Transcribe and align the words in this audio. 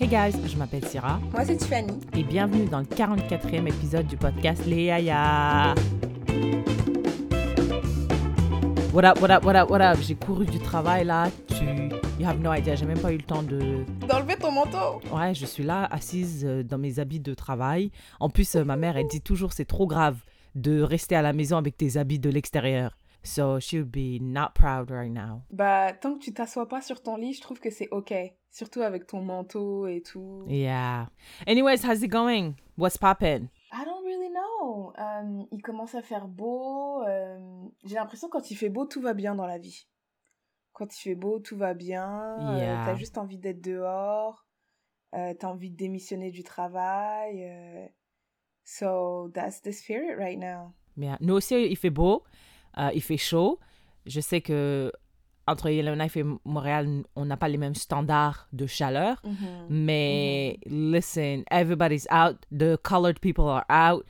Hey 0.00 0.08
guys, 0.08 0.32
je 0.46 0.56
m'appelle 0.56 0.84
Syrah 0.84 1.20
Moi, 1.32 1.44
c'est 1.44 1.56
Tiffany. 1.56 1.92
et 2.16 2.22
bienvenue 2.24 2.66
dans 2.66 2.80
le 2.80 2.84
44e 2.86 3.66
épisode 3.68 4.06
du 4.06 4.16
podcast 4.16 4.64
Les 4.66 4.84
Yaya. 4.84 5.74
What 8.92 9.04
up, 9.04 9.20
what 9.20 9.30
up, 9.30 9.44
what 9.44 9.54
up, 9.56 9.70
what 9.70 9.80
up? 9.80 9.98
J'ai 10.00 10.14
couru 10.14 10.44
du 10.46 10.58
travail 10.58 11.04
là, 11.06 11.30
tu. 11.48 11.64
You 12.20 12.26
have 12.28 12.38
no 12.40 12.52
idea, 12.52 12.74
j'ai 12.74 12.84
même 12.86 12.98
pas 13.00 13.12
eu 13.12 13.16
le 13.16 13.22
temps 13.22 13.42
de. 13.42 13.84
D'enlever 14.06 14.36
ton 14.36 14.52
manteau. 14.52 15.00
Ouais, 15.14 15.34
je 15.34 15.46
suis 15.46 15.62
là, 15.64 15.86
assise 15.90 16.44
euh, 16.44 16.62
dans 16.62 16.78
mes 16.78 16.98
habits 16.98 17.20
de 17.20 17.34
travail. 17.34 17.90
En 18.20 18.28
plus, 18.28 18.54
euh, 18.56 18.64
ma 18.64 18.76
mère, 18.76 18.96
elle 18.96 19.06
dit 19.08 19.20
toujours 19.22 19.52
c'est 19.52 19.64
trop 19.64 19.86
grave 19.86 20.18
de 20.54 20.82
rester 20.82 21.16
à 21.16 21.22
la 21.22 21.32
maison 21.32 21.56
avec 21.56 21.76
tes 21.76 21.96
habits 21.96 22.18
de 22.18 22.28
l'extérieur. 22.28 22.96
So 23.24 23.60
she 23.60 23.74
would 23.74 23.90
be 23.90 24.20
not 24.20 24.50
proud 24.54 24.90
right 24.90 25.10
now. 25.12 25.42
Bah, 25.52 25.92
tant 25.92 26.14
que 26.14 26.18
tu 26.18 26.32
t'assois 26.34 26.68
pas 26.68 26.82
sur 26.82 27.00
ton 27.02 27.16
lit, 27.16 27.34
je 27.34 27.40
trouve 27.40 27.60
que 27.60 27.70
c'est 27.70 27.88
ok. 27.92 28.12
Surtout 28.52 28.82
avec 28.82 29.06
ton 29.06 29.22
manteau 29.22 29.86
et 29.86 30.02
tout. 30.02 30.44
Yeah. 30.46 31.08
Anyways, 31.46 31.78
how's 31.84 32.02
it 32.02 32.08
going? 32.10 32.52
What's 32.76 32.98
poppin'? 32.98 33.48
I 33.72 33.84
don't 33.84 34.04
really 34.04 34.28
know. 34.30 34.92
Euh, 34.98 35.42
il 35.50 35.62
commence 35.62 35.94
à 35.94 36.02
faire 36.02 36.28
beau. 36.28 37.02
euh, 37.04 37.38
J'ai 37.84 37.94
l'impression 37.94 38.28
quand 38.28 38.50
il 38.50 38.54
fait 38.56 38.68
beau, 38.68 38.84
tout 38.84 39.00
va 39.00 39.14
bien 39.14 39.34
dans 39.34 39.46
la 39.46 39.56
vie. 39.58 39.86
Quand 40.74 40.94
il 40.94 41.00
fait 41.00 41.14
beau, 41.14 41.40
tout 41.40 41.56
va 41.56 41.72
bien. 41.72 42.36
euh, 42.40 42.58
Yeah. 42.58 42.82
T'as 42.84 42.94
juste 42.94 43.16
envie 43.16 43.38
d'être 43.38 43.62
dehors. 43.62 44.46
Euh, 45.14 45.32
T'as 45.38 45.48
envie 45.48 45.70
de 45.70 45.76
démissionner 45.76 46.30
du 46.30 46.42
travail. 46.44 47.44
euh, 47.44 47.86
So, 48.64 49.30
that's 49.34 49.62
the 49.62 49.72
spirit 49.72 50.14
right 50.16 50.38
now. 50.38 50.72
Mais 50.96 51.10
euh, 51.10 51.16
nous 51.20 51.34
aussi, 51.34 51.54
il 51.56 51.76
fait 51.76 51.90
beau, 51.90 52.22
euh, 52.78 52.90
il 52.94 53.02
fait 53.02 53.16
chaud. 53.16 53.58
Je 54.06 54.20
sais 54.20 54.40
que 54.42 54.92
entre 55.46 55.70
Yellowknife 55.70 56.16
et 56.16 56.24
Montréal, 56.44 57.04
on 57.16 57.24
n'a 57.24 57.36
pas 57.36 57.48
les 57.48 57.58
mêmes 57.58 57.74
standards 57.74 58.48
de 58.52 58.66
chaleur. 58.66 59.20
Mhm. 59.24 59.66
Mais 59.68 60.58
listen, 60.66 61.42
everybody's 61.50 62.06
out. 62.10 62.36
The 62.56 62.76
colored 62.82 63.18
people 63.20 63.48
are 63.48 63.64
out. 63.68 64.04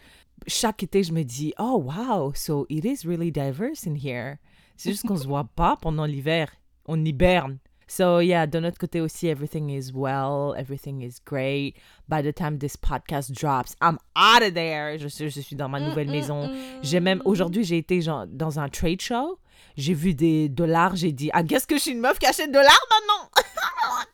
Chaque 0.47 0.83
été, 0.83 1.03
je 1.03 1.13
me 1.13 1.23
dis, 1.23 1.55
oh 1.59 1.77
wow, 1.79 2.33
so 2.35 2.67
it 2.69 2.85
is 2.85 3.07
really 3.07 3.31
diverse 3.31 3.87
in 3.87 3.95
here. 3.95 4.39
C'est 4.77 4.91
juste 4.91 5.07
qu'on 5.07 5.17
se 5.17 5.27
voit 5.27 5.45
pas 5.57 5.77
pendant 5.77 6.05
l'hiver. 6.05 6.49
On 6.87 7.05
hiberne. 7.05 7.59
So 7.87 8.21
yeah, 8.21 8.47
de 8.47 8.59
notre 8.59 8.79
côté 8.79 9.01
aussi, 9.01 9.29
everything 9.29 9.69
is 9.69 9.93
well, 9.93 10.55
everything 10.57 11.03
is 11.03 11.21
great. 11.25 11.77
By 12.09 12.23
the 12.23 12.33
time 12.33 12.59
this 12.59 12.75
podcast 12.75 13.31
drops, 13.33 13.77
I'm 13.83 13.99
out 14.17 14.43
of 14.43 14.55
there. 14.55 14.97
Je 14.99 15.09
suis, 15.09 15.29
je 15.29 15.41
suis 15.41 15.57
dans 15.57 15.69
ma 15.69 15.79
nouvelle 15.79 16.11
maison. 16.11 16.51
J'ai 16.83 17.01
même 17.01 17.21
aujourd'hui, 17.27 17.65
j'ai 17.65 17.77
été 17.79 18.01
genre, 18.01 18.27
dans 18.27 18.59
un 18.59 18.69
trade 18.71 19.01
show. 19.03 19.39
J'ai 19.77 19.95
vu 19.95 20.15
des 20.15 20.49
dollars. 20.49 20.97
J'ai 20.97 21.13
dit, 21.13 21.31
ah, 21.33 21.43
qu'est-ce 21.45 21.67
que 21.67 21.77
je 21.77 21.81
suis 21.83 21.93
une 21.93 22.01
meuf 22.01 22.19
qui 22.19 22.27
achète 22.27 22.51
de 22.51 22.59
l'art 22.59 22.87
maintenant? 22.91 23.31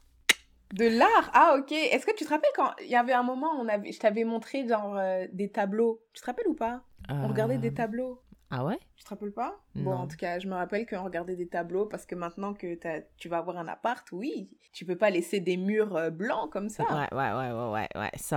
De 0.74 0.84
l'art? 0.86 1.30
Ah, 1.32 1.56
ok. 1.58 1.72
Est-ce 1.72 2.04
que 2.04 2.14
tu 2.14 2.24
te 2.24 2.28
rappelles 2.28 2.50
quand 2.54 2.70
il 2.82 2.88
y 2.90 2.94
avait 2.94 3.14
un 3.14 3.22
moment, 3.22 3.48
on 3.58 3.66
avait, 3.68 3.90
je 3.90 3.98
t'avais 3.98 4.24
montré 4.24 4.68
genre 4.68 4.96
euh, 4.98 5.26
des 5.32 5.50
tableaux. 5.50 6.02
Tu 6.12 6.20
te 6.20 6.26
rappelles 6.26 6.46
ou 6.48 6.54
pas? 6.54 6.82
On 7.08 7.26
regardait 7.26 7.56
des 7.56 7.68
Euh, 7.70 7.74
tableaux. 7.74 8.20
Ah 8.50 8.64
ouais? 8.66 8.78
Tu 8.96 9.02
te 9.04 9.08
rappelles 9.08 9.32
pas? 9.32 9.58
Bon, 9.74 9.92
Non. 9.92 9.96
en 10.00 10.06
tout 10.08 10.16
cas, 10.18 10.38
je 10.38 10.46
me 10.46 10.54
rappelle 10.54 10.86
qu'on 10.86 11.02
regardait 11.04 11.36
des 11.36 11.48
tableaux 11.48 11.86
parce 11.86 12.04
que 12.04 12.14
maintenant 12.14 12.52
que 12.52 12.78
tu 13.16 13.28
vas 13.30 13.38
avoir 13.38 13.56
un 13.56 13.66
appart, 13.66 14.06
oui, 14.12 14.50
tu 14.74 14.84
peux 14.84 14.96
pas 14.96 15.08
laisser 15.08 15.40
des 15.40 15.56
murs 15.56 15.96
euh, 15.96 16.10
blancs 16.10 16.50
comme 16.52 16.68
ça. 16.68 16.84
Ouais, 16.84 17.16
ouais, 17.16 17.32
ouais, 17.32 17.52
ouais, 17.52 17.70
ouais, 17.72 17.88
ouais. 17.94 18.10
So, 18.18 18.36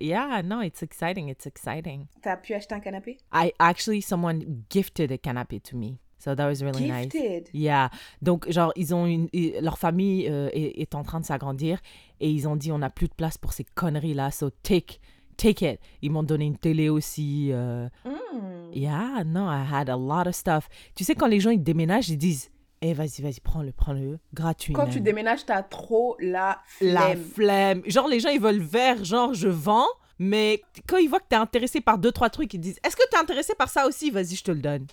yeah, 0.00 0.42
no, 0.42 0.60
it's 0.62 0.82
exciting, 0.82 1.28
it's 1.28 1.46
exciting. 1.46 2.06
T'as 2.22 2.36
pu 2.38 2.54
acheter 2.54 2.74
un 2.74 2.80
canapé? 2.80 3.18
I 3.32 3.52
actually, 3.60 4.00
someone 4.02 4.64
gifted 4.68 5.12
a 5.12 5.16
canapé 5.18 5.60
to 5.60 5.76
me. 5.76 5.98
So 6.18 6.34
that 6.34 6.46
was 6.48 6.62
really 6.62 6.90
nice. 6.90 7.10
Gifted. 7.10 7.48
Yeah. 7.54 7.90
Donc, 8.22 8.50
genre, 8.50 8.72
ils 8.76 8.94
ont 8.94 9.06
une, 9.06 9.28
leur 9.60 9.78
famille 9.78 10.26
euh, 10.28 10.48
est, 10.52 10.80
est 10.80 10.94
en 10.94 11.02
train 11.04 11.20
de 11.20 11.24
s'agrandir 11.26 11.78
et 12.20 12.30
ils 12.30 12.48
ont 12.48 12.56
dit 12.56 12.72
on 12.72 12.78
n'a 12.78 12.90
plus 12.90 13.08
de 13.08 13.14
place 13.14 13.38
pour 13.38 13.52
ces 13.52 13.64
conneries-là. 13.64 14.30
So 14.32 14.50
take, 14.50 15.00
take 15.36 15.64
it. 15.74 15.80
Ils 16.02 16.10
m'ont 16.10 16.22
donné 16.24 16.44
une 16.46 16.58
télé 16.58 16.88
aussi. 16.88 17.50
euh, 17.52 17.88
Hmm. 18.04 18.70
Yeah, 18.72 19.22
no, 19.24 19.46
I 19.48 19.64
had 19.70 19.88
a 19.88 19.96
lot 19.96 20.26
of 20.28 20.34
stuff. 20.34 20.68
Tu 20.94 21.02
sais, 21.04 21.14
quand 21.14 21.26
les 21.26 21.40
gens 21.40 21.50
ils 21.50 21.62
déménagent, 21.62 22.10
ils 22.10 22.18
disent 22.18 22.50
Eh, 22.82 22.92
vas-y, 22.92 23.22
vas-y, 23.22 23.40
prends-le, 23.40 23.72
prends-le. 23.72 24.18
Gratuit. 24.34 24.72
Quand 24.74 24.86
tu 24.86 25.00
déménages, 25.00 25.44
t'as 25.46 25.62
trop 25.62 26.16
la 26.20 26.58
flemme. 26.66 26.94
La 26.94 27.16
flemme. 27.16 27.82
Genre, 27.86 28.06
les 28.08 28.20
gens, 28.20 28.28
ils 28.28 28.40
veulent 28.40 28.60
vers, 28.60 29.04
genre, 29.04 29.32
je 29.34 29.48
vends. 29.48 29.86
Mais 30.18 30.60
quand 30.88 30.96
ils 30.98 31.08
voient 31.08 31.20
que 31.20 31.28
t'es 31.28 31.36
intéressé 31.36 31.80
par 31.80 31.96
deux, 31.96 32.12
trois 32.12 32.28
trucs, 32.28 32.52
ils 32.54 32.60
disent 32.60 32.78
Est-ce 32.84 32.96
que 32.96 33.08
t'es 33.10 33.16
intéressé 33.16 33.54
par 33.56 33.68
ça 33.70 33.86
aussi? 33.86 34.10
Vas-y, 34.10 34.34
je 34.34 34.44
te 34.44 34.50
le 34.50 34.60
donne. 34.60 34.86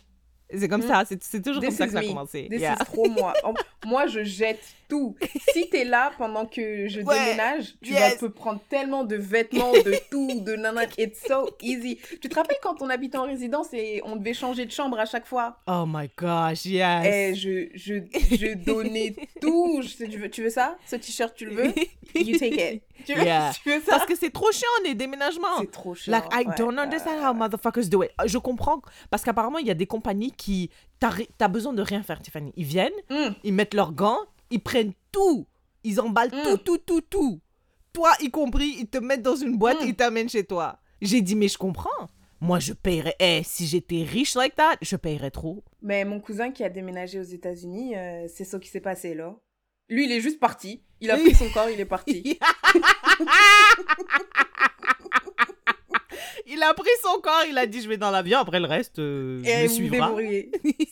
C'est 0.53 0.67
comme 0.67 0.83
Mm. 0.83 0.87
ça, 0.87 1.03
c'est 1.21 1.41
toujours 1.41 1.61
This 1.61 1.69
comme 1.69 1.77
ça 1.77 1.85
que 1.87 1.91
ça 1.93 1.99
a 1.99 2.01
me. 2.03 2.07
commencé. 2.07 2.47
This 2.51 2.61
Yeah. 2.61 2.75
is 2.79 2.85
trop 2.85 3.09
moi. 3.09 3.33
Moi, 3.85 4.07
je 4.07 4.23
jette 4.23 4.61
tout. 4.89 5.15
Si 5.53 5.69
t'es 5.69 5.83
là 5.83 6.11
pendant 6.17 6.45
que 6.45 6.87
je 6.87 7.01
Ouais. 7.01 7.19
déménage, 7.19 7.75
tu 7.83 7.91
Yes. 7.93 8.13
vas 8.13 8.17
peux 8.19 8.29
prendre 8.31 8.59
tellement 8.69 9.03
de 9.03 9.15
vêtements, 9.15 9.71
de 9.71 9.93
tout, 10.11 10.39
de 10.41 10.55
nana. 10.55 10.83
It's 10.97 11.23
so 11.27 11.49
easy. 11.61 11.97
Tu 12.21 12.29
te 12.29 12.35
rappelles 12.35 12.57
quand 12.61 12.81
on 12.81 12.89
habitait 12.89 13.17
en 13.17 13.25
résidence 13.25 13.67
et 13.73 14.01
on 14.05 14.15
devait 14.15 14.33
changer 14.33 14.65
de 14.65 14.71
chambre 14.71 14.99
à 14.99 15.05
chaque 15.05 15.25
fois? 15.27 15.57
Oh 15.67 15.85
my 15.87 16.09
gosh, 16.17 16.65
yes. 16.65 17.05
Eh, 17.05 17.35
je, 17.35 17.67
je, 17.73 17.95
je 18.35 18.53
donnais 18.55 19.15
tout. 19.41 19.81
Je- 19.81 20.05
tu, 20.05 20.17
veux, 20.17 20.29
tu 20.29 20.43
veux 20.43 20.49
ça? 20.51 20.77
Ce 20.85 20.95
t-shirt, 20.95 21.33
tu 21.35 21.45
le 21.45 21.53
veux? 21.55 21.73
You 22.15 22.37
take 22.37 22.75
it. 22.75 22.83
Tu 23.05 23.13
veux, 23.13 23.23
Yeah. 23.23 23.51
tu 23.63 23.69
veux 23.69 23.81
ça? 23.81 23.91
Parce 23.97 24.05
que 24.05 24.15
c'est 24.15 24.31
trop 24.31 24.51
chiant, 24.51 24.67
les 24.83 24.95
déménagements. 24.95 25.59
C'est 25.59 25.71
trop 25.71 25.93
cher. 25.95 26.11
Like, 26.11 26.25
I 26.31 26.47
ouais. 26.47 26.55
don't 26.57 26.77
understand 26.79 27.19
how 27.23 27.33
motherfuckers 27.33 27.87
do 27.89 28.03
it. 28.03 28.11
Je 28.25 28.37
comprends, 28.37 28.81
parce 29.09 29.23
qu'apparemment, 29.23 29.57
il 29.59 29.67
y 29.67 29.71
a 29.71 29.75
des 29.75 29.85
compagnies 29.87 30.31
qui... 30.35 30.69
T'as 31.37 31.47
besoin 31.47 31.73
de 31.73 31.81
rien 31.81 32.01
faire, 32.03 32.19
Tiffany. 32.21 32.51
Ils 32.55 32.65
viennent, 32.65 32.91
Mm. 33.09 33.33
ils 33.43 33.53
mettent 33.53 33.73
leurs 33.75 33.91
gants, 33.93 34.19
ils 34.49 34.59
prennent 34.61 34.93
tout. 35.11 35.45
Ils 35.83 35.99
emballent 35.99 36.31
Mm. 36.33 36.43
tout, 36.43 36.57
tout, 36.57 36.77
tout, 36.79 37.01
tout. 37.01 37.39
Toi 37.93 38.11
y 38.21 38.29
compris, 38.31 38.75
ils 38.79 38.87
te 38.87 38.97
mettent 38.97 39.21
dans 39.21 39.35
une 39.35 39.57
boîte, 39.57 39.81
Mm. 39.81 39.87
ils 39.87 39.95
t'amènent 39.95 40.29
chez 40.29 40.43
toi. 40.45 40.79
J'ai 41.01 41.21
dit, 41.21 41.35
mais 41.35 41.47
je 41.47 41.57
comprends. 41.57 41.89
Moi, 42.41 42.59
je 42.59 42.73
paierais... 42.73 43.15
Eh, 43.19 43.41
si 43.43 43.65
j'étais 43.67 44.03
riche 44.03 44.35
like 44.35 44.55
that, 44.55 44.77
je 44.81 44.95
paierais 44.95 45.31
trop. 45.31 45.63
Mais 45.81 46.03
mon 46.05 46.19
cousin 46.19 46.51
qui 46.51 46.63
a 46.63 46.69
déménagé 46.69 47.19
aux 47.19 47.23
États-Unis, 47.23 47.95
euh, 47.95 48.27
c'est 48.27 48.43
ce 48.45 48.57
qui 48.57 48.67
s'est 48.69 48.81
passé 48.81 49.13
là. 49.13 49.35
Lui, 49.89 50.05
il 50.05 50.11
est 50.11 50.21
juste 50.21 50.39
parti. 50.39 50.81
Il 51.01 51.11
a 51.11 51.17
pris 51.17 51.35
son 51.35 51.49
corps, 51.49 51.69
il 51.69 51.79
est 51.79 51.85
parti. 51.85 52.39
il 56.47 56.61
a 56.63 56.73
pris 56.73 56.89
son 57.03 57.19
corps, 57.21 57.43
il 57.49 57.57
a 57.57 57.65
dit, 57.65 57.81
je 57.81 57.87
vais 57.89 57.97
dans 57.97 58.11
l'avion, 58.11 58.39
après 58.39 58.59
le 58.59 58.67
reste, 58.67 58.99
euh, 58.99 59.41
je 59.43 59.49
Et 59.49 59.63
me 59.63 59.67
suivra. 59.67 60.11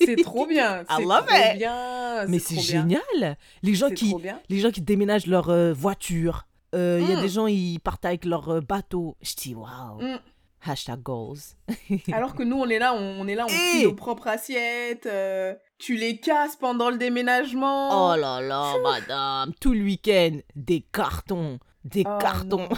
C'est 0.02 0.16
trop 0.24 0.46
bien. 0.46 0.84
I 0.90 1.02
love 1.04 1.26
trop 1.26 1.36
it. 1.54 1.58
bien. 1.58 2.26
Mais 2.28 2.40
c'est 2.40 2.56
bien. 2.56 2.64
génial. 2.64 3.38
Les 3.62 3.74
gens 3.76 3.90
qui, 3.90 4.14
les 4.50 4.60
gens 4.60 4.72
qui 4.72 4.82
déménagent 4.82 5.28
leur 5.28 5.50
euh, 5.50 5.74
voiture. 5.74 6.48
Euh, 6.76 7.00
Il 7.02 7.10
y 7.10 7.14
a 7.14 7.22
des 7.22 7.30
gens, 7.30 7.46
ils 7.48 7.80
partent 7.80 8.06
avec 8.06 8.26
leur 8.26 8.50
euh, 8.50 8.62
bateau. 8.62 9.16
Je 9.22 9.36
dis, 9.36 9.54
waouh. 9.56 10.02
Mm. 10.02 10.20
Hashtag 10.66 11.02
goals. 11.04 11.38
Alors 12.14 12.34
que 12.36 12.42
nous, 12.44 12.56
on 12.58 12.68
est 12.70 12.80
là, 12.80 12.94
on, 12.94 13.18
on 13.22 13.28
est 13.28 13.36
là, 13.36 13.46
on 13.46 13.50
Eh. 13.50 13.70
trie 13.78 13.84
nos 13.84 13.94
propres 13.94 14.28
assiettes. 14.28 15.06
euh, 15.06 15.54
tu 15.78 15.98
les 15.98 16.18
casses 16.18 16.56
pendant 16.56 16.90
le 16.90 16.98
déménagement. 16.98 17.90
Oh 18.14 18.16
là 18.16 18.40
là, 18.40 18.74
madame. 18.82 19.52
Tout 19.60 19.74
le 19.74 19.82
week-end, 19.84 20.38
des 20.56 20.86
cartons. 20.94 21.60
Des 21.84 22.04
Oh 22.08 22.18
cartons. 22.20 22.70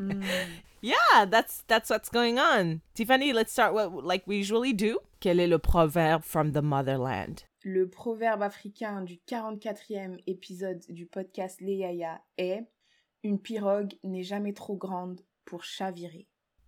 Mm. 0.00 0.20
Yeah, 0.82 1.24
that's, 1.26 1.62
that's 1.68 1.88
what's 1.90 2.10
going 2.10 2.38
on. 2.38 2.80
Tiffany, 2.94 3.32
let's 3.32 3.52
start 3.52 3.72
what, 3.74 4.04
like 4.04 4.24
we 4.26 4.36
usually 4.36 4.72
do. 4.72 4.98
Quel 5.20 5.38
est 5.40 5.46
le 5.46 5.58
proverbe 5.58 6.22
from 6.24 6.52
the 6.52 6.62
motherland? 6.62 7.44
Le 7.64 7.88
proverbe 7.88 8.42
africain 8.42 9.02
du 9.02 9.18
44e 9.28 10.18
épisode 10.26 10.80
du 10.88 11.06
podcast 11.06 11.60
Les 11.60 11.76
Yaya 11.76 12.20
est 12.36 12.64
Une 13.24 13.38
pirogue 13.38 13.92
n'est 14.02 14.24
jamais 14.24 14.52
trop 14.52 14.76
grande 14.76 15.20
pour 15.44 15.62
chavirer. 15.62 16.26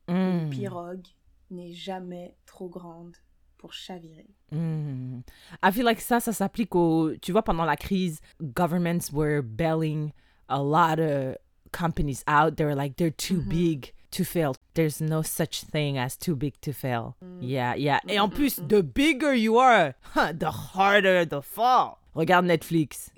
Une 0.09 0.47
Mm. 0.47 0.51
pirogue 0.51 1.07
n'est 1.51 1.73
jamais 1.73 2.37
trop 2.47 2.69
grande 2.69 3.17
pour 3.59 3.73
chavirer. 3.73 4.29
Mm. 4.53 5.23
I 5.65 5.73
feel 5.73 5.85
like 5.85 6.01
ça, 6.01 6.21
ça 6.21 6.33
s'applique 6.33 6.77
au... 6.77 7.17
Tu 7.21 7.33
vois, 7.33 7.43
pendant 7.43 7.65
la 7.65 7.77
crise, 7.77 8.21
governments 8.41 9.11
were 9.13 9.43
bailing 9.43 10.13
a 10.49 10.63
lot 10.63 11.01
of 11.01 11.37
companies 11.73 12.23
out. 12.29 12.55
They 12.57 12.65
were 12.65 12.77
like, 12.77 12.97
they're 12.97 13.11
too 13.11 13.41
Mhm. 13.43 13.49
big 13.49 13.93
to 14.17 14.25
fail. 14.25 14.55
There's 14.75 15.01
no 15.01 15.23
such 15.23 15.63
thing 15.71 15.99
as 15.99 16.17
too 16.17 16.35
big 16.37 16.55
to 16.63 16.73
fail. 16.73 17.15
Mm. 17.23 17.39
Yeah, 17.43 17.75
yeah. 17.77 18.01
Et 18.09 18.19
en 18.19 18.29
Mm, 18.29 18.35
plus, 18.35 18.59
mm. 18.59 18.69
the 18.69 18.83
bigger 18.83 19.35
you 19.35 19.59
are, 19.59 19.95
the 20.15 20.51
harder 20.75 21.25
the 21.27 21.41
fall. 21.43 21.99
Regarde 22.15 22.47
Netflix. 22.47 23.11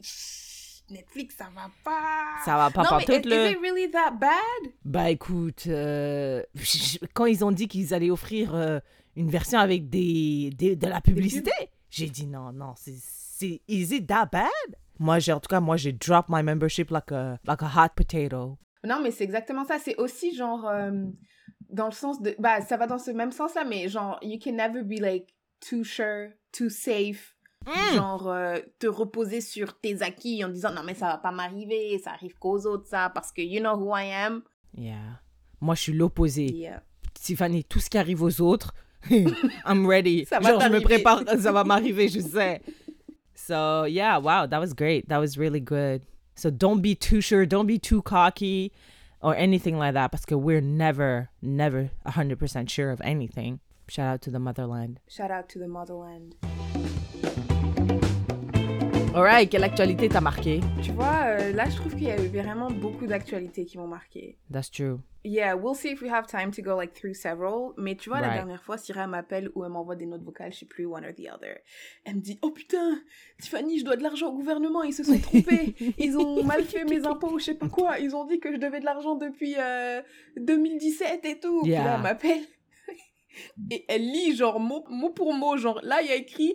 Netflix, 0.91 1.35
ça 1.37 1.47
va 1.55 1.69
pas. 1.85 2.45
Ça 2.45 2.57
va 2.57 2.71
pas 2.71 2.83
non, 2.85 2.99
mais 2.99 3.05
partout, 3.07 3.27
is, 3.27 3.29
le... 3.31 3.47
is 3.49 3.53
it 3.53 3.59
really 3.61 3.91
that 3.91 4.13
bad? 4.21 4.73
Bah 4.85 5.11
écoute, 5.11 5.65
euh, 5.67 6.43
quand 7.13 7.27
ils 7.27 7.45
ont 7.45 7.51
dit 7.51 7.67
qu'ils 7.67 7.93
allaient 7.93 8.11
offrir 8.11 8.55
euh, 8.55 8.79
une 9.17 9.29
version 9.29 9.59
avec 9.59 9.91
des, 9.91 10.51
des- 10.57 10.77
de 10.77 10.87
la 10.87 11.01
publicité, 11.01 11.51
j'ai 11.91 12.09
dit 12.09 12.27
non, 12.27 12.53
non, 12.53 12.75
c'est, 12.77 12.95
c'est, 12.97 13.61
is 13.67 13.95
it 13.97 14.07
that 14.07 14.27
bad? 14.31 14.49
Moi, 14.99 15.19
j'ai, 15.19 15.33
en 15.33 15.41
tout 15.41 15.49
cas, 15.49 15.61
moi, 15.61 15.77
j'ai 15.77 15.93
drop 15.93 16.27
my 16.29 16.43
membership 16.43 16.91
like 16.91 17.11
a, 17.13 17.39
like 17.47 17.63
a 17.63 17.67
hot 17.69 17.91
potato. 17.97 18.57
Non, 18.87 19.01
mais 19.03 19.11
c'est 19.11 19.25
exactement 19.25 19.65
ça. 19.65 19.79
C'est 19.79 19.97
aussi 19.97 20.35
genre 20.35 20.67
euh, 20.69 20.93
dans 21.71 21.87
le 21.87 21.93
sens 21.93 22.23
de. 22.23 22.35
Bah, 22.39 22.61
ça 22.61 22.77
va 22.77 22.87
dans 22.87 22.99
ce 22.99 23.11
même 23.11 23.33
sens-là, 23.33 23.65
mais 23.65 23.89
genre, 23.89 24.19
you 24.23 24.39
can 24.43 24.53
never 24.53 24.83
be 24.83 25.01
like 25.01 25.35
too 25.61 25.85
sure, 25.85 26.31
too 26.53 26.69
safe. 26.69 27.35
Mm. 27.67 27.95
Genre, 27.95 28.29
euh, 28.29 28.59
te 28.79 28.87
reposer 28.87 29.41
sur 29.41 29.79
tes 29.81 30.03
acquis 30.03 30.45
en 30.45 30.49
disant 30.49 30.73
non, 30.73 30.83
mais 30.85 30.95
ça 30.95 31.07
va 31.07 31.19
pas 31.19 31.33
m'arriver, 31.33 31.99
ça 31.99 32.13
arrive 32.13 32.39
qu'aux 32.39 32.65
autres, 32.67 32.87
ça, 32.87 33.11
parce 33.11 33.33
que 33.33 33.43
you 33.43 33.61
know 33.61 33.75
who 33.75 33.97
I 33.97 34.13
am. 34.13 34.43
Yeah. 34.77 35.21
Moi, 35.61 35.75
je 35.75 35.81
suis 35.83 35.93
l'opposé. 35.93 36.45
Yeah. 36.45 36.83
Tiffany, 37.15 37.65
tout 37.65 37.81
ce 37.81 37.91
qui 37.91 37.99
arrive 37.99 38.23
aux 38.23 38.41
autres, 38.41 38.73
I'm 39.11 39.87
ready. 39.87 40.25
Ça 40.29 40.39
va 40.39 40.51
Genre, 40.51 40.61
je 40.61 40.69
me 40.69 40.81
prépare, 40.81 41.23
ça 41.39 41.51
va 41.51 41.65
m'arriver, 41.65 42.09
je 42.09 42.21
sais. 42.21 42.61
So, 43.35 43.87
yeah, 43.87 44.19
wow, 44.19 44.47
that 44.47 44.61
was 44.61 44.75
great. 44.75 45.09
That 45.09 45.19
was 45.19 45.37
really 45.37 45.61
good. 45.61 46.03
So, 46.37 46.51
don't 46.51 46.81
be 46.81 46.95
too 46.95 47.21
sure, 47.21 47.45
don't 47.47 47.67
be 47.67 47.79
too 47.79 48.03
cocky 48.03 48.73
or 49.21 49.35
anything 49.35 49.79
like 49.79 49.95
that 49.95 50.13
because 50.13 50.37
we're 50.37 50.61
never, 50.61 51.31
never 51.43 51.91
100% 52.07 52.71
sure 52.71 52.91
of 52.91 53.01
anything. 53.03 53.61
Shout 53.89 54.07
out 54.07 54.23
to 54.23 54.31
the 54.31 54.39
motherland. 54.39 55.01
Shout 55.09 55.31
out 55.31 55.49
to 55.51 55.59
the 55.59 55.69
motherland. 55.69 56.37
All 59.17 59.23
right, 59.23 59.49
quelle 59.49 59.65
actualité 59.65 60.11
t'a 60.11 60.21
marqué? 60.21 60.61
Tu 60.83 60.93
vois, 60.93 61.23
euh, 61.25 61.51
là, 61.53 61.71
je 61.71 61.77
trouve 61.77 61.95
qu'il 61.95 62.03
y 62.05 62.11
a 62.11 62.23
eu 62.23 62.29
vraiment 62.29 62.71
beaucoup 62.71 63.07
d'actualités 63.07 63.65
qui 63.65 63.79
m'ont 63.79 63.87
marqué. 63.87 64.37
That's 64.53 64.71
true. 64.71 64.99
Yeah, 65.25 65.57
we'll 65.57 65.75
see 65.75 65.89
if 65.89 66.03
we 66.03 66.11
have 66.11 66.27
time 66.27 66.51
to 66.53 66.61
go 66.63 66.77
like 66.77 66.93
through 66.93 67.15
several. 67.15 67.71
Mais 67.79 67.95
tu 67.97 68.11
vois, 68.11 68.21
la 68.21 68.29
dernière 68.35 68.63
fois, 68.63 68.77
Syrah 68.77 69.07
m'appelle 69.07 69.49
ou 69.55 69.65
elle 69.65 69.71
m'envoie 69.73 69.97
des 69.97 70.05
notes 70.05 70.23
vocales, 70.23 70.53
je 70.53 70.59
sais 70.59 70.67
plus, 70.67 70.85
one 70.85 71.03
or 71.05 71.15
the 71.17 71.27
other. 71.35 71.57
Elle 72.05 72.17
me 72.17 72.21
dit 72.21 72.39
Oh 72.43 72.51
putain, 72.51 73.01
Tiffany, 73.41 73.79
je 73.81 73.85
dois 73.87 73.97
de 73.97 74.03
l'argent 74.03 74.29
au 74.29 74.35
gouvernement, 74.37 74.83
ils 74.83 74.93
se 74.93 75.03
sont 75.03 75.19
trompés. 75.23 75.75
Ils 75.99 76.17
ont 76.19 76.45
mal 76.45 76.63
fait 76.63 76.85
mes 76.85 77.07
impôts 77.07 77.33
ou 77.33 77.39
je 77.39 77.47
sais 77.47 77.55
pas 77.55 77.69
quoi. 77.69 77.99
Ils 77.99 78.15
ont 78.15 78.27
dit 78.27 78.39
que 78.39 78.53
je 78.53 78.59
devais 78.59 78.81
de 78.81 78.85
l'argent 78.85 79.15
depuis 79.17 79.55
euh, 79.59 80.03
2017 80.37 81.25
et 81.25 81.41
tout. 81.41 81.63
Puis 81.63 81.73
là, 81.73 81.79
Yeah. 81.79 81.95
elle 81.97 82.03
m'appelle. 82.03 82.43
Et 83.71 83.85
elle 83.89 84.03
lit 84.03 84.37
genre 84.37 84.61
mot, 84.61 84.85
mot 84.89 85.11
pour 85.11 85.33
mot, 85.35 85.57
genre 85.57 85.81
là 85.83 86.03
il 86.03 86.09
y 86.09 86.13
a 86.13 86.17
écrit 86.17 86.55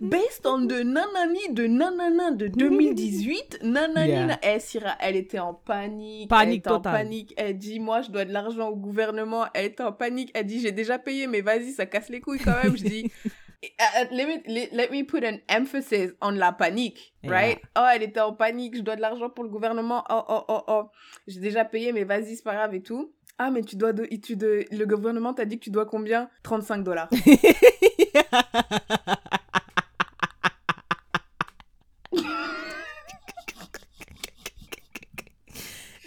Based 0.00 0.46
on 0.46 0.66
the 0.66 0.82
nanani 0.84 1.48
de 1.50 1.66
nanana 1.66 2.30
de 2.32 2.48
2018, 2.48 3.60
nanani. 3.62 4.10
Yeah. 4.10 4.38
Eh, 4.42 4.58
Syrah, 4.60 4.96
elle 5.00 5.16
était 5.16 5.38
en 5.38 5.54
panique. 5.54 6.28
Panique 6.28 6.48
elle 6.52 6.58
était 6.58 6.70
en 6.70 6.76
totale. 6.76 6.92
panique. 6.92 7.34
Elle 7.36 7.58
dit 7.58 7.80
Moi 7.80 8.02
je 8.02 8.10
dois 8.10 8.24
de 8.24 8.32
l'argent 8.32 8.68
au 8.68 8.76
gouvernement. 8.76 9.46
Elle 9.54 9.66
était 9.66 9.82
en 9.82 9.92
panique. 9.92 10.30
Elle 10.34 10.46
dit 10.46 10.60
J'ai 10.60 10.72
déjà 10.72 10.98
payé, 10.98 11.26
mais 11.26 11.40
vas-y, 11.40 11.72
ça 11.72 11.86
casse 11.86 12.08
les 12.08 12.20
couilles 12.20 12.40
quand 12.40 12.62
même. 12.62 12.76
Je 12.76 12.84
dis 12.84 13.10
Uh, 13.62 14.02
uh, 14.02 14.14
let, 14.14 14.26
me, 14.26 14.68
let, 14.76 14.90
me 14.92 15.02
put 15.02 15.24
an 15.24 15.38
emphasis 15.48 16.12
on 16.20 16.32
la 16.32 16.52
panique, 16.52 17.14
Yeah. 17.22 17.32
right? 17.32 17.58
Oh, 17.76 17.86
elle 17.92 18.02
était 18.02 18.20
en 18.20 18.32
panique, 18.34 18.76
je 18.76 18.82
dois 18.82 18.96
de 18.96 19.00
l'argent 19.00 19.30
pour 19.30 19.44
le 19.44 19.50
gouvernement. 19.50 20.04
Oh, 20.10 20.22
oh, 20.28 20.44
oh, 20.48 20.62
oh. 20.68 20.82
J'ai 21.26 21.40
déjà 21.40 21.64
payé, 21.64 21.92
mais 21.92 22.04
vas-y, 22.04 22.36
c'est 22.36 22.44
pas 22.44 22.54
grave 22.54 22.74
et 22.74 22.82
tout. 22.82 23.12
Ah, 23.38 23.50
mais 23.50 23.62
tu 23.62 23.76
dois 23.76 23.92
de, 23.92 24.06
tu 24.16 24.34
de, 24.36 24.64
le 24.70 24.86
gouvernement 24.86 25.34
t'a 25.34 25.44
dit 25.44 25.58
que 25.58 25.64
tu 25.64 25.70
dois 25.70 25.84
combien? 25.86 26.30
35 26.42 26.82
dollars. 26.82 27.08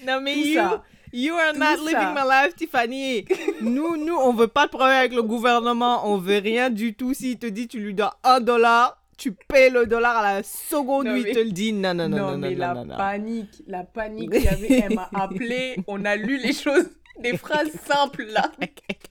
Non, 0.06 0.22
mais 0.22 0.38
you, 0.38 0.54
ça. 0.56 0.84
you 1.12 1.34
are 1.36 1.54
Tout 1.54 1.60
not 1.60 1.66
ça. 1.66 1.76
living 1.86 2.14
my 2.16 2.24
life, 2.30 2.56
Tiffany. 2.56 3.26
nous, 3.62 3.98
nous, 3.98 4.16
on 4.16 4.34
veut 4.34 4.48
pas 4.48 4.66
de 4.66 4.72
problème 4.72 4.98
avec 4.98 5.14
le 5.14 5.24
gouvernement. 5.24 6.02
On 6.12 6.18
veut 6.18 6.38
rien 6.40 6.70
du 6.70 6.94
tout. 6.94 7.14
S'il 7.14 7.38
te 7.38 7.46
dit 7.48 7.68
tu 7.68 7.80
lui 7.80 7.94
dois 7.94 8.18
un 8.24 8.40
dollar, 8.40 8.98
tu 9.18 9.34
payes 9.34 9.70
le 9.70 9.86
dollar 9.86 10.18
à 10.18 10.36
la 10.38 10.44
seconde 10.44 11.08
Non, 11.08 11.14
où 11.14 11.18
il 11.18 11.24
mais- 11.24 11.32
te 11.34 11.40
le 11.40 11.52
dit. 11.52 11.74
Non, 11.74 11.94
non, 11.94 12.08
non, 12.08 12.18
non, 12.18 12.32
non, 12.32 12.38
mais 12.38 12.52
non, 12.52 12.58
la 12.60 12.74
non. 12.86 12.96
panique, 12.98 13.62
la 13.68 13.84
panique 13.84 14.32
qu'il 14.32 14.44
y 14.44 14.48
avait, 14.48 14.80
elle 14.88 14.96
m'a 14.96 15.10
appelé, 15.14 15.75
on 15.88 16.06
a 16.06 16.16
lu 16.16 16.38
les 16.38 16.54
choses, 16.54 16.90
des 17.19 17.38
phrases 17.38 17.71
simples 17.86 18.24
là, 18.25 18.51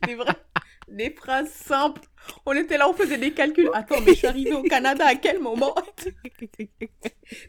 des, 0.07 0.17
des 0.89 1.11
phrases 1.11 1.51
simples. 1.51 2.03
On 2.45 2.53
était 2.53 2.77
là, 2.77 2.89
on 2.89 2.93
faisait 2.93 3.17
des 3.17 3.33
calculs. 3.33 3.71
Attends, 3.73 4.01
mais 4.05 4.15
je 4.15 4.27
suis 4.27 4.53
au 4.53 4.63
Canada 4.63 5.05
à 5.07 5.15
quel 5.15 5.39
moment? 5.41 5.75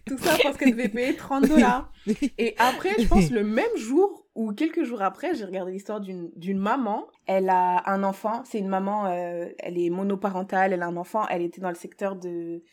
Tout 0.05 0.17
ça 0.17 0.37
parce 0.41 0.57
qu'elle 0.57 0.71
devait 0.71 0.89
payer 0.89 1.15
30 1.15 1.47
dollars. 1.47 1.91
Et 2.37 2.55
après, 2.57 2.91
je 2.99 3.07
pense 3.07 3.29
le 3.31 3.43
même 3.43 3.75
jour 3.75 4.25
ou 4.35 4.53
quelques 4.53 4.83
jours 4.83 5.01
après, 5.01 5.35
j'ai 5.35 5.43
regardé 5.45 5.71
l'histoire 5.73 5.99
d'une 5.99 6.31
d'une 6.35 6.59
maman. 6.59 7.07
Elle 7.25 7.49
a 7.49 7.83
un 7.89 8.03
enfant. 8.03 8.43
C'est 8.45 8.59
une 8.59 8.67
maman, 8.69 9.07
euh, 9.07 9.47
elle 9.59 9.77
est 9.77 9.89
monoparentale, 9.89 10.71
elle 10.73 10.81
a 10.81 10.87
un 10.87 10.97
enfant. 10.97 11.27
Elle 11.29 11.41
était 11.41 11.61
dans 11.61 11.69
le 11.69 11.75
secteur 11.75 12.15
de... 12.15 12.63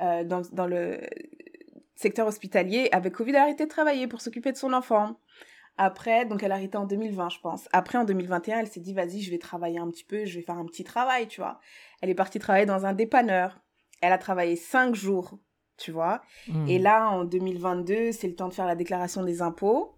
euh, 0.00 0.24
dans, 0.24 0.42
dans 0.52 0.66
le 0.66 1.00
secteur 1.94 2.26
hospitalier. 2.26 2.88
Avec 2.92 3.14
Covid, 3.14 3.30
elle 3.30 3.36
a 3.36 3.42
arrêté 3.42 3.64
de 3.64 3.70
travailler 3.70 4.06
pour 4.06 4.20
s'occuper 4.20 4.52
de 4.52 4.56
son 4.58 4.72
enfant. 4.74 5.18
Après, 5.76 6.24
donc 6.24 6.42
elle 6.42 6.52
a 6.52 6.54
arrêté 6.54 6.76
en 6.76 6.86
2020, 6.86 7.30
je 7.30 7.40
pense. 7.40 7.68
Après, 7.72 7.98
en 7.98 8.04
2021, 8.04 8.60
elle 8.60 8.68
s'est 8.68 8.80
dit, 8.80 8.94
vas-y, 8.94 9.20
je 9.20 9.30
vais 9.30 9.38
travailler 9.38 9.78
un 9.78 9.88
petit 9.90 10.04
peu, 10.04 10.24
je 10.24 10.36
vais 10.38 10.44
faire 10.44 10.56
un 10.56 10.66
petit 10.66 10.84
travail, 10.84 11.26
tu 11.26 11.40
vois. 11.40 11.58
Elle 12.00 12.10
est 12.10 12.14
partie 12.14 12.38
travailler 12.38 12.66
dans 12.66 12.86
un 12.86 12.92
dépanneur. 12.92 13.60
Elle 14.00 14.12
a 14.12 14.18
travaillé 14.18 14.54
cinq 14.56 14.94
jours, 14.94 15.38
tu 15.76 15.90
vois. 15.90 16.22
Mm. 16.48 16.68
Et 16.68 16.78
là, 16.78 17.08
en 17.08 17.24
2022, 17.24 18.12
c'est 18.12 18.28
le 18.28 18.36
temps 18.36 18.48
de 18.48 18.54
faire 18.54 18.66
la 18.66 18.76
déclaration 18.76 19.24
des 19.24 19.42
impôts. 19.42 19.96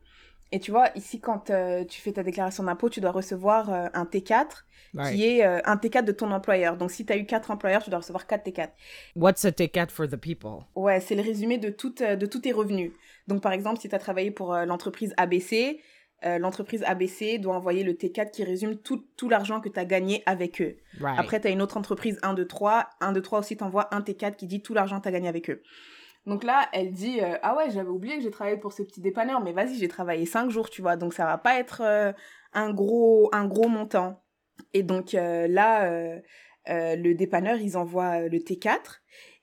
Et 0.52 0.60
tu 0.60 0.70
vois, 0.70 0.90
ici, 0.94 1.20
quand 1.20 1.50
euh, 1.50 1.84
tu 1.84 2.00
fais 2.00 2.12
ta 2.12 2.22
déclaration 2.22 2.64
d'impôt, 2.64 2.88
tu 2.88 3.00
dois 3.00 3.10
recevoir 3.10 3.72
euh, 3.72 3.88
un 3.94 4.04
T4 4.04 4.64
Right. 4.96 5.14
qui 5.14 5.24
est 5.24 5.44
euh, 5.44 5.60
un 5.64 5.76
T4 5.76 6.04
de 6.04 6.12
ton 6.12 6.30
employeur. 6.30 6.76
Donc, 6.76 6.90
si 6.90 7.04
tu 7.04 7.12
as 7.12 7.16
eu 7.16 7.26
quatre 7.26 7.50
employeurs, 7.50 7.82
tu 7.82 7.90
dois 7.90 7.98
recevoir 8.00 8.26
quatre 8.26 8.46
T4. 8.46 8.70
What's 9.14 9.44
a 9.44 9.52
ticket 9.52 9.86
for 9.88 10.08
the 10.08 10.16
people? 10.16 10.64
Ouais, 10.74 11.00
c'est 11.00 11.14
le 11.14 11.22
résumé 11.22 11.58
de, 11.58 11.70
toutes, 11.70 12.00
euh, 12.00 12.16
de 12.16 12.26
tous 12.26 12.40
tes 12.40 12.52
revenus. 12.52 12.92
Donc, 13.28 13.42
par 13.42 13.52
exemple, 13.52 13.80
si 13.80 13.88
tu 13.88 13.94
as 13.94 13.98
travaillé 13.98 14.30
pour 14.30 14.54
euh, 14.54 14.64
l'entreprise 14.64 15.14
ABC, 15.16 15.80
l'entreprise 16.40 16.82
ABC 16.82 17.38
doit 17.38 17.54
envoyer 17.54 17.84
le 17.84 17.92
T4 17.92 18.32
qui 18.32 18.42
résume 18.42 18.76
tout, 18.78 19.04
tout 19.16 19.28
l'argent 19.28 19.60
que 19.60 19.68
tu 19.68 19.78
as 19.78 19.84
gagné 19.84 20.24
avec 20.26 20.60
eux. 20.60 20.76
Right. 20.98 21.20
Après, 21.20 21.40
tu 21.40 21.46
as 21.46 21.50
une 21.50 21.62
autre 21.62 21.76
entreprise 21.76 22.18
1, 22.22 22.34
2, 22.34 22.44
3. 22.48 22.88
1, 23.00 23.12
2, 23.12 23.22
3 23.22 23.38
aussi 23.38 23.56
t'envoie 23.56 23.94
un 23.94 24.00
T4 24.00 24.34
qui 24.34 24.48
dit 24.48 24.60
tout 24.60 24.74
l'argent 24.74 24.98
que 24.98 25.04
tu 25.04 25.08
as 25.08 25.12
gagné 25.12 25.28
avec 25.28 25.50
eux. 25.50 25.62
Donc 26.26 26.42
là, 26.42 26.68
elle 26.72 26.90
dit 26.92 27.20
euh, 27.20 27.36
Ah 27.42 27.56
ouais, 27.56 27.70
j'avais 27.70 27.88
oublié 27.88 28.16
que 28.16 28.22
j'ai 28.22 28.30
travaillé 28.30 28.56
pour 28.56 28.72
ce 28.72 28.82
petit 28.82 29.00
dépanneur, 29.00 29.40
mais 29.40 29.52
vas-y, 29.52 29.76
j'ai 29.76 29.88
travaillé 29.88 30.26
5 30.26 30.50
jours, 30.50 30.68
tu 30.68 30.82
vois, 30.82 30.96
donc 30.96 31.14
ça 31.14 31.24
va 31.24 31.38
pas 31.38 31.58
être 31.58 31.82
euh, 31.82 32.12
un, 32.52 32.72
gros, 32.72 33.30
un 33.32 33.46
gros 33.46 33.68
montant. 33.68 34.20
Et 34.72 34.82
donc 34.82 35.14
euh, 35.14 35.46
là, 35.48 35.84
euh, 35.84 36.18
euh, 36.68 36.96
le 36.96 37.14
dépanneur, 37.14 37.56
ils 37.58 37.76
envoient 37.76 38.22
euh, 38.22 38.28
le 38.28 38.38
T4 38.38 39.00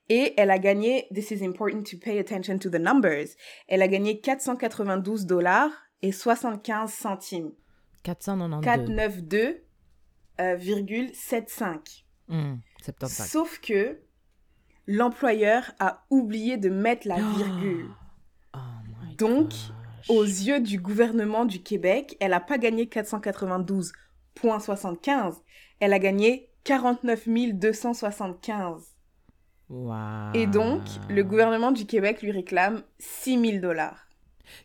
et 0.08 0.34
elle 0.36 0.50
a 0.50 0.58
gagné, 0.58 1.06
this 1.14 1.30
is 1.30 1.44
important 1.44 1.82
to 1.82 1.96
pay 1.98 2.18
attention 2.18 2.58
to 2.58 2.68
the 2.68 2.78
numbers, 2.78 3.28
elle 3.68 3.80
a 3.82 3.88
gagné 3.88 4.20
492 4.20 5.24
dollars 5.26 5.70
et 6.02 6.12
75 6.12 6.92
centimes. 6.92 7.52
492. 8.02 8.62
492, 8.62 9.56
euh, 10.40 10.54
virgule 10.56 11.14
75. 11.14 12.04
Mm, 12.28 12.56
75. 12.82 13.30
Sauf 13.30 13.60
que 13.60 14.00
l'employeur 14.86 15.72
a 15.78 16.04
oublié 16.10 16.58
de 16.58 16.68
mettre 16.68 17.08
la 17.08 17.16
virgule. 17.36 17.88
Oh 18.54 18.58
my 19.02 19.16
Donc, 19.16 19.48
gosh. 19.48 19.72
Aux 20.10 20.22
yeux 20.24 20.60
du 20.60 20.78
gouvernement 20.78 21.46
du 21.46 21.62
Québec, 21.62 22.14
elle 22.20 22.32
n'a 22.32 22.40
pas 22.40 22.58
gagné 22.58 22.88
492,75. 24.40 25.34
Elle 25.80 25.92
a 25.92 25.98
gagné 25.98 26.50
49 26.64 27.28
275. 27.54 28.82
Wow. 29.70 29.94
Et 30.34 30.46
donc, 30.46 30.82
le 31.08 31.22
gouvernement 31.24 31.72
du 31.72 31.86
Québec 31.86 32.22
lui 32.22 32.30
réclame 32.30 32.82
6 32.98 33.40
000 33.40 33.58
dollars. 33.60 34.06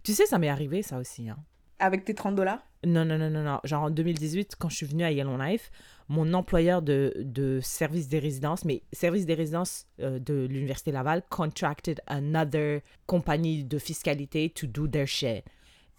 Tu 0.03 0.13
sais, 0.13 0.25
ça 0.25 0.37
m'est 0.37 0.49
arrivé, 0.49 0.81
ça 0.81 0.97
aussi. 0.97 1.29
Hein. 1.29 1.37
Avec 1.79 2.03
tes 2.03 2.13
30 2.13 2.35
dollars? 2.35 2.59
Non, 2.85 3.05
non, 3.05 3.17
non, 3.17 3.29
non, 3.29 3.43
non. 3.43 3.59
Genre 3.63 3.83
en 3.83 3.89
2018, 3.89 4.55
quand 4.57 4.69
je 4.69 4.75
suis 4.75 4.85
venue 4.85 5.03
à 5.03 5.11
Yellowknife, 5.11 5.71
mon 6.09 6.33
employeur 6.33 6.81
de, 6.81 7.13
de 7.17 7.59
service 7.61 8.07
des 8.09 8.19
résidences, 8.19 8.65
mais 8.65 8.83
service 8.91 9.25
des 9.25 9.33
résidences 9.33 9.85
euh, 10.01 10.19
de 10.19 10.45
l'Université 10.49 10.91
Laval, 10.91 11.23
contracted 11.29 12.01
another 12.07 12.81
compagnie 13.05 13.63
de 13.63 13.77
fiscalité 13.79 14.49
to 14.49 14.67
do 14.67 14.87
their 14.87 15.07
shit. 15.07 15.43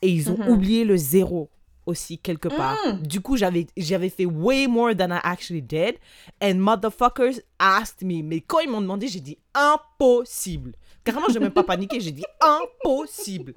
Et 0.03 0.09
ils 0.11 0.31
ont 0.31 0.39
Mhm. 0.39 0.49
oublié 0.49 0.85
le 0.85 0.97
zéro 0.97 1.51
aussi 1.87 2.19
quelque 2.19 2.49
part. 2.49 2.77
Mm. 2.87 3.03
Du 3.07 3.21
coup, 3.21 3.37
j'avais 3.37 3.67
j'avais 3.77 4.09
fait 4.11 4.27
way 4.27 4.67
more 4.67 4.95
than 4.95 5.11
I 5.15 5.21
actually 5.23 5.63
did. 5.63 5.97
And 6.43 6.55
motherfuckers 6.57 7.41
asked 7.59 8.03
me. 8.03 8.23
Mais 8.23 8.41
quand 8.41 8.61
ils 8.61 8.71
m'ont 8.71 8.81
demandé, 8.81 9.09
j'ai 9.09 9.21
dit 9.21 9.39
impossible. 9.55 10.75
Carrément, 11.05 11.27
je 11.29 11.35
n'ai 11.35 11.41
même 11.41 11.53
pas 11.53 11.63
paniqué. 11.65 12.01
J'ai 12.01 12.13
dit 12.13 12.25
impossible. 12.41 13.55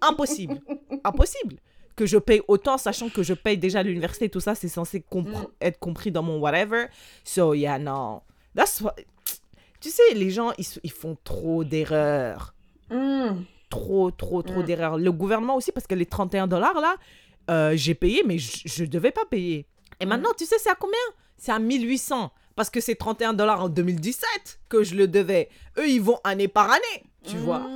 Impossible. 0.00 0.60
Impossible. 1.04 1.56
Que 1.96 2.06
je 2.06 2.18
paye 2.18 2.42
autant, 2.48 2.76
sachant 2.76 3.08
que 3.08 3.22
je 3.22 3.34
paye 3.34 3.56
déjà 3.56 3.82
l'université, 3.82 4.28
tout 4.28 4.40
ça, 4.40 4.54
c'est 4.56 4.68
censé 4.68 5.04
compr- 5.10 5.42
Mm. 5.42 5.46
être 5.60 5.78
compris 5.78 6.10
dans 6.10 6.22
mon 6.24 6.38
whatever. 6.40 6.86
So, 7.22 7.54
yeah, 7.54 7.78
no. 7.78 8.22
That's 8.56 8.80
what... 8.80 8.94
Tu 9.80 9.90
sais, 9.90 10.14
les 10.14 10.30
gens, 10.30 10.52
ils, 10.58 10.66
ils 10.82 10.90
font 10.90 11.16
trop 11.24 11.62
d'erreurs 11.62 12.54
Hmm. 12.90 13.42
trop, 13.70 14.10
trop, 14.10 14.42
trop 14.42 14.60
Mm. 14.60 14.64
d'erreurs. 14.64 14.98
Le 14.98 15.10
gouvernement 15.12 15.56
aussi, 15.56 15.72
parce 15.72 15.86
que 15.86 15.94
les 15.94 16.06
31 16.06 16.46
dollars, 16.46 16.80
là, 16.80 16.96
euh, 17.50 17.72
j'ai 17.76 17.94
payé, 17.94 18.22
mais 18.26 18.38
je 18.38 18.82
ne 18.82 18.88
devais 18.88 19.10
pas 19.10 19.24
payer. 19.26 19.66
Et 20.00 20.06
maintenant, 20.06 20.30
tu 20.36 20.44
sais, 20.44 20.56
c'est 20.58 20.70
à 20.70 20.74
combien? 20.74 20.98
C'est 21.36 21.52
à 21.52 21.58
1800. 21.58 22.32
Parce 22.56 22.70
que 22.70 22.80
c'est 22.80 22.94
31 22.94 23.34
dollars 23.34 23.64
en 23.64 23.68
2017 23.68 24.60
que 24.68 24.84
je 24.84 24.94
le 24.94 25.08
devais. 25.08 25.48
Eux, 25.78 25.88
ils 25.88 26.00
vont 26.00 26.20
année 26.22 26.48
par 26.48 26.70
année, 26.70 27.04
tu 27.26 27.36
vois. 27.36 27.66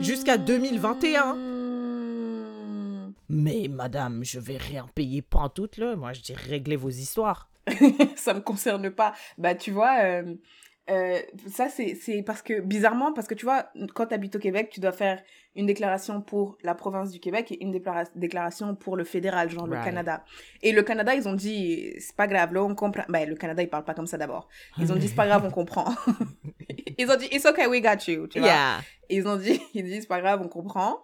Jusqu'à 0.00 0.36
2021. 0.36 1.34
Hmm. 1.34 3.12
Mais 3.30 3.68
madame, 3.68 4.24
je 4.24 4.38
vais 4.38 4.58
rien 4.58 4.86
payer 4.94 5.22
pantoute, 5.22 5.78
là. 5.78 5.96
Moi, 5.96 6.12
je 6.12 6.20
dis, 6.20 6.34
réglez 6.34 6.76
vos 6.76 6.90
histoires. 6.90 7.48
ça 8.16 8.34
me 8.34 8.40
concerne 8.40 8.90
pas. 8.90 9.14
Bah, 9.38 9.54
tu 9.54 9.70
vois, 9.70 9.98
euh, 10.02 10.34
euh, 10.90 11.18
ça, 11.48 11.68
c'est 11.68 12.22
parce 12.24 12.42
que, 12.42 12.60
bizarrement, 12.60 13.12
parce 13.12 13.26
que 13.26 13.34
tu 13.34 13.44
vois, 13.44 13.66
quand 13.94 14.06
tu 14.06 14.14
habites 14.14 14.36
au 14.36 14.38
Québec, 14.38 14.70
tu 14.70 14.80
dois 14.80 14.92
faire 14.92 15.22
une 15.54 15.66
déclaration 15.66 16.22
pour 16.22 16.56
la 16.62 16.74
province 16.74 17.10
du 17.10 17.20
Québec 17.20 17.52
et 17.52 17.62
une 17.62 17.72
déclara- 17.72 18.08
déclaration 18.14 18.74
pour 18.74 18.96
le 18.96 19.04
fédéral, 19.04 19.50
genre 19.50 19.66
le. 19.66 19.76
Canada. 19.84 20.24
Et 20.62 20.72
le 20.72 20.82
Canada, 20.82 21.14
ils 21.14 21.28
ont 21.28 21.34
dit, 21.34 21.92
c'est 21.98 22.14
pas 22.16 22.26
grave, 22.26 22.54
là, 22.54 22.62
on 22.62 22.74
comprend. 22.74 23.04
Ben, 23.08 23.28
le 23.28 23.34
Canada, 23.34 23.62
ils 23.62 23.68
parlent 23.68 23.84
pas 23.84 23.94
comme 23.94 24.06
ça 24.06 24.16
d'abord. 24.16 24.48
Ils 24.78 24.92
ont 24.92 24.96
dit, 24.96 25.08
c'est 25.08 25.14
pas 25.14 25.26
grave, 25.26 25.44
on 25.44 25.50
comprend. 25.50 25.92
ils 26.98 27.10
ont 27.10 27.16
dit, 27.16 27.28
it's 27.32 27.44
okay, 27.44 27.66
we 27.66 27.82
got 27.82 28.10
you, 28.10 28.26
tu 28.28 28.38
vois. 28.38 28.48
Yeah. 28.48 28.80
Ils 29.10 29.26
ont 29.26 29.36
dit, 29.36 29.60
ils 29.74 29.84
disent, 29.84 30.02
c'est 30.02 30.08
pas 30.08 30.20
grave, 30.20 30.40
on 30.42 30.48
comprend. 30.48 31.02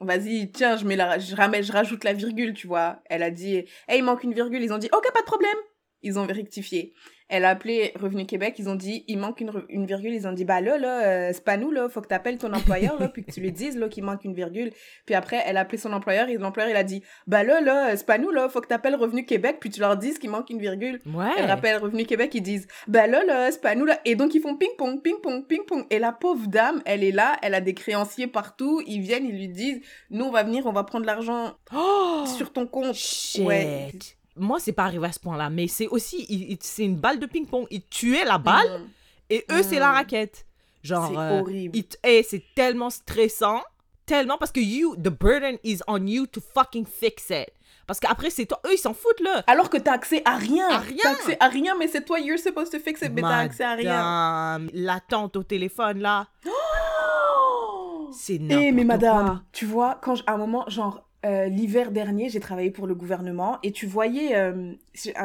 Vas-y, 0.00 0.50
tiens, 0.50 0.76
je 0.76 0.84
mets 0.84 0.96
la, 0.96 1.18
je 1.18 1.34
ramène, 1.36 1.62
je 1.62 1.72
rajoute 1.72 2.02
la 2.04 2.12
virgule, 2.12 2.54
tu 2.54 2.66
vois. 2.66 3.00
Elle 3.06 3.22
a 3.22 3.30
dit, 3.30 3.56
hey, 3.88 3.98
il 3.98 4.02
manque 4.02 4.24
une 4.24 4.34
virgule. 4.34 4.62
Ils 4.62 4.72
ont 4.72 4.78
dit, 4.78 4.88
ok, 4.92 5.12
pas 5.12 5.20
de 5.20 5.26
problème. 5.26 5.56
Ils 6.02 6.18
ont 6.18 6.26
rectifié. 6.26 6.92
Elle 7.32 7.44
a 7.44 7.48
appelé 7.48 7.92
Revenu 8.00 8.26
Québec, 8.26 8.54
ils 8.58 8.68
ont 8.68 8.74
dit, 8.76 9.04
il 9.08 9.18
manque 9.18 9.40
une, 9.40 9.50
une 9.68 9.86
virgule. 9.86 10.14
Ils 10.14 10.28
ont 10.28 10.32
dit, 10.32 10.44
bah 10.44 10.60
là, 10.60 10.78
là, 10.78 11.02
euh, 11.02 11.30
c'est 11.32 11.42
pas 11.44 11.56
nous, 11.56 11.70
là, 11.72 11.88
faut 11.88 12.00
que 12.00 12.06
t'appelles 12.08 12.38
ton 12.38 12.52
employeur, 12.52 13.00
là, 13.00 13.08
puis 13.08 13.24
que 13.24 13.32
tu 13.32 13.40
lui 13.40 13.50
dises, 13.52 13.76
là, 13.76 13.88
qu'il 13.88 14.04
manque 14.04 14.24
une 14.24 14.34
virgule. 14.34 14.70
Puis 15.06 15.14
après, 15.14 15.42
elle 15.46 15.56
a 15.56 15.60
appelé 15.60 15.78
son 15.78 15.92
employeur, 15.92 16.28
et 16.28 16.36
l'employeur, 16.36 16.70
il 16.70 16.76
a 16.76 16.84
dit, 16.84 17.02
bah 17.26 17.42
là, 17.42 17.60
là, 17.60 17.88
euh, 17.88 17.94
c'est 17.96 18.06
pas 18.06 18.18
nous, 18.18 18.30
là, 18.30 18.48
faut 18.48 18.60
que 18.60 18.68
t'appelles 18.68 18.94
Revenu 18.94 19.24
Québec, 19.24 19.56
puis 19.60 19.70
tu 19.70 19.80
leur 19.80 19.96
dises 19.96 20.18
qu'il 20.18 20.30
manque 20.30 20.50
une 20.50 20.60
virgule. 20.60 21.00
Ouais. 21.06 21.30
Elle 21.38 21.46
rappelle 21.46 21.78
Revenu 21.78 22.04
Québec, 22.04 22.30
ils 22.34 22.42
disent 22.42 22.68
Bah 22.86 23.06
là, 23.06 23.24
là, 23.24 23.50
c'est 23.50 23.60
pas 23.62 23.74
nous 23.74 23.86
là. 23.86 23.98
Et 24.04 24.14
donc 24.14 24.34
ils 24.34 24.40
font 24.42 24.56
ping-pong, 24.56 25.00
ping-pong, 25.02 25.46
ping-pong. 25.46 25.86
Et 25.90 25.98
la 25.98 26.12
pauvre 26.12 26.46
dame, 26.48 26.82
elle 26.84 27.02
est 27.02 27.10
là, 27.12 27.36
elle 27.42 27.54
a 27.54 27.60
des 27.60 27.72
créanciers 27.74 28.26
partout. 28.26 28.82
Ils 28.86 29.00
viennent, 29.00 29.24
ils 29.24 29.36
lui 29.36 29.48
disent 29.48 29.80
Nous, 30.10 30.24
on 30.24 30.30
va 30.30 30.42
venir, 30.42 30.66
on 30.66 30.72
va 30.72 30.84
prendre 30.84 31.06
l'argent 31.06 31.54
Oh! 31.74 32.24
sur 32.26 32.52
ton 32.52 32.66
compte. 32.66 32.94
Shit. 32.94 33.44
Ouais. 33.44 33.90
Moi, 34.36 34.58
c'est 34.60 34.72
pas 34.72 34.84
arrivé 34.84 35.06
à 35.06 35.12
ce 35.12 35.20
point-là, 35.20 35.50
mais 35.50 35.68
c'est 35.68 35.86
aussi, 35.88 36.56
c'est 36.60 36.84
une 36.84 36.96
balle 36.96 37.18
de 37.18 37.26
ping-pong. 37.26 37.66
Ils 37.70 37.82
tuaient 37.86 38.24
la 38.24 38.38
balle 38.38 38.80
Mm. 38.80 38.88
et 39.30 39.44
eux, 39.50 39.62
c'est 39.62 39.78
la 39.78 39.90
Mm. 39.90 39.94
raquette. 39.94 40.46
Genre, 40.82 41.08
C'est 41.12 41.18
euh, 41.18 41.40
horrible. 41.40 41.76
ils 41.76 41.84
t- 41.84 41.98
eh, 42.02 42.22
c'est 42.22 42.42
tellement 42.56 42.90
stressant, 42.90 43.62
tellement 44.06 44.36
parce 44.38 44.50
que 44.50 44.60
you, 44.60 44.96
the 44.96 45.10
burden 45.10 45.58
is 45.62 45.78
on 45.86 46.06
you 46.06 46.26
to 46.26 46.40
fucking 46.54 46.86
fix 46.86 47.30
it. 47.30 47.50
Parce 47.86 48.00
qu'après, 48.00 48.30
c'est 48.30 48.46
toi, 48.46 48.60
eux, 48.66 48.72
ils 48.74 48.78
s'en 48.78 48.94
foutent 48.94 49.20
là. 49.20 49.42
Alors 49.46 49.68
que 49.68 49.76
t'as 49.76 49.92
accès 49.92 50.22
à 50.24 50.36
rien. 50.36 50.68
À 50.70 50.78
rien. 50.78 50.98
T'as 51.02 51.10
accès 51.10 51.36
à 51.40 51.48
rien, 51.48 51.74
mais 51.78 51.88
c'est 51.88 52.04
toi, 52.04 52.18
you're 52.20 52.38
supposed 52.38 52.70
to 52.72 52.78
fix 52.78 53.02
it, 53.02 53.12
mais 53.12 53.22
t'as 53.22 53.38
accès 53.38 53.64
à 53.64 53.74
rien. 53.74 54.66
L'attente 54.72 55.36
au 55.36 55.42
téléphone 55.42 55.98
là, 56.00 56.26
c'est 58.12 58.34
Eh, 58.34 58.38
n'importe 58.38 58.72
mais 58.74 58.84
madame, 58.84 59.26
quoi. 59.26 59.42
tu 59.52 59.66
vois, 59.66 59.98
quand 60.02 60.14
à 60.26 60.32
un 60.34 60.36
moment, 60.38 60.64
genre, 60.68 61.02
euh, 61.24 61.46
l'hiver 61.46 61.92
dernier, 61.92 62.28
j'ai 62.28 62.40
travaillé 62.40 62.70
pour 62.70 62.86
le 62.86 62.94
gouvernement 62.94 63.58
et 63.62 63.72
tu 63.72 63.86
voyais, 63.86 64.36
euh, 64.36 64.72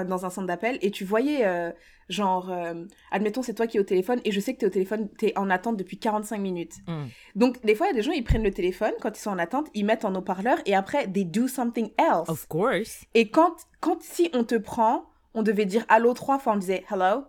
dans 0.08 0.26
un 0.26 0.30
centre 0.30 0.48
d'appel, 0.48 0.78
et 0.82 0.92
tu 0.92 1.04
voyais, 1.04 1.46
euh, 1.46 1.72
genre, 2.10 2.52
euh, 2.52 2.86
admettons, 3.12 3.42
c'est 3.42 3.54
toi 3.54 3.68
qui 3.68 3.78
es 3.78 3.80
au 3.80 3.84
téléphone 3.84 4.22
et 4.24 4.32
je 4.32 4.40
sais 4.40 4.54
que 4.54 4.60
tu 4.60 4.66
es 4.66 4.68
au 4.68 4.72
téléphone, 4.72 5.10
tu 5.18 5.28
es 5.28 5.38
en 5.38 5.50
attente 5.50 5.78
depuis 5.78 5.98
45 5.98 6.40
minutes. 6.40 6.76
Mm. 6.88 7.06
Donc, 7.36 7.64
des 7.66 7.76
fois, 7.76 7.88
il 7.88 7.90
y 7.90 7.94
a 7.94 7.96
des 7.96 8.04
gens, 8.04 8.12
ils 8.12 8.24
prennent 8.24 8.44
le 8.44 8.52
téléphone 8.52 8.92
quand 9.02 9.18
ils 9.18 9.22
sont 9.22 9.32
en 9.32 9.40
attente, 9.40 9.68
ils 9.74 9.86
mettent 9.86 10.06
en 10.06 10.14
haut-parleur 10.14 10.60
et 10.66 10.76
après, 10.76 11.08
they 11.08 11.26
do 11.26 11.48
something 11.48 11.90
else. 11.98 12.30
Of 12.30 12.48
course. 12.48 13.06
Et 13.14 13.30
quand, 13.30 13.56
quand, 13.80 14.02
si 14.02 14.30
on 14.34 14.44
te 14.44 14.56
prend, 14.56 15.06
on 15.34 15.44
devait 15.44 15.66
dire 15.66 15.86
allô 15.90 16.14
trois 16.14 16.40
fois, 16.40 16.54
on 16.54 16.58
disait 16.58 16.84
hello, 16.92 17.26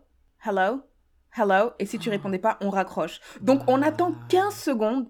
hello, 0.47 0.81
hello, 1.37 1.71
et 1.79 1.87
si 1.87 1.99
tu 1.99 2.11
répondais 2.11 2.39
pas, 2.39 2.59
on 2.61 2.71
raccroche. 2.71 3.21
Donc 3.41 3.63
on 3.67 3.83
attend 3.83 4.15
15 4.29 4.55
secondes, 4.55 5.09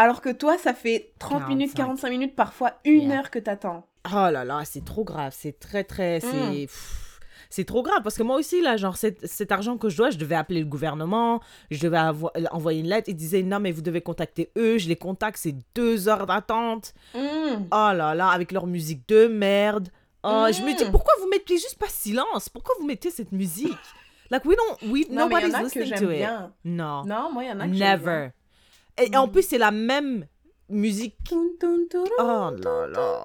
alors 0.00 0.20
que 0.20 0.30
toi, 0.30 0.56
ça 0.58 0.74
fait 0.74 1.12
30 1.18 1.48
minutes, 1.48 1.74
45. 1.74 1.76
45 1.76 2.10
minutes, 2.10 2.36
parfois 2.36 2.72
une 2.84 3.08
Yeah. 3.10 3.18
heure 3.18 3.30
que 3.30 3.38
t'attends. 3.38 3.86
Oh 4.08 4.30
là 4.30 4.44
là, 4.44 4.62
c'est 4.64 4.84
trop 4.84 5.04
grave, 5.04 5.34
c'est 5.36 5.58
très 5.60 5.84
très, 5.84 6.20
c'est 6.20 6.66
pff, 6.66 7.20
c'est 7.50 7.64
trop 7.64 7.82
grave 7.82 8.02
parce 8.02 8.16
que 8.16 8.22
moi 8.22 8.36
aussi 8.36 8.62
là, 8.62 8.76
genre 8.78 8.96
cet, 8.96 9.26
cet 9.26 9.52
argent 9.52 9.76
que 9.76 9.88
je 9.90 9.96
dois, 9.98 10.10
je 10.10 10.16
devais 10.16 10.36
appeler 10.36 10.60
le 10.60 10.66
gouvernement, 10.66 11.40
je 11.70 11.80
devais 11.80 11.98
avo- 11.98 12.30
envoyer 12.50 12.80
une 12.80 12.86
lettre, 12.88 13.08
ils 13.10 13.14
disaient 13.16 13.42
non 13.42 13.60
mais 13.60 13.72
vous 13.72 13.82
devez 13.82 14.00
contacter 14.00 14.50
eux, 14.56 14.78
je 14.78 14.88
les 14.88 14.96
contacte, 14.96 15.36
c'est 15.38 15.54
deux 15.74 16.08
heures 16.08 16.26
d'attente. 16.26 16.94
Mm. 17.14 17.18
Oh 17.70 17.90
là 17.92 18.14
là, 18.14 18.28
avec 18.28 18.52
leur 18.52 18.66
musique 18.66 19.06
de 19.08 19.26
merde. 19.26 19.88
Oh, 20.22 20.46
je 20.50 20.62
me 20.62 20.74
dis 20.76 20.84
Mm. 20.84 20.90
pourquoi 20.92 21.12
vous 21.20 21.28
mettez 21.28 21.54
juste 21.58 21.78
pas 21.78 21.88
silence? 21.88 22.48
Pourquoi 22.48 22.74
vous 22.80 22.86
mettez 22.86 23.10
cette 23.10 23.32
musique? 23.32 23.76
Like 24.30 24.44
we 24.44 24.56
don't, 24.56 24.90
we 24.92 25.06
Non, 25.10 25.28
mais 25.28 25.42
il 25.42 25.48
y 25.48 25.50
nobody's 25.50 25.54
en 25.54 25.58
a 25.58 25.60
que 25.60 25.64
listening 25.64 25.86
j'aime 25.88 25.98
to 26.06 26.10
it. 26.12 26.16
bien. 26.18 26.52
Non, 26.64 27.04
Non, 27.04 27.32
moi, 27.32 27.44
il 27.44 27.48
y 27.48 27.52
en 27.52 27.60
a 27.60 27.64
que 27.66 27.72
never. 27.74 28.28
Et 28.98 29.14
en 29.16 29.26
Mm. 29.26 29.32
plus 29.32 29.42
c'est 29.42 29.58
la 29.58 29.70
même 29.70 30.26
musique 30.68 31.16
Oh 31.32 31.56
là 32.20 32.50
là, 32.56 32.86
là 32.88 33.22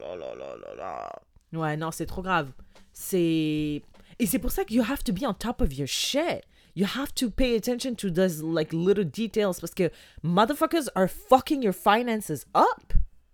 là 0.00 0.16
là 0.16 0.34
là 0.34 0.56
là 0.56 0.74
là. 0.76 1.12
Ouais, 1.52 1.76
non, 1.76 1.90
c'est 1.90 2.06
trop 2.06 2.22
grave. 2.22 2.50
C'est... 2.92 3.82
Et 4.18 4.26
c'est 4.26 4.38
pour 4.38 4.50
ça 4.52 4.64
que 4.64 4.72
you 4.72 4.82
have 4.82 5.02
to 5.04 5.12
be 5.12 5.24
on 5.26 5.34
top 5.34 5.60
of 5.60 5.72
your 5.76 5.88
shit. 5.88 6.42
You 6.74 6.86
have 6.96 7.12
to 7.14 7.28
pay 7.30 7.54
attention 7.56 7.94
to 7.96 8.08
those 8.10 8.42
like 8.42 8.72
little 8.72 9.04
details 9.04 9.58
parce 9.60 9.74
que 9.74 9.90
motherfuckers 10.22 10.88
are 10.94 11.08
fucking 11.08 11.62
your 11.62 11.74
finances 11.74 12.46
up. 12.54 12.92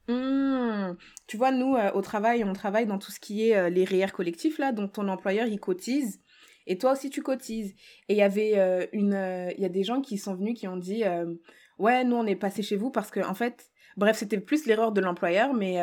Hmm. 0.08 0.94
Tu 1.26 1.36
vois, 1.36 1.50
nous, 1.52 1.76
euh, 1.76 1.92
au 1.92 2.00
travail, 2.00 2.42
on 2.42 2.52
travaille 2.54 2.86
dans 2.86 2.98
tout 2.98 3.12
ce 3.12 3.20
qui 3.20 3.48
est 3.50 3.56
euh, 3.56 3.68
les 3.68 3.84
REER 3.84 4.10
collectifs, 4.12 4.58
là, 4.58 4.72
donc 4.72 4.92
ton 4.94 5.06
employeur, 5.08 5.46
il 5.46 5.60
cotise, 5.60 6.18
et 6.68 6.78
toi 6.78 6.92
aussi, 6.92 7.10
tu 7.10 7.22
cotises. 7.22 7.74
Et 8.08 8.14
il 8.14 8.16
y 8.18 8.22
avait 8.22 8.52
euh, 8.58 8.86
une... 8.92 9.14
euh, 9.14 9.50
y 9.58 9.64
a 9.64 9.70
des 9.70 9.82
gens 9.82 10.00
qui 10.00 10.18
sont 10.18 10.34
venus, 10.34 10.56
qui 10.58 10.68
ont 10.68 10.76
dit, 10.76 11.02
euh, 11.04 11.34
ouais, 11.78 12.04
nous, 12.04 12.14
on 12.14 12.26
est 12.26 12.36
passé 12.36 12.62
chez 12.62 12.76
vous 12.76 12.90
parce 12.90 13.10
que, 13.10 13.20
en 13.20 13.34
fait, 13.34 13.70
bref, 13.96 14.18
c'était 14.18 14.38
plus 14.38 14.66
l'erreur 14.66 14.92
de 14.92 15.00
l'employeur, 15.00 15.54
mais 15.54 15.78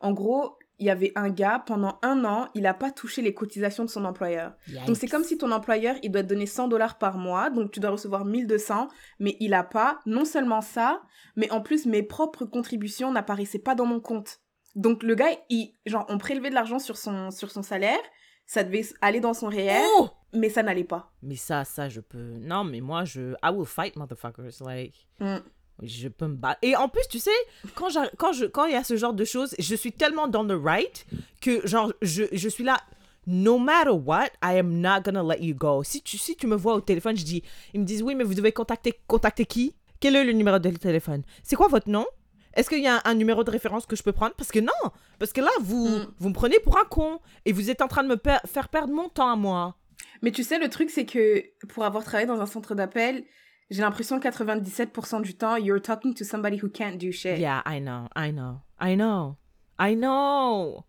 en 0.00 0.12
gros, 0.12 0.56
il 0.78 0.86
y 0.86 0.90
avait 0.90 1.12
un 1.14 1.30
gars, 1.30 1.62
pendant 1.64 1.98
un 2.02 2.24
an, 2.24 2.48
il 2.54 2.62
n'a 2.62 2.74
pas 2.74 2.90
touché 2.90 3.22
les 3.22 3.34
cotisations 3.34 3.84
de 3.84 3.90
son 3.90 4.04
employeur. 4.04 4.54
Donc 4.86 4.96
c'est 4.96 5.06
comme 5.06 5.22
si 5.22 5.38
ton 5.38 5.52
employeur, 5.52 5.94
il 6.02 6.10
doit 6.10 6.22
te 6.24 6.28
donner 6.28 6.46
100 6.46 6.66
dollars 6.66 6.98
par 6.98 7.18
mois, 7.18 7.50
donc 7.50 7.70
tu 7.70 7.78
dois 7.78 7.90
recevoir 7.90 8.24
1200, 8.24 8.88
mais 9.20 9.36
il 9.38 9.54
a 9.54 9.62
pas, 9.62 10.00
non 10.06 10.24
seulement 10.24 10.60
ça, 10.60 11.02
mais 11.36 11.48
en 11.52 11.60
plus 11.60 11.86
mes 11.86 12.02
propres 12.02 12.46
contributions 12.46 13.12
n'apparaissaient 13.12 13.60
pas 13.60 13.76
dans 13.76 13.86
mon 13.86 14.00
compte. 14.00 14.40
Donc 14.74 15.04
le 15.04 15.14
gars, 15.14 15.30
il, 15.50 15.74
genre, 15.86 16.06
on 16.08 16.18
prélevait 16.18 16.50
de 16.50 16.54
l'argent 16.54 16.80
sur 16.80 16.96
son, 16.96 17.30
sur 17.30 17.52
son 17.52 17.62
salaire, 17.62 18.00
ça 18.46 18.64
devait 18.64 18.84
aller 19.02 19.20
dans 19.20 19.34
son 19.34 19.46
réel, 19.46 19.82
Oh! 19.98 20.08
Mais 20.32 20.48
ça 20.50 20.62
n'allait 20.62 20.84
pas. 20.84 21.10
Mais 21.22 21.36
ça, 21.36 21.64
ça, 21.64 21.88
je 21.88 22.00
peux... 22.00 22.18
Non, 22.40 22.64
mais 22.64 22.80
moi, 22.80 23.04
je... 23.04 23.32
I 23.42 23.50
will 23.52 23.66
fight, 23.66 23.96
motherfuckers. 23.96 24.60
Like... 24.64 25.06
Mm. 25.20 25.36
Je 25.82 26.08
peux 26.08 26.26
me 26.28 26.36
battre. 26.36 26.58
Et 26.62 26.76
en 26.76 26.88
plus, 26.88 27.02
tu 27.10 27.18
sais, 27.18 27.30
quand, 27.74 27.88
j'ar- 27.88 28.10
quand, 28.18 28.32
je, 28.32 28.44
quand 28.44 28.66
il 28.66 28.72
y 28.72 28.76
a 28.76 28.84
ce 28.84 28.96
genre 28.96 29.14
de 29.14 29.24
choses, 29.24 29.54
je 29.58 29.74
suis 29.74 29.90
tellement 29.90 30.28
dans 30.28 30.42
le 30.44 30.54
right 30.56 31.06
que, 31.40 31.66
genre, 31.66 31.92
je, 32.02 32.24
je 32.30 32.48
suis 32.48 32.62
là, 32.62 32.78
no 33.26 33.58
matter 33.58 33.90
what, 33.90 34.28
I 34.44 34.58
am 34.58 34.80
not 34.80 35.00
gonna 35.04 35.22
let 35.24 35.42
you 35.42 35.54
go. 35.54 35.82
Si 35.82 36.02
tu, 36.02 36.18
si 36.18 36.36
tu 36.36 36.46
me 36.46 36.54
vois 36.56 36.74
au 36.74 36.80
téléphone, 36.80 37.16
je 37.16 37.24
dis, 37.24 37.42
ils 37.74 37.80
me 37.80 37.84
disent, 37.86 38.02
oui, 38.02 38.14
mais 38.14 38.22
vous 38.22 38.34
devez 38.34 38.52
contacter, 38.52 39.00
contacter 39.08 39.44
qui? 39.46 39.74
Quel 39.98 40.14
est 40.14 40.24
le 40.24 40.32
numéro 40.32 40.58
de 40.58 40.70
téléphone? 40.70 41.22
C'est 41.42 41.56
quoi 41.56 41.68
votre 41.68 41.88
nom? 41.88 42.06
Est-ce 42.54 42.68
qu'il 42.68 42.82
y 42.82 42.86
a 42.86 42.96
un, 42.96 43.00
un 43.04 43.14
numéro 43.14 43.42
de 43.42 43.50
référence 43.50 43.86
que 43.86 43.96
je 43.96 44.02
peux 44.02 44.12
prendre? 44.12 44.34
Parce 44.34 44.50
que 44.52 44.60
non, 44.60 44.90
parce 45.18 45.32
que 45.32 45.40
là, 45.40 45.50
vous, 45.62 45.88
Mm. 45.88 46.06
vous 46.18 46.28
me 46.28 46.34
prenez 46.34 46.60
pour 46.60 46.78
un 46.78 46.84
con 46.84 47.18
et 47.46 47.52
vous 47.52 47.70
êtes 47.70 47.80
en 47.82 47.88
train 47.88 48.02
de 48.04 48.08
me 48.08 48.16
per- 48.18 48.40
faire 48.46 48.68
perdre 48.68 48.92
mon 48.92 49.08
temps 49.08 49.30
à 49.32 49.36
moi. 49.36 49.74
Mais 50.22 50.30
tu 50.30 50.44
sais, 50.44 50.58
le 50.58 50.68
truc, 50.68 50.90
c'est 50.90 51.04
que 51.04 51.42
pour 51.68 51.84
avoir 51.84 52.04
travaillé 52.04 52.26
dans 52.26 52.40
un 52.40 52.46
centre 52.46 52.74
d'appel, 52.74 53.24
j'ai 53.70 53.82
l'impression 53.82 54.20
que 54.20 54.28
97% 54.28 55.22
du 55.22 55.34
temps, 55.34 55.56
you're 55.56 55.80
talking 55.80 56.14
to 56.14 56.24
somebody 56.24 56.60
who 56.62 56.68
can't 56.68 56.96
do 56.96 57.10
shit. 57.10 57.38
Yeah, 57.38 57.62
I 57.66 57.80
know, 57.80 58.08
I 58.16 58.30
know, 58.30 58.60
I 58.80 58.94
know, 58.94 59.36
I 59.80 59.96
know. 59.96 60.84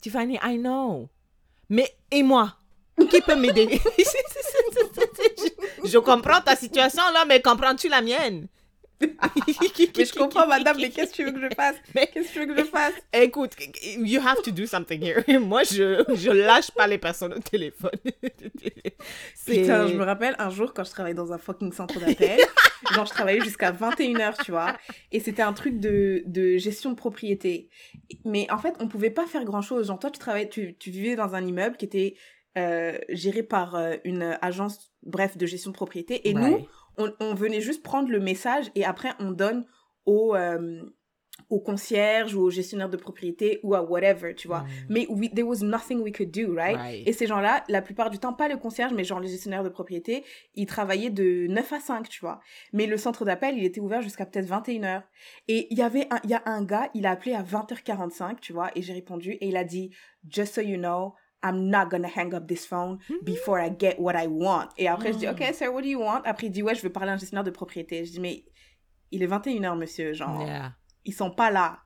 Tiffany, 0.00 0.38
I 0.42 0.56
know. 0.56 1.10
Mais, 1.68 1.88
et 2.10 2.22
moi? 2.22 2.56
Qui 3.10 3.20
peut 3.20 3.36
m'aider? 3.36 3.80
Je, 5.84 5.88
je 5.88 5.98
comprends 5.98 6.40
ta 6.40 6.56
situation 6.56 7.02
là, 7.12 7.24
mais 7.26 7.40
comprends-tu 7.40 7.88
la 7.88 8.00
mienne? 8.02 8.48
Mais 9.00 10.04
je 10.04 10.12
comprends, 10.14 10.46
madame, 10.46 10.76
mais 10.78 10.90
qu'est-ce 10.90 11.10
que 11.12 11.16
tu 11.16 11.24
veux 11.24 11.32
que 11.32 11.40
je 11.40 11.54
fasse? 11.54 11.76
Mais- 11.94 12.06
Qu'est-ce 12.12 12.28
que 12.28 12.32
tu 12.32 12.38
veux 12.40 12.54
que 12.54 12.58
je 12.60 12.64
fasse? 12.66 12.92
Écoute, 13.12 13.52
you 13.98 14.20
have 14.20 14.42
to 14.42 14.50
do 14.50 14.66
something 14.66 15.02
here. 15.02 15.22
Moi, 15.40 15.62
je, 15.64 16.04
je 16.14 16.30
lâche 16.30 16.70
pas 16.72 16.86
les 16.86 16.98
personnes 16.98 17.32
au 17.34 17.38
téléphone. 17.38 17.90
Putain, 19.46 19.86
je 19.88 19.94
me 19.94 20.04
rappelle 20.04 20.34
un 20.38 20.50
jour 20.50 20.74
quand 20.74 20.84
je 20.84 20.90
travaillais 20.90 21.14
dans 21.14 21.32
un 21.32 21.38
fucking 21.38 21.72
centre 21.72 21.98
d'appel, 21.98 22.40
genre 22.92 23.06
je 23.06 23.10
travaillais 23.10 23.40
jusqu'à 23.40 23.72
21h, 23.72 24.42
tu 24.44 24.50
vois, 24.50 24.76
et 25.12 25.20
c'était 25.20 25.42
un 25.42 25.52
truc 25.52 25.80
de, 25.80 26.22
de 26.26 26.56
gestion 26.58 26.90
de 26.90 26.96
propriété. 26.96 27.68
Mais 28.24 28.46
en 28.50 28.58
fait, 28.58 28.74
on 28.80 28.88
pouvait 28.88 29.10
pas 29.10 29.26
faire 29.26 29.44
grand-chose. 29.44 29.86
Genre 29.88 29.98
toi, 29.98 30.10
tu 30.10 30.18
travaillais, 30.18 30.48
tu, 30.48 30.76
tu 30.78 30.90
vivais 30.90 31.16
dans 31.16 31.34
un 31.34 31.44
immeuble 31.46 31.76
qui 31.76 31.84
était 31.86 32.14
euh, 32.58 32.98
géré 33.08 33.42
par 33.42 33.74
euh, 33.76 33.94
une 34.04 34.36
agence, 34.42 34.92
bref, 35.02 35.36
de 35.36 35.46
gestion 35.46 35.70
de 35.70 35.76
propriété, 35.76 36.28
et 36.28 36.34
nous. 36.34 36.40
On, 37.00 37.12
on 37.20 37.34
venait 37.34 37.60
juste 37.60 37.82
prendre 37.82 38.10
le 38.10 38.20
message 38.20 38.70
et 38.74 38.84
après 38.84 39.10
on 39.18 39.30
donne 39.30 39.64
au, 40.06 40.34
euh, 40.34 40.82
au 41.48 41.60
concierge 41.60 42.34
ou 42.34 42.42
au 42.42 42.50
gestionnaire 42.50 42.88
de 42.88 42.96
propriété 42.96 43.60
ou 43.62 43.74
à 43.74 43.82
whatever, 43.82 44.34
tu 44.34 44.48
vois. 44.48 44.60
Mm. 44.60 44.66
Mais 44.88 45.06
we, 45.08 45.30
there 45.30 45.46
was 45.46 45.62
nothing 45.62 46.00
we 46.00 46.12
could 46.12 46.30
do, 46.30 46.54
right? 46.54 46.76
Right. 46.76 47.08
Et 47.08 47.12
ces 47.12 47.26
gens-là, 47.26 47.64
la 47.68 47.82
plupart 47.82 48.10
du 48.10 48.18
temps, 48.18 48.32
pas 48.32 48.48
le 48.48 48.56
concierge, 48.56 48.92
mais 48.92 49.04
genre 49.04 49.20
les 49.20 49.28
gestionnaires 49.28 49.64
de 49.64 49.68
propriété, 49.68 50.24
ils 50.54 50.66
travaillaient 50.66 51.10
de 51.10 51.46
9 51.48 51.72
à 51.72 51.80
5, 51.80 52.08
tu 52.08 52.20
vois. 52.20 52.40
Mais 52.72 52.86
le 52.86 52.96
centre 52.96 53.24
d'appel, 53.24 53.56
il 53.56 53.64
était 53.64 53.80
ouvert 53.80 54.02
jusqu'à 54.02 54.26
peut-être 54.26 54.48
21h. 54.48 55.02
Et 55.48 55.66
il 55.70 55.78
y 55.78 55.82
avait 55.82 56.06
un, 56.10 56.18
il 56.24 56.30
y 56.30 56.34
a 56.34 56.42
un 56.46 56.62
gars, 56.62 56.90
il 56.94 57.06
a 57.06 57.12
appelé 57.12 57.34
à 57.34 57.42
20h45, 57.42 58.40
tu 58.40 58.52
vois, 58.52 58.70
et 58.74 58.82
j'ai 58.82 58.92
répondu, 58.92 59.32
et 59.32 59.48
il 59.48 59.56
a 59.56 59.64
dit, 59.64 59.90
just 60.28 60.54
so 60.54 60.60
you 60.60 60.76
know, 60.76 61.14
I'm 61.42 61.70
not 61.70 61.88
gonna 61.90 62.08
hang 62.08 62.34
up 62.34 62.46
this 62.46 62.66
phone 62.66 62.98
before 63.22 63.58
I 63.60 63.70
get 63.70 63.96
what 63.98 64.14
I 64.14 64.26
want. 64.26 64.68
Et 64.76 64.88
après, 64.88 65.12
je 65.12 65.18
dis, 65.18 65.28
OK, 65.28 65.42
sir, 65.54 65.72
what 65.72 65.82
do 65.82 65.88
you 65.88 65.98
want? 66.00 66.22
Après, 66.24 66.48
il 66.48 66.50
dit, 66.50 66.62
ouais, 66.62 66.74
je 66.74 66.82
veux 66.82 66.90
parler 66.92 67.10
à 67.10 67.14
un 67.14 67.16
gestionnaire 67.16 67.44
de 67.44 67.50
propriété. 67.50 68.04
Je 68.04 68.10
dis, 68.12 68.20
mais 68.20 68.44
il 69.10 69.22
est 69.22 69.26
21h, 69.26 69.76
monsieur, 69.78 70.12
genre, 70.12 70.42
Yeah. 70.46 70.72
ils 71.04 71.14
sont 71.14 71.30
pas 71.30 71.50
là. 71.50 71.78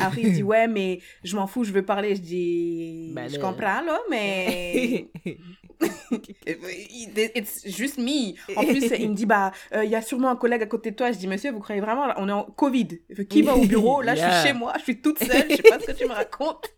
Après, 0.00 0.22
il 0.22 0.32
dit, 0.32 0.42
ouais, 0.42 0.68
mais 0.68 1.00
je 1.22 1.36
m'en 1.36 1.46
fous, 1.46 1.64
je 1.64 1.72
veux 1.72 1.84
parler. 1.84 2.14
Je 2.16 2.20
dis, 2.22 3.12
Ben, 3.14 3.28
je 3.28 3.38
comprends, 3.38 3.82
là, 3.82 3.98
mais 4.08 5.10
it's 7.34 7.66
juste 7.66 7.98
me. 7.98 8.34
En 8.56 8.64
plus, 8.64 8.84
il 8.98 9.10
me 9.10 9.14
dit, 9.14 9.26
bah, 9.26 9.52
euh, 9.74 9.84
il 9.84 9.90
y 9.90 9.94
a 9.96 10.02
sûrement 10.02 10.30
un 10.30 10.36
collègue 10.36 10.62
à 10.62 10.66
côté 10.66 10.90
de 10.90 10.96
toi. 10.96 11.12
Je 11.12 11.18
dis, 11.18 11.26
monsieur, 11.28 11.50
vous 11.52 11.60
croyez 11.60 11.80
vraiment, 11.80 12.06
on 12.16 12.28
est 12.28 12.32
en 12.32 12.44
Covid. 12.44 12.88
Qui 13.28 13.42
va 13.42 13.54
au 13.56 13.64
bureau? 13.64 14.02
Là, 14.02 14.14
je 14.14 14.20
suis 14.20 14.48
chez 14.48 14.52
moi, 14.52 14.72
je 14.78 14.82
suis 14.84 15.00
toute 15.00 15.18
seule, 15.18 15.46
je 15.50 15.56
sais 15.56 15.62
pas 15.62 15.78
ce 15.80 15.86
que 15.86 15.92
tu 15.92 16.04
me 16.06 16.12
racontes. 16.12 16.68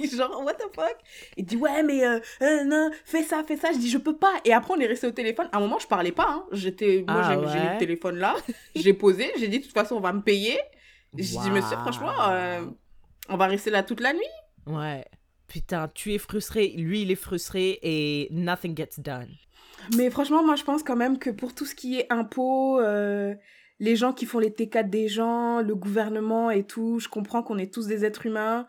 Genre, 0.00 0.42
what 0.44 0.54
the 0.54 0.66
fuck? 0.74 0.96
Il 1.36 1.44
dit, 1.44 1.56
ouais, 1.56 1.82
mais 1.82 2.04
euh, 2.04 2.20
euh, 2.42 2.64
non, 2.64 2.90
fais 3.04 3.22
ça, 3.22 3.42
fais 3.46 3.56
ça. 3.56 3.72
Je 3.72 3.78
dis, 3.78 3.90
je 3.90 3.98
peux 3.98 4.16
pas. 4.16 4.32
Et 4.44 4.52
après, 4.52 4.74
on 4.76 4.80
est 4.80 4.86
resté 4.86 5.06
au 5.06 5.10
téléphone. 5.12 5.48
À 5.52 5.56
un 5.58 5.60
moment, 5.60 5.78
je 5.78 5.86
parlais 5.86 6.12
pas. 6.12 6.26
Hein. 6.28 6.44
J'étais, 6.52 7.04
moi, 7.06 7.20
Ah 7.24 7.30
j'ai 7.52 7.58
ouais? 7.58 7.72
le 7.74 7.78
téléphone 7.78 8.16
là. 8.18 8.34
J'ai 8.76 8.92
posé. 8.92 9.30
J'ai 9.38 9.48
dit, 9.48 9.58
de 9.58 9.64
toute 9.64 9.72
façon, 9.74 9.96
on 9.96 10.00
va 10.00 10.12
me 10.12 10.22
payer. 10.22 10.58
Je 11.16 11.22
dis, 11.22 11.50
monsieur, 11.50 11.76
Wow. 11.76 11.82
franchement, 11.82 12.12
euh, 12.30 12.60
on 13.28 13.36
va 13.36 13.46
rester 13.46 13.70
là 13.70 13.82
toute 13.82 14.00
la 14.00 14.12
nuit. 14.12 14.20
Ouais. 14.66 15.04
Putain, 15.48 15.88
tu 15.94 16.12
es 16.12 16.18
frustré, 16.18 16.68
lui 16.76 17.02
il 17.02 17.10
est 17.10 17.16
frustré 17.16 17.78
et 17.82 18.28
nothing 18.30 18.76
gets 18.76 19.00
done. 19.00 19.28
Mais 19.96 20.10
franchement, 20.10 20.44
moi, 20.44 20.56
je 20.56 20.64
pense 20.64 20.82
quand 20.82 20.96
même 20.96 21.18
que 21.18 21.30
pour 21.30 21.54
tout 21.54 21.64
ce 21.64 21.74
qui 21.74 21.98
est 21.98 22.06
impôts, 22.10 22.80
euh, 22.80 23.34
les 23.80 23.96
gens 23.96 24.12
qui 24.12 24.26
font 24.26 24.38
les 24.38 24.50
T4 24.50 24.90
des 24.90 25.08
gens, 25.08 25.62
le 25.62 25.74
gouvernement 25.74 26.50
et 26.50 26.64
tout, 26.64 26.98
je 26.98 27.08
comprends 27.08 27.42
qu'on 27.42 27.58
est 27.58 27.72
tous 27.72 27.86
des 27.86 28.04
êtres 28.04 28.26
humains, 28.26 28.66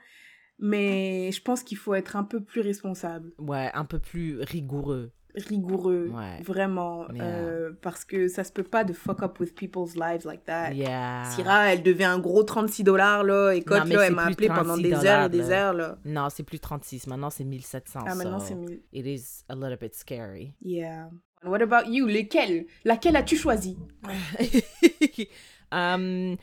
mais 0.60 1.32
je 1.32 1.42
pense 1.42 1.64
qu'il 1.64 1.78
faut 1.78 1.94
être 1.94 2.16
un 2.16 2.24
peu 2.24 2.42
plus 2.42 2.62
responsable, 2.62 3.32
Ouais, 3.40 3.72
un 3.74 3.86
peu 3.86 4.00
plus 4.00 4.40
rigoureux. 4.42 5.12
Rigoureux, 5.40 6.10
Ouais. 6.14 6.42
vraiment, 6.44 7.08
Yeah. 7.14 7.24
euh, 7.24 7.72
parce 7.82 8.06
que 8.06 8.28
ça 8.28 8.44
se 8.44 8.52
peut 8.52 8.64
pas 8.64 8.84
de 8.84 8.94
fuck 8.94 9.22
up 9.24 9.40
with 9.40 9.56
people's 9.56 9.96
lives 9.96 10.26
like 10.26 10.46
that. 10.46 10.74
Yeah. 10.74 11.24
Syrah, 11.36 11.74
elle 11.74 11.84
devait 11.84 12.04
un 12.04 12.20
gros 12.20 12.44
36 12.44 12.84
dollars, 12.84 13.24
là, 13.24 13.52
et 13.54 13.64
mais 13.68 13.96
là, 13.96 14.08
elle 14.08 14.14
m'a 14.16 14.26
appelé 14.26 14.48
pendant 14.48 14.76
36 14.76 14.84
des 14.84 15.06
heures 15.06 15.26
et 15.26 15.30
des 15.30 15.50
heures, 15.52 15.74
là. 15.74 15.98
Non, 16.06 16.28
c'est 16.30 16.44
plus 16.44 16.60
36, 16.60 17.08
maintenant 17.08 17.30
c'est 17.30 17.44
1700. 17.44 18.00
Ah, 18.06 18.16
maintenant, 18.16 18.40
so 18.40 18.46
c'est 18.48 18.56
mille. 18.56 18.82
It 18.94 19.06
is 19.06 19.44
a 19.50 19.56
little 19.56 19.78
bit 19.78 19.96
scary. 19.96 20.54
Yeah. 20.62 21.10
And 21.44 21.50
what 21.52 21.62
about 21.62 21.90
you? 21.90 22.06
Lesquels? 22.08 22.66
Laquelle 22.84 23.16
as-tu 23.16 23.38
choisi? 23.38 23.78
Um, 25.72 26.36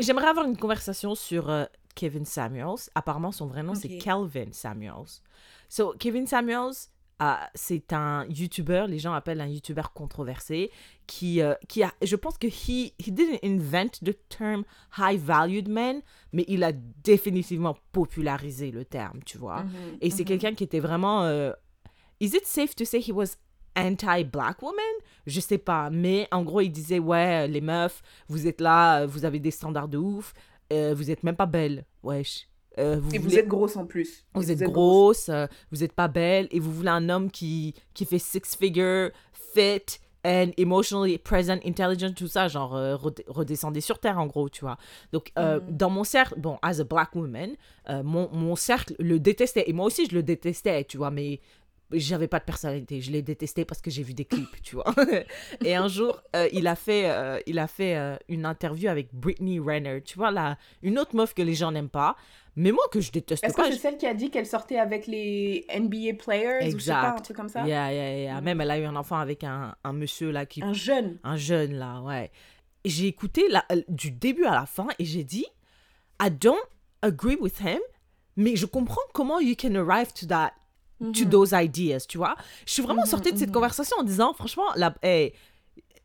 J'aimerais 0.00 0.26
avoir 0.28 0.46
une 0.46 0.56
conversation 0.56 1.14
sur 1.14 1.50
euh, 1.50 1.64
Kevin 1.94 2.24
Samuels. 2.24 2.88
Apparemment, 2.94 3.32
son 3.32 3.46
vrai 3.46 3.62
nom, 3.62 3.74
c'est. 3.74 3.98
Kelvin 3.98 4.52
Samuels. 4.52 5.20
So, 5.68 5.94
Kevin 5.98 6.26
Samuels, 6.26 6.88
c'est 7.54 7.92
un 7.92 8.26
YouTuber, 8.28 8.86
les 8.88 8.98
gens 8.98 9.12
appellent 9.12 9.40
un 9.40 9.46
YouTuber 9.46 9.82
controversé, 9.94 10.70
qui, 11.06 11.40
euh, 11.40 11.54
qui 11.68 11.82
a, 11.82 11.92
je 12.02 12.16
pense 12.16 12.36
que 12.36 12.48
he, 12.48 12.92
he 12.98 13.10
didn't 13.12 13.38
invent 13.44 13.90
the 14.04 14.16
term 14.28 14.64
high 14.98 15.18
valued 15.20 15.68
man, 15.68 16.00
mais 16.32 16.44
il 16.48 16.64
a 16.64 16.72
définitivement 16.72 17.76
popularisé 17.92 18.70
le 18.72 18.84
terme, 18.84 19.20
tu 19.24 19.38
vois. 19.38 19.62
Mhm, 19.62 19.98
Et 20.00 20.10
c'est 20.10 20.24
quelqu'un 20.24 20.54
qui 20.54 20.64
était 20.64 20.80
vraiment. 20.80 21.22
euh, 21.24 21.52
Is 22.20 22.36
it 22.36 22.46
safe 22.46 22.74
to 22.76 22.84
say 22.84 23.00
he 23.00 23.12
was 23.12 23.36
anti-black 23.76 24.62
woman? 24.62 24.94
Je 25.26 25.40
sais 25.40 25.58
pas. 25.58 25.90
Mais 25.90 26.28
en 26.30 26.42
gros, 26.42 26.60
il 26.60 26.70
disait 26.70 26.98
Ouais, 26.98 27.46
les 27.48 27.60
meufs, 27.60 28.02
vous 28.28 28.46
êtes 28.46 28.60
là, 28.60 29.06
vous 29.06 29.24
avez 29.24 29.38
des 29.38 29.50
standards 29.50 29.88
de 29.88 29.98
ouf, 29.98 30.32
euh, 30.72 30.94
vous 30.94 31.10
êtes 31.10 31.22
même 31.22 31.36
pas 31.36 31.46
belles. 31.46 31.84
Wesh. 32.02 32.48
Euh, 32.78 32.98
vous 33.00 33.14
Et 33.14 33.18
vous 33.18 33.36
êtes 33.38 33.48
grosse 33.48 33.76
en 33.76 33.84
plus. 33.86 34.24
vous 34.34 34.50
êtes 34.50 34.62
grosse, 34.62 35.28
euh, 35.28 35.46
vous 35.70 35.84
êtes 35.84 35.92
pas 35.92 36.08
belle 36.08 36.48
et 36.50 36.58
vous 36.60 36.72
voulez 36.72 36.88
un 36.88 37.08
homme 37.10 37.30
qui, 37.30 37.74
qui 37.94 38.04
fait 38.06 38.18
six 38.18 38.56
figure, 38.58 39.10
fit 39.54 39.98
and 40.24 40.50
emotionally 40.56 41.18
present, 41.18 41.58
intelligent, 41.66 42.12
tout 42.14 42.28
ça, 42.28 42.46
genre 42.48 42.74
euh, 42.76 42.94
rede- 42.96 43.24
redescendez 43.26 43.80
sur 43.80 43.98
terre 43.98 44.18
en 44.18 44.26
gros, 44.26 44.48
tu 44.48 44.60
vois. 44.60 44.78
Donc, 45.12 45.32
euh, 45.38 45.58
Mm. 45.60 45.76
dans 45.76 45.90
mon 45.90 46.04
cercle, 46.04 46.38
bon, 46.38 46.58
as 46.62 46.80
a 46.80 46.84
black 46.84 47.14
woman, 47.14 47.50
mon, 48.04 48.28
mon 48.32 48.54
cercle 48.56 48.94
le 49.00 49.18
détestait 49.18 49.64
et 49.66 49.72
moi 49.72 49.84
aussi 49.86 50.06
je 50.08 50.14
le 50.14 50.22
détestais, 50.22 50.84
tu 50.84 50.96
vois, 50.96 51.10
mais 51.10 51.40
j'avais 52.00 52.28
pas 52.28 52.38
de 52.38 52.44
personnalité, 52.44 53.00
je 53.00 53.10
l'ai 53.10 53.22
détesté 53.22 53.64
parce 53.64 53.80
que 53.80 53.90
j'ai 53.90 54.02
vu 54.02 54.14
des 54.14 54.24
clips, 54.24 54.60
tu 54.62 54.76
vois. 54.76 54.84
et 55.64 55.74
un 55.74 55.88
jour, 55.88 56.20
euh, 56.36 56.48
il 56.52 56.66
a 56.66 56.74
fait, 56.76 57.10
euh, 57.10 57.38
il 57.46 57.58
a 57.58 57.66
fait 57.66 57.96
euh, 57.96 58.16
une 58.28 58.44
interview 58.46 58.88
avec 58.88 59.14
Britney 59.14 59.58
Renner, 59.60 60.02
tu 60.02 60.16
vois, 60.18 60.30
là, 60.30 60.56
une 60.82 60.98
autre 60.98 61.14
meuf 61.16 61.34
que 61.34 61.42
les 61.42 61.54
gens 61.54 61.72
n'aiment 61.72 61.88
pas, 61.88 62.16
mais 62.56 62.70
moi 62.72 62.84
que 62.92 63.00
je 63.00 63.10
déteste 63.12 63.42
Est-ce 63.44 63.54
que 63.54 63.64
c'est 63.64 63.72
je- 63.72 63.78
celle 63.78 63.96
qui 63.96 64.06
a 64.06 64.14
dit 64.14 64.30
qu'elle 64.30 64.46
sortait 64.46 64.78
avec 64.78 65.06
les 65.06 65.64
NBA 65.70 66.14
players 66.22 66.68
ou 66.74 66.78
je 66.78 66.84
sais 66.84 66.90
pas, 66.90 67.00
un 67.00 67.02
Exact. 67.12 67.24
truc 67.24 67.36
comme 67.36 67.48
ça? 67.48 67.66
Yeah, 67.66 67.92
yeah, 67.92 68.18
yeah. 68.18 68.40
Mm. 68.40 68.44
Même 68.44 68.60
elle 68.60 68.70
a 68.70 68.78
eu 68.78 68.84
un 68.84 68.96
enfant 68.96 69.16
avec 69.18 69.42
un, 69.44 69.74
un 69.84 69.92
monsieur 69.92 70.30
là 70.30 70.44
qui. 70.46 70.62
Un 70.62 70.72
jeune. 70.74 71.18
Un 71.24 71.36
jeune 71.36 71.74
là, 71.74 72.00
ouais. 72.02 72.30
J'ai 72.84 73.06
écouté 73.06 73.46
la- 73.48 73.64
du 73.88 74.10
début 74.10 74.44
à 74.44 74.50
la 74.52 74.66
fin 74.66 74.88
et 74.98 75.04
j'ai 75.04 75.24
dit, 75.24 75.46
I 76.20 76.30
don't 76.30 76.58
agree 77.00 77.36
with 77.40 77.60
him, 77.60 77.78
mais 78.36 78.56
je 78.56 78.66
comprends 78.66 79.00
comment 79.14 79.40
you 79.40 79.54
can 79.58 79.74
arrive 79.76 80.12
to 80.12 80.26
that, 80.26 80.52
to 81.12 81.24
Mhm. 81.24 81.30
those 81.30 81.52
ideas, 81.52 82.06
tu 82.08 82.18
vois. 82.18 82.34
Je 82.66 82.72
suis 82.72 82.82
vraiment 82.82 83.02
Mhm, 83.02 83.08
sortie 83.08 83.32
de 83.32 83.38
cette 83.38 83.48
mhm. 83.48 83.54
conversation 83.54 83.96
en 83.98 84.02
disant, 84.04 84.32
franchement, 84.34 84.66
la, 84.76 84.94
hey, 85.02 85.32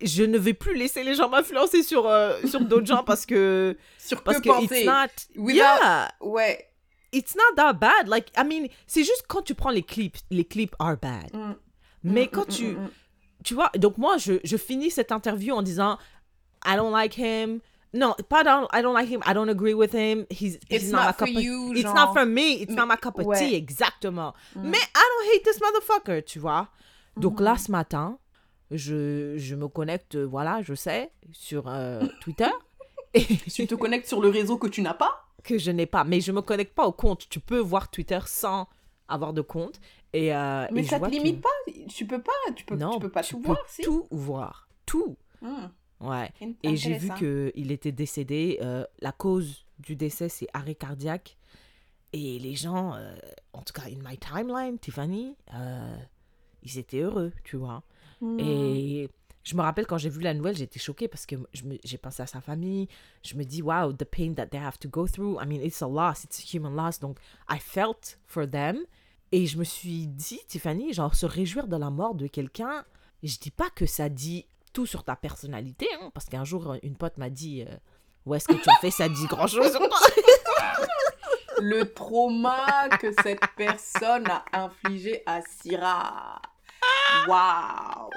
je 0.01 0.23
ne 0.23 0.37
vais 0.37 0.53
plus 0.53 0.75
laisser 0.75 1.03
les 1.03 1.15
gens 1.15 1.29
m'influencer 1.29 1.83
sur, 1.83 2.07
euh, 2.07 2.39
sur 2.45 2.61
d'autres 2.61 2.85
gens 2.87 3.03
parce 3.03 3.25
que. 3.25 3.75
Sur 3.97 4.21
Parce 4.23 4.37
que 4.37 4.43
que 4.43 4.47
penser? 4.49 4.79
it's 4.81 4.85
not. 4.85 5.41
Without- 5.41 5.55
Yeah! 5.55 6.07
Ouais. 6.21 6.63
It's 7.13 7.35
not 7.35 7.55
that 7.55 7.73
bad. 7.73 8.07
Like, 8.07 8.29
I 8.37 8.43
mean, 8.43 8.67
c'est 8.85 9.03
juste 9.03 9.23
quand 9.27 9.41
tu 9.41 9.55
prends 9.55 9.69
les 9.71 9.83
clips, 9.83 10.17
les 10.29 10.43
clips 10.45 10.75
are 10.79 10.97
bad. 10.97 11.33
Mm. 11.33 11.55
Mais 12.03 12.25
Mm, 12.25 12.29
quand 12.31 12.47
mm, 12.49 12.53
tu, 12.53 12.65
mm, 12.67 12.79
mm. 12.83 12.89
tu 13.43 13.53
vois, 13.53 13.71
donc 13.77 13.97
moi, 13.97 14.17
je, 14.17 14.33
je 14.43 14.57
finis 14.57 14.91
cette 14.91 15.11
interview 15.11 15.53
en 15.55 15.61
disant, 15.61 15.97
I 16.65 16.75
don't 16.75 16.91
like 16.91 17.17
him. 17.17 17.59
Non, 17.93 18.13
pas 18.29 18.43
dans, 18.43 18.67
I 18.73 18.81
don't 18.81 18.93
like 18.93 19.09
him. 19.09 19.21
I 19.25 19.33
don't 19.33 19.49
agree 19.49 19.73
with 19.73 19.93
him. 19.93 20.25
He's, 20.29 20.59
he's 20.69 20.83
It's 20.83 20.91
not, 20.91 21.05
not 21.05 21.13
for 21.17 21.25
cup 21.27 21.35
of- 21.37 21.41
you, 21.43 21.71
It's 21.73 21.81
genre. 21.81 21.95
not 22.05 22.13
for 22.13 22.25
me. 22.25 22.53
It's 22.61 22.73
not 22.75 22.85
my 22.87 22.97
cup 22.97 23.17
of 23.19 23.25
ouais. 23.25 23.39
tea. 23.39 23.55
Exactement. 23.55 24.33
Mm. 24.55 24.69
Mais 24.69 24.77
I 24.77 25.01
don't 25.01 25.33
hate 25.33 25.43
this 25.43 25.59
motherfucker, 25.61 26.23
tu 26.25 26.39
vois. 26.39 26.67
Donc 27.15 27.39
Mm. 27.39 27.43
là, 27.43 27.57
ce 27.57 27.71
matin, 27.71 28.19
je, 28.71 29.37
je 29.37 29.55
me 29.55 29.67
connecte, 29.67 30.15
voilà, 30.17 30.61
je 30.61 30.73
sais, 30.73 31.11
sur 31.31 31.67
euh, 31.67 32.01
Twitter. 32.21 32.49
et 33.13 33.23
Tu 33.25 33.65
te 33.65 33.75
connectes 33.75 34.07
sur 34.07 34.21
le 34.21 34.29
réseau 34.29 34.57
que 34.57 34.67
tu 34.67 34.81
n'as 34.81 34.93
pas? 34.93 35.23
que 35.43 35.57
je 35.57 35.71
n'ai 35.71 35.85
pas. 35.85 36.03
Mais 36.03 36.19
je 36.19 36.33
me 36.33 36.41
connecte 36.41 36.75
pas 36.75 36.85
au 36.85 36.91
compte. 36.91 37.29
Tu 37.29 37.39
peux 37.39 37.59
voir 37.59 37.89
Twitter 37.89 38.19
sans 38.25 38.67
avoir 39.07 39.31
de 39.31 39.39
compte. 39.41 39.79
Et, 40.11 40.35
euh, 40.35 40.65
Mais 40.73 40.81
et 40.81 40.83
ça 40.83 40.99
te 40.99 41.05
que- 41.05 41.09
limite 41.11 41.41
pas? 41.41 41.49
Tu 41.87 42.05
peux 42.05 42.21
pas, 42.21 42.31
tu 42.53 42.65
peux, 42.65 42.75
Non, 42.75 42.91
tu 42.95 42.99
peux 42.99 43.09
pas 43.09 43.23
tu 43.23 43.35
tout 43.35 43.39
peux 43.39 43.47
voir, 43.47 43.59
si? 43.69 43.81
tout 43.81 44.07
voir. 44.11 44.67
Tout. 44.85 45.15
Mm. 45.41 45.67
Ouais. 45.99 46.31
Et 46.63 46.75
j'ai 46.75 46.97
vu 46.97 47.09
qu'il 47.15 47.71
était 47.71 47.91
décédé. 47.91 48.59
euh, 48.61 48.85
la 48.99 49.11
cause 49.11 49.65
du 49.79 49.95
décès, 49.95 50.29
c'est 50.29 50.47
arrêt 50.53 50.75
cardiaque. 50.75 51.37
Et 52.13 52.39
les 52.39 52.55
gens, 52.55 52.95
euh, 52.95 53.15
en 53.53 53.61
tout 53.61 53.73
cas, 53.73 53.83
in 53.83 54.07
my 54.07 54.17
timeline, 54.17 54.79
Tiffany, 54.79 55.35
euh, 55.53 55.97
ils 56.63 56.77
étaient 56.77 56.99
heureux, 56.99 57.33
tu 57.43 57.57
vois. 57.57 57.83
Mm. 58.21 58.39
Et 58.39 59.09
je 59.43 59.55
me 59.55 59.61
rappelle 59.61 59.85
quand 59.85 59.97
j'ai 59.97 60.09
vu 60.09 60.21
la 60.21 60.33
nouvelle, 60.33 60.55
j'étais 60.55 60.79
choquée 60.79 61.07
parce 61.07 61.25
que 61.25 61.35
j'ai 61.83 61.97
pensé 61.97 62.21
à 62.21 62.27
sa 62.27 62.41
famille. 62.41 62.87
Je 63.23 63.35
me 63.35 63.43
dis, 63.43 63.61
wow, 63.61 63.93
the 63.93 64.05
pain 64.05 64.33
that 64.33 64.47
they 64.47 64.59
have 64.59 64.77
to 64.79 64.89
go 64.89 65.07
through. 65.07 65.39
I 65.41 65.45
mean, 65.45 65.61
it's 65.61 65.81
a 65.81 65.87
loss, 65.87 66.23
it's 66.23 66.39
a 66.39 66.57
human 66.57 66.75
loss. 66.75 66.99
Donc, 66.99 67.17
I 67.49 67.59
felt 67.59 68.19
for 68.25 68.49
them. 68.49 68.79
Et 69.31 69.45
je 69.45 69.57
me 69.57 69.65
suis 69.65 70.07
dit, 70.07 70.39
Tiffany, 70.47 70.93
genre, 70.93 71.13
se 71.13 71.25
réjouir 71.25 71.67
de 71.67 71.75
la 71.75 71.89
mort 71.89 72.15
de 72.15 72.27
quelqu'un, 72.27 72.85
je 73.23 73.37
dis 73.37 73.51
pas 73.51 73.69
que 73.69 73.85
ça 73.85 74.07
dit 74.07 74.45
tout 74.73 74.85
sur 74.85 75.03
ta 75.03 75.15
personnalité, 75.15 75.87
hein, 76.01 76.11
parce 76.13 76.27
qu'un 76.27 76.43
jour, 76.43 76.75
une 76.83 76.95
pote 76.95 77.17
m'a 77.17 77.29
dit, 77.29 77.63
euh, 77.67 77.75
où 78.25 78.35
est-ce 78.35 78.47
que 78.47 78.53
tu 78.53 78.69
as 78.69 78.75
fait, 78.81 78.91
ça 78.91 79.07
dit 79.09 79.25
grand 79.27 79.47
chose 79.47 79.71
sur 79.71 79.79
toi. 79.79 79.99
le 81.59 81.91
trauma 81.93 82.89
que 82.99 83.11
cette 83.23 83.45
personne 83.55 84.27
a 84.27 84.43
infligé 84.53 85.23
à 85.25 85.41
Syrah. 85.41 86.41
Waouh! 87.27 88.09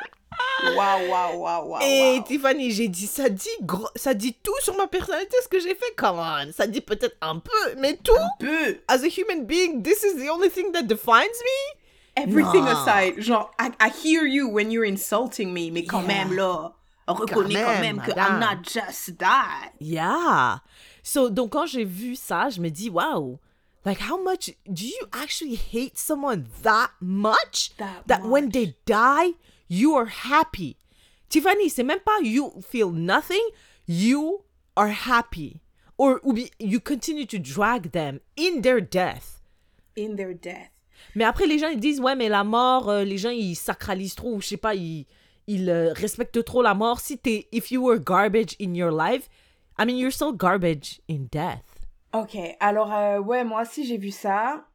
Waouh, 0.76 1.08
waouh, 1.08 1.38
waouh, 1.38 1.68
waouh. 1.68 1.82
Et. 1.82 2.22
Tiffany, 2.26 2.70
j'ai 2.70 2.88
dit, 2.88 3.06
ça 3.06 3.28
dit, 3.28 3.48
gros- 3.62 3.88
ça 3.96 4.14
dit 4.14 4.34
tout 4.42 4.54
sur 4.62 4.76
ma 4.76 4.86
personnalité, 4.86 5.36
ce 5.42 5.48
que 5.48 5.58
j'ai 5.58 5.74
fait. 5.74 5.94
Come 5.96 6.18
on, 6.18 6.52
ça 6.52 6.66
dit 6.66 6.80
peut-être 6.80 7.16
un 7.20 7.38
peu, 7.38 7.74
mais 7.78 7.96
tout. 7.96 8.12
Peu. 8.38 8.80
As 8.88 9.02
a 9.02 9.08
human 9.08 9.46
being, 9.46 9.82
this 9.82 10.02
is 10.02 10.14
the 10.22 10.30
only 10.30 10.50
thing 10.50 10.72
that 10.72 10.82
defines 10.82 11.24
me. 11.24 11.79
Everything 12.16 12.64
Non. 12.64 12.72
aside, 12.82 13.22
genre, 13.22 13.50
I, 13.58 13.72
I 13.80 13.88
hear 13.88 14.26
you 14.26 14.48
when 14.48 14.70
you're 14.70 14.84
insulting 14.84 15.52
me, 15.54 15.70
mais 15.70 15.84
quand 15.86 16.02
Yeah. 16.02 16.08
même, 16.26 16.32
là, 16.36 16.72
reconnais 17.06 17.54
quand 17.62 17.80
même, 17.80 17.96
même, 17.96 18.00
que. 18.00 18.12
I'm 18.18 18.40
not 18.40 18.62
just 18.62 19.18
that. 19.18 19.72
Yeah. 19.80 20.58
So, 21.02 21.30
donc 21.30 21.52
quand 21.52 21.66
j'ai 21.66 21.84
vu 21.84 22.14
ça, 22.16 22.50
je 22.50 22.60
me 22.60 22.68
dis, 22.70 22.90
wow. 22.90 23.38
Like, 23.84 24.00
how 24.00 24.22
much 24.22 24.50
do 24.70 24.84
you 24.86 25.08
actually 25.12 25.54
hate 25.54 25.96
someone 25.96 26.46
that 26.62 26.90
much? 27.00 27.70
That 27.78 28.22
when 28.24 28.46
much. 28.46 28.52
they 28.52 28.76
die, 28.84 29.30
you 29.68 29.94
are 29.94 30.06
happy. 30.06 30.76
Tiffany, 31.30 31.70
c'est 31.70 31.84
même 31.84 32.00
pas 32.04 32.18
you 32.22 32.52
feel 32.68 32.90
nothing, 32.90 33.40
you 33.86 34.42
are 34.76 34.88
happy. 34.88 35.62
Or, 35.96 36.20
you 36.58 36.80
continue 36.80 37.24
to 37.26 37.38
drag 37.38 37.92
them 37.92 38.20
in 38.36 38.62
their 38.62 38.80
death. 38.80 39.40
In 39.96 40.16
their 40.16 40.34
death. 40.34 40.70
Mais 41.14 41.24
après, 41.24 41.46
les 41.46 41.58
gens, 41.58 41.68
ils 41.68 41.80
disent, 41.80 42.00
ouais, 42.00 42.16
mais 42.16 42.28
la 42.28 42.44
mort, 42.44 42.88
euh, 42.88 43.04
les 43.04 43.18
gens, 43.18 43.30
ils 43.30 43.54
sacralisent 43.54 44.14
trop, 44.14 44.34
ou 44.34 44.40
je 44.40 44.48
sais 44.48 44.56
pas, 44.56 44.74
ils, 44.74 45.06
ils 45.46 45.68
euh, 45.68 45.92
respectent 45.92 46.44
trop 46.44 46.62
la 46.62 46.74
mort. 46.74 47.00
Si 47.00 47.18
t'es, 47.18 47.48
if 47.52 47.70
you 47.70 47.84
were 47.84 47.98
garbage 47.98 48.56
in 48.60 48.74
your 48.74 48.90
life, 48.90 49.28
I 49.78 49.84
mean, 49.84 49.96
you're 49.96 50.12
still 50.12 50.32
garbage 50.32 51.00
in 51.10 51.26
death. 51.30 51.64
Ok, 52.12 52.36
alors, 52.60 52.92
euh, 52.92 53.20
ouais, 53.20 53.44
moi 53.44 53.62
aussi, 53.62 53.84
j'ai 53.84 53.98
vu 53.98 54.10
ça. 54.10 54.66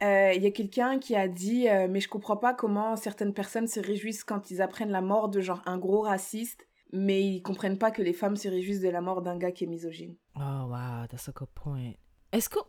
Il 0.00 0.40
y 0.40 0.46
a 0.46 0.50
quelqu'un 0.52 1.00
qui 1.00 1.16
a 1.16 1.26
dit, 1.26 1.66
mais 1.90 1.98
je 1.98 2.08
comprends 2.08 2.36
pas 2.36 2.54
comment 2.54 2.94
certaines 2.94 3.34
personnes 3.34 3.66
se 3.66 3.80
réjouissent 3.80 4.22
quand 4.22 4.48
ils 4.52 4.62
apprennent 4.62 4.92
la 4.92 5.00
mort 5.00 5.28
de 5.28 5.40
genre 5.40 5.60
un 5.66 5.76
gros 5.76 6.02
raciste, 6.02 6.68
mais 6.92 7.20
ils 7.20 7.42
comprennent 7.42 7.78
pas 7.78 7.90
que 7.90 8.00
les 8.00 8.12
femmes 8.12 8.36
se 8.36 8.46
réjouissent 8.46 8.80
de 8.80 8.90
la 8.90 9.00
mort 9.00 9.22
d'un 9.22 9.36
gars 9.36 9.50
qui 9.50 9.64
est 9.64 9.66
misogyne. 9.66 10.14
Oh, 10.36 10.68
wow, 10.68 11.08
that's 11.10 11.28
a 11.28 11.32
good 11.32 11.48
point. 11.52 11.94
Est-ce 12.30 12.48
qu'on. 12.48 12.62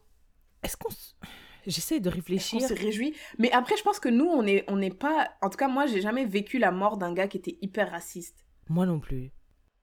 Est-ce 0.63 0.75
qu'on. 0.75 0.89
J'essaie 1.69 1.99
de 1.99 2.09
réfléchir. 2.09 2.61
se 2.61 2.73
réjouit? 2.73 3.13
Mais 3.37 3.51
après, 3.51 3.77
je 3.77 3.83
pense 3.83 3.99
que 3.99 4.09
nous, 4.09 4.25
on 4.25 4.45
est, 4.45 4.65
on 4.67 4.77
n'est 4.77 4.89
pas. 4.89 5.29
En 5.41 5.49
tout 5.49 5.57
cas, 5.57 5.67
moi, 5.67 5.85
j'ai 5.85 6.01
jamais 6.01 6.25
vécu 6.25 6.57
la 6.59 6.71
mort 6.71 6.97
d'un 6.97 7.13
gars 7.13 7.27
qui 7.27 7.37
était 7.37 7.57
hyper 7.61 7.91
raciste. 7.91 8.45
Moi 8.67 8.85
non 8.85 8.99
plus. 8.99 9.31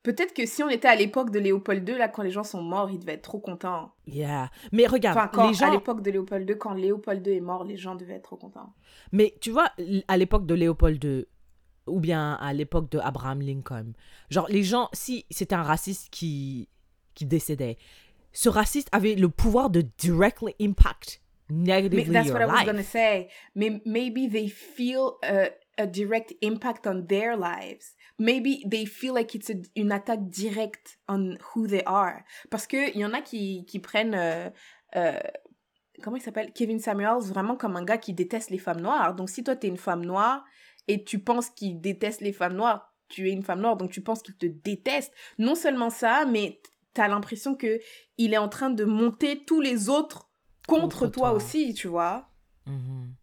Peut-être 0.02 0.34
que 0.34 0.46
si 0.46 0.62
on 0.62 0.68
était 0.68 0.86
à 0.86 0.94
l'époque 0.94 1.32
de 1.32 1.40
Léopold 1.40 1.88
II, 1.88 1.98
là, 1.98 2.06
quand 2.08 2.22
les 2.22 2.30
gens 2.30 2.44
sont 2.44 2.62
morts, 2.62 2.88
ils 2.92 2.98
devaient 3.00 3.14
être 3.14 3.22
trop 3.22 3.40
contents. 3.40 3.92
Yeah. 4.06 4.52
Mais 4.70 4.86
regarde, 4.86 5.18
Enfin, 5.18 5.28
quand, 5.32 5.48
les 5.48 5.54
gens. 5.54 5.66
à 5.66 5.72
l'époque 5.72 6.00
de 6.00 6.12
Léopold 6.12 6.48
II, 6.48 6.58
quand 6.58 6.74
Léopold 6.74 7.26
II 7.26 7.32
est 7.34 7.40
mort, 7.40 7.64
les 7.64 7.76
gens 7.76 7.96
devaient 7.96 8.14
être 8.14 8.22
trop 8.22 8.36
contents. 8.36 8.72
Mais 9.10 9.34
tu 9.40 9.50
vois, 9.50 9.72
à 10.06 10.16
l'époque 10.16 10.46
de 10.46 10.54
Léopold 10.54 11.02
II, 11.02 11.26
ou 11.88 11.98
bien 11.98 12.34
à 12.34 12.52
l'époque 12.52 12.88
de 12.90 12.98
Abraham 13.00 13.40
Lincoln, 13.40 13.94
genre 14.30 14.46
les 14.48 14.62
gens, 14.62 14.88
si 14.92 15.26
c'était 15.30 15.56
un 15.56 15.64
raciste 15.64 16.08
qui, 16.10 16.68
qui 17.14 17.26
décédait, 17.26 17.76
ce 18.32 18.48
raciste 18.48 18.88
avait 18.92 19.16
le 19.16 19.28
pouvoir 19.28 19.70
de 19.70 19.82
directly 19.98 20.54
impact 20.60 21.20
negatively 21.50 22.12
that's 22.12 22.30
what 22.30 22.42
I 22.42 22.46
was 22.46 22.54
life. 22.54 22.66
gonna 22.66 22.82
say. 22.82 23.28
Mais 23.54 23.80
maybe 23.84 24.28
they 24.28 24.48
feel 24.48 25.18
a, 25.22 25.50
a 25.78 25.86
direct 25.86 26.34
impact 26.42 26.86
on 26.86 27.06
their 27.06 27.36
lives. 27.36 27.94
Maybe 28.18 28.64
they 28.68 28.86
feel 28.86 29.14
like 29.14 29.34
it's 29.34 29.50
a- 29.50 29.62
une 29.76 29.92
attaque 29.92 30.28
directe 30.28 30.98
on 31.08 31.36
who 31.54 31.66
they 31.66 31.82
are. 31.86 32.22
Parce 32.50 32.66
que 32.66 32.90
il 32.94 33.00
y 33.00 33.04
en 33.04 33.12
a 33.12 33.20
qui, 33.20 33.64
qui 33.66 33.78
prennent 33.78 34.14
euh, 34.14 34.48
euh, 34.96 35.18
comment 36.02 36.16
il 36.16 36.22
s'appelle? 36.22 36.52
Kevin 36.52 36.78
Samuels 36.80 37.22
vraiment 37.24 37.56
comme 37.56 37.76
un 37.76 37.84
gars 37.84 37.98
qui 37.98 38.12
déteste 38.14 38.50
les 38.50 38.58
femmes 38.58 38.80
noires. 38.80 39.14
Donc 39.14 39.28
si 39.30 39.44
toi 39.44 39.54
t'es 39.56 39.68
une 39.68 39.76
femme 39.76 40.04
noire 40.04 40.44
et 40.88 41.04
tu 41.04 41.18
penses 41.18 41.50
qu'il 41.50 41.80
déteste 41.80 42.20
les 42.22 42.32
femmes 42.32 42.54
noires, 42.56 42.94
tu 43.08 43.28
es 43.28 43.32
une 43.32 43.42
femme 43.42 43.60
noire 43.60 43.76
donc 43.76 43.90
tu 43.90 44.00
penses 44.00 44.22
qu'il 44.22 44.36
te 44.36 44.46
déteste. 44.46 45.12
Non 45.38 45.54
seulement 45.54 45.90
ça, 45.90 46.24
mais 46.26 46.60
t'as 46.94 47.08
l'impression 47.08 47.54
que 47.54 47.78
il 48.16 48.32
est 48.32 48.38
en 48.38 48.48
train 48.48 48.70
de 48.70 48.84
monter 48.84 49.44
tous 49.44 49.60
les 49.60 49.88
autres 49.90 50.25
contre, 50.66 50.82
Contre 51.00 51.06
toi, 51.06 51.28
toi. 51.30 51.32
aussi, 51.32 51.74
tu 51.74 51.88
vois. 51.88 52.28
Mhm. 52.66 53.14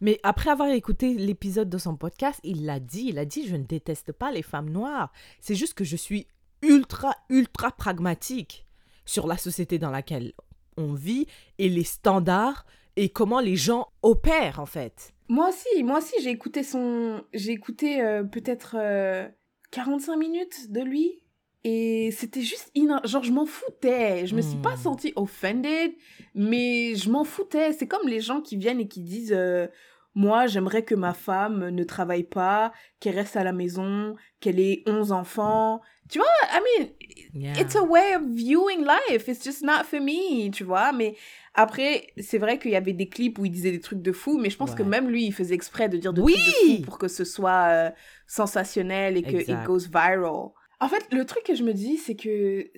Mais 0.00 0.18
après 0.24 0.50
avoir 0.50 0.68
écouté 0.70 1.14
l'épisode 1.14 1.68
de 1.70 1.78
son 1.78 1.96
podcast, 1.96 2.40
il 2.42 2.64
l'a 2.66 2.80
dit, 2.80 3.06
il 3.08 3.18
a 3.18 3.24
dit, 3.24 3.46
je 3.46 3.54
ne 3.54 3.62
déteste 3.64 4.10
pas 4.12 4.32
les 4.32 4.42
femmes 4.42 4.70
noires. 4.70 5.12
C'est 5.40 5.54
juste 5.54 5.74
que 5.74 5.84
je 5.84 5.96
suis 5.96 6.26
ultra, 6.62 7.14
ultra 7.28 7.70
pragmatique 7.70 8.66
sur 9.04 9.26
la 9.28 9.36
société 9.36 9.78
dans 9.78 9.90
laquelle 9.90 10.32
on 10.76 10.92
vit 10.94 11.26
et 11.58 11.68
les 11.68 11.84
standards 11.84 12.66
et 12.96 13.10
comment 13.10 13.40
les 13.40 13.56
gens 13.56 13.88
opèrent 14.02 14.58
en 14.58 14.66
fait. 14.66 15.12
Moi 15.28 15.48
aussi, 15.50 15.82
moi 15.84 15.98
aussi, 15.98 16.14
j'ai 16.22 16.30
écouté 16.30 16.62
son, 16.62 17.22
j'ai 17.32 17.52
écouté 17.52 18.02
euh, 18.02 18.24
peut-être 18.24 18.76
euh, 18.78 19.28
45 19.70 20.16
minutes 20.16 20.70
de 20.72 20.80
lui 20.80 21.21
et 21.64 22.10
c'était 22.12 22.42
juste 22.42 22.70
ina- 22.74 23.00
genre 23.04 23.22
je 23.24 23.32
m'en 23.32 23.46
foutais. 23.46 24.26
Je 24.26 24.34
me 24.34 24.42
suis 24.42 24.58
pas 24.58 24.74
Hmm. 24.74 24.82
sentie 24.82 25.12
offended, 25.16 25.92
mais 26.34 26.94
je 26.94 27.10
m'en 27.10 27.24
foutais. 27.24 27.72
C'est 27.72 27.86
comme 27.86 28.08
les 28.08 28.20
gens 28.20 28.40
qui 28.40 28.56
viennent 28.56 28.80
et 28.80 28.88
qui 28.88 29.00
disent 29.02 29.32
euh, 29.36 29.66
moi, 30.14 30.46
j'aimerais 30.46 30.82
que 30.84 30.94
ma 30.94 31.14
femme 31.14 31.70
ne 31.70 31.84
travaille 31.84 32.24
pas, 32.24 32.72
qu'elle 33.00 33.14
reste 33.14 33.34
à 33.36 33.44
la 33.44 33.52
maison, 33.52 34.14
qu'elle 34.40 34.60
ait 34.60 34.82
11 34.86 35.10
enfants. 35.12 35.80
Tu 36.10 36.18
vois, 36.18 36.26
I 36.52 36.58
mean, 36.80 36.88
Yeah. 37.34 37.58
It's 37.58 37.74
a 37.76 37.82
way 37.82 38.14
of 38.16 38.22
viewing 38.28 38.84
life. 38.84 39.26
It's 39.26 39.42
just 39.42 39.62
not 39.62 39.84
for 39.84 40.00
me, 40.02 40.50
tu 40.50 40.64
vois. 40.64 40.92
Mais 40.92 41.14
après, 41.54 42.08
c'est 42.18 42.36
vrai 42.36 42.58
qu'il 42.58 42.70
y 42.72 42.76
avait 42.76 42.92
des 42.92 43.08
clips 43.08 43.38
où 43.38 43.46
il 43.46 43.50
disait 43.50 43.70
des 43.70 43.80
trucs 43.80 44.02
de 44.02 44.12
fou, 44.12 44.36
mais 44.38 44.50
je 44.50 44.58
pense 44.58 44.74
que 44.74 44.82
même 44.82 45.08
lui, 45.08 45.24
il 45.24 45.32
faisait 45.32 45.54
exprès 45.54 45.88
de 45.88 45.96
dire 45.96 46.12
des 46.12 46.20
Oui! 46.20 46.34
trucs 46.34 46.44
de 46.70 46.76
fou 46.76 46.82
pour 46.82 46.98
que 46.98 47.08
ce 47.08 47.24
soit 47.24 47.68
euh, 47.70 47.90
sensationnel 48.26 49.16
et 49.16 49.22
que 49.22 49.28
it 49.36 49.40
Exact. 49.48 49.64
goes 49.66 49.86
viral. 49.90 50.50
En 50.82 50.88
fait, 50.88 51.06
le 51.12 51.24
truc 51.24 51.44
que 51.44 51.54
je 51.54 51.62
me 51.62 51.72
dis, 51.72 51.96
c'est 51.96 52.16
que 52.16 52.70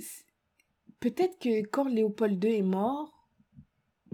peut-être 1.01 1.39
que 1.39 1.63
quand 1.69 1.89
Léopold 1.89 2.43
II 2.45 2.57
est 2.59 2.63
mort, 2.63 3.29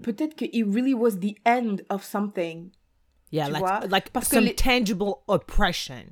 peut-être 0.01 0.35
que 0.35 0.45
it 0.45 0.65
really 0.65 0.93
was 0.93 1.11
the 1.19 1.35
end 1.45 1.77
of 1.89 2.03
something. 2.03 2.71
Yeah, 3.31 3.45
tu 3.47 3.51
like, 3.53 3.61
vois, 3.61 3.79
like 3.87 4.09
parce 4.11 4.27
que 4.29 4.35
some 4.35 4.45
les- 4.45 4.55
tangible 4.55 5.13
oppression. 5.27 6.05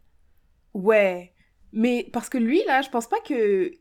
Ouais. 0.74 1.34
Mais 1.72 2.10
parce 2.12 2.30
que 2.30 2.38
lui, 2.38 2.64
là, 2.66 2.82
je 2.82 2.90
pense 2.90 3.08
pas 3.08 3.20
que 3.22 3.72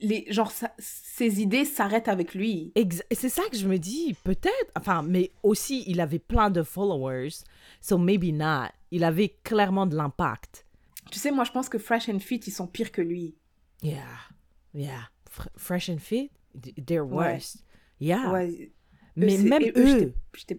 les, 0.00 0.26
genre, 0.32 0.50
sa- 0.50 0.74
ses 0.78 1.40
idées 1.42 1.64
s'arrêtent 1.64 2.08
avec 2.08 2.34
lui. 2.34 2.72
C'est 3.12 3.28
ça 3.28 3.42
que 3.50 3.56
je 3.56 3.66
me 3.68 3.78
dis, 3.78 4.14
peut-être. 4.24 4.70
Enfin, 4.76 5.02
mais 5.02 5.32
aussi, 5.42 5.84
il 5.86 6.00
avait 6.00 6.18
plein 6.18 6.50
de 6.50 6.62
followers, 6.62 7.30
so 7.80 7.98
maybe 7.98 8.32
not. 8.34 8.68
Il 8.90 9.04
avait 9.04 9.30
clairement 9.44 9.86
de 9.86 9.96
l'impact. 9.96 10.66
Tu 11.10 11.18
sais, 11.18 11.30
moi, 11.30 11.44
je 11.44 11.50
pense 11.52 11.68
que 11.68 11.78
Fresh 11.78 12.08
and 12.08 12.20
Fit, 12.20 12.40
ils 12.46 12.52
sont 12.52 12.66
pires 12.66 12.92
que 12.92 13.02
lui. 13.02 13.36
Yeah, 13.82 14.02
yeah. 14.74 15.08
Fr- 15.30 15.48
fresh 15.56 15.88
and 15.88 15.98
fit, 15.98 16.30
th- 16.60 16.74
they're 16.86 17.04
Ouais. 17.06 17.32
worst. 17.34 17.64
Yeah. 18.00 18.30
Ouais. 18.32 18.72
mais 19.16 19.36
même 19.38 19.62
eux, 19.76 20.14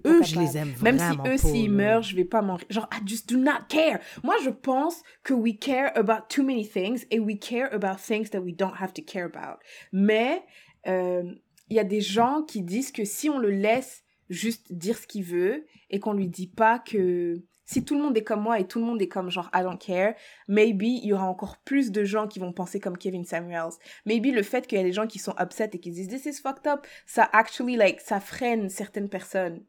eux, 0.06 0.24
je 0.24 0.40
les 0.40 0.58
aime 0.58 0.74
Même 0.82 0.98
vraiment 0.98 1.24
si 1.26 1.30
eux, 1.32 1.38
s'ils 1.38 1.72
meurent, 1.72 2.04
je 2.04 2.16
vais 2.16 2.26
pas 2.26 2.42
m'en... 2.42 2.58
Genre, 2.70 2.88
I 2.92 3.00
just 3.08 3.28
do 3.30 3.38
not 3.38 3.66
care. 3.70 4.00
Moi, 4.24 4.36
je 4.44 4.50
pense 4.50 5.02
que 5.24 5.34
we 5.34 5.58
care 5.58 5.92
about 5.98 6.28
too 6.30 6.44
many 6.44 6.68
things 6.68 7.06
et 7.10 7.20
we 7.20 7.40
care 7.40 7.74
about 7.74 7.98
things 7.98 8.30
that 8.32 8.42
we 8.42 8.54
don't 8.56 8.74
have 8.80 8.94
to 8.94 9.02
care 9.02 9.26
about. 9.26 9.58
Mais 9.92 10.44
euh, 10.88 11.24
il 11.70 11.76
y 11.76 11.80
a 11.80 11.84
des 11.84 12.02
gens 12.02 12.44
qui 12.44 12.62
disent 12.62 12.92
que 12.92 13.06
si 13.06 13.30
on 13.30 13.40
le 13.40 13.50
laisse 13.52 14.04
juste 14.30 14.72
dire 14.74 14.98
ce 14.98 15.08
qu'il 15.08 15.24
veut 15.24 15.66
et 15.90 16.00
qu'on 16.00 16.14
lui 16.14 16.28
dit 16.28 16.48
pas 16.48 16.78
que... 16.80 17.42
Si 17.72 17.86
tout 17.86 17.96
le 17.96 18.02
monde 18.02 18.18
est 18.18 18.24
comme 18.26 18.42
moi 18.42 18.60
et 18.60 18.68
tout 18.68 18.80
le 18.80 18.86
monde 18.86 19.02
est 19.02 19.08
comme 19.08 19.30
genre 19.30 19.50
I 19.54 19.62
don't 19.62 19.78
care, 19.78 20.14
maybe 20.50 20.84
il 20.84 21.06
y 21.06 21.14
aura 21.14 21.24
encore 21.24 21.56
plus 21.60 21.90
de 21.90 22.04
gens 22.04 22.28
qui 22.28 22.38
vont 22.38 22.52
penser 22.52 22.82
comme 22.82 22.98
Kevin 22.98 23.24
Samuels. 23.24 23.72
Maybe 24.06 24.26
le 24.36 24.44
fait 24.44 24.68
qu'il 24.68 24.78
y 24.78 24.82
a 24.82 24.84
des 24.84 24.92
gens 24.92 25.08
qui 25.08 25.20
sont 25.20 25.34
upset 25.40 25.70
et 25.72 25.80
qui 25.80 25.90
disent 25.90 26.10
this 26.10 26.26
is 26.26 26.42
fucked 26.42 26.68
up, 26.68 26.86
ça 27.06 27.30
actually 27.32 27.78
like 27.78 28.02
ça 28.02 28.20
freine 28.20 28.68
certaines 28.68 29.08
personnes. 29.08 29.64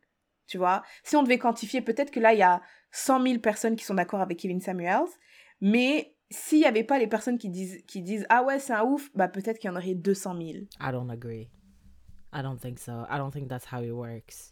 Tu 0.48 0.58
vois? 0.58 0.82
Si 1.04 1.14
on 1.14 1.22
devait 1.22 1.38
quantifier, 1.38 1.80
peut-être 1.80 2.10
que 2.10 2.18
là 2.18 2.32
il 2.32 2.40
y 2.40 2.42
a 2.42 2.60
100 2.90 3.22
000 3.24 3.38
personnes 3.38 3.76
qui 3.76 3.84
sont 3.84 3.94
d'accord 3.94 4.20
avec 4.20 4.40
Kevin 4.40 4.60
Samuels, 4.60 5.06
mais 5.60 6.16
s'il 6.28 6.58
y 6.58 6.64
avait 6.64 6.82
pas 6.82 6.98
les 6.98 7.06
personnes 7.06 7.38
qui 7.38 7.50
disent 7.50 7.84
qui 7.86 8.02
disent 8.02 8.26
ah 8.30 8.42
ouais 8.42 8.58
c'est 8.58 8.72
un 8.72 8.82
ouf, 8.82 9.10
bah 9.14 9.28
peut-être 9.28 9.60
qu'il 9.60 9.70
y 9.70 9.72
en 9.72 9.76
aurait 9.76 9.94
200 9.94 10.34
000. 10.38 10.48
I 10.48 10.66
don't 10.90 11.08
agree. 11.08 11.52
I 12.32 12.42
don't 12.42 12.58
think 12.58 12.80
so. 12.80 13.04
I 13.08 13.18
don't 13.18 13.30
think 13.30 13.48
that's 13.48 13.72
how 13.72 13.80
it 13.80 13.92
works. 13.92 14.51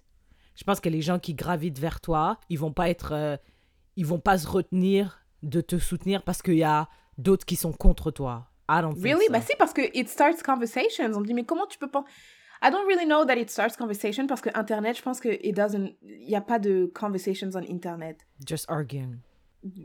Je 0.60 0.64
pense 0.64 0.78
que 0.80 0.90
les 0.90 1.00
gens 1.00 1.18
qui 1.18 1.32
gravitent 1.32 1.78
vers 1.78 2.02
toi, 2.02 2.38
ils 2.50 2.58
vont 2.58 2.70
pas 2.72 2.90
être, 2.90 3.12
euh, 3.12 3.36
ils 3.96 4.04
vont 4.04 4.18
pas 4.20 4.36
se 4.36 4.46
retenir 4.46 5.24
de 5.42 5.62
te 5.62 5.78
soutenir 5.78 6.22
parce 6.22 6.42
qu'il 6.42 6.58
y 6.58 6.62
a 6.64 6.86
d'autres 7.16 7.46
qui 7.46 7.56
sont 7.56 7.72
contre 7.72 8.10
toi. 8.10 8.50
I 8.68 8.82
don't 8.82 8.92
think 8.92 9.04
Really? 9.04 9.26
so. 9.26 9.32
Bah 9.32 9.40
si 9.40 9.56
parce 9.58 9.72
que 9.72 9.80
it 9.98 10.08
starts 10.10 10.42
conversations. 10.44 11.10
On 11.14 11.20
me 11.20 11.24
dit 11.26 11.32
mais 11.32 11.44
comment 11.44 11.66
tu 11.66 11.78
peux 11.78 11.88
pas 11.90 12.04
I 12.62 12.70
don't 12.70 12.86
really 12.86 13.06
know 13.06 13.24
that 13.24 13.36
it 13.38 13.48
starts 13.50 13.74
conversation 13.78 14.26
parce 14.26 14.42
que 14.42 14.50
internet, 14.54 14.98
je 14.98 15.02
pense 15.02 15.18
que 15.18 15.30
it 15.30 15.56
doesn't 15.56 15.94
il 16.02 16.28
y 16.28 16.36
a 16.36 16.42
pas 16.42 16.58
de 16.58 16.92
conversations 16.94 17.48
on 17.54 17.62
internet. 17.62 18.18
Just 18.46 18.66
arguing. 18.68 19.16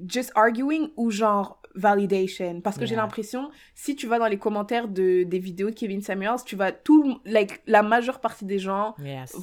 just 0.07 0.31
arguing 0.35 0.89
ou 0.97 1.09
genre 1.09 1.61
validation 1.75 2.59
parce 2.61 2.77
que 2.77 2.85
j'ai 2.85 2.95
l'impression 2.95 3.49
si 3.75 3.95
tu 3.95 4.07
vas 4.07 4.19
dans 4.19 4.27
les 4.27 4.37
commentaires 4.39 4.87
de 4.89 5.23
des 5.23 5.39
vidéos 5.39 5.69
de 5.69 5.75
Kevin 5.75 6.01
Samuels 6.01 6.43
tu 6.45 6.55
vas 6.55 6.71
tout 6.71 7.19
like 7.25 7.61
la 7.67 7.81
majeure 7.81 8.19
partie 8.21 8.45
des 8.45 8.59
gens 8.59 8.95
Yes. 8.99 9.35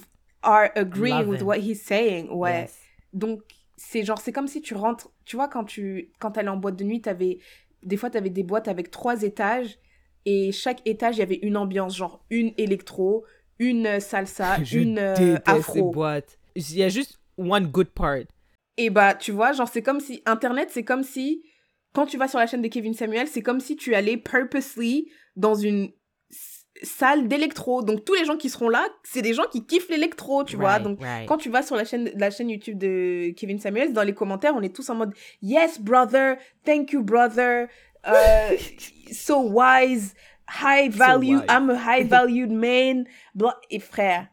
Are 0.42 0.70
agreeing 0.76 1.18
Love 1.18 1.28
with 1.28 1.40
him. 1.40 1.46
what 1.46 1.58
he's 1.58 1.82
saying 1.82 2.28
ouais 2.30 2.62
Yes. 2.62 2.78
donc 3.12 3.40
c'est 3.76 4.04
genre 4.04 4.20
c'est 4.20 4.32
comme 4.32 4.48
si 4.48 4.60
tu 4.62 4.74
rentres 4.74 5.10
tu 5.24 5.36
vois 5.36 5.48
quand 5.48 5.64
tu 5.64 6.10
quand 6.18 6.36
en 6.38 6.56
boîte 6.56 6.76
de 6.76 6.84
nuit 6.84 7.00
t'avais 7.00 7.38
des 7.82 7.96
fois 7.96 8.10
t'avais 8.10 8.30
des 8.30 8.42
boîtes 8.42 8.68
avec 8.68 8.90
trois 8.90 9.22
étages 9.22 9.78
et 10.24 10.52
chaque 10.52 10.86
étage 10.86 11.16
il 11.16 11.20
y 11.20 11.22
avait 11.22 11.40
une 11.42 11.56
ambiance 11.56 11.96
genre 11.96 12.24
une 12.30 12.52
électro 12.58 13.24
une 13.58 13.86
euh, 13.86 14.00
salsa 14.00 14.58
Je 14.64 14.78
une 14.78 14.98
euh, 14.98 15.14
ces 15.16 15.38
afro 15.46 15.90
boîtes. 15.92 16.38
Il 16.56 16.76
y 16.76 16.82
a 16.82 16.88
juste 16.88 17.20
one 17.38 17.66
good 17.68 17.88
part. 17.88 18.18
Et 18.76 18.90
bah, 18.90 19.14
tu 19.14 19.30
vois, 19.32 19.52
genre, 19.52 19.68
c'est 19.68 19.82
comme 19.82 20.00
si. 20.00 20.22
Internet, 20.26 20.68
c'est 20.72 20.84
comme 20.84 21.02
si. 21.02 21.44
Quand 21.94 22.06
tu 22.06 22.16
vas 22.18 22.26
sur 22.26 22.38
la 22.38 22.46
chaîne 22.46 22.62
de 22.62 22.68
Kevin 22.68 22.94
Samuel, 22.94 23.28
c'est 23.28 23.42
comme 23.42 23.60
si 23.60 23.76
tu 23.76 23.94
allais 23.94 24.16
purposely 24.16 25.10
dans 25.36 25.54
une 25.54 25.90
salle 26.82 27.28
d'électro. 27.28 27.82
Donc, 27.82 28.04
tous 28.04 28.14
les 28.14 28.24
gens 28.24 28.36
qui 28.36 28.48
seront 28.48 28.68
là, 28.68 28.84
c'est 29.02 29.22
des 29.22 29.34
gens 29.34 29.44
qui 29.50 29.64
kiffent 29.64 29.88
l'électro, 29.88 30.44
tu 30.44 30.56
vois. 30.56 30.78
Donc, 30.78 31.00
right. 31.00 31.26
quand 31.26 31.38
tu 31.38 31.50
vas 31.50 31.62
sur 31.62 31.76
la 31.76 31.84
chaîne, 31.84 32.10
la 32.16 32.30
chaîne 32.30 32.50
YouTube 32.50 32.78
de 32.78 33.30
Kevin 33.36 33.58
Samuel, 33.58 33.92
dans 33.92 34.02
les 34.02 34.14
commentaires, 34.14 34.54
on 34.56 34.62
est 34.62 34.74
tous 34.74 34.88
en 34.90 34.94
mode 34.94 35.14
Yes, 35.42 35.80
brother. 35.80 36.36
Thank 36.64 36.92
you, 36.92 37.02
brother. 37.02 37.68
Uh, 38.04 38.58
so 39.12 39.38
wise. 39.38 40.16
High 40.48 40.90
value. 40.90 41.38
I'm 41.48 41.70
a 41.70 41.76
high 41.76 42.04
valued 42.08 42.50
man. 42.50 43.04
Et 43.70 43.78
frère, 43.78 44.26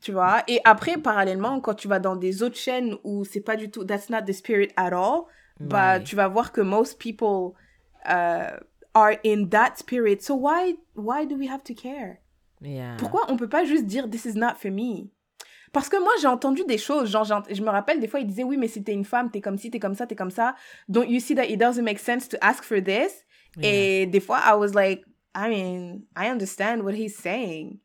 Tu 0.00 0.12
vois 0.12 0.42
Et 0.48 0.62
après, 0.64 0.96
parallèlement, 0.96 1.60
quand 1.60 1.74
tu 1.74 1.86
vas 1.86 1.98
dans 1.98 2.16
des 2.16 2.42
autres 2.42 2.56
chaînes 2.56 2.96
où 3.04 3.26
c'est 3.26 3.42
pas 3.42 3.56
du 3.56 3.70
tout, 3.70 3.84
that's 3.84 4.08
not 4.08 4.22
the 4.22 4.32
spirit 4.32 4.70
at 4.76 4.94
all, 4.94 5.24
bah, 5.60 6.00
tu 6.00 6.16
vas 6.16 6.28
voir 6.28 6.52
que 6.52 6.62
most 6.62 6.98
people 6.98 7.52
uh, 8.06 8.56
are 8.94 9.14
in 9.24 9.48
that 9.50 9.76
spirit. 9.76 10.22
So 10.22 10.34
why, 10.34 10.74
why 10.94 11.24
do 11.26 11.36
we 11.36 11.48
have 11.48 11.62
to 11.64 11.74
care? 11.74 12.20
Yeah. 12.62 12.96
Pourquoi 12.98 13.24
on 13.28 13.36
peut 13.36 13.48
pas 13.48 13.64
juste 13.64 13.86
dire 13.86 14.08
this 14.08 14.24
is 14.26 14.34
not 14.34 14.56
for 14.60 14.70
me 14.70 15.08
Parce 15.72 15.88
que 15.88 15.98
moi, 15.98 16.12
j'ai 16.20 16.26
entendu 16.26 16.64
des 16.66 16.78
choses. 16.78 17.10
Genre, 17.10 17.24
je 17.48 17.62
me 17.62 17.70
rappelle, 17.70 18.00
des 18.00 18.08
fois, 18.08 18.20
ils 18.20 18.26
disaient 18.26 18.42
oui, 18.44 18.56
mais 18.56 18.68
si 18.68 18.82
t'es 18.82 18.92
une 18.92 19.04
femme, 19.04 19.30
t'es 19.30 19.40
comme 19.40 19.56
ci, 19.56 19.70
t'es 19.70 19.78
comme 19.78 19.94
ça, 19.94 20.06
t'es 20.06 20.16
comme 20.16 20.30
ça. 20.32 20.54
Don't 20.88 21.06
you 21.08 21.20
see 21.20 21.34
that 21.36 21.46
it 21.46 21.58
doesn't 21.58 21.82
make 21.84 21.98
sense 22.00 22.28
to 22.28 22.36
ask 22.40 22.64
for 22.64 22.82
this? 22.82 23.24
Et 23.62 24.06
des 24.06 24.20
fois, 24.20 24.40
I 24.46 24.54
was 24.56 24.74
like, 24.74 25.02
I 25.34 25.48
mean, 25.48 26.02
I 26.16 26.28
understand 26.28 26.82
what 26.82 26.92
he's 26.94 27.16
saying. 27.16 27.78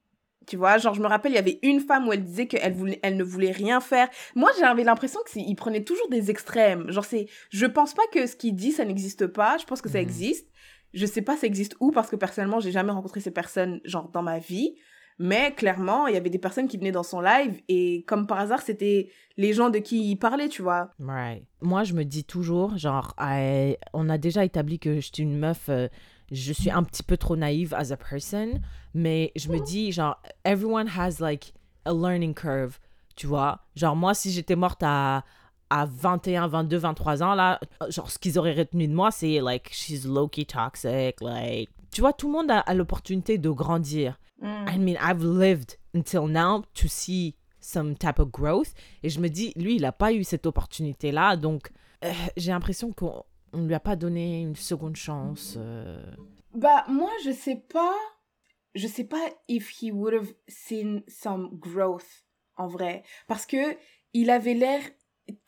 Tu 0.48 0.58
vois, 0.58 0.78
genre, 0.78 0.94
je 0.94 1.02
me 1.02 1.08
rappelle, 1.08 1.32
il 1.32 1.36
y 1.36 1.40
avait 1.40 1.58
une 1.64 1.80
femme 1.80 2.08
où 2.08 2.14
elle 2.14 2.24
disait 2.24 2.46
qu'elle 2.46 2.74
voulait, 2.74 3.00
elle 3.02 3.18
ne 3.18 3.24
voulait 3.24 3.52
rien 3.52 3.80
faire. 3.80 4.10
Moi, 4.36 4.52
j'avais 4.60 4.84
l'impression 4.84 5.20
qu'il 5.32 5.56
prenait 5.56 5.84
toujours 5.84 6.08
des 6.10 6.30
extrêmes. 6.30 6.92
Genre, 6.92 7.06
c'est, 7.06 7.28
je 7.50 7.66
pense 7.66 7.94
pas 7.96 8.04
que 8.12 8.28
ce 8.28 8.36
qu'il 8.36 8.56
dit, 8.56 8.72
ça 8.72 8.86
n'existe 8.86 9.26
pas. 9.28 9.58
Je 9.58 9.66
pense 9.66 9.82
que 9.82 9.90
ça 9.90 9.98
Mhm. 10.00 10.04
existe. 10.04 10.48
Je 10.96 11.06
sais 11.06 11.22
pas 11.22 11.38
ça 11.38 11.46
existe 11.46 11.76
où, 11.80 11.92
parce 11.92 12.10
que 12.10 12.16
personnellement, 12.16 12.60
j'ai 12.60 12.72
jamais 12.72 12.92
rencontré 12.92 13.20
ces 13.20 13.30
personnes, 13.32 13.82
genre, 13.86 14.10
dans 14.10 14.24
ma 14.24 14.40
vie. 14.40 14.76
Mais 15.20 15.54
clairement, 15.54 16.08
il 16.08 16.14
y 16.14 16.18
avait 16.18 16.30
des 16.30 16.40
personnes 16.40 16.68
qui 16.68 16.78
venaient 16.78 16.92
dans 16.92 17.04
son 17.04 17.22
live 17.22 17.62
et 17.70 18.04
comme 18.06 18.28
par 18.28 18.40
hasard, 18.40 18.62
c'était 18.62 19.10
les 19.38 19.54
gens 19.54 19.70
de 19.70 19.78
qui 19.80 20.10
il 20.12 20.18
parlait, 20.18 20.50
tu 20.50 20.62
vois. 20.62 20.90
Right. 21.00 21.46
Moi, 21.62 21.86
je 21.86 21.94
me 21.94 22.04
dis 22.04 22.26
toujours, 22.26 22.78
genre, 22.78 23.14
I- 23.18 23.78
on 23.94 24.10
a 24.10 24.18
déjà 24.18 24.44
établi 24.44 24.78
que 24.78 24.96
je 24.96 25.10
suis 25.14 25.24
une 25.24 25.38
meuf, 25.38 25.70
euh, 25.70 25.88
je 26.32 26.52
suis 26.52 26.70
un 26.70 26.84
petit 26.84 27.04
peu 27.04 27.16
trop 27.16 27.38
naïve 27.38 27.74
as 27.74 27.92
a 27.94 27.98
person, 27.98 28.60
mais 28.94 29.32
je 29.38 29.50
me 29.50 29.60
dis, 29.60 29.94
genre, 29.94 30.22
everyone 30.44 30.88
has 30.98 31.20
like 31.22 31.54
a 31.86 31.94
learning 31.94 32.34
curve, 32.34 32.78
tu 33.16 33.26
vois. 33.28 33.60
Genre, 33.78 33.96
moi, 33.96 34.14
si 34.16 34.32
j'étais 34.32 34.58
morte 34.58 34.82
à, 34.84 35.24
à 35.70 35.86
21, 35.86 36.48
22, 36.48 36.78
23 36.78 37.24
ans, 37.24 37.34
là, 37.36 37.60
genre, 37.90 38.10
ce 38.12 38.20
qu'ils 38.20 38.38
auraient 38.38 38.54
retenu 38.54 38.88
de 38.88 38.94
moi, 38.94 39.12
c'est 39.12 39.40
like, 39.42 39.70
she's 39.74 40.06
low-key 40.06 40.46
toxic, 40.46 41.22
like. 41.22 41.70
Tu 41.92 42.02
vois, 42.02 42.14
tout 42.14 42.28
le 42.28 42.34
monde 42.34 42.52
a, 42.52 42.60
a 42.60 42.74
l'opportunité 42.74 43.38
de 43.38 43.50
grandir. 43.50 44.20
I 44.42 44.78
mean, 44.78 44.96
I've 45.02 45.24
lived 45.24 45.78
until 45.96 46.28
now 46.28 46.64
to 46.76 46.88
see 46.88 47.36
some 47.60 47.96
type 47.96 48.20
of 48.20 48.32
growth. 48.32 48.74
Et 49.02 49.10
je 49.10 49.20
me 49.20 49.28
dis, 49.30 49.54
lui, 49.56 49.76
il 49.78 49.82
n'a 49.82 49.92
pas 49.94 50.14
eu 50.14 50.24
cette 50.24 50.46
opportunité-là. 50.46 51.36
Donc, 51.38 51.72
euh, 52.04 52.12
j'ai 52.38 52.52
l'impression 52.52 52.92
qu'on 52.92 53.24
ne 53.54 53.66
lui 53.66 53.74
a 53.74 53.80
pas 53.80 53.96
donné 53.96 54.42
une 54.42 54.56
seconde 54.56 54.98
chance. 54.98 55.56
euh. 55.58 56.00
Bah, 56.54 56.84
moi, 56.90 57.10
je 57.24 57.32
sais 57.32 57.56
pas. 57.56 57.96
Je 58.76 58.88
sais 58.88 59.06
pas 59.06 59.30
if 59.48 59.82
he 59.82 59.90
would 59.92 60.14
have 60.14 60.34
seen 60.50 61.02
some 61.08 61.50
growth, 61.54 62.26
en 62.58 62.68
vrai. 62.68 63.04
Parce 63.28 63.46
que 63.46 63.78
il 64.14 64.30
avait 64.30 64.54
l'air. 64.54 64.82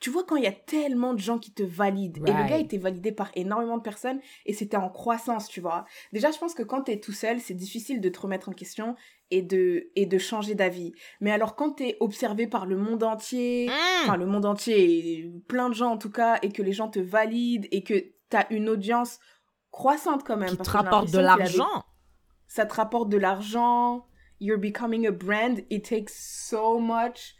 Tu 0.00 0.10
vois, 0.10 0.24
quand 0.24 0.36
il 0.36 0.42
y 0.42 0.48
a 0.48 0.52
tellement 0.52 1.14
de 1.14 1.20
gens 1.20 1.38
qui 1.38 1.52
te 1.52 1.62
valident, 1.62 2.18
et 2.26 2.32
le 2.32 2.48
gars 2.48 2.58
était 2.58 2.78
validé 2.78 3.12
par 3.12 3.30
énormément 3.34 3.76
de 3.76 3.82
personnes, 3.82 4.20
et 4.44 4.52
c'était 4.52 4.76
en 4.76 4.88
croissance, 4.88 5.48
tu 5.48 5.60
vois. 5.60 5.84
Déjà, 6.12 6.32
je 6.32 6.38
pense 6.38 6.54
que 6.54 6.64
quand 6.64 6.82
t'es 6.82 6.98
tout 6.98 7.12
seul, 7.12 7.38
c'est 7.38 7.54
difficile 7.54 8.00
de 8.00 8.08
te 8.08 8.18
remettre 8.18 8.48
en 8.48 8.52
question 8.52 8.96
et 9.30 9.42
de, 9.42 9.90
et 9.94 10.06
de 10.06 10.18
changer 10.18 10.56
d'avis. 10.56 10.92
Mais 11.20 11.30
alors, 11.30 11.54
quand 11.54 11.72
t'es 11.72 11.96
observé 12.00 12.48
par 12.48 12.66
le 12.66 12.76
monde 12.76 13.04
entier, 13.04 13.70
enfin 14.02 14.16
le 14.16 14.26
monde 14.26 14.46
entier, 14.46 15.20
et 15.20 15.32
plein 15.46 15.68
de 15.68 15.74
gens 15.74 15.92
en 15.92 15.98
tout 15.98 16.10
cas, 16.10 16.38
et 16.42 16.50
que 16.50 16.62
les 16.62 16.72
gens 16.72 16.88
te 16.88 16.98
valident, 16.98 17.68
et 17.70 17.84
que 17.84 18.12
t'as 18.30 18.46
une 18.50 18.68
audience 18.68 19.20
croissante 19.70 20.24
quand 20.24 20.36
même. 20.36 20.50
Qui 20.50 20.56
parce 20.56 20.68
te 20.70 20.76
rapporte 20.76 21.12
de 21.12 21.18
l'argent. 21.20 21.84
Ça 22.48 22.66
te 22.66 22.74
rapporte 22.74 23.10
de 23.10 23.18
l'argent, 23.18 24.06
you're 24.40 24.58
becoming 24.58 25.06
a 25.06 25.12
brand, 25.12 25.60
it 25.70 25.88
takes 25.88 26.14
so 26.14 26.80
much 26.80 27.36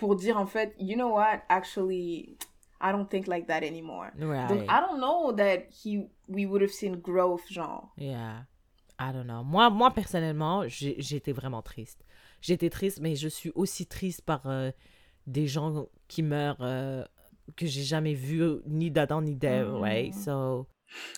pour 0.00 0.16
dire 0.16 0.36
en 0.38 0.46
fait, 0.46 0.74
you 0.78 0.96
know 0.96 1.10
what, 1.12 1.42
actually, 1.48 2.36
I 2.80 2.90
don't 2.92 3.06
think 3.08 3.26
like 3.28 3.46
that 3.46 3.62
anymore. 3.62 4.10
Donc. 4.18 4.64
I 4.68 4.80
don't 4.80 4.98
know 5.00 5.32
that 5.36 5.66
he, 5.70 6.08
we 6.28 6.46
would 6.46 6.62
have 6.62 6.72
seen 6.72 6.96
growth, 7.00 7.42
genre. 7.48 7.90
Yeah. 7.96 8.46
I 8.98 9.12
don't 9.12 9.26
know. 9.26 9.44
Moi, 9.44 9.70
moi 9.70 9.90
personnellement, 9.92 10.64
j'étais 10.66 11.32
vraiment 11.32 11.62
triste. 11.62 12.04
J'étais 12.42 12.70
triste, 12.70 13.00
mais 13.00 13.14
je 13.16 13.28
suis 13.28 13.52
aussi 13.54 13.86
triste 13.86 14.22
par 14.22 14.42
euh, 14.46 14.70
des 15.26 15.46
gens 15.46 15.86
qui 16.08 16.22
meurent 16.22 16.60
euh, 16.60 17.04
que 17.56 17.66
j'ai 17.66 17.82
jamais 17.82 18.14
vus, 18.14 18.60
ni 18.66 18.90
d'Adam 18.90 19.20
ni 19.22 19.34
d'Ève, 19.36 19.68
Mm. 19.70 19.80
right? 19.82 20.14
So, 20.14 20.66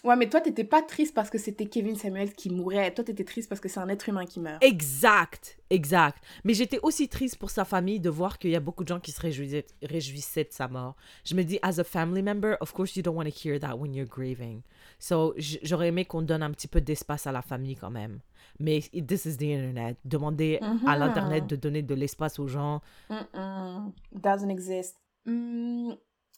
Ouais, 0.05 0.17
mais 0.17 0.29
toi, 0.29 0.41
t'étais 0.41 0.65
pas 0.65 0.83
triste 0.83 1.15
parce 1.15 1.31
que 1.31 1.39
c'était 1.39 1.67
Kevin 1.67 1.97
Samuels 1.97 2.33
qui 2.35 2.51
mourait. 2.51 2.93
Toi, 2.93 3.05
t'étais 3.05 3.25
triste 3.25 3.49
parce 3.49 3.61
que 3.61 3.69
c'est 3.69 3.81
un 3.81 3.89
être 3.89 4.09
humain 4.09 4.27
qui 4.27 4.41
meurt. 4.41 4.63
Exact, 4.63 5.59
exact. 5.71 6.23
Mais 6.45 6.55
j'étais 6.55 6.79
aussi 6.83 7.09
triste 7.09 7.37
pour 7.37 7.51
sa 7.51 7.65
famille 7.65 8.01
de 8.01 8.11
voir 8.11 8.39
qu'il 8.39 8.51
y 8.51 8.57
a 8.57 8.61
beaucoup 8.61 8.85
de 8.85 8.89
gens 8.89 9.01
qui 9.01 9.13
se 9.13 9.21
réjouissaient, 9.21 9.67
réjouissaient 9.83 10.45
de 10.45 10.53
sa 10.53 10.69
mort. 10.69 10.97
Je 11.25 11.35
me 11.35 11.43
dis, 11.43 11.59
as 11.63 11.79
a 11.79 11.85
family 11.85 12.23
member, 12.23 12.57
of 12.61 12.73
course 12.73 12.97
you 12.97 13.03
don't 13.03 13.17
want 13.17 13.25
to 13.25 13.31
hear 13.31 13.59
that 13.61 13.77
when 13.77 13.95
you're 13.95 14.09
grieving. 14.09 14.63
So, 14.99 15.35
j'aurais 15.39 15.89
aimé 15.89 16.05
qu'on 16.05 16.23
donne 16.23 16.43
un 16.43 16.51
petit 16.51 16.69
peu 16.69 16.81
d'espace 16.81 17.27
à 17.27 17.33
la 17.33 17.43
famille 17.43 17.77
quand 17.77 17.91
même. 17.91 18.21
Mais 18.59 18.81
this 19.07 19.25
is 19.25 19.37
the 19.39 19.43
internet. 19.45 19.97
Demander 20.05 20.59
à 20.61 20.95
Mhm. 20.95 20.99
l'internet 20.99 21.47
de 21.47 21.57
donner 21.57 21.83
de 21.83 21.95
l'espace 21.95 22.39
aux 22.39 22.49
gens. 22.49 22.81
Doesn't 24.13 24.51
exist. 24.51 24.97
Mm, 25.25 25.93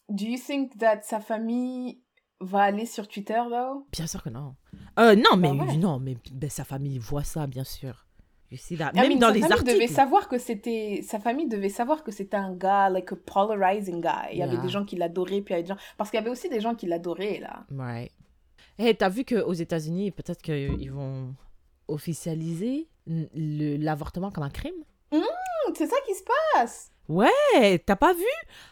do 0.09 0.25
you 0.25 0.37
think 0.37 0.77
that 0.77 1.01
sa 1.03 1.19
famille 1.19 1.99
va 2.41 2.63
aller 2.63 2.85
sur 2.85 3.07
Twitter, 3.07 3.41
though? 3.49 3.85
Bien 3.91 4.07
sûr 4.07 4.21
que 4.23 4.29
non. 4.29 4.55
Euh, 4.99 5.15
non, 5.15 5.37
mais 5.37 5.53
Bah 5.53 5.65
ouais. 5.65 5.77
non, 5.77 5.99
mais 5.99 6.17
ben, 6.31 6.49
sa 6.49 6.63
famille 6.63 6.97
voit 6.99 7.23
ça, 7.23 7.47
bien 7.47 7.63
sûr. 7.63 8.05
You 8.51 8.57
see 8.57 8.77
that. 8.77 8.91
I 8.93 8.99
Même 8.99 9.09
mean, 9.13 9.19
dans 9.19 9.27
sa 9.29 9.33
les 9.33 9.41
famille 9.41 9.63
devait 9.63 9.71
articles. 9.75 9.93
savoir 9.93 10.27
que 10.29 10.37
c'était 10.37 11.01
sa 11.03 11.19
famille 11.19 11.47
devait 11.47 11.69
savoir 11.69 12.03
que 12.03 12.11
c'était 12.11 12.37
un 12.37 12.53
gars 12.53 12.89
like 12.89 13.11
a 13.11 13.15
polarizing 13.15 14.01
guy. 14.01 14.33
Il 14.33 14.37
y 14.37 14.43
avait 14.43 14.57
des 14.59 14.69
gens 14.69 14.85
qui 14.85 14.95
l'adoraient 14.95 15.41
puis 15.41 15.53
il 15.53 15.57
y 15.57 15.59
avait 15.59 15.63
des 15.63 15.69
gens 15.69 15.77
parce 15.97 16.11
qu'il 16.11 16.19
y 16.19 16.21
avait 16.21 16.29
aussi 16.29 16.47
des 16.47 16.61
gens 16.61 16.75
qui 16.75 16.85
l'adoraient 16.85 17.39
là. 17.39 17.65
Ouais. 17.71 18.11
Hey, 18.77 18.95
t'as 18.95 19.09
vu 19.09 19.25
qu'aux 19.25 19.53
États-Unis, 19.53 20.11
peut-être 20.11 20.41
qu'ils 20.43 20.91
vont 20.91 21.33
officialiser 21.87 22.87
l'avortement 23.33 24.29
comme 24.31 24.43
un 24.43 24.49
crime? 24.49 24.75
Hmm, 25.11 25.21
c'est 25.75 25.87
ça 25.87 25.95
qui 26.05 26.13
se 26.13 26.23
passe. 26.53 26.91
Ouais, 27.07 27.79
t'as 27.85 27.95
pas 27.95 28.13
vu? 28.13 28.23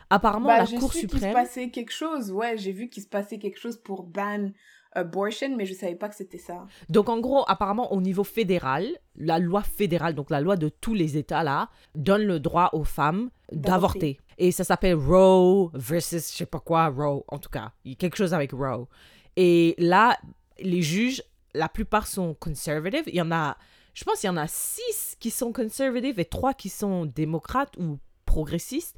Apparemment, 0.09 0.47
Bah, 0.47 0.57
la 0.59 0.65
Cour 0.79 0.91
su 0.93 1.01
qu'il 1.01 1.09
se 1.09 1.15
suprême. 1.15 1.33
passait 1.33 1.69
quelque 1.69 1.91
chose. 1.91 2.31
Ouais, 2.31 2.57
j'ai 2.57 2.71
vu 2.71 2.89
qu'il 2.89 3.03
se 3.03 3.07
passait 3.07 3.37
quelque 3.37 3.59
chose 3.59 3.77
pour 3.77 4.03
ban 4.03 4.49
abortion, 4.95 5.55
mais 5.55 5.65
je 5.65 5.73
savais 5.73 5.95
pas 5.95 6.07
que 6.09 6.15
c'était 6.15 6.37
ça. 6.37 6.65
Donc, 6.89 7.09
en 7.09 7.19
gros, 7.19 7.43
apparemment, 7.47 7.91
au 7.93 8.01
niveau 8.01 8.23
fédéral, 8.23 8.87
la 9.15 9.39
loi 9.39 9.63
fédérale, 9.63 10.13
donc 10.13 10.29
la 10.29 10.39
loi 10.41 10.55
de 10.55 10.69
tous 10.69 10.93
les 10.93 11.17
États, 11.17 11.43
là, 11.43 11.69
donne 11.95 12.23
le 12.23 12.39
droit 12.39 12.69
aux 12.73 12.83
femmes 12.83 13.29
d'avorter. 13.51 14.19
Et 14.37 14.51
ça 14.51 14.63
s'appelle 14.63 14.95
Roe 14.95 15.69
versus 15.73 16.31
je 16.31 16.37
sais 16.37 16.45
pas 16.45 16.59
quoi, 16.59 16.87
Roe, 16.89 17.23
en 17.27 17.39
tout 17.39 17.49
cas. 17.49 17.71
Il 17.85 17.91
y 17.91 17.95
a 17.95 17.97
quelque 17.97 18.17
chose 18.17 18.33
avec 18.33 18.51
Roe. 18.51 18.87
Et 19.35 19.73
là, 19.79 20.17
les 20.59 20.81
juges, 20.83 21.23
la 21.55 21.69
plupart 21.69 22.05
sont 22.07 22.33
conservative. 22.35 23.03
Il 23.07 23.15
y 23.15 23.21
en 23.21 23.31
a, 23.31 23.57
je 23.93 24.03
pense 24.03 24.19
qu'il 24.19 24.27
y 24.27 24.31
en 24.31 24.37
a 24.37 24.47
six 24.47 25.15
qui 25.19 25.29
sont 25.31 25.51
conservative 25.51 26.19
et 26.19 26.25
trois 26.25 26.53
qui 26.53 26.69
sont 26.69 27.05
démocrates 27.05 27.75
ou 27.77 27.97
progressistes. 28.33 28.97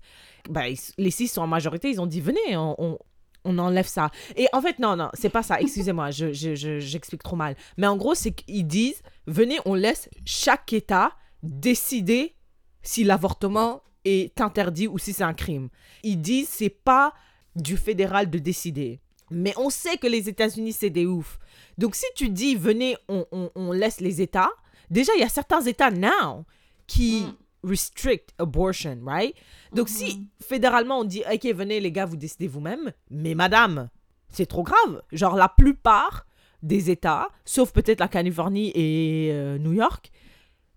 Ben, 0.50 0.74
les 0.98 1.12
six 1.12 1.28
sont 1.28 1.42
en 1.42 1.48
majorité. 1.48 1.90
Ils 1.90 2.00
ont 2.00 2.06
dit, 2.08 2.22
venez, 2.22 2.56
on, 2.58 2.98
enlève 3.46 3.86
ça. 3.88 4.10
Et 4.36 4.48
en 4.54 4.62
fait, 4.62 4.80
non, 4.80 4.96
non, 4.96 5.10
c'est 5.14 5.30
pas 5.30 5.44
ça. 5.44 5.60
Excusez-moi, 5.60 6.10
je, 6.12 6.32
je, 6.34 6.56
je- 6.56 6.80
j'explique 6.80 7.22
trop 7.24 7.36
mal. 7.36 7.56
Mais 7.78 7.88
en 7.88 7.96
gros, 7.98 8.16
c'est 8.16 8.32
qu'ils 8.32 8.66
disent, 8.66 9.02
venez, 9.28 9.58
on 9.66 9.74
laisse 9.76 10.10
chaque 10.26 10.72
État 10.74 11.12
décider 11.44 12.36
si 12.82 13.04
l'avortement 13.04 13.82
est 14.04 14.40
interdit 14.42 14.88
ou 14.88 14.98
si 14.98 15.14
c'est 15.14 15.24
un 15.24 15.34
crime. 15.34 15.70
Ils 16.04 16.22
disent, 16.22 16.50
c'est 16.50 16.70
pas 16.70 17.14
du 17.56 17.78
fédéral 17.78 18.30
de 18.30 18.40
décider. 18.40 19.00
Mais 19.32 19.54
on 19.58 19.70
sait 19.70 19.98
que 19.98 20.08
les 20.08 20.30
États-Unis, 20.30 20.74
c'est 20.74 20.90
des 20.92 21.06
oufs. 21.06 21.40
Donc, 21.78 21.96
si 21.96 22.06
tu 22.16 22.30
dis, 22.30 22.56
venez, 22.56 22.96
on 23.10 23.72
laisse 23.72 24.00
les 24.00 24.22
États, 24.22 24.52
déjà, 24.90 25.12
il 25.16 25.22
y 25.22 25.24
a 25.24 25.30
certains 25.30 25.62
États 25.62 25.92
now 25.92 26.46
qui 26.88 27.22
Mm. 27.26 27.34
Restrict 27.66 28.30
abortion, 28.38 29.00
right? 29.04 29.34
Donc, 29.74 29.90
si 29.90 30.28
fédéralement, 30.42 31.00
on 31.00 31.04
dit, 31.04 31.24
OK, 31.32 31.46
venez, 31.54 31.80
les 31.80 31.92
gars, 31.92 32.06
vous 32.06 32.16
décidez 32.18 32.48
vous-même, 32.48 32.92
mais 33.10 33.36
madame, 33.36 33.90
c'est 34.30 34.46
trop 34.46 34.64
grave. 34.64 35.02
Genre, 35.12 35.36
la 35.36 35.50
plupart 35.50 36.26
des 36.62 36.90
États, 36.90 37.30
sauf 37.44 37.72
peut-être 37.74 38.00
la 38.00 38.08
Californie 38.08 38.72
et 38.76 39.30
euh, 39.32 39.58
New 39.58 39.74
York, 39.74 40.12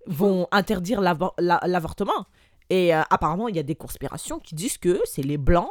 vont 0.06 0.46
interdire 0.52 1.00
l'avor- 1.00 1.34
la- 1.38 1.60
l'avortement. 1.66 2.26
Et 2.70 2.94
euh, 2.94 3.02
apparemment, 3.10 3.48
il 3.48 3.56
y 3.56 3.58
a 3.58 3.62
des 3.62 3.74
conspirations 3.74 4.38
qui 4.38 4.54
disent 4.54 4.78
que 4.78 5.00
c'est 5.04 5.22
les 5.22 5.38
Blancs. 5.38 5.70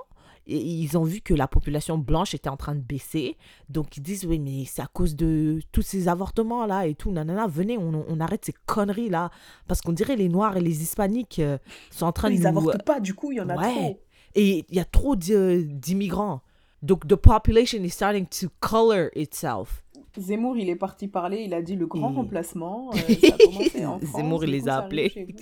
Et 0.50 0.58
ils 0.58 0.98
ont 0.98 1.04
vu 1.04 1.20
que 1.20 1.34
la 1.34 1.48
population 1.48 1.98
blanche 1.98 2.34
était 2.34 2.48
en 2.50 2.56
train 2.58 2.74
de 2.76 2.80
baisser. 2.82 3.36
Donc 3.70 3.98
ils 3.98 4.02
disent, 4.02 4.26
oui, 4.26 4.40
mais 4.40 4.64
c'est 4.66 4.82
à 4.82 4.88
cause 4.88 5.16
de 5.16 5.60
tous 5.74 5.82
ces 5.82 6.08
avortements-là 6.08 6.88
et 6.88 6.96
tout. 6.96 7.12
Nanana, 7.12 7.48
venez, 7.48 7.78
on, 7.78 8.06
on 8.08 8.20
arrête 8.22 8.46
ces 8.46 8.54
conneries-là. 8.66 9.30
Parce 9.68 9.82
qu'on 9.82 9.92
dirait 9.92 10.16
les 10.16 10.30
Noirs 10.30 10.56
et 10.56 10.62
les 10.62 10.82
Hispaniques 10.82 11.40
euh, 11.40 11.58
sont 11.92 12.06
en 12.06 12.12
train 12.14 12.30
de 12.30 12.36
Ils 12.36 12.42
nous... 12.42 12.48
avortent 12.48 12.84
pas, 12.86 13.00
du 13.02 13.14
coup, 13.14 13.32
il 13.34 13.40
y 13.40 13.42
en 13.42 13.50
a 13.50 13.58
Ouais. 13.58 13.74
trop. 13.74 14.00
Et 14.36 14.66
il 14.70 14.76
y 14.76 14.80
a 14.80 14.86
trop 14.86 15.16
d'i- 15.18 15.66
d'immigrants. 15.66 16.42
Donc, 16.82 17.08
the 17.08 17.16
population 17.16 17.80
is 17.84 17.90
starting 17.90 18.26
to 18.28 18.48
color 18.62 19.10
itself. 19.16 19.84
Zemmour, 20.18 20.58
il 20.58 20.70
est 20.70 20.76
parti 20.76 21.08
parler, 21.08 21.42
il 21.44 21.54
a 21.54 21.62
dit 21.62 21.76
le 21.76 21.88
grand 21.88 22.12
remplacement. 22.14 22.92
euh, 22.94 22.98
ça 23.22 23.36
a 23.36 23.38
commencé 23.38 23.86
en 23.86 24.00
France, 24.00 24.16
Zemmour, 24.16 24.44
il 24.46 24.52
les 24.52 24.70
a 24.70 24.78
appelés. 24.78 25.36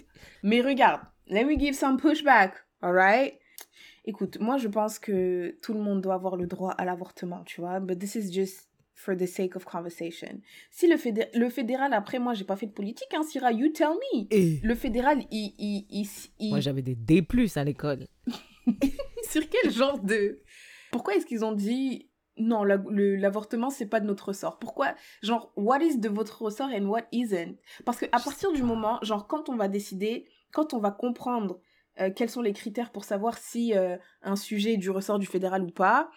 Mais 0.43 0.61
regarde, 0.61 1.01
let 1.27 1.45
me 1.45 1.57
give 1.59 1.73
some 1.75 1.97
pushback, 1.97 2.53
alright? 2.81 3.33
Écoute, 4.05 4.37
moi 4.39 4.57
je 4.57 4.67
pense 4.67 4.99
que 4.99 5.57
tout 5.61 5.73
le 5.73 5.79
monde 5.79 6.01
doit 6.01 6.13
avoir 6.15 6.35
le 6.35 6.47
droit 6.47 6.71
à 6.71 6.85
l'avortement, 6.85 7.43
tu 7.43 7.61
vois, 7.61 7.79
but 7.79 7.97
this 7.99 8.15
is 8.15 8.31
just 8.31 8.69
for 8.93 9.15
the 9.17 9.25
sake 9.25 9.55
of 9.55 9.65
conversation. 9.65 10.39
Si 10.71 10.87
le, 10.87 10.95
fédé- 10.95 11.27
le 11.33 11.49
fédéral, 11.49 11.91
après 11.93 12.19
moi 12.19 12.33
j'ai 12.33 12.45
pas 12.45 12.55
fait 12.55 12.67
de 12.67 12.71
politique, 12.71 13.13
hein, 13.13 13.23
Syrah, 13.23 13.51
you 13.51 13.69
tell 13.69 13.89
me. 14.13 14.27
Et 14.31 14.59
Le 14.63 14.75
fédéral, 14.75 15.19
il... 15.31 15.53
il, 15.57 15.85
il, 15.89 16.07
il- 16.39 16.49
moi, 16.51 16.59
j'avais 16.61 16.81
des 16.81 16.95
D+, 16.95 17.25
à 17.55 17.63
l'école. 17.63 18.05
sur 19.29 19.41
quel 19.49 19.71
genre 19.71 19.99
de... 19.99 20.39
Pourquoi 20.91 21.15
est-ce 21.15 21.25
qu'ils 21.25 21.43
ont 21.43 21.51
dit 21.51 22.09
non, 22.37 22.63
la- 22.63 22.81
l'avortement 22.89 23.69
c'est 23.69 23.85
pas 23.87 23.99
de 23.99 24.05
notre 24.05 24.27
ressort? 24.29 24.59
Pourquoi 24.59 24.93
Genre, 25.23 25.51
what 25.55 25.79
is 25.81 25.97
de 25.97 26.09
votre 26.09 26.41
ressort 26.43 26.69
and 26.69 26.85
what 26.85 27.03
isn't? 27.11 27.55
Parce 27.85 27.97
que 27.97 28.05
à 28.07 28.19
partir 28.19 28.51
du 28.51 28.61
moment, 28.63 28.99
genre 29.01 29.27
quand 29.27 29.49
on 29.49 29.55
va 29.55 29.67
décider, 29.67 30.25
quand 30.53 30.73
on 30.73 30.79
va 30.79 30.91
comprendre 30.91 31.59
euh, 31.99 32.09
quels 32.15 32.29
sont 32.29 32.41
les 32.41 32.53
critères 32.53 32.91
pour 32.91 33.03
savoir 33.03 33.37
si 33.37 33.75
euh, 33.75 33.97
un 34.21 34.35
sujet 34.35 34.73
est 34.73 34.77
du 34.77 34.89
ressort 34.89 35.19
du 35.19 35.25
fédéral 35.25 35.63
ou 35.63 35.71
pas, 35.71 36.09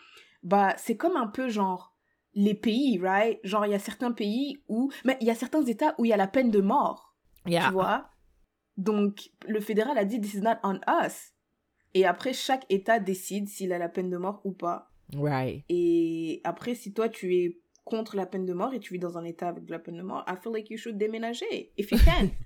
bah 0.42 0.74
c'est 0.76 0.96
comme 0.96 1.16
un 1.16 1.26
peu 1.26 1.48
genre 1.48 1.94
les 2.34 2.54
pays, 2.54 2.98
right? 3.02 3.38
Genre 3.44 3.66
il 3.66 3.72
y 3.72 3.74
a 3.74 3.78
certains 3.78 4.12
pays 4.12 4.62
où, 4.68 4.90
mais 5.04 5.16
il 5.20 5.26
y 5.26 5.30
a 5.30 5.34
certains 5.34 5.64
États 5.64 5.94
où 5.98 6.04
il 6.04 6.08
y 6.08 6.12
a 6.12 6.16
la 6.16 6.28
peine 6.28 6.50
de 6.50 6.60
mort 6.60 7.08
Yeah. 7.46 7.68
tu 7.68 7.72
vois? 7.72 8.10
Donc, 8.76 9.30
le 9.46 9.60
fédéral 9.60 9.98
a 9.98 10.04
dit, 10.04 10.20
this 10.20 10.34
is 10.34 10.40
not 10.40 10.56
on 10.62 10.80
us. 11.04 11.32
Et 11.94 12.04
après, 12.06 12.32
chaque 12.32 12.64
État 12.68 12.98
décide 13.00 13.48
s'il 13.48 13.72
a 13.72 13.78
la 13.78 13.88
peine 13.88 14.10
de 14.10 14.16
mort 14.18 14.40
ou 14.44 14.52
pas. 14.52 14.90
Right. 15.16 15.64
Et 15.68 16.40
après, 16.44 16.74
si 16.74 16.92
toi, 16.92 17.08
tu 17.08 17.34
es 17.34 17.58
contre 17.84 18.16
la 18.16 18.26
peine 18.26 18.44
de 18.44 18.52
mort 18.52 18.74
et 18.74 18.80
tu 18.80 18.92
vis 18.92 18.98
dans 18.98 19.16
un 19.16 19.24
État 19.24 19.48
avec 19.48 19.64
de 19.64 19.72
la 19.72 19.78
peine 19.78 19.96
de 19.96 20.02
mort, 20.02 20.24
I 20.28 20.34
feel 20.40 20.52
like 20.52 20.68
you 20.70 20.76
should 20.76 20.98
déménager, 20.98 21.72
if 21.76 21.90
you 21.90 21.98
can. 22.04 22.28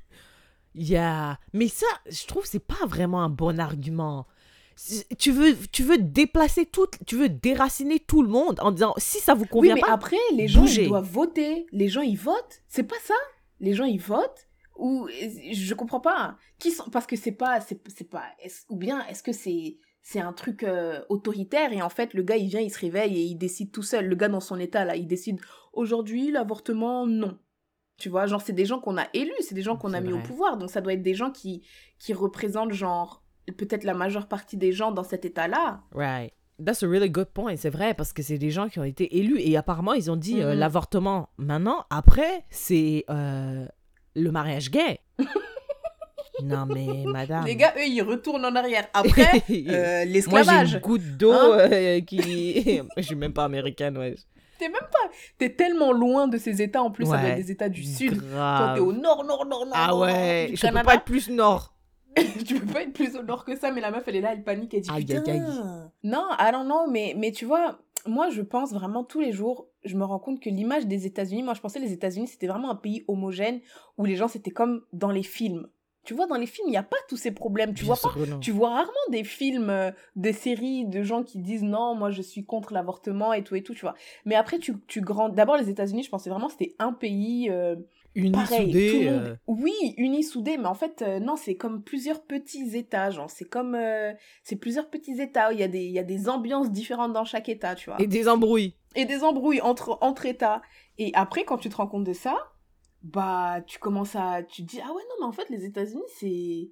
Yeah. 0.75 1.39
Mais 1.53 1.69
ça, 1.69 1.87
je 2.07 2.27
trouve, 2.27 2.47
c'est 2.47 2.65
pas 2.67 2.87
vraiment 2.87 3.23
un 3.23 3.29
bon 3.29 3.61
argument. 3.61 4.27
Tu 5.19 5.31
veux, 5.33 5.55
tu 5.71 5.83
veux 5.83 5.99
déplacer 5.99 6.65
tout, 6.67 6.87
tu 7.07 7.17
veux 7.17 7.29
déraciner 7.29 8.01
tout 8.01 8.23
le 8.23 8.29
monde 8.29 8.59
en 8.61 8.73
disant 8.73 8.95
si 8.97 9.19
ça 9.19 9.35
vous 9.35 9.43
oui, 9.43 9.49
convient 9.49 9.75
mais 9.75 9.83
pas. 9.83 9.93
après, 9.93 10.17
les 10.35 10.49
gens, 10.49 10.63
bougez. 10.63 10.85
ils 10.85 10.89
doivent 10.89 11.11
voter. 11.11 11.67
Les 11.73 11.89
gens, 11.89 12.01
ils 12.01 12.17
votent. 12.17 12.63
C'est 12.69 12.83
pas 12.85 12.97
ça 13.05 13.15
Les 13.61 13.75
gens, 13.75 13.85
ils 13.85 14.01
votent 14.01 14.49
ou 14.77 15.09
je 15.53 15.75
comprends 15.75 16.01
pas 16.01 16.37
qui 16.59 16.71
sont 16.71 16.89
parce 16.91 17.07
que 17.07 17.17
c'est 17.17 17.33
pas 17.33 17.61
c'est 17.61 18.11
pas 18.11 18.25
ou 18.69 18.77
bien 18.77 19.07
est-ce 19.07 19.23
que 19.23 19.33
c'est 19.33 19.79
c'est 20.01 20.21
un 20.21 20.33
truc 20.33 20.65
euh, 20.65 21.01
autoritaire 21.09 21.73
et 21.73 21.83
en 21.83 21.89
fait 21.89 22.15
le 22.15 22.23
gars 22.23 22.37
il 22.37 22.49
vient 22.49 22.61
il 22.61 22.71
se 22.71 22.79
réveille 22.79 23.17
et 23.17 23.23
il 23.23 23.37
décide 23.37 23.71
tout 23.71 23.83
seul 23.83 24.07
le 24.09 24.17
gars 24.17 24.29
dans 24.29 24.41
son 24.41 24.59
état 24.59 24.85
là 24.85 24.97
il 24.97 25.07
décide 25.07 25.41
aujourd'hui 25.73 26.31
l'avortement 26.31 27.07
non 27.07 27.39
tu 28.03 28.09
vois 28.09 28.27
genre 28.27 28.43
c'est 28.43 28.53
des 28.53 28.65
gens 28.67 28.81
qu'on 28.81 28.97
a 28.99 29.07
élus 29.15 29.31
c'est 29.47 29.55
des 29.55 29.63
gens 29.63 29.77
qu'on 29.77 29.93
a 29.95 30.01
mis 30.01 30.13
au 30.13 30.19
pouvoir 30.19 30.57
donc 30.57 30.71
ça 30.71 30.81
doit 30.81 30.93
être 30.95 31.03
des 31.03 31.15
gens 31.15 31.31
qui 31.31 31.63
qui 32.01 32.13
représentent 32.13 32.73
genre 32.73 33.23
peut-être 33.57 33.85
la 33.85 33.95
majeure 33.95 34.27
partie 34.27 34.57
des 34.57 34.73
gens 34.73 34.91
dans 34.91 35.05
cet 35.05 35.25
état 35.25 35.47
là 35.47 35.83
Right. 35.95 36.33
That's 36.65 36.83
a 36.83 36.89
really 36.89 37.11
good 37.11 37.29
point. 37.39 37.57
C'est 37.57 37.71
vrai 37.71 37.95
parce 37.95 38.13
que 38.13 38.23
c'est 38.23 38.39
des 38.39 38.51
gens 38.51 38.69
qui 38.69 38.79
ont 38.79 38.85
été 38.85 39.17
élus 39.19 39.41
et 39.41 39.57
apparemment 39.57 39.95
ils 39.95 40.11
ont 40.11 40.17
dit 40.17 40.41
euh, 40.43 40.53
Mhm. 40.53 40.59
l'avortement 40.61 41.29
maintenant. 41.39 41.85
Après, 41.91 42.45
c'est 42.51 43.05
euh, 43.11 43.67
le 44.15 44.31
mariage 44.31 44.71
gay. 44.71 45.01
non 46.43 46.67
mais 46.67 47.05
madame. 47.07 47.45
les 47.47 47.57
gars 47.57 47.73
eux 47.77 47.87
ils 47.87 48.03
retournent 48.03 48.45
en 48.45 48.55
arrière 48.57 48.87
après 48.95 49.43
euh, 49.51 49.53
Moi 49.53 50.05
j'ai 50.05 50.05
l'esclavage 50.07 50.75
une 50.75 50.81
goutte 50.81 51.17
d'eau 51.17 51.33
Hein? 51.33 52.01
qui. 52.07 52.81
je 52.97 53.03
suis 53.03 53.15
même 53.17 53.33
pas 53.33 53.45
américaine, 53.45 53.97
ouais. 53.99 54.15
T'es 54.59 54.69
même 54.69 54.81
pas. 54.81 55.11
T'es 55.39 55.51
tellement 55.51 55.93
loin 55.93 56.29
de 56.29 56.39
ces 56.39 56.63
États. 56.63 56.83
En 56.83 56.91
plus, 56.91 57.05
ça 57.07 57.13
doit 57.13 57.21
Ouais. 57.23 57.31
être 57.31 57.37
des 57.37 57.51
États 57.51 57.69
du 57.69 57.83
Sud. 57.83 58.21
Toi, 58.31 58.73
t'es 58.75 58.81
au 58.81 58.93
nord, 58.93 59.25
nord, 59.25 59.45
nord, 59.47 59.67
nord. 59.67 59.75
Ah 59.77 59.97
ouais, 59.97 60.47
je 60.51 60.61
peux 60.61 60.67
Canada. 60.69 60.85
pas 60.85 60.95
être 60.95 61.05
plus 61.05 61.29
nord. 61.31 61.75
tu 62.47 62.61
peux 62.61 62.67
pas 62.73 62.83
être 62.83 62.93
plus 62.93 63.17
au 63.17 63.23
nord 63.23 63.45
que 63.45 63.57
ça, 63.57 63.71
mais 63.73 63.81
la 63.81 63.91
meuf, 63.91 64.05
elle 64.07 64.17
est 64.17 64.21
là, 64.21 64.33
elle 64.35 64.45
panique, 64.45 64.75
elle 64.75 64.83
dit 64.83 64.91
Aïe, 64.93 65.05
putain. 65.07 65.33
aïe, 65.33 65.41
aïe. 65.41 65.89
Non, 66.05 66.27
I 66.39 66.53
don't 66.53 66.67
know, 66.67 66.87
mais, 66.91 67.15
mais 67.17 67.33
tu 67.33 67.47
vois, 67.47 67.79
moi, 68.07 68.29
je 68.29 68.43
pense 68.43 68.73
vraiment 68.75 69.03
tous 69.03 69.21
les 69.21 69.33
jours, 69.33 69.67
je 69.85 69.97
me 69.97 70.05
rends 70.05 70.19
compte 70.19 70.39
que 70.39 70.51
l'image 70.51 70.87
des 70.87 71.07
États-Unis, 71.07 71.43
moi, 71.43 71.55
je 71.55 71.61
pensais 71.61 71.81
les 71.81 71.93
États-Unis, 71.93 72.27
c'était 72.29 72.47
vraiment 72.49 72.71
un 72.71 72.75
pays 72.77 73.03
homogène 73.09 73.61
où 73.97 74.05
les 74.05 74.17
gens, 74.17 74.29
c'était 74.29 74.51
comme 74.51 74.83
dans 74.93 75.11
les 75.11 75.23
films. 75.23 75.67
Tu 76.05 76.15
vois, 76.15 76.27
dans 76.27 76.37
les 76.37 76.47
films, 76.47 76.67
il 76.69 76.73
n'y 76.73 76.77
a 76.77 76.83
pas 76.83 76.97
tous 77.09 77.17
ces 77.17 77.31
problèmes. 77.31 77.75
Tu 77.75 77.85
vois 77.85 77.97
pas 77.97 78.13
tu 78.41 78.51
vois 78.51 78.71
rarement 78.71 78.93
des 79.11 79.23
films, 79.25 79.71
euh, 79.71 79.91
des 80.17 80.33
séries 80.33 80.85
de 80.85 81.03
gens 81.05 81.23
qui 81.23 81.39
disent 81.39 81.63
non, 81.63 81.95
moi 81.95 82.11
je 82.11 82.23
suis 82.23 82.45
contre 82.45 82.73
l'avortement 82.73 83.33
et 83.33 83.45
tout 83.45 83.55
et 83.55 83.63
tout, 83.63 83.73
tu 83.75 83.83
vois. 83.83 83.95
Mais 84.25 84.35
après, 84.35 84.59
tu, 84.59 84.75
tu 84.89 85.01
grands. 85.01 85.29
D'abord, 85.29 85.57
les 85.57 85.71
États-Unis, 85.71 86.03
je 86.03 86.11
pensais 86.11 86.29
vraiment 86.29 86.47
que 86.49 86.53
c'était 86.59 86.75
un 86.81 86.93
pays 86.93 87.49
euh, 87.51 87.77
Unis 88.17 88.33
pareil. 88.33 88.67
soudés, 88.67 88.91
tout 88.91 88.99
le 89.05 89.11
monde- 89.13 89.21
euh, 89.23 89.37
Oui, 89.47 89.95
unis, 89.97 90.25
soudés, 90.25 90.59
mais 90.59 90.67
en 90.67 90.75
fait, 90.75 91.03
euh, 91.03 91.21
non, 91.21 91.37
c'est 91.37 91.55
comme 91.55 91.83
plusieurs 91.83 92.23
petits 92.23 92.77
États, 92.77 93.11
genre. 93.11 93.31
C'est 93.31 93.45
comme. 93.49 93.79
c'est 94.43 94.57
plusieurs 94.57 94.91
petits 94.91 95.21
États 95.21 95.53
il 95.53 95.61
y, 95.61 95.63
a 95.63 95.69
des- 95.69 95.87
y 95.89 95.99
a 96.01 96.05
des 96.05 96.29
ambiances 96.29 96.71
différentes 96.73 97.13
dans 97.13 97.25
chaque 97.25 97.49
État, 97.49 97.75
tu 97.77 97.91
vois. 97.91 98.03
et 98.03 98.07
des 98.09 98.29
embrouilles. 98.29 98.75
Et 98.97 99.05
des 99.05 99.23
embrouilles 99.23 99.61
entre, 99.63 99.99
entre 100.03 100.27
États. 100.27 100.63
Et 100.99 101.13
après, 101.15 101.45
quand 101.45 101.57
tu 101.59 101.69
te 101.71 101.77
rends 101.77 101.87
compte 101.87 102.05
de 102.05 102.13
ça, 102.13 102.35
bah, 103.03 103.61
tu 103.67 103.79
commences 103.79 104.15
à. 104.17 104.43
Tu 104.43 104.63
te 104.65 104.71
dis, 104.71 104.81
ah 104.81 104.89
ouais, 104.93 105.03
non, 105.11 105.17
mais 105.21 105.27
en 105.27 105.33
fait, 105.33 105.49
les 105.51 105.65
États-Unis, 105.65 106.03
c'est. 106.19 106.71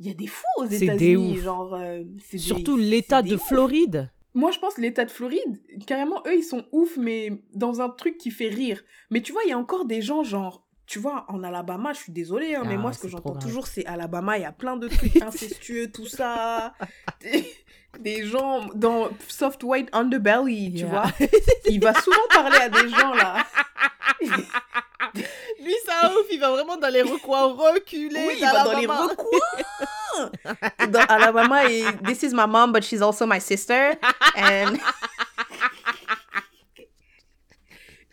Il 0.00 0.06
y 0.06 0.10
a 0.10 0.14
des 0.14 0.26
fous 0.26 0.42
aux 0.58 0.64
États-Unis, 0.66 1.36
genre. 1.38 1.74
euh, 1.74 2.02
des- 2.32 2.38
Surtout 2.38 2.76
l'État 2.76 3.22
de 3.22 3.36
ouf. 3.36 3.46
Floride. 3.48 4.10
Moi, 4.36 4.50
je 4.50 4.58
pense 4.58 4.78
l'État 4.78 5.04
de 5.04 5.10
Floride, 5.12 5.62
carrément, 5.86 6.20
eux, 6.26 6.34
ils 6.36 6.42
sont 6.42 6.64
ouf, 6.72 6.96
mais 6.96 7.30
dans 7.54 7.80
un 7.80 7.88
truc 7.88 8.18
qui 8.18 8.32
fait 8.32 8.48
rire. 8.48 8.82
Mais 9.10 9.22
tu 9.22 9.30
vois, 9.30 9.42
il 9.44 9.50
y 9.50 9.52
a 9.52 9.58
encore 9.58 9.84
des 9.84 10.02
gens, 10.02 10.24
genre. 10.24 10.66
Tu 10.86 10.98
vois, 10.98 11.24
en 11.28 11.42
Alabama, 11.44 11.92
je 11.94 11.98
suis 12.00 12.12
désolée, 12.12 12.54
hein, 12.56 12.64
mais 12.66 12.74
Ah, 12.74 12.78
moi, 12.78 12.92
ce 12.92 12.98
que 12.98 13.08
j'entends 13.08 13.36
toujours, 13.38 13.66
c'est 13.68 13.86
Alabama, 13.86 14.36
il 14.36 14.42
y 14.42 14.44
a 14.44 14.52
plein 14.52 14.76
de 14.76 14.88
trucs 14.98 15.16
incestueux, 15.22 15.90
tout 15.90 16.06
ça. 16.06 16.74
Des, 17.22 17.44
des 18.00 18.26
gens 18.26 18.66
dans 18.74 19.08
soft 19.28 19.62
white 19.62 19.88
underbelly, 19.92 20.72
tu 20.72 20.78
Yeah. 20.80 20.88
vois. 20.88 21.04
Il 21.70 21.80
va 21.80 21.94
souvent 21.94 22.16
parler 22.30 22.56
à 22.58 22.68
des 22.68 22.88
gens, 22.88 23.14
là. 23.14 23.46
Lui, 25.14 25.74
ça 25.86 26.10
ouf, 26.10 26.26
il 26.30 26.40
va 26.40 26.50
vraiment 26.50 26.76
dans 26.76 26.92
les 26.92 27.02
recoins 27.02 27.52
reculés. 27.52 28.26
Oui, 28.26 28.34
il 28.36 28.42
va 28.42 28.64
dans 28.64 28.78
les 28.78 28.86
recoins. 28.86 30.30
dans 30.88 31.04
Alabama, 31.08 31.70
et 31.70 31.84
this 32.04 32.22
is 32.22 32.34
my 32.34 32.46
mom, 32.46 32.72
but 32.72 32.82
she's 32.82 33.02
also 33.02 33.26
my 33.26 33.40
sister. 33.40 33.92
And... 34.36 34.76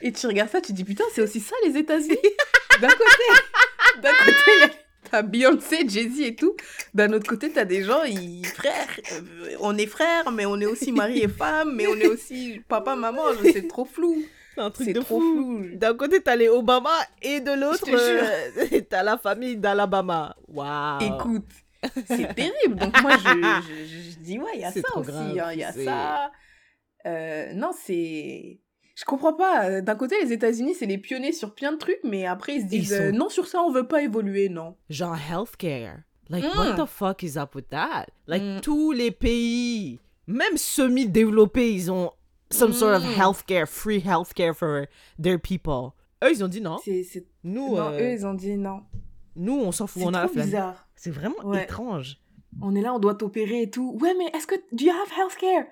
et 0.02 0.12
tu 0.12 0.28
regardes 0.28 0.50
ça, 0.50 0.62
tu 0.62 0.74
dis 0.74 0.84
putain, 0.84 1.06
c'est 1.14 1.22
aussi 1.22 1.40
ça 1.40 1.56
les 1.66 1.78
États-Unis. 1.78 2.18
D'un 2.80 2.90
côté, 2.90 3.24
d'un 4.02 4.14
côté, 4.26 4.76
t'as 5.10 5.22
Beyoncé, 5.22 5.88
Jay-Z 5.88 6.20
et 6.22 6.36
tout. 6.36 6.56
D'un 6.94 7.12
autre 7.14 7.28
côté, 7.28 7.52
t'as 7.52 7.66
des 7.66 7.84
gens, 7.84 8.04
ils 8.04 8.46
frères. 8.46 9.00
euh, 9.12 9.56
on 9.60 9.78
est 9.78 9.88
frères, 9.88 10.32
mais 10.32 10.46
on 10.46 10.60
est 10.60 10.66
aussi 10.66 10.92
mari 10.92 11.20
et 11.20 11.28
femme, 11.28 11.76
mais 11.76 11.88
on 11.88 11.96
est 11.96 12.08
aussi 12.08 12.62
papa, 12.68 12.96
maman. 12.96 13.22
C'est 13.44 13.68
trop 13.68 13.86
flou. 13.86 14.24
Un 14.62 14.70
truc 14.72 14.94
de 14.94 15.00
trop 15.02 15.20
fou. 15.20 15.64
D'un 15.76 15.96
côté, 15.96 16.22
t'as 16.22 16.36
les 16.36 16.50
Obama 16.50 16.90
et 17.22 17.40
de 17.40 17.52
l'autre, 17.52 17.86
euh, 17.92 18.82
t'as 18.90 19.04
la 19.04 19.18
famille 19.18 19.58
d'Alabama. 19.58 20.36
Waouh. 20.48 21.02
Écoute, 21.02 21.50
c'est 22.06 22.34
terrible. 22.36 22.76
Donc 22.76 23.02
moi, 23.02 23.12
je, 23.18 23.28
je, 23.68 23.86
je- 23.86 24.12
je 24.12 24.18
dis, 24.20 24.40
ouais, 24.40 24.52
il 24.56 24.62
y 24.62 24.64
a 24.64 24.72
ça 24.72 24.80
aussi. 24.98 25.40
hein, 25.40 25.50
Il 25.54 25.60
y 25.60 25.64
a 25.64 25.72
ça. 25.72 26.32
Euh, 27.08 27.54
non, 27.54 27.72
c'est... 27.78 28.60
Je 28.96 29.06
comprends 29.06 29.34
pas. 29.34 29.66
Euh, 29.66 29.82
D'un 29.82 29.96
côté, 29.96 30.16
les 30.24 30.32
États-Unis, 30.34 30.76
c'est 30.76 30.86
les 30.86 30.98
pionniers 31.00 31.32
sur 31.34 31.56
plein 31.56 31.72
de 31.72 31.78
trucs, 31.78 32.00
mais 32.04 32.26
après, 32.28 32.56
ils 32.56 32.62
se 32.62 32.66
disent, 32.68 32.92
Ils 32.92 32.96
sont- 32.96 33.02
euh, 33.04 33.12
non, 33.12 33.30
sur 33.30 33.48
ça, 33.48 33.62
on 33.64 33.72
veut 33.72 33.88
pas 33.88 34.04
évoluer, 34.04 34.50
non. 34.50 34.76
Genre 34.90 35.16
healthcare. 35.18 36.00
Like, 36.30 36.44
Mm. 36.46 36.58
what 36.58 36.86
the 36.86 36.88
fuck 36.88 37.24
is 37.24 37.38
up 37.38 37.56
with 37.56 37.68
that? 37.70 38.06
Like, 38.28 38.44
Mm. 38.44 38.62
tous 38.62 38.92
les 38.92 39.10
pays, 39.12 40.00
même 40.28 40.56
semi-développés, 40.56 41.74
ils 41.74 41.92
ont 41.92 42.12
some 42.52 42.74
sort 42.74 42.94
of 42.96 43.04
Mm. 43.04 43.16
healthcare, 43.16 43.66
free 43.68 44.00
healthcare 44.02 44.54
for 44.54 44.86
their 45.22 45.40
people. 45.40 45.92
Eux, 46.24 46.32
ils 46.32 46.44
ont 46.44 46.48
dit 46.48 46.62
non. 46.62 46.78
C'est, 46.84 47.04
c'est... 47.04 47.26
Nous, 47.44 47.76
Non, 47.76 47.90
euh, 47.94 48.00
eux, 48.00 48.12
ils 48.14 48.26
ont 48.26 48.34
dit 48.36 48.56
non. 48.58 48.82
nous 49.36 49.54
on 49.60 49.72
s'en 49.72 49.88
fout, 49.88 50.02
C'est 50.04 50.08
on 50.08 50.14
a 50.14 50.20
la 50.22 50.26
trop 50.26 50.34
flemme. 50.34 50.46
bizarre. 50.46 50.88
C'est 50.96 51.12
vraiment 51.12 51.36
Ouais. 51.44 51.64
étrange. 51.64 52.18
On 52.62 52.76
est 52.76 52.82
là, 52.82 52.94
on 52.94 53.00
doit 53.00 53.16
t'opérer 53.16 53.64
et 53.64 53.70
tout. 53.70 53.98
Ouais, 54.02 54.14
mais 54.18 54.26
est-ce 54.38 54.46
que... 54.46 54.56
Do 54.74 54.86
you 54.86 54.92
have 54.92 55.12
healthcare? 55.18 55.66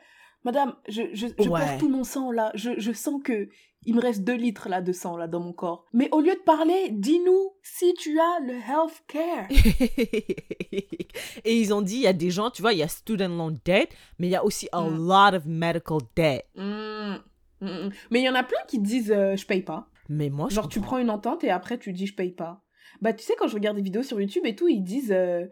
Madame, 0.45 0.73
je, 0.87 1.03
je, 1.13 1.27
je 1.37 1.49
Ouais. 1.49 1.59
perds 1.59 1.77
tout 1.77 1.89
mon 1.89 2.03
sang, 2.05 2.31
là. 2.31 2.51
Je, 2.55 2.71
je 2.79 2.91
sens 2.93 3.21
que... 3.23 3.49
Il 3.85 3.95
me 3.95 4.01
reste 4.01 4.23
2 4.23 4.33
litres, 4.33 4.67
là, 4.69 4.81
de 4.81 4.91
sang, 4.91 5.15
là, 5.17 5.27
dans 5.27 5.39
mon 5.39 5.53
corps. 5.53 5.85
Mais 5.93 6.09
au 6.11 6.19
lieu 6.19 6.33
de 6.33 6.39
parler, 6.39 6.89
dis-nous 6.91 7.53
si 7.63 7.93
tu 7.93 8.19
as 8.19 8.39
le 8.41 8.53
healthcare. 8.55 9.47
Et 11.45 11.59
ils 11.59 11.73
ont 11.73 11.81
dit, 11.81 11.95
il 11.95 12.01
y 12.01 12.07
a 12.07 12.13
des 12.13 12.29
gens, 12.29 12.49
tu 12.51 12.61
vois, 12.61 12.73
il 12.73 12.79
y 12.79 12.83
a 12.83 12.87
student 12.87 13.29
loan 13.29 13.57
debt, 13.65 13.89
mais 14.19 14.27
il 14.27 14.31
y 14.31 14.35
a 14.35 14.43
aussi 14.43 14.67
a 14.71 14.81
Mm. 14.81 15.07
lot 15.07 15.35
of 15.37 15.45
medical 15.45 15.99
debt. 16.15 16.45
Mm, 16.55 17.15
mm. 17.61 17.89
Mais 18.11 18.19
il 18.19 18.23
y 18.25 18.29
en 18.29 18.35
a 18.35 18.43
plein 18.43 18.59
qui 18.67 18.79
disent 18.79 19.11
euh, 19.11 19.35
je 19.35 19.45
paye 19.45 19.61
pas. 19.61 19.87
Mais 20.09 20.29
moi, 20.29 20.47
je 20.49 20.55
Genre 20.55 20.67
tu 20.67 20.81
prends 20.81 20.97
une 20.97 21.09
entente 21.09 21.43
et 21.43 21.49
après 21.49 21.77
tu 21.77 21.93
dis 21.93 22.05
je 22.07 22.15
paye 22.15 22.31
pas. 22.31 22.63
Bah 23.01 23.13
tu 23.13 23.23
sais 23.23 23.35
quand 23.37 23.47
je 23.47 23.53
regarde 23.53 23.77
des 23.77 23.83
vidéos 23.83 24.03
sur 24.03 24.19
YouTube 24.19 24.45
et 24.45 24.55
tout, 24.55 24.67
ils 24.67 24.81
disent 24.81 25.11
euh, 25.11 25.45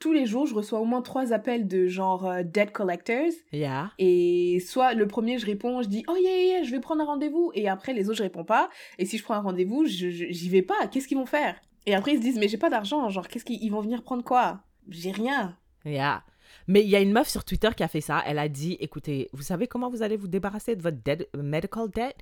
tous 0.00 0.12
les 0.12 0.26
jours 0.26 0.46
je 0.46 0.54
reçois 0.54 0.80
au 0.80 0.84
moins 0.84 1.02
trois 1.02 1.32
appels 1.32 1.66
de 1.68 1.86
genre 1.86 2.26
euh, 2.26 2.42
debt 2.42 2.72
collectors 2.72 3.32
Yeah. 3.52 3.92
et 3.98 4.58
soit 4.66 4.94
le 4.94 5.06
premier 5.06 5.38
je 5.38 5.46
réponds, 5.46 5.82
je 5.82 5.88
dis 5.88 6.04
oh 6.08 6.16
yeah, 6.16 6.30
yeah, 6.30 6.44
yeah, 6.56 6.62
je 6.62 6.70
vais 6.70 6.80
prendre 6.80 7.02
un 7.02 7.06
rendez-vous 7.06 7.50
et 7.54 7.68
après 7.68 7.92
les 7.92 8.08
autres 8.08 8.18
je 8.18 8.22
réponds 8.22 8.44
pas 8.44 8.68
et 8.98 9.04
si 9.06 9.18
je 9.18 9.22
prends 9.24 9.34
un 9.34 9.40
rendez-vous, 9.40 9.84
je- 9.86 10.08
j'y 10.10 10.48
vais 10.48 10.62
pas, 10.62 10.86
qu'est-ce 10.90 11.06
qu'ils 11.08 11.18
vont 11.18 11.26
faire? 11.26 11.60
Et 11.86 11.94
après 11.94 12.12
ils 12.12 12.18
se 12.18 12.22
disent 12.22 12.38
mais 12.38 12.48
j'ai 12.48 12.58
pas 12.58 12.70
d'argent, 12.70 13.08
genre 13.10 13.28
qu'est-ce 13.28 13.44
qu'ils 13.44 13.62
ils 13.62 13.70
vont 13.70 13.80
venir 13.80 14.02
prendre 14.02 14.24
quoi? 14.24 14.60
J'ai 14.88 15.10
rien. 15.12 15.56
Yeah. 15.84 16.24
Mais 16.68 16.82
il 16.82 16.88
y 16.88 16.96
a 16.96 17.00
une 17.00 17.12
meuf 17.12 17.28
sur 17.28 17.44
Twitter 17.44 17.70
qui 17.76 17.82
a 17.84 17.88
fait 17.88 18.00
ça. 18.00 18.22
Elle 18.26 18.38
a 18.40 18.48
dit, 18.48 18.76
écoutez, 18.80 19.28
vous 19.32 19.42
savez 19.42 19.66
comment 19.68 19.88
vous 19.90 20.02
allez 20.02 20.16
vous 20.16 20.26
débarrasser 20.28 20.74
de 20.74 20.82
votre 20.82 20.96
debt- 21.04 21.28
medical 21.36 21.88
debt? 21.90 22.14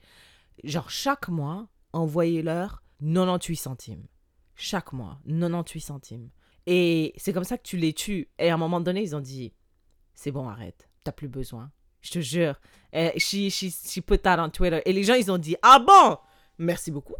Genre, 0.64 0.88
chaque 0.90 1.28
mois, 1.28 1.68
envoyez-leur 1.92 2.82
98 3.00 3.56
centimes. 3.56 4.06
Chaque 4.54 4.92
mois, 4.92 5.18
98 5.26 5.80
centimes. 5.80 6.28
Et 6.66 7.12
c'est 7.16 7.32
comme 7.32 7.44
ça 7.44 7.58
que 7.58 7.62
tu 7.62 7.76
les 7.76 7.92
tues. 7.92 8.28
Et 8.38 8.50
à 8.50 8.54
un 8.54 8.58
moment 8.58 8.80
donné, 8.80 9.02
ils 9.02 9.14
ont 9.14 9.20
dit, 9.20 9.52
c'est 10.14 10.30
bon, 10.30 10.48
arrête. 10.48 10.88
T'as 11.04 11.12
plus 11.12 11.28
besoin. 11.28 11.70
Je 12.00 12.10
te 12.10 12.20
jure. 12.20 12.60
Et 12.92 13.18
she, 13.18 13.48
she, 13.50 13.66
she 13.70 14.00
put 14.00 14.18
that 14.18 14.42
on 14.42 14.50
Twitter. 14.50 14.80
Et 14.86 14.92
les 14.92 15.02
gens, 15.04 15.14
ils 15.14 15.30
ont 15.30 15.38
dit, 15.38 15.56
ah 15.62 15.78
bon? 15.78 16.16
Merci 16.58 16.90
beaucoup. 16.90 17.14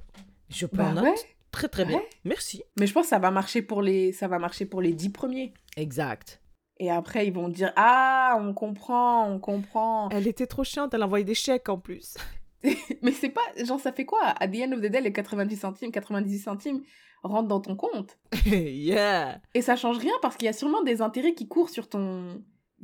Je 0.49 0.67
prends 0.67 0.93
Bah 0.93 1.03
note. 1.03 1.05
ouais. 1.05 1.15
Très, 1.51 1.69
très 1.69 1.85
bien. 1.85 2.01
Merci. 2.25 2.63
Mais 2.79 2.87
je 2.87 2.93
pense 2.93 3.05
que 3.05 3.11
ça 3.11 3.19
va 3.19 3.31
marcher 3.31 3.63
pour 3.63 3.81
les, 3.81 4.13
ça 4.13 4.27
va 4.29 4.39
marcher 4.39 4.67
pour 4.67 4.83
les 4.83 4.93
dix 4.93 5.11
premiers. 5.11 5.55
Exact. 5.77 6.41
Et 6.79 6.91
après, 6.91 7.27
ils 7.27 7.33
vont 7.33 7.49
dire 7.49 7.73
Ah, 7.77 8.37
on 8.41 8.53
comprend, 8.55 9.29
on 9.31 9.39
comprend. 9.39 10.09
Elle 10.11 10.27
était 10.27 10.47
trop 10.49 10.65
chiante. 10.65 10.93
Elle 10.95 11.03
a 11.03 11.07
envoyé 11.07 11.25
des 11.25 11.35
chèques 11.37 11.69
en 11.69 11.79
plus. 11.79 12.17
Mais 13.03 13.13
c'est 13.13 13.29
pas. 13.29 13.43
Genre, 13.63 13.81
ça 13.81 13.93
fait 13.93 14.05
quoi? 14.05 14.21
À 14.23 14.49
the 14.49 14.57
end 14.57 14.73
of 14.73 14.81
the 14.81 14.87
day, 14.87 15.01
les 15.01 15.13
90 15.13 15.57
centimes, 15.57 15.93
98 15.93 16.39
centimes 16.39 16.83
rentrent 17.23 17.49
dans 17.49 17.61
ton 17.61 17.77
compte. 17.77 18.19
yeah. 18.47 19.41
Et 19.55 19.63
ça 19.63 19.77
change 19.77 19.99
rien 19.99 20.13
parce 20.23 20.37
qu'il 20.37 20.47
y 20.47 20.49
a 20.49 20.53
sûrement 20.53 20.83
des 20.83 21.03
intérêts 21.03 21.35
qui 21.35 21.49
courent 21.49 21.71
sur 21.71 21.89
ton. 21.89 22.43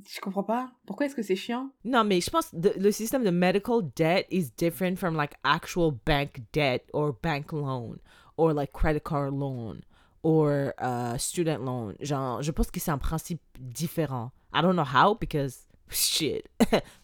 Je 0.08 0.20
comprends 0.20 0.44
pas. 0.44 0.70
Pourquoi 0.86 1.06
est-ce 1.06 1.14
que 1.14 1.22
c'est 1.22 1.36
chiant? 1.36 1.70
Non, 1.84 2.04
mais 2.04 2.20
je 2.20 2.30
pense 2.30 2.50
que 2.50 2.78
le 2.78 2.90
système 2.90 3.24
de 3.24 3.30
medical 3.30 3.80
debt 3.96 4.26
is 4.30 4.50
different 4.56 4.96
from 4.96 5.14
like 5.14 5.34
actual 5.44 5.92
bank 6.06 6.40
debt 6.52 6.84
or 6.92 7.12
bank 7.22 7.52
loan 7.52 7.98
or 8.36 8.54
like 8.54 8.72
credit 8.72 9.02
card 9.04 9.32
loan 9.32 9.80
or 10.22 10.72
uh, 10.80 11.18
student 11.18 11.64
loan. 11.64 11.94
Genre, 12.00 12.42
je 12.42 12.50
pense 12.50 12.70
que 12.70 12.80
c'est 12.80 12.90
un 12.90 12.98
principe 12.98 13.42
différent. 13.58 14.30
I 14.54 14.62
don't 14.62 14.74
know 14.74 14.84
how 14.84 15.14
because 15.14 15.66
shit, 15.90 16.48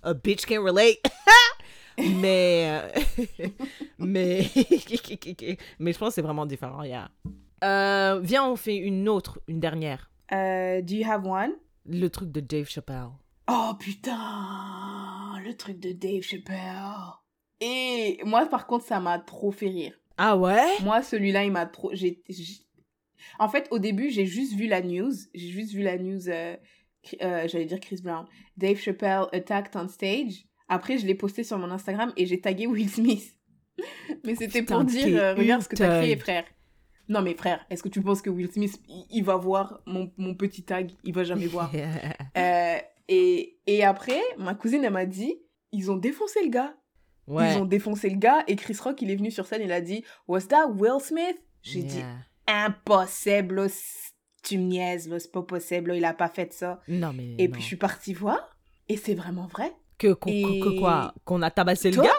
a 0.03 0.15
bitch 0.15 0.47
can 0.47 0.63
relate. 0.63 1.07
Mais 1.99 2.81
euh, 2.83 3.47
mais 3.99 4.45
mais 5.79 5.93
je 5.93 5.99
pense 5.99 6.09
que 6.11 6.15
c'est 6.15 6.23
vraiment 6.23 6.47
différent, 6.47 6.83
yeah. 6.83 7.11
Euh, 7.65 8.21
viens, 8.23 8.45
on 8.49 8.57
fait 8.57 8.77
une 8.77 9.09
autre, 9.09 9.41
une 9.49 9.61
dernière. 9.61 10.11
euh, 10.33 10.83
Do 10.83 10.95
you 10.95 11.11
have 11.11 11.27
one? 11.27 11.53
Le 11.87 12.09
truc 12.09 12.31
de 12.33 12.41
Dave 12.41 12.69
Chappelle. 12.69 13.09
Oh 13.49 13.73
putain 13.79 15.41
Le 15.45 15.57
truc 15.57 15.79
de 15.79 15.93
Dave 15.93 16.23
Chappelle. 16.23 16.83
Et 17.61 18.19
moi, 18.25 18.45
par 18.47 18.67
contre, 18.67 18.85
ça 18.85 19.01
m'a 19.01 19.19
trop 19.19 19.51
fait 19.53 19.69
rire. 19.69 19.95
Ah 20.19 20.37
ouais? 20.37 20.67
Moi, 20.83 21.03
celui-là, 21.03 21.45
il 21.45 21.53
m'a 21.53 21.67
trop. 21.67 21.91
j'ai- 21.95 22.23
j'ai- 22.29 22.67
En 23.39 23.49
fait, 23.49 23.69
au 23.71 23.79
début, 23.79 24.11
j'ai 24.11 24.27
juste 24.27 24.55
vu 24.55 24.67
la 24.67 24.83
news. 24.83 25.13
J'ai 25.35 25.49
juste 25.49 25.73
vu 25.73 25.83
la 25.83 25.97
news. 25.99 26.29
euh, 26.29 26.57
euh, 27.23 27.49
J'allais 27.49 27.65
dire 27.67 27.81
Chris 27.81 28.01
Brown. 28.03 28.27
Dave 28.57 28.77
Chappelle 28.79 29.25
attacked 29.33 29.75
on 29.77 29.89
stage. 29.89 30.45
Après, 30.69 30.99
je 30.99 31.07
l'ai 31.07 31.15
posté 31.15 31.45
sur 31.45 31.59
mon 31.59 31.71
Instagram 31.71 32.13
et 32.17 32.27
j'ai 32.27 32.41
tagué 32.41 32.67
Will 32.67 32.89
Smith. 32.91 33.33
Mais 34.25 34.35
c'était 34.35 34.63
pour 34.63 34.85
dire 34.85 35.07
euh, 35.23 35.35
regarde 35.35 35.63
ce 35.63 35.69
que 35.69 35.77
t'as 35.77 36.01
créé, 36.01 36.17
frère. 36.17 36.45
Non, 37.09 37.23
mais 37.23 37.35
frère, 37.35 37.65
est-ce 37.71 37.85
que 37.85 37.89
tu 37.89 38.03
penses 38.03 38.21
que 38.21 38.31
Will 38.31 38.51
Smith, 38.51 38.81
il, 38.89 39.07
il 39.11 39.23
va 39.25 39.37
voir 39.37 39.81
mon, 39.87 40.11
mon 40.17 40.35
petit 40.35 40.65
tag? 40.65 40.91
Il 41.05 41.15
va 41.15 41.23
jamais 41.25 41.47
voir. 41.47 41.71
Euh, 42.37 42.77
et, 43.09 43.59
et 43.69 43.85
après, 43.85 44.21
ma 44.39 44.55
cousine, 44.57 44.83
elle 44.83 44.93
m'a 44.93 45.07
dit 45.07 45.37
ils 45.71 45.91
ont 45.93 45.97
défoncé 45.97 46.43
le 46.43 46.49
gars. 46.51 46.75
ouais. 47.29 47.53
Ils 47.55 47.59
ont 47.59 47.65
défoncé 47.65 48.11
le 48.11 48.17
gars 48.17 48.43
et 48.49 48.57
Chris 48.57 48.77
Rock, 48.83 49.01
il 49.03 49.11
est 49.13 49.17
venu 49.17 49.31
sur 49.31 49.47
scène, 49.47 49.63
il 49.63 49.71
a 49.71 49.81
dit 49.81 50.05
Was 50.27 50.43
that 50.49 50.67
Will 50.67 51.01
Smith? 51.01 51.37
J'ai 51.63 51.83
dit. 51.85 52.03
Impossible, 52.49 53.69
tu 54.43 54.59
me 54.59 54.65
niaises, 54.65 55.09
c'est 55.19 55.31
pas 55.33 55.43
possible, 55.43 55.91
là, 55.91 55.97
il 55.97 56.05
a 56.05 56.15
pas 56.15 56.29
fait 56.29 56.53
ça. 56.53 56.81
Non, 56.89 57.13
mais. 57.13 57.35
Et 57.39 57.47
non. 57.47 57.53
puis 57.53 57.63
je 57.63 57.67
suis 57.67 57.77
partie 57.77 58.15
voir 58.15 58.57
et 58.89 58.97
c'est 58.97 59.15
vraiment 59.15 59.47
vrai. 59.47 59.73
Que, 59.99 60.13
qu'on- 60.13 60.31
que- 60.31 60.65
que 60.65 60.79
quoi 60.79 61.15
Qu'on 61.25 61.43
a 61.43 61.51
tabassé 61.51 61.91
le 61.91 62.03
gars 62.03 62.11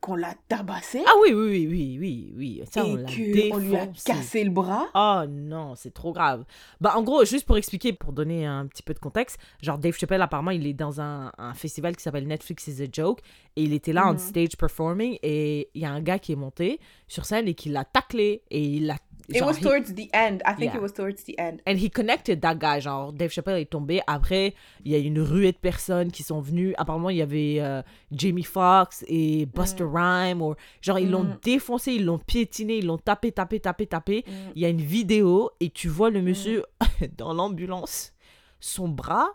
Qu'on 0.00 0.16
l'a 0.16 0.34
tabassé 0.48 1.02
Ah 1.06 1.12
oui, 1.22 1.32
oui, 1.32 1.66
oui, 1.66 1.66
oui, 1.66 1.96
oui, 1.98 2.34
oui. 2.36 2.62
Ça, 2.70 2.84
on 2.84 2.96
l'a 2.96 3.04
qu'on 3.50 3.56
lui 3.58 3.74
a 3.74 3.86
cassé 4.04 4.44
le 4.44 4.50
bras. 4.50 4.84
Oh 4.94 5.22
non, 5.26 5.74
c'est 5.76 5.94
trop 5.94 6.12
grave. 6.12 6.44
Bah 6.78 6.92
en 6.94 7.02
gros, 7.02 7.24
juste 7.24 7.46
pour 7.46 7.56
expliquer, 7.56 7.94
pour 7.94 8.12
donner 8.12 8.44
un 8.44 8.66
petit 8.66 8.82
peu 8.82 8.92
de 8.92 8.98
contexte, 8.98 9.38
genre 9.62 9.78
Dave 9.78 9.96
Chappelle 9.96 10.20
apparemment 10.20 10.50
il 10.50 10.66
est 10.66 10.74
dans 10.74 11.00
un, 11.00 11.32
un 11.38 11.54
festival 11.54 11.96
qui 11.96 12.02
s'appelle 12.02 12.26
Netflix 12.26 12.66
is 12.66 12.82
a 12.82 12.86
Joke 12.92 13.20
et 13.56 13.62
il 13.62 13.72
était 13.72 13.94
là 13.94 14.06
on 14.08 14.12
Mhm. 14.12 14.18
stage 14.18 14.56
performing 14.58 15.16
et 15.22 15.70
il 15.74 15.80
y 15.80 15.86
a 15.86 15.90
un 15.90 16.02
gars 16.02 16.18
qui 16.18 16.32
est 16.32 16.36
monté 16.36 16.80
sur 17.08 17.24
scène 17.24 17.48
et 17.48 17.54
qui 17.54 17.70
l'a 17.70 17.84
taclé 17.86 18.42
et 18.50 18.62
il 18.62 18.86
l'a... 18.86 18.98
It 19.28 19.36
genre, 19.38 19.48
was 19.48 19.56
he- 19.58 19.62
towards 19.62 19.94
the 19.94 20.08
end. 20.12 20.42
I 20.44 20.52
think 20.54 20.72
Yeah. 20.72 20.76
it 20.76 20.82
was 20.82 20.92
towards 20.92 21.24
the 21.24 21.34
end. 21.38 21.60
And 21.66 21.76
he 21.78 21.88
connected 21.88 22.40
that 22.42 22.56
guy. 22.56 22.80
Genre, 22.80 23.12
Dave 23.12 23.30
Chappelle 23.30 23.58
est 23.60 23.70
tombé. 23.70 24.00
Après, 24.06 24.54
il 24.84 24.92
y 24.92 24.94
a 24.94 24.98
une 24.98 25.20
ruée 25.20 25.52
de 25.52 25.56
personnes 25.58 26.10
qui 26.12 26.22
sont 26.22 26.40
venues. 26.40 26.74
Apparemment, 26.76 27.08
il 27.10 27.16
y 27.16 27.22
avait 27.22 27.56
euh, 27.60 27.82
Jamie 28.12 28.42
Foxx 28.42 29.04
et 29.08 29.46
Buster 29.46 29.84
Rhymes. 29.90 30.42
Ou, 30.42 30.54
genre, 30.82 30.98
ils 30.98 31.10
l'ont 31.10 31.24
Mm. 31.24 31.38
défoncé, 31.42 31.92
ils 31.94 32.04
l'ont 32.04 32.18
piétiné, 32.18 32.78
ils 32.78 32.86
l'ont 32.86 32.98
tapé, 32.98 33.32
tapé, 33.32 33.60
tapé, 33.60 33.86
tapé. 33.86 34.24
Mm. 34.26 34.32
Il 34.56 34.62
y 34.62 34.64
a 34.66 34.68
une 34.68 34.82
vidéo 34.82 35.50
et 35.60 35.70
tu 35.70 35.88
vois 35.88 36.10
le 36.10 36.20
monsieur 36.20 36.64
dans 37.16 37.32
l'ambulance. 37.32 38.12
Son 38.60 38.88
bras, 38.88 39.28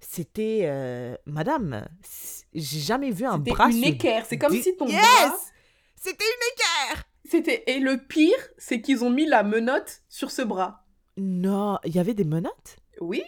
c'était... 0.00 0.62
euh, 0.64 1.14
Madame, 1.26 1.86
j'ai 2.54 2.80
jamais 2.80 3.10
vu 3.10 3.24
un 3.26 3.36
C'était 3.38 3.50
bras... 3.50 3.68
une 3.70 3.82
se 3.82 3.88
équerre. 3.88 4.24
C'est 4.26 4.38
comme 4.38 4.52
si 4.54 4.76
ton 4.76 4.86
Yes 4.86 5.00
bras. 5.00 5.36
C'était 5.96 6.24
une 6.24 6.52
équerre 6.54 7.04
C'était. 7.30 7.62
Et 7.68 7.78
le 7.78 7.96
pire, 7.96 8.36
c'est 8.58 8.80
qu'ils 8.80 9.04
ont 9.04 9.10
mis 9.10 9.24
la 9.24 9.44
menotte 9.44 10.02
sur 10.08 10.32
ce 10.32 10.42
bras. 10.42 10.84
Non, 11.16 11.78
il 11.84 11.94
y 11.94 12.00
avait 12.00 12.14
des 12.14 12.24
menottes? 12.24 12.78
Oui. 13.00 13.22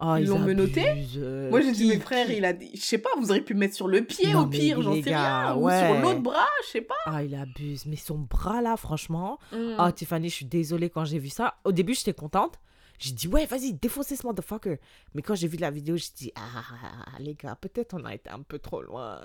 Oh, 0.00 0.14
Ils 0.16 0.26
l'ont 0.26 0.38
menotté 0.38 1.06
Moi, 1.50 1.60
j'ai 1.60 1.72
dit, 1.72 1.88
mes 1.88 1.98
frères, 1.98 2.30
il 2.30 2.44
a 2.44 2.52
dit. 2.52 2.70
Je 2.74 2.80
sais 2.80 2.98
pas, 2.98 3.10
vous 3.18 3.30
auriez 3.30 3.42
pu 3.42 3.54
me 3.54 3.60
mettre 3.60 3.74
sur 3.74 3.88
le 3.88 4.04
pied 4.04 4.32
Non, 4.32 4.42
au 4.42 4.46
pire, 4.46 4.80
j'en 4.80 4.94
sais 4.94 5.14
rien. 5.14 5.56
Ou 5.56 5.68
sur 5.68 6.00
l'autre 6.00 6.20
bras, 6.20 6.46
je 6.64 6.70
sais 6.70 6.80
pas. 6.80 6.94
Ah, 7.04 7.22
il 7.22 7.34
abuse. 7.34 7.84
Mais 7.84 7.96
son 7.96 8.18
bras 8.18 8.62
là, 8.62 8.76
franchement. 8.76 9.38
Mm. 9.52 9.74
Ah, 9.76 9.92
Tiffany, 9.92 10.30
je 10.30 10.34
suis 10.34 10.46
désolée 10.46 10.88
quand 10.88 11.04
j'ai 11.04 11.18
vu 11.18 11.28
ça. 11.28 11.56
Au 11.64 11.72
début, 11.72 11.94
j'étais 11.94 12.14
contente. 12.14 12.60
J'ai 12.98 13.12
dit, 13.12 13.28
ouais, 13.28 13.44
vas-y, 13.46 13.74
défoncez 13.74 14.16
ce 14.16 14.26
motherfucker. 14.26 14.78
Mais 15.14 15.22
quand 15.22 15.34
j'ai 15.34 15.48
vu 15.48 15.58
la 15.58 15.70
vidéo, 15.70 15.96
j'ai 15.96 16.12
dit, 16.16 16.32
ah, 16.36 17.18
les 17.18 17.34
gars, 17.34 17.56
peut-être 17.56 17.94
on 17.94 18.04
a 18.04 18.14
été 18.14 18.30
un 18.30 18.42
peu 18.42 18.58
trop 18.58 18.82
loin. 18.82 19.20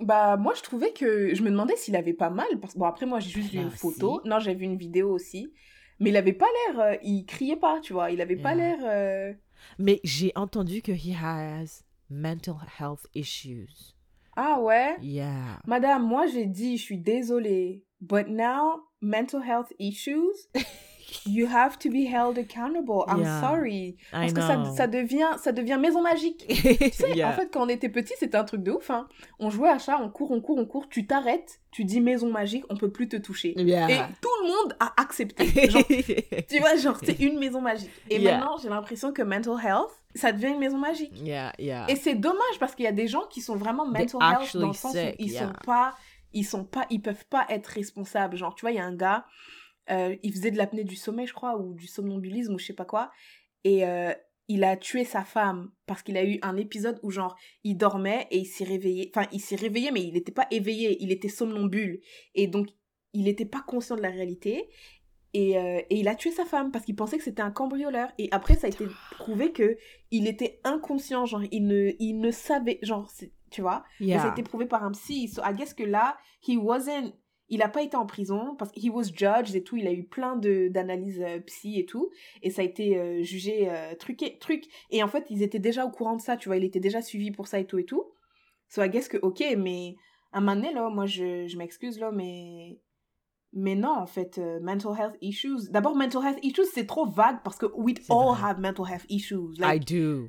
Bah, 0.00 0.36
moi, 0.36 0.54
je 0.56 0.62
trouvais 0.62 0.92
que. 0.92 1.34
Je 1.34 1.42
me 1.42 1.50
demandais 1.50 1.76
s'il 1.76 1.96
avait 1.96 2.12
pas 2.14 2.30
mal. 2.30 2.46
Parce... 2.60 2.76
Bon, 2.76 2.84
après, 2.86 3.06
moi, 3.06 3.20
j'ai 3.20 3.30
juste 3.30 3.50
vu 3.50 3.58
Là 3.58 3.64
une 3.64 3.70
photo. 3.70 4.20
Non, 4.24 4.38
j'ai 4.40 4.54
vu 4.54 4.64
une 4.64 4.76
vidéo 4.76 5.10
aussi. 5.12 5.52
Mais 6.00 6.10
il 6.10 6.16
avait 6.16 6.32
pas 6.32 6.46
l'air. 6.68 6.80
euh, 6.80 6.96
Il 7.02 7.24
criait 7.26 7.56
pas, 7.56 7.78
tu 7.80 7.92
vois. 7.92 8.10
Il 8.10 8.20
avait 8.20 8.36
pas 8.36 8.54
l'air. 8.54 8.78
euh, 8.82 9.32
Mais 9.78 10.00
j'ai 10.04 10.32
entendu 10.34 10.82
que 10.82 10.92
he 10.92 11.14
has 11.14 11.84
mental 12.10 12.56
health 12.80 13.06
issues. 13.14 13.94
Ah 14.36 14.58
ouais? 14.60 14.96
Yeah. 15.02 15.60
Madame, 15.66 16.04
moi, 16.06 16.26
j'ai 16.26 16.46
dit, 16.46 16.76
je 16.78 16.82
suis 16.82 16.98
désolée. 16.98 17.84
But 18.00 18.26
now, 18.28 18.80
mental 19.00 19.42
health 19.46 19.72
issues, 19.78 20.48
you 21.26 21.46
have 21.46 21.78
to 21.78 21.88
be 21.90 22.06
held 22.06 22.38
accountable. 22.38 23.04
I'm 23.08 23.20
Yeah. 23.20 23.40
sorry. 23.40 23.96
Parce 24.10 24.32
que 24.32 24.40
ça, 24.40 24.64
ça, 24.76 24.86
devient, 24.86 25.30
ça 25.38 25.52
devient 25.52 25.78
maison 25.80 26.02
magique. 26.02 26.44
Tu 26.48 26.90
sais, 26.92 27.12
Yeah. 27.14 27.30
en 27.30 27.32
fait, 27.32 27.50
quand 27.52 27.64
on 27.64 27.68
était 27.68 27.88
petit, 27.88 28.14
c'était 28.18 28.36
un 28.36 28.44
truc 28.44 28.62
de 28.62 28.72
ouf. 28.72 28.90
Hein. 28.90 29.08
On 29.38 29.50
jouait 29.50 29.68
à 29.70 29.78
ça, 29.78 29.98
on 30.00 30.08
court, 30.08 30.30
on 30.30 30.40
court, 30.40 30.58
on 30.58 30.66
court. 30.66 30.88
Tu 30.88 31.06
t'arrêtes, 31.06 31.60
tu 31.70 31.84
dis 31.84 32.00
maison 32.00 32.30
magique, 32.30 32.64
on 32.70 32.76
peut 32.76 32.90
plus 32.90 33.08
te 33.08 33.16
toucher. 33.16 33.54
Yeah. 33.56 33.90
Et 33.90 33.96
tout 34.20 34.30
le 34.42 34.48
monde 34.48 34.76
a 34.80 34.92
accepté. 35.00 35.46
Genre, 35.70 35.82
tu 36.48 36.58
vois, 36.60 36.76
genre, 36.76 36.98
c'est 37.02 37.18
une 37.20 37.38
maison 37.38 37.60
magique. 37.60 37.90
Et 38.10 38.18
maintenant, 38.18 38.56
j'ai 38.62 38.68
l'impression 38.68 39.12
que 39.12 39.22
mental 39.22 39.54
health, 39.64 39.90
ça 40.14 40.32
devient 40.32 40.48
une 40.48 40.58
maison 40.58 40.78
magique. 40.78 41.12
yeah, 41.24 41.52
yeah. 41.58 41.86
Et 41.88 41.96
c'est 41.96 42.14
dommage 42.14 42.58
parce 42.60 42.74
qu'il 42.74 42.84
y 42.84 42.88
a 42.88 42.92
des 42.92 43.06
gens 43.08 43.22
qui 43.30 43.40
sont 43.40 43.56
vraiment 43.56 43.84
They're 43.90 44.02
mental 44.14 44.20
health 44.42 44.56
dans 44.56 44.68
le 44.68 44.72
sens 44.74 44.92
sick, 44.92 45.10
où 45.10 45.14
ils 45.18 45.30
sont 45.32 45.52
pas, 45.64 45.94
ils 46.34 46.44
sont 46.44 46.64
pas, 46.64 46.86
ils 46.90 47.00
peuvent 47.00 47.24
pas 47.30 47.46
être 47.48 47.66
responsables. 47.68 48.36
Genre, 48.36 48.54
tu 48.54 48.62
vois, 48.62 48.72
il 48.72 48.76
y 48.76 48.80
a 48.80 48.84
un 48.84 48.94
gars, 48.94 49.24
euh, 49.90 50.16
il 50.22 50.32
faisait 50.32 50.50
de 50.50 50.56
l'apnée 50.56 50.84
du 50.84 50.96
sommeil, 50.96 51.26
je 51.26 51.34
crois, 51.34 51.58
ou 51.58 51.74
du 51.74 51.86
somnambulisme, 51.86 52.54
ou 52.54 52.58
je 52.58 52.66
sais 52.66 52.72
pas 52.72 52.84
quoi, 52.84 53.10
et 53.64 53.86
euh, 53.86 54.12
il 54.48 54.64
a 54.64 54.76
tué 54.76 55.04
sa 55.04 55.24
femme 55.24 55.70
parce 55.86 56.02
qu'il 56.02 56.16
a 56.16 56.24
eu 56.24 56.38
un 56.42 56.56
épisode 56.56 56.98
où 57.02 57.10
genre 57.10 57.36
il 57.64 57.76
dormait 57.76 58.26
et 58.30 58.38
il 58.38 58.44
s'est 58.44 58.64
réveillé. 58.64 59.10
Enfin, 59.14 59.26
il 59.32 59.40
s'est 59.40 59.56
réveillé, 59.56 59.90
mais 59.92 60.02
il 60.02 60.14
n'était 60.14 60.32
pas 60.32 60.46
éveillé, 60.50 60.98
il 61.00 61.12
était 61.12 61.28
somnambule, 61.28 62.00
et 62.34 62.48
donc 62.48 62.68
il 63.12 63.24
n'était 63.24 63.46
pas 63.46 63.62
conscient 63.66 63.96
de 63.96 64.02
la 64.02 64.10
réalité. 64.10 64.68
Et, 65.34 65.56
euh, 65.56 65.80
et 65.88 65.96
il 66.00 66.08
a 66.08 66.14
tué 66.14 66.30
sa 66.30 66.44
femme 66.44 66.70
parce 66.70 66.84
qu'il 66.84 66.94
pensait 66.94 67.16
que 67.16 67.24
c'était 67.24 67.40
un 67.40 67.50
cambrioleur. 67.50 68.10
Et 68.18 68.28
après, 68.32 68.54
ça 68.54 68.66
a 68.66 68.70
été 68.70 68.84
prouvé 69.18 69.52
que 69.52 69.78
il 70.10 70.26
était 70.26 70.60
inconscient, 70.64 71.24
genre 71.24 71.42
il 71.50 71.66
ne, 71.66 71.92
il 71.98 72.20
ne 72.20 72.30
savait, 72.30 72.78
genre, 72.82 73.10
tu 73.50 73.62
vois. 73.62 73.84
Et 74.00 74.12
ça 74.12 74.28
a 74.28 74.32
été 74.32 74.42
prouvé 74.42 74.66
par 74.66 74.84
un 74.84 74.92
psy. 74.92 75.28
So 75.28 75.40
I 75.42 75.54
guess 75.54 75.72
que 75.72 75.84
là, 75.84 76.18
he 76.46 76.58
wasn't, 76.58 77.14
il 77.52 77.60
a 77.60 77.68
pas 77.68 77.82
été 77.82 77.96
en 77.98 78.06
prison 78.06 78.56
parce 78.56 78.72
qu'il 78.72 78.90
was 78.90 79.12
judged 79.14 79.54
et 79.54 79.62
tout. 79.62 79.76
Il 79.76 79.86
a 79.86 79.92
eu 79.92 80.04
plein 80.04 80.36
d'analyses 80.36 81.20
euh, 81.20 81.38
psy 81.40 81.78
et 81.78 81.84
tout. 81.84 82.10
Et 82.42 82.48
ça 82.50 82.62
a 82.62 82.64
été 82.64 82.98
euh, 82.98 83.22
jugé 83.22 83.68
euh, 83.70 83.94
truqué, 83.94 84.38
truc. 84.38 84.64
Et 84.90 85.02
en 85.02 85.08
fait, 85.08 85.26
ils 85.28 85.42
étaient 85.42 85.58
déjà 85.58 85.84
au 85.84 85.90
courant 85.90 86.16
de 86.16 86.22
ça, 86.22 86.38
tu 86.38 86.48
vois. 86.48 86.56
Il 86.56 86.64
était 86.64 86.80
déjà 86.80 87.02
suivi 87.02 87.30
pour 87.30 87.46
ça 87.46 87.60
et 87.60 87.66
tout 87.66 87.78
et 87.78 87.84
tout. 87.84 88.04
So 88.68 88.82
I 88.82 88.88
guess 88.88 89.06
que, 89.06 89.18
ok, 89.18 89.44
mais 89.58 89.96
à 90.32 90.38
un 90.38 90.40
moment 90.40 90.56
donné, 90.56 90.72
là, 90.72 90.88
moi, 90.88 91.04
je, 91.04 91.46
je 91.46 91.58
m'excuse, 91.58 92.00
là, 92.00 92.10
mais 92.10 92.80
Mais 93.52 93.74
non, 93.74 93.94
en 93.98 94.06
fait, 94.06 94.38
euh, 94.38 94.58
mental 94.60 94.92
health 94.98 95.16
issues. 95.20 95.70
D'abord, 95.70 95.94
mental 95.94 96.24
health 96.24 96.38
issues, 96.42 96.64
c'est 96.72 96.86
trop 96.86 97.06
vague 97.06 97.42
parce 97.44 97.58
que 97.58 97.66
we 97.74 97.94
all 98.08 98.34
vrai. 98.34 98.42
have 98.42 98.58
mental 98.58 98.86
health 98.86 99.04
issues. 99.10 99.58
I 99.60 99.78
do. 99.78 100.28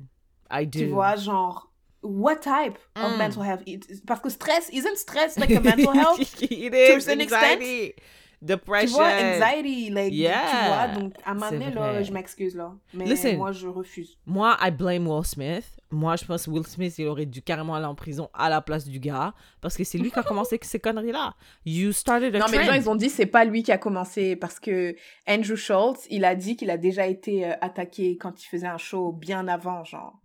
I 0.50 0.66
do. 0.66 0.78
tu 0.78 0.86
vois, 0.86 1.16
genre, 1.16 1.72
what 2.04 2.36
type 2.36 2.78
of 2.96 3.12
Mm. 3.14 3.18
mental 3.18 3.42
health? 3.42 3.62
It- 3.66 4.04
Parce 4.06 4.20
que 4.20 4.28
stress, 4.30 4.68
isn't 4.72 4.96
stress 4.96 5.36
like 5.38 5.50
a 5.50 5.60
mental 5.60 5.92
health? 5.98 6.20
It 6.20 6.70
to 6.70 6.76
is. 6.76 7.00
certain 7.04 7.20
extent. 7.20 7.42
Anxiety. 7.60 7.94
tu 7.96 8.02
Depression. 8.46 8.98
vois, 8.98 9.06
anxiety, 9.06 9.88
like, 9.88 10.10
tu 10.10 10.16
Yeah, 10.18 10.66
vois, 10.68 11.00
donc 11.00 11.14
à 11.24 11.30
un 11.30 11.34
moment 11.34 11.50
donné, 11.50 11.70
là, 11.70 12.02
je 12.02 12.12
m'excuse, 12.12 12.54
là. 12.54 12.72
Mais 12.92 13.06
Listen. 13.06 13.38
moi, 13.38 13.52
je 13.52 13.66
refuse. 13.68 14.18
Moi, 14.26 14.54
I 14.60 14.70
blame 14.70 15.06
Will 15.08 15.24
Smith. 15.24 15.64
Moi, 15.90 16.16
je 16.16 16.26
pense 16.26 16.44
que 16.44 16.50
Will 16.50 16.66
Smith, 16.66 16.94
il 16.98 17.06
aurait 17.06 17.24
dû 17.24 17.40
carrément 17.40 17.74
aller 17.74 17.86
en 17.86 17.94
prison 17.94 18.28
à 18.34 18.50
la 18.50 18.60
place 18.60 18.84
du 18.86 18.98
gars. 19.00 19.32
Parce 19.62 19.78
que 19.78 19.84
c'est 19.84 19.96
lui 19.96 20.10
qui 20.10 20.18
a 20.18 20.22
commencé 20.22 20.58
ces 20.60 20.78
conneries-là. 20.78 21.34
You 21.64 21.92
started 21.92 22.34
a 22.34 22.38
Non, 22.40 22.46
mais 22.50 22.58
les 22.58 22.64
gens, 22.64 22.74
ils 22.74 22.90
ont 22.90 22.96
dit 22.96 23.08
c'est 23.08 23.24
pas 23.24 23.46
lui 23.46 23.62
qui 23.62 23.72
a 23.72 23.78
commencé 23.78 24.36
parce 24.36 24.60
que 24.60 24.94
Andrew 25.26 25.56
Schultz, 25.56 26.06
il 26.10 26.26
a 26.26 26.34
dit 26.34 26.56
qu'il 26.56 26.68
a 26.70 26.76
déjà 26.76 27.06
été 27.06 27.46
euh, 27.46 27.52
attaqué 27.62 28.18
quand 28.18 28.42
il 28.42 28.46
faisait 28.46 28.66
un 28.66 28.76
show 28.76 29.10
bien 29.12 29.48
avant, 29.48 29.84
genre. 29.84 30.20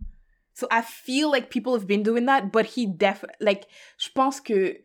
So 0.60 0.66
I 0.70 0.82
feel 0.82 1.30
like 1.32 1.48
people 1.48 1.72
have 1.74 1.86
been 1.86 2.02
doing 2.02 2.26
that, 2.26 2.50
but 2.52 2.66
he 2.76 2.86
def 2.86 3.24
like 3.40 3.66
je 3.98 4.08
pense 4.14 4.40
que 4.40 4.76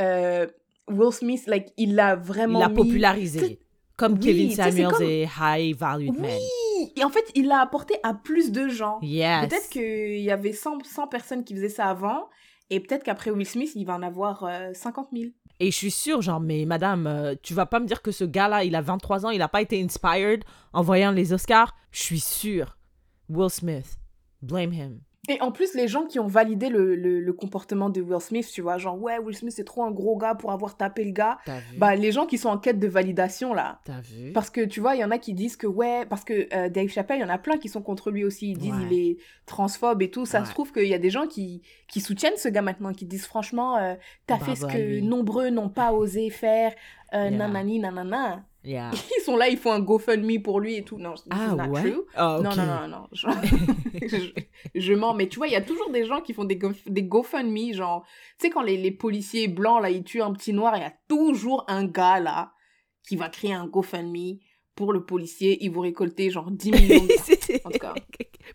euh, 0.00 0.46
Will 0.88 1.12
Smith, 1.12 1.46
like 1.46 1.68
il 1.76 1.94
l'a 1.94 2.14
Il 2.14 2.20
vraiment 2.20 2.58
l'a 2.60 2.68
mis- 2.68 2.74
popularisé. 2.74 3.60
Comme 3.96 4.14
Oui, 4.14 4.20
Kevin 4.20 4.50
Samuels 4.52 4.90
comme- 4.92 5.02
et 5.02 5.28
High 5.40 5.76
Valued 5.76 6.14
Men. 6.18 6.30
Oui, 6.30 6.92
et 6.96 7.02
en 7.02 7.10
fait, 7.10 7.24
il 7.34 7.48
l'a 7.48 7.60
apporté 7.60 7.96
à 8.04 8.14
plus 8.14 8.52
de 8.52 8.68
gens. 8.68 9.00
Yes. 9.02 9.48
Peut-être 9.48 9.68
qu'il 9.70 10.20
y 10.20 10.30
avait 10.30 10.52
100, 10.52 10.84
100 10.84 11.08
personnes 11.08 11.42
qui 11.42 11.52
faisaient 11.54 11.68
ça 11.68 11.86
avant, 11.86 12.28
et 12.70 12.78
peut-être 12.78 13.02
qu'après 13.02 13.32
Will 13.32 13.44
Smith, 13.44 13.72
il 13.74 13.84
va 13.84 13.94
en 13.94 14.02
avoir 14.02 14.44
euh, 14.44 14.70
50 14.72 15.08
000. 15.12 15.32
Et 15.58 15.72
je 15.72 15.76
suis 15.76 15.90
sûre, 15.90 16.22
genre, 16.22 16.38
mais 16.38 16.64
madame, 16.64 17.08
euh, 17.08 17.34
tu 17.42 17.54
vas 17.54 17.66
pas 17.66 17.80
me 17.80 17.86
dire 17.86 18.00
que 18.00 18.12
ce 18.12 18.22
gars-là, 18.22 18.62
il 18.62 18.76
a 18.76 18.80
23 18.80 19.26
ans, 19.26 19.30
il 19.30 19.42
a 19.42 19.48
pas 19.48 19.60
été 19.62 19.82
inspired 19.82 20.44
en 20.72 20.82
voyant 20.82 21.10
les 21.10 21.32
Oscars? 21.32 21.74
Je 21.90 22.00
suis 22.00 22.20
sûre. 22.20 22.76
Will 23.28 23.50
Smith. 23.50 23.98
Blame 24.42 24.72
him. 24.72 25.00
Et 25.28 25.40
en 25.42 25.52
plus, 25.52 25.74
les 25.74 25.88
gens 25.88 26.06
qui 26.06 26.18
ont 26.20 26.26
validé 26.26 26.68
le, 26.70 26.94
le, 26.94 27.20
le 27.20 27.32
comportement 27.34 27.90
de 27.90 28.00
Will 28.00 28.20
Smith, 28.20 28.48
tu 28.50 28.62
vois, 28.62 28.78
genre, 28.78 28.98
ouais, 29.02 29.18
Will 29.18 29.36
Smith, 29.36 29.52
c'est 29.54 29.64
trop 29.64 29.82
un 29.82 29.90
gros 29.90 30.16
gars 30.16 30.34
pour 30.34 30.52
avoir 30.52 30.76
tapé 30.76 31.04
le 31.04 31.10
gars. 31.10 31.38
Vu? 31.46 31.76
Bah, 31.76 31.96
les 31.96 32.12
gens 32.12 32.24
qui 32.24 32.38
sont 32.38 32.48
en 32.48 32.56
quête 32.56 32.78
de 32.78 32.86
validation, 32.88 33.52
là. 33.52 33.80
T'as 33.84 34.00
vu? 34.00 34.32
Parce 34.32 34.48
que, 34.48 34.64
tu 34.64 34.80
vois, 34.80 34.94
il 34.94 35.00
y 35.00 35.04
en 35.04 35.10
a 35.10 35.18
qui 35.18 35.34
disent 35.34 35.56
que, 35.56 35.66
ouais, 35.66 36.06
parce 36.06 36.24
que 36.24 36.48
euh, 36.54 36.68
Dave 36.70 36.88
Chappelle, 36.88 37.18
il 37.18 37.22
y 37.22 37.24
en 37.24 37.28
a 37.28 37.36
plein 37.36 37.58
qui 37.58 37.68
sont 37.68 37.82
contre 37.82 38.10
lui 38.10 38.24
aussi. 38.24 38.52
Ils 38.52 38.58
disent 38.58 38.72
Ouais. 38.72 38.86
il 38.90 38.98
est 39.10 39.16
transphobe 39.44 40.00
et 40.02 40.10
tout. 40.10 40.24
Ça 40.24 40.40
Ouais. 40.40 40.46
se 40.46 40.50
trouve 40.52 40.72
qu'il 40.72 40.86
y 40.88 40.94
a 40.94 40.98
des 40.98 41.10
gens 41.10 41.26
qui, 41.26 41.62
qui 41.88 42.00
soutiennent 42.00 42.36
ce 42.36 42.48
gars 42.48 42.62
maintenant, 42.62 42.92
qui 42.94 43.04
disent, 43.04 43.26
franchement, 43.26 43.76
euh, 43.76 43.96
t'as 44.26 44.38
fait 44.38 44.54
ce 44.54 44.64
à 44.66 44.72
que 44.72 45.00
nombreux 45.00 45.50
n'ont 45.50 45.68
pas 45.68 45.92
osé 45.92 46.30
faire, 46.30 46.72
euh, 47.14 47.28
Yeah. 47.28 47.30
nanani, 47.30 47.78
nanana. 47.78 48.44
Yeah. 48.64 48.90
Ils 49.18 49.22
sont 49.24 49.36
là, 49.36 49.48
ils 49.48 49.56
font 49.56 49.72
un 49.72 49.80
GoFundMe 49.80 50.42
pour 50.42 50.60
lui 50.60 50.76
et 50.76 50.84
tout. 50.84 50.98
Non, 50.98 51.14
Ah 51.30 51.54
not 51.56 51.72
ouais? 51.72 51.80
true. 51.82 52.02
Ah, 52.14 52.38
Non, 52.42 52.50
non, 52.54 52.66
non, 52.66 52.88
non. 52.88 53.06
Je, 53.12 53.26
je, 54.08 54.32
je 54.74 54.92
mens, 54.94 55.14
mais 55.14 55.28
tu 55.28 55.38
vois, 55.38 55.46
il 55.46 55.52
y 55.52 55.56
a 55.56 55.62
toujours 55.62 55.90
des 55.90 56.04
gens 56.06 56.20
qui 56.20 56.34
font 56.34 56.44
des, 56.44 56.56
go, 56.56 56.72
des 56.86 57.04
GoFundMe, 57.04 57.72
genre, 57.72 58.04
tu 58.38 58.46
sais, 58.46 58.50
quand 58.50 58.62
les, 58.62 58.76
les 58.76 58.90
policiers 58.90 59.48
blancs, 59.48 59.80
là, 59.82 59.90
ils 59.90 60.02
tuent 60.04 60.22
un 60.22 60.32
petit 60.32 60.52
noir, 60.52 60.76
il 60.76 60.82
y 60.82 60.84
a 60.84 60.92
toujours 61.08 61.64
un 61.68 61.84
gars, 61.84 62.20
là, 62.20 62.52
qui 63.06 63.16
va 63.16 63.28
créer 63.28 63.54
un 63.54 63.66
GoFundMe 63.66 64.38
pour 64.74 64.92
le 64.92 65.04
policier. 65.04 65.56
Ils 65.64 65.70
vont 65.72 65.80
récolter, 65.82 66.28
genre, 66.30 66.50
10 66.50 66.70
millions 66.72 67.04
de... 67.04 67.58
En 67.64 67.70
tout 67.70 67.78
cas. 67.78 67.94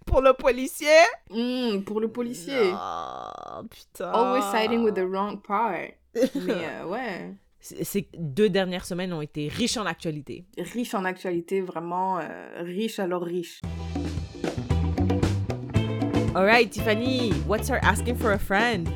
Pour 0.06 0.22
le 0.22 0.34
policier? 0.34 0.88
Hmm, 1.30 1.82
pour 1.84 2.00
le 2.02 2.10
policier. 2.12 2.72
Oh, 2.74 3.64
putain. 3.70 4.12
Always 4.12 4.44
siding 4.52 4.84
with 4.84 4.96
the 4.96 5.06
wrong 5.08 5.42
part. 5.42 5.72
Mais 6.14 6.22
euh, 6.50 6.86
ouais, 6.88 7.34
Ces 7.64 8.10
deux 8.18 8.50
dernières 8.50 8.84
semaines 8.84 9.14
ont 9.14 9.22
été 9.22 9.48
riches 9.48 9.78
en 9.78 9.86
actualité. 9.86 10.46
riche 10.58 10.94
en 10.96 11.06
actualité, 11.06 11.62
vraiment 11.62 12.20
euh, 12.20 12.24
riche 12.58 13.00
alors 13.00 13.22
riche. 13.24 13.62
All 16.36 16.44
right, 16.44 16.70
Tiffany, 16.70 17.32
what's 17.48 17.70
her 17.70 17.80
asking 17.82 18.18
for 18.18 18.32
a 18.32 18.38
friend? 18.38 18.90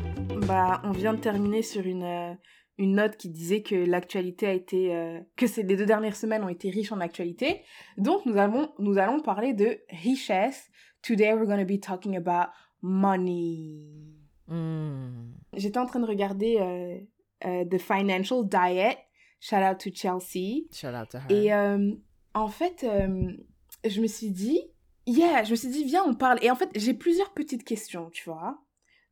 Bah, 0.47 0.81
on 0.83 0.91
vient 0.91 1.13
de 1.13 1.21
terminer 1.21 1.61
sur 1.61 1.87
une, 1.87 2.03
euh, 2.03 2.33
une 2.77 2.95
note 2.95 3.15
qui 3.15 3.29
disait 3.29 3.61
que 3.61 3.75
l'actualité 3.75 4.47
a 4.47 4.51
été, 4.51 4.93
euh, 4.93 5.17
que 5.37 5.47
ces 5.47 5.63
les 5.63 5.77
deux 5.77 5.85
dernières 5.85 6.17
semaines 6.17 6.43
ont 6.43 6.49
été 6.49 6.69
riches 6.69 6.91
en 6.91 6.99
actualité. 6.99 7.61
Donc, 7.97 8.25
nous 8.25 8.35
allons, 8.35 8.73
nous 8.79 8.97
allons 8.97 9.21
parler 9.21 9.53
de 9.53 9.79
richesse. 9.91 10.69
Today, 11.01 11.31
we're 11.33 11.45
going 11.45 11.65
to 11.65 11.65
be 11.65 11.79
talking 11.79 12.17
about 12.17 12.51
money. 12.81 13.87
Hmm. 14.49 15.31
J'étais 15.53 15.79
en 15.79 15.85
train 15.85 16.01
de 16.01 16.05
regarder 16.05 17.07
euh, 17.45 17.65
The 17.65 17.77
Financial 17.79 18.43
Diet. 18.43 18.97
Shout 19.39 19.57
out 19.63 19.79
to 19.79 19.89
Chelsea. 19.93 20.67
Shout 20.73 20.95
out 20.95 21.09
to 21.11 21.19
her. 21.19 21.29
Et 21.31 21.53
euh, 21.53 21.93
en 22.33 22.47
fait, 22.47 22.83
euh, 22.83 23.31
je 23.87 24.01
me 24.01 24.07
suis 24.07 24.31
dit, 24.31 24.61
yeah, 25.05 25.43
je 25.43 25.51
me 25.51 25.55
suis 25.55 25.69
dit, 25.69 25.83
viens, 25.85 26.03
on 26.03 26.15
parle. 26.15 26.39
Et 26.43 26.49
en 26.49 26.55
fait, 26.55 26.69
j'ai 26.75 26.93
plusieurs 26.93 27.33
petites 27.33 27.63
questions, 27.63 28.09
tu 28.09 28.29
vois. 28.29 28.57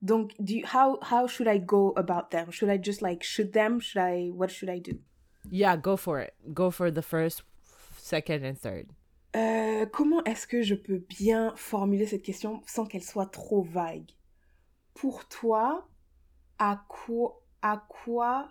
Donc, 0.01 0.31
do 0.39 0.53
you- 0.55 0.65
how, 0.65 0.99
how 1.11 1.27
should 1.27 1.47
I 1.47 1.59
go 1.59 1.93
about 1.95 2.29
them? 2.31 2.51
Should 2.51 2.69
I 2.69 2.79
just 2.81 3.01
like 3.01 3.23
shoot 3.23 3.51
them? 3.51 3.79
Should 3.79 4.01
I, 4.01 4.29
what 4.31 4.49
should 4.49 4.69
I 4.69 4.79
do? 4.79 4.99
Yeah, 5.51 5.77
go 5.77 5.95
for 5.95 6.19
it. 6.19 6.33
Go 6.53 6.71
for 6.71 6.91
the 6.91 7.01
first, 7.03 7.43
second, 7.97 8.43
and 8.43 8.55
third. 8.55 8.87
Euh, 9.35 9.85
comment 9.87 10.23
est-ce 10.23 10.47
que 10.47 10.61
je 10.63 10.75
peux 10.75 10.97
bien 11.09 11.53
formuler 11.55 12.07
cette 12.07 12.23
question 12.23 12.61
sans 12.65 12.85
qu'elle 12.85 13.03
soit 13.03 13.25
trop 13.31 13.61
vague? 13.61 14.09
Pour 14.95 15.25
toi, 15.27 15.87
à 16.57 16.83
quoi, 16.87 17.41
à 17.71 17.83
quoi 17.89 18.47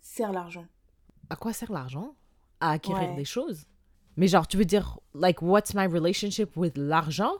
sert 0.00 0.32
l'argent? 0.32 0.66
À 1.30 1.36
quoi 1.36 1.52
sert 1.52 1.70
l'argent? 1.70 2.14
À 2.60 2.70
acquérir 2.72 3.10
Ouais. 3.10 3.16
des 3.16 3.24
choses. 3.26 3.66
Mais 4.16 4.26
genre, 4.26 4.46
tu 4.48 4.56
veux 4.56 4.64
dire, 4.64 4.98
like, 5.14 5.42
what's 5.42 5.74
my 5.74 5.86
relationship 5.86 6.56
with 6.56 6.76
l'argent? 6.76 7.32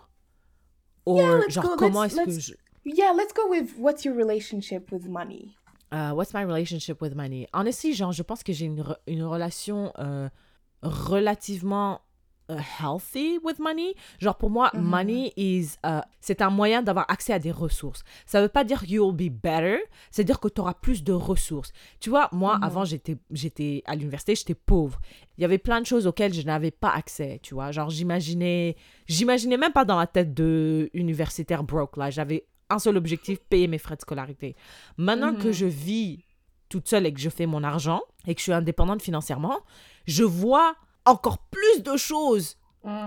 Ou 1.06 1.18
genre, 1.48 1.64
go, 1.64 1.76
comment 1.76 2.04
est-ce 2.04 2.16
que 2.24 2.30
je... 2.38 2.52
Yeah, 2.84 3.12
let's 3.16 3.32
go 3.34 3.48
with 3.50 3.74
what's 3.78 4.04
your 4.04 4.14
relationship 4.16 4.92
with 4.92 5.06
money? 5.09 5.56
Uh, 5.90 6.12
what's 6.12 6.34
my 6.34 6.42
relationship 6.42 7.00
with 7.00 7.14
money? 7.14 7.46
Honestly, 7.54 7.94
genre, 7.94 8.12
je 8.12 8.22
pense 8.22 8.42
que 8.42 8.52
j'ai 8.52 8.66
une, 8.66 8.82
re- 8.82 8.98
une 9.06 9.24
relation 9.24 9.90
euh, 9.98 10.28
relativement 10.82 11.94
euh, 11.94 11.98
healthy 12.57 13.38
with 13.42 13.59
money. 13.59 13.94
Genre, 14.20 14.36
pour 14.36 14.51
moi, 14.51 14.70
Mhm. 14.74 14.82
money 14.82 15.32
is... 15.36 15.76
euh, 15.84 16.01
c'est 16.20 16.40
un 16.42 16.51
moyen 16.51 16.82
d'avoir 16.82 17.07
accès 17.11 17.32
à 17.32 17.38
des 17.38 17.51
ressources. 17.51 18.03
Ça 18.26 18.40
veut 18.42 18.49
pas 18.49 18.64
dire 18.64 18.82
you'll 18.84 19.14
be 19.14 19.30
better, 19.30 19.78
c'est 20.11 20.24
dire 20.24 20.40
que 20.40 20.49
tu 20.49 20.61
auras 20.61 20.74
plus 20.74 21.03
de 21.05 21.12
ressources. 21.12 21.72
Tu 22.01 22.11
vois, 22.11 22.28
moi, 22.32 22.57
Mhm. 22.57 22.64
avant, 22.64 22.84
j'étais, 22.84 23.16
j'étais 23.30 23.82
à 23.86 23.94
l'université, 23.94 24.34
j'étais 24.34 24.55
pauvre. 24.55 24.99
Il 25.36 25.42
y 25.42 25.44
avait 25.44 25.59
plein 25.59 25.80
de 25.80 25.86
choses 25.86 26.07
auxquelles 26.07 26.34
je 26.34 26.42
n'avais 26.42 26.70
pas 26.70 26.90
accès, 26.90 27.40
tu 27.42 27.55
vois. 27.55 27.70
Genre, 27.72 27.90
j'imaginais... 27.90 28.76
J'imaginais 29.07 29.57
même 29.57 29.72
pas 29.72 29.84
dans 29.84 29.99
la 29.99 30.07
tête 30.07 30.34
de 30.34 30.90
universitaire 30.94 31.64
broke, 31.64 31.96
là. 31.96 32.11
J'avais 32.11 32.46
un 32.70 32.78
seul 32.78 32.96
objectif, 32.96 33.38
payer 33.40 33.66
mes 33.68 33.78
frais 33.78 33.96
de 33.96 34.01
scolarité. 34.03 34.55
Maintenant 34.99 35.34
que 35.34 35.49
Mhm. 35.49 35.53
je 35.53 35.66
vis 35.66 36.24
toute 36.68 36.86
seule 36.86 37.07
et 37.07 37.14
que 37.14 37.20
je 37.20 37.30
fais 37.30 37.46
mon 37.46 37.64
argent 37.64 38.03
et 38.26 38.34
que 38.34 38.40
je 38.40 38.42
suis 38.42 38.53
indépendante 38.53 39.01
financièrement, 39.01 39.61
je 40.07 40.22
vois 40.22 40.74
encore 41.11 41.38
plus 41.38 41.82
de 41.82 41.96
choses 41.96 42.56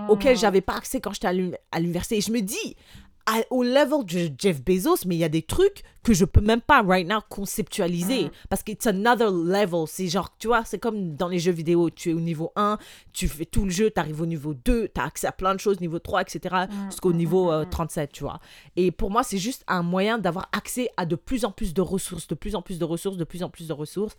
auxquelles 0.08 0.36
j'avais 0.36 0.60
pas 0.60 0.74
accès 0.76 1.00
quand 1.00 1.12
j'étais 1.12 1.26
à 1.72 1.80
l'université. 1.80 2.18
Et 2.18 2.20
je 2.20 2.30
me 2.30 2.40
dis, 2.40 2.76
à- 3.26 3.40
au 3.50 3.62
level 3.64 4.04
de 4.04 4.30
Jeff 4.38 4.62
Bezos, 4.62 5.06
mais 5.06 5.16
il 5.16 5.18
y 5.18 5.24
a 5.24 5.28
des 5.28 5.42
trucs 5.42 5.82
que 6.02 6.14
je 6.14 6.24
peux 6.24 6.40
même 6.40 6.60
pas 6.60 6.82
right 6.82 7.06
now 7.06 7.20
conceptualiser 7.28 8.24
Mhm. 8.24 8.30
parce 8.48 8.62
que 8.62 8.72
it's 8.72 8.86
another 8.86 9.30
level. 9.30 9.84
C'est 9.86 10.08
genre, 10.08 10.34
tu 10.38 10.48
vois, 10.48 10.64
c'est 10.64 10.78
comme 10.78 11.14
dans 11.14 11.28
les 11.28 11.38
jeux 11.38 11.52
vidéo, 11.52 11.90
tu 11.90 12.10
es 12.10 12.12
au 12.12 12.20
niveau 12.20 12.50
1, 12.56 12.78
tu 13.12 13.28
fais 13.28 13.44
tout 13.44 13.64
le 13.64 13.70
jeu, 13.70 13.90
tu 13.90 14.00
arrives 14.00 14.20
au 14.20 14.26
niveau 14.26 14.52
2, 14.54 14.88
tu 14.88 15.00
as 15.00 15.04
accès 15.04 15.26
à 15.28 15.32
plein 15.32 15.54
de 15.54 15.60
choses, 15.60 15.80
niveau 15.80 15.98
3, 16.00 16.22
etc., 16.22 16.56
jusqu'au 16.90 17.12
niveau 17.12 17.52
euh, 17.52 17.64
37, 17.70 18.12
tu 18.12 18.24
vois. 18.24 18.40
Et 18.76 18.90
pour 18.90 19.10
moi, 19.10 19.22
c'est 19.22 19.38
juste 19.38 19.62
un 19.68 19.82
moyen 19.82 20.18
d'avoir 20.18 20.48
accès 20.52 20.88
à 20.96 21.06
de 21.06 21.14
plus 21.14 21.44
en 21.44 21.52
plus 21.52 21.72
de 21.74 21.80
ressources, 21.80 22.26
de 22.26 22.34
plus 22.34 22.54
en 22.56 22.62
plus 22.62 22.78
de 22.78 22.84
ressources, 22.84 23.16
de 23.16 23.24
plus 23.24 23.42
en 23.42 23.48
plus 23.50 23.68
de 23.68 23.72
ressources. 23.72 24.16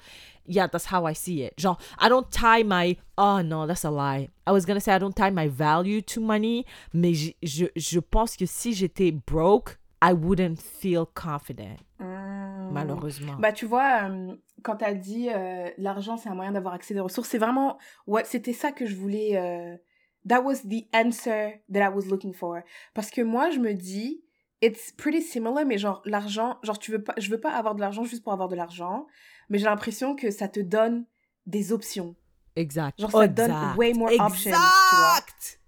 Yeah, 0.47 0.67
that's 0.69 0.85
how 0.91 1.07
I 1.09 1.15
see 1.15 1.41
it. 1.43 1.53
Genre, 1.57 1.77
I 2.01 2.07
don't 2.09 2.25
tie 2.29 2.63
my... 2.63 2.97
Oh 3.17 3.41
no, 3.43 3.67
that's 3.67 3.85
a 3.85 3.91
lie. 3.91 4.29
I 4.47 4.51
was 4.51 4.65
gonna 4.65 4.79
say 4.79 4.93
I 4.95 4.99
don't 4.99 5.13
tie 5.15 5.31
my 5.31 5.47
value 5.47 6.01
to 6.01 6.21
money, 6.21 6.65
mais 6.93 7.13
je, 7.13 7.65
je 7.75 7.99
pense 7.99 8.35
que 8.35 8.45
si 8.45 8.73
j'étais 8.73 9.11
broke, 9.11 9.77
I 10.05 10.11
wouldn't 10.13 10.57
feel 10.59 11.05
confident, 11.15 11.77
Mm. 11.99 12.71
malheureusement. 12.71 13.35
Bah, 13.39 13.53
tu 13.53 13.65
vois, 13.65 14.09
euh, 14.09 14.35
quand 14.63 14.77
t'as 14.77 14.93
dit 14.93 15.29
euh, 15.29 15.69
l'argent, 15.77 16.17
c'est 16.17 16.29
un 16.29 16.35
moyen 16.35 16.51
d'avoir 16.51 16.73
accès 16.73 16.93
des 16.93 16.99
ressources, 16.99 17.29
c'est 17.29 17.37
vraiment. 17.37 17.77
Ouais, 18.07 18.23
c'était 18.25 18.53
ça 18.53 18.71
que 18.71 18.85
je 18.85 18.95
voulais. 18.95 19.37
euh, 19.37 19.75
that 20.27 20.41
was 20.41 20.61
the 20.67 20.85
answer 20.93 21.61
that 21.71 21.79
I 21.81 21.89
was 21.93 22.05
looking 22.09 22.33
for. 22.33 22.59
Parce 22.93 23.09
que 23.11 23.21
moi, 23.21 23.49
je 23.49 23.59
me 23.59 23.73
dis, 23.73 24.23
it's 24.61 24.91
pretty 24.91 25.21
similar, 25.21 25.65
mais 25.65 25.77
genre, 25.77 26.01
l'argent, 26.05 26.57
genre, 26.63 26.79
tu 26.79 26.91
veux 26.91 27.03
pas, 27.03 27.13
je 27.17 27.29
veux 27.29 27.39
pas 27.39 27.51
avoir 27.53 27.75
de 27.75 27.81
l'argent 27.81 28.03
juste 28.03 28.23
pour 28.23 28.31
avoir 28.33 28.47
de 28.49 28.55
l'argent, 28.55 29.05
mais 29.49 29.57
j'ai 29.57 29.65
l'impression 29.65 30.15
que 30.15 30.31
ça 30.31 30.47
te 30.47 30.59
donne 30.61 31.05
des 31.45 31.71
options. 31.73 32.15
exact. 32.55 32.99
Genre, 33.01 33.11
ça 33.11 33.27
donne 33.27 33.51
Exact. 33.51 33.77
way 33.77 33.93
more 33.93 34.11
options, 34.19 34.51
tu 34.51 34.95
vois. 34.95 35.17
Exact. 35.17 35.59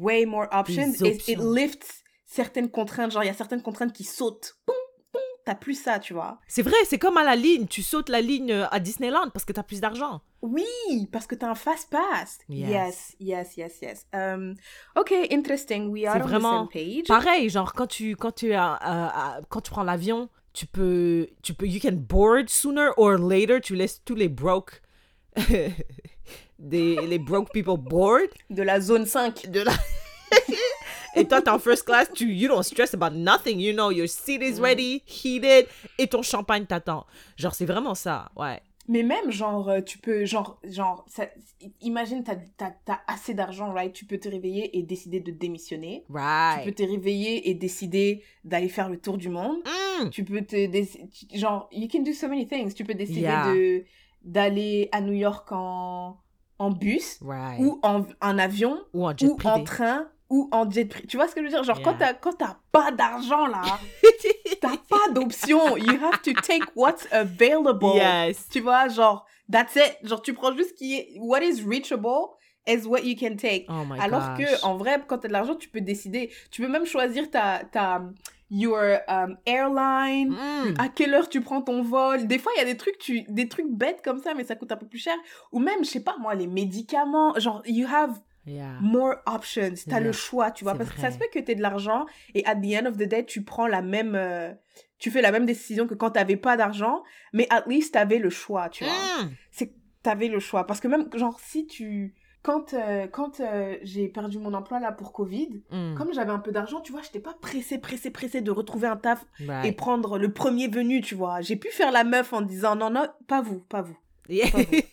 Way 0.00 0.26
more 0.26 0.46
options. 0.52 0.92
It 1.02 1.38
lifts 1.38 2.03
certaines 2.34 2.70
contraintes. 2.70 3.12
Genre, 3.12 3.22
il 3.22 3.26
y 3.26 3.30
a 3.30 3.34
certaines 3.34 3.62
contraintes 3.62 3.92
qui 3.92 4.04
sautent. 4.04 4.56
Boum, 4.66 4.76
boum, 5.12 5.22
t'as 5.44 5.54
plus 5.54 5.80
ça, 5.80 5.98
tu 5.98 6.14
vois. 6.14 6.38
C'est 6.48 6.62
vrai, 6.62 6.76
c'est 6.86 6.98
comme 6.98 7.16
à 7.16 7.24
la 7.24 7.36
ligne. 7.36 7.66
Tu 7.66 7.82
sautes 7.82 8.08
la 8.08 8.20
ligne 8.20 8.52
euh, 8.52 8.66
à 8.70 8.80
Disneyland 8.80 9.30
parce 9.32 9.44
que 9.44 9.52
t'as 9.52 9.62
plus 9.62 9.80
d'argent. 9.80 10.20
Oui, 10.42 10.64
parce 11.12 11.26
que 11.26 11.34
t'as 11.34 11.48
un 11.48 11.54
fast 11.54 11.88
pass. 11.90 12.38
Yes. 12.48 12.68
Yes, 12.70 13.16
yes, 13.18 13.56
yes, 13.56 13.78
yes. 13.80 14.06
Um, 14.12 14.54
ok, 14.96 15.12
interesting. 15.30 15.88
We 15.90 16.06
are 16.06 16.16
on 16.16 16.26
vraiment 16.26 16.66
the 16.66 16.72
same 16.72 16.84
page. 17.02 17.06
Pareil, 17.08 17.48
genre 17.48 17.72
quand 17.72 17.86
tu 17.86 18.14
quand 18.16 18.32
tu 18.32 18.52
euh, 18.54 18.58
quand 19.48 19.60
tu 19.62 19.70
prends 19.70 19.84
l'avion, 19.84 20.28
tu 20.52 20.66
peux 20.66 21.28
tu 21.42 21.54
peux 21.54 21.66
you 21.66 21.80
can 21.80 21.92
board 21.96 22.50
sooner 22.50 22.90
or 22.98 23.16
later. 23.16 23.60
Tu 23.62 23.74
laisses 23.74 24.02
tous 24.04 24.16
les 24.16 24.28
broke 24.28 24.82
des 26.58 26.96
les 27.06 27.18
broke 27.18 27.50
people 27.52 27.78
board 27.78 28.28
De 28.50 28.62
la 28.62 28.80
zone 28.80 29.06
5. 29.06 29.50
de 29.50 29.60
la 29.60 29.72
Et 31.16 31.24
toi, 31.26 31.40
t'es 31.42 31.50
en 31.50 31.58
first 31.58 31.84
class, 31.84 32.10
tu, 32.12 32.32
you 32.32 32.48
don't 32.48 32.62
stress 32.62 32.94
about 32.94 33.14
nothing, 33.16 33.60
you 33.60 33.72
know, 33.72 33.90
your 33.90 34.08
seat 34.08 34.42
is 34.42 34.60
ready, 34.60 35.02
heated, 35.06 35.66
et 35.98 36.06
ton 36.06 36.22
champagne 36.22 36.66
t'attend. 36.66 37.06
Genre, 37.36 37.54
c'est 37.54 37.66
vraiment 37.66 37.94
ça, 37.94 38.30
ouais. 38.36 38.60
Mais 38.86 39.02
même, 39.02 39.30
genre, 39.30 39.70
euh, 39.70 39.80
tu 39.80 39.96
peux, 39.96 40.26
genre, 40.26 40.60
genre, 40.62 41.06
ça, 41.08 41.26
imagine, 41.80 42.22
t'as, 42.22 42.36
t'as, 42.58 42.72
t'as 42.84 42.98
assez 43.06 43.32
d'argent, 43.32 43.72
right? 43.72 43.92
Tu 43.94 44.04
peux 44.04 44.18
te 44.18 44.28
réveiller 44.28 44.76
et 44.76 44.82
décider 44.82 45.20
de 45.20 45.30
démissionner. 45.30 46.02
Tu 46.06 46.12
peux 46.12 46.18
Right. 46.18 46.74
te 46.74 46.82
réveiller 46.82 47.48
et 47.48 47.54
décider 47.54 48.22
d'aller 48.44 48.68
faire 48.68 48.90
le 48.90 48.98
tour 49.00 49.16
du 49.16 49.30
monde. 49.30 49.56
Mm. 50.02 50.10
Tu 50.10 50.22
peux 50.22 50.42
te, 50.42 50.56
genre, 51.34 51.66
you 51.72 51.88
can 51.90 52.02
do 52.02 52.12
so 52.12 52.28
many 52.28 52.46
things. 52.46 52.74
Tu 52.74 52.84
peux 52.84 52.92
décider 52.92 53.20
Yeah. 53.22 53.54
de, 53.54 53.84
d'aller 54.22 54.90
à 54.92 55.00
New 55.00 55.14
York 55.14 55.48
en, 55.52 56.18
en 56.58 56.70
bus, 56.70 57.18
Right. 57.22 57.60
ou 57.60 57.78
en, 57.82 58.04
en 58.20 58.38
avion, 58.38 58.80
Ou 58.92 59.06
en 59.06 59.16
jet 59.16 59.28
ou 59.28 59.32
en 59.32 59.36
privé. 59.36 59.64
train, 59.64 60.08
ou 60.34 60.48
en 60.50 60.68
jet 60.68 60.84
privé. 60.86 61.06
Tu 61.06 61.16
vois 61.16 61.28
ce 61.28 61.34
que 61.34 61.40
je 61.40 61.44
veux 61.44 61.50
dire? 61.52 61.62
Genre, 61.62 61.78
Yeah. 61.78 62.14
quand 62.20 62.32
t'as, 62.32 62.56
pas 62.72 62.90
d'argent, 62.90 63.46
là, 63.46 63.62
t'as 64.60 64.76
pas 64.88 65.12
d'option. 65.12 65.76
You 65.76 65.92
have 66.02 66.20
to 66.22 66.32
take 66.42 66.64
what's 66.74 67.06
available. 67.12 67.94
yes. 67.94 68.48
Tu 68.50 68.58
vois, 68.60 68.88
genre, 68.88 69.24
that's 69.50 69.76
it. 69.76 69.96
Genre, 70.02 70.20
tu 70.20 70.34
prends 70.34 70.52
juste 70.56 70.70
ce 70.70 70.74
qui 70.74 70.96
est, 70.96 71.08
what 71.20 71.40
is 71.42 71.62
reachable 71.62 72.30
is 72.66 72.84
what 72.86 73.02
you 73.04 73.14
can 73.14 73.36
take. 73.36 73.66
Oh 73.68 73.84
my 73.88 74.00
Alors 74.00 74.34
gosh. 74.34 74.38
que, 74.38 74.64
en 74.64 74.76
vrai, 74.76 75.00
quand 75.06 75.18
t'as 75.18 75.28
de 75.28 75.32
l'argent, 75.32 75.54
tu 75.54 75.68
peux 75.68 75.80
décider. 75.80 76.30
Tu 76.50 76.62
peux 76.62 76.68
même 76.68 76.86
choisir 76.86 77.30
ta, 77.30 77.60
ta, 77.70 78.02
your 78.50 78.80
um, 79.06 79.36
airline. 79.46 80.30
Mm. 80.30 80.74
À 80.80 80.88
quelle 80.88 81.14
heure 81.14 81.28
tu 81.28 81.42
prends 81.42 81.62
ton 81.62 81.82
vol 81.82 82.26
Des 82.26 82.38
fois, 82.40 82.50
il 82.56 82.58
y 82.58 82.62
a 82.62 82.64
des 82.64 82.76
trucs, 82.76 82.98
tu, 82.98 83.22
des 83.28 83.48
trucs 83.48 83.70
bêtes 83.70 84.00
comme 84.02 84.18
ça, 84.20 84.34
mais 84.34 84.42
ça 84.42 84.56
coûte 84.56 84.72
un 84.72 84.76
peu 84.76 84.86
plus 84.86 84.98
cher. 84.98 85.14
Ou 85.52 85.60
même, 85.60 85.84
je 85.84 85.90
sais 85.90 86.02
pas 86.02 86.16
moi, 86.18 86.34
les 86.34 86.48
médicaments. 86.48 87.38
Genre, 87.38 87.62
you 87.66 87.86
have 87.86 88.18
Yeah. 88.46 88.78
more 88.80 89.14
options. 89.26 89.74
T'as 89.86 89.98
Yeah, 89.98 90.00
le 90.00 90.12
choix, 90.12 90.50
tu 90.50 90.64
vois. 90.64 90.74
Parce 90.74 90.90
que 90.90 91.00
ça 91.00 91.10
se 91.10 91.16
fait 91.18 91.28
que 91.28 91.38
t'aies 91.38 91.54
de 91.54 91.62
l'argent 91.62 92.04
et 92.34 92.44
at 92.46 92.56
the 92.56 92.74
end 92.82 92.86
of 92.86 92.96
the 92.96 93.04
day, 93.08 93.24
tu 93.24 93.42
prends 93.42 93.66
la 93.66 93.80
même. 93.82 94.14
euh, 94.14 94.52
tu 94.98 95.10
fais 95.10 95.22
la 95.22 95.32
même 95.32 95.46
décision 95.46 95.86
que 95.86 95.94
quand 95.94 96.10
t'avais 96.10 96.36
pas 96.36 96.56
d'argent, 96.56 97.02
mais 97.32 97.46
at 97.50 97.64
least 97.66 97.94
t'avais 97.94 98.18
le 98.18 98.30
choix, 98.30 98.68
tu 98.68 98.84
vois. 98.84 98.92
Mm. 99.24 99.30
C'est 99.50 99.72
t'avais 100.02 100.28
le 100.28 100.38
choix. 100.40 100.66
Parce 100.66 100.80
que 100.80 100.88
même, 100.88 101.08
genre, 101.14 101.38
si 101.40 101.66
tu. 101.66 102.14
Quand, 102.42 102.74
euh, 102.74 103.06
quand 103.06 103.40
euh, 103.40 103.78
j'ai 103.82 104.06
perdu 104.08 104.38
mon 104.38 104.52
emploi 104.52 104.78
là 104.78 104.92
pour 104.92 105.14
Covid, 105.14 105.62
Mm. 105.70 105.94
comme 105.96 106.12
j'avais 106.12 106.30
un 106.32 106.38
peu 106.38 106.52
d'argent, 106.52 106.82
tu 106.82 106.92
vois, 106.92 107.00
j'étais 107.00 107.20
pas 107.20 107.32
pressée, 107.40 107.78
pressée, 107.78 108.10
pressée 108.10 108.42
de 108.42 108.50
retrouver 108.50 108.86
un 108.86 108.96
taf 108.98 109.24
et 109.64 109.72
prendre 109.72 110.18
le 110.18 110.30
premier 110.30 110.68
venu, 110.68 111.00
tu 111.00 111.14
vois. 111.14 111.40
J'ai 111.40 111.56
pu 111.56 111.68
faire 111.68 111.90
la 111.92 112.04
meuf 112.04 112.34
en 112.34 112.42
disant 112.42 112.76
non, 112.76 112.90
non, 112.90 113.06
pas 113.26 113.40
vous, 113.40 113.60
pas 113.60 113.80
vous. 113.80 113.96
Yeah. 114.28 114.48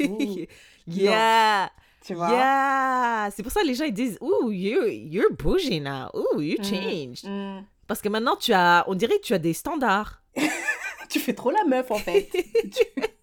Ouh. 0.08 0.38
yeah. 0.88 1.70
Tu 2.06 2.14
vois? 2.16 2.30
Yeah. 2.32 3.30
C'est 3.36 3.44
pour 3.44 3.52
ça 3.52 3.62
que 3.62 3.68
les 3.68 3.76
gens 3.76 3.86
ils 3.86 3.94
disent, 3.94 4.18
ooh, 4.22 4.52
you, 4.52 4.86
you're 4.88 5.32
bougie 5.38 5.80
now. 5.80 6.10
Ooh, 6.16 6.42
you 6.42 6.58
Mm. 6.60 6.64
changed. 6.64 7.26
Mm. 7.28 7.64
Parce 7.88 8.02
que 8.02 8.10
maintenant, 8.10 8.36
tu 8.36 8.54
as, 8.54 8.84
on 8.88 8.96
dirait 8.96 9.18
que 9.20 9.24
tu 9.26 9.34
as 9.34 9.40
des 9.40 9.54
standards. 9.54 10.22
Tu 11.10 11.20
fais 11.20 11.34
trop 11.34 11.52
la 11.52 11.66
meuf 11.66 11.92
en 11.92 11.98
fait. 11.98 12.30
Tu- 12.32 13.02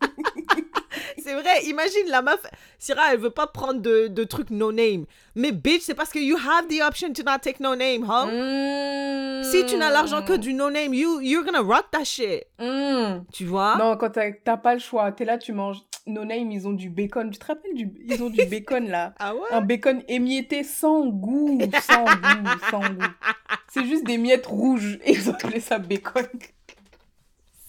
C'est 1.29 1.35
vrai, 1.35 1.63
imagine 1.67 2.09
la 2.09 2.23
meuf, 2.23 2.41
Syrah, 2.79 3.13
elle 3.13 3.19
veut 3.19 3.29
pas 3.29 3.47
prendre 3.47 3.83
de, 3.83 4.07
de 4.07 4.25
trucs 4.25 4.49
no 4.49 4.73
name. 4.73 5.05
Mais 5.35 5.53
bitch, 5.53 5.83
c'est 5.83 5.95
parce 5.95 6.09
que 6.09 6.19
you 6.19 6.39
have 6.39 6.69
the 6.69 6.81
option 6.81 7.13
to 7.13 7.23
not 7.23 7.41
take 7.43 7.63
no 7.63 7.77
name, 7.77 8.03
huh? 8.03 8.31
Mm. 8.31 9.43
Si 9.45 9.67
tu 9.67 9.77
n'as 9.77 9.91
l'argent 9.91 10.23
que 10.23 10.33
du 10.33 10.55
no 10.55 10.71
name, 10.71 10.95
you, 10.95 11.21
you're 11.21 11.45
gonna 11.45 11.61
rock 11.61 11.91
that 11.91 12.05
shit. 12.05 12.47
Mm. 12.59 13.27
Tu 13.31 13.45
vois? 13.45 13.77
Non, 13.77 13.99
quand 13.99 14.09
t'as 14.09 14.33
t'as 14.33 14.57
pas 14.57 14.73
le 14.73 14.81
choix, 14.81 15.13
t'es 15.13 15.27
là, 15.27 15.37
tu 15.37 15.53
manges. 15.53 15.83
No 16.07 16.25
Name, 16.25 16.51
ils 16.51 16.67
ont 16.67 16.73
du 16.73 16.89
bacon. 16.89 17.31
Tu 17.31 17.39
te 17.39 17.45
rappelles 17.45 17.75
du... 17.75 17.93
Ils 18.09 18.23
ont 18.23 18.31
du 18.31 18.43
bacon 18.51 18.89
là? 18.89 19.13
Ah 19.19 19.35
ouais? 19.35 19.43
Un 19.51 19.61
bacon 19.61 20.03
émietté 20.09 20.65
sans 20.65 21.05
goût. 21.05 21.61
Sans 21.83 22.05
goût, 22.07 22.51
sans 22.71 22.81
goût. 22.81 23.05
C'est 23.69 23.85
juste 23.85 24.05
des 24.05 24.17
miettes 24.17 24.47
rouges. 24.47 24.99
Et 25.05 25.13
ils 25.13 25.29
ont 25.29 25.35
appelé 25.35 25.61
ça 25.61 25.79
bacon. 25.79 26.27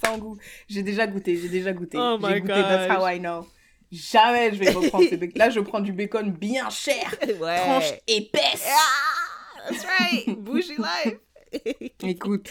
Sans 0.04 0.18
goût. 0.18 0.38
J'ai 0.68 0.84
déjà 0.84 1.08
goûté, 1.08 1.36
j'ai 1.38 1.50
déjà 1.50 1.74
goûté. 1.74 1.98
Oh 2.00 2.18
j'ai 2.22 2.28
my 2.28 2.42
goûté, 2.42 2.54
that's 2.54 2.88
gosh. 2.88 2.98
how 2.98 3.08
I 3.08 3.20
know. 3.20 3.48
Jamais 3.92 4.54
je 4.54 4.60
vais 4.60 4.72
reprendre 4.72 5.10
ce 5.10 5.16
bacon. 5.18 5.38
Là, 5.38 5.50
je 5.50 5.60
prends 5.60 5.80
du 5.80 5.94
bacon 5.94 6.32
bien 6.32 6.70
cher. 6.70 7.16
Ouais. 7.40 7.60
Tranche 7.60 7.94
épaisse. 8.08 8.68
Ah, 8.68 9.70
that's 9.70 9.86
right. 9.86 10.38
Bougie 10.40 10.78
life. 10.78 11.20
Écoute. 12.04 12.50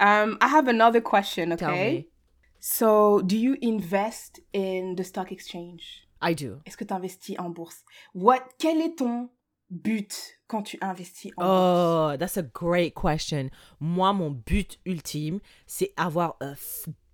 Um, 0.00 0.36
I 0.40 0.48
have 0.48 0.68
another 0.68 1.00
question, 1.00 1.52
okay? 1.52 2.08
So, 2.58 3.20
do 3.22 3.36
you 3.36 3.56
invest 3.62 4.40
in 4.54 4.94
the 4.96 5.04
stock 5.04 5.30
exchange? 5.30 6.08
I 6.20 6.34
do. 6.34 6.60
Est-ce 6.64 6.76
que 6.76 6.84
tu 6.84 6.94
investis 6.94 7.36
en 7.38 7.50
bourse? 7.50 7.84
What, 8.14 8.40
quel 8.58 8.80
est 8.80 8.96
ton 8.96 9.28
but 9.70 10.14
tu 10.60 10.76
investis 10.82 11.32
en? 11.38 11.44
Oh, 11.46 12.16
that's 12.18 12.36
a 12.36 12.42
great 12.42 12.94
question. 12.94 13.48
Moi, 13.80 14.12
mon 14.12 14.30
but 14.30 14.76
ultime, 14.86 15.40
c'est 15.66 15.94
avoir 15.96 16.36
a 16.42 16.54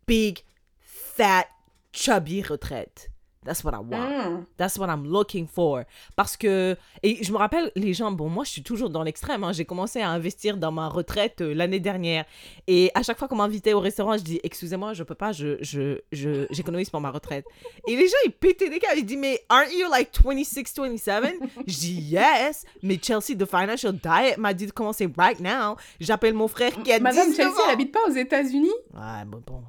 big, 0.06 0.40
fat, 0.80 1.46
chubby 1.92 2.42
retraite. 2.42 3.10
That's 3.44 3.62
what 3.64 3.72
I 3.72 3.76
want. 3.78 4.10
Mm. 4.10 4.44
That's 4.56 4.76
what 4.78 4.88
I'm 4.88 5.04
looking 5.06 5.46
for. 5.46 5.84
Parce 6.16 6.36
que, 6.36 6.76
et 7.02 7.22
je 7.22 7.32
me 7.32 7.38
rappelle, 7.38 7.70
les 7.76 7.94
gens, 7.94 8.10
bon, 8.10 8.28
moi, 8.28 8.44
je 8.44 8.50
suis 8.50 8.62
toujours 8.62 8.90
dans 8.90 9.02
l'extrême. 9.02 9.44
hein. 9.44 9.52
J'ai 9.52 9.64
commencé 9.64 10.00
à 10.00 10.10
investir 10.10 10.56
dans 10.56 10.72
ma 10.72 10.88
retraite 10.88 11.40
euh, 11.40 11.54
l'année 11.54 11.78
dernière. 11.80 12.24
Et 12.66 12.90
à 12.94 13.02
chaque 13.02 13.16
fois 13.18 13.28
qu'on 13.28 13.36
m'invitait 13.36 13.72
au 13.72 13.80
restaurant, 13.80 14.16
je 14.18 14.22
dis, 14.24 14.40
excusez-moi, 14.42 14.92
je 14.92 15.02
peux 15.04 15.14
pas, 15.14 15.32
je, 15.32 15.56
je, 15.62 15.98
je, 16.12 16.46
j'économise 16.50 16.90
pour 16.90 17.00
ma 17.00 17.10
retraite. 17.10 17.46
Et 17.86 17.96
les 17.96 18.08
gens, 18.08 18.16
ils 18.26 18.32
pétaient 18.32 18.68
des 18.68 18.80
câbles. 18.80 18.98
Ils 18.98 19.06
disent, 19.06 19.16
mais 19.18 19.40
aren't 19.48 19.72
you 19.72 19.88
like 19.88 20.10
26, 20.22 20.74
27? 20.76 21.34
Je 21.66 21.78
dis, 21.78 21.92
yes. 22.10 22.64
Mais 22.82 22.98
Chelsea, 23.02 23.36
The 23.38 23.46
Financial 23.46 23.92
Diet 23.92 24.36
m'a 24.36 24.52
dit 24.52 24.66
de 24.66 24.72
commencer 24.72 25.08
right 25.16 25.38
now. 25.40 25.76
J'appelle 26.00 26.34
mon 26.34 26.48
frère 26.48 26.72
qui 26.82 26.92
a 26.92 26.98
Madame 26.98 27.28
19 27.30 27.36
Chelsea, 27.36 27.50
ans. 27.56 27.62
elle 27.68 27.72
habite 27.74 27.92
pas 27.92 28.00
aux 28.08 28.12
États-Unis? 28.14 28.72
Ouais, 28.92 29.24
bon, 29.26 29.42
bon. 29.46 29.62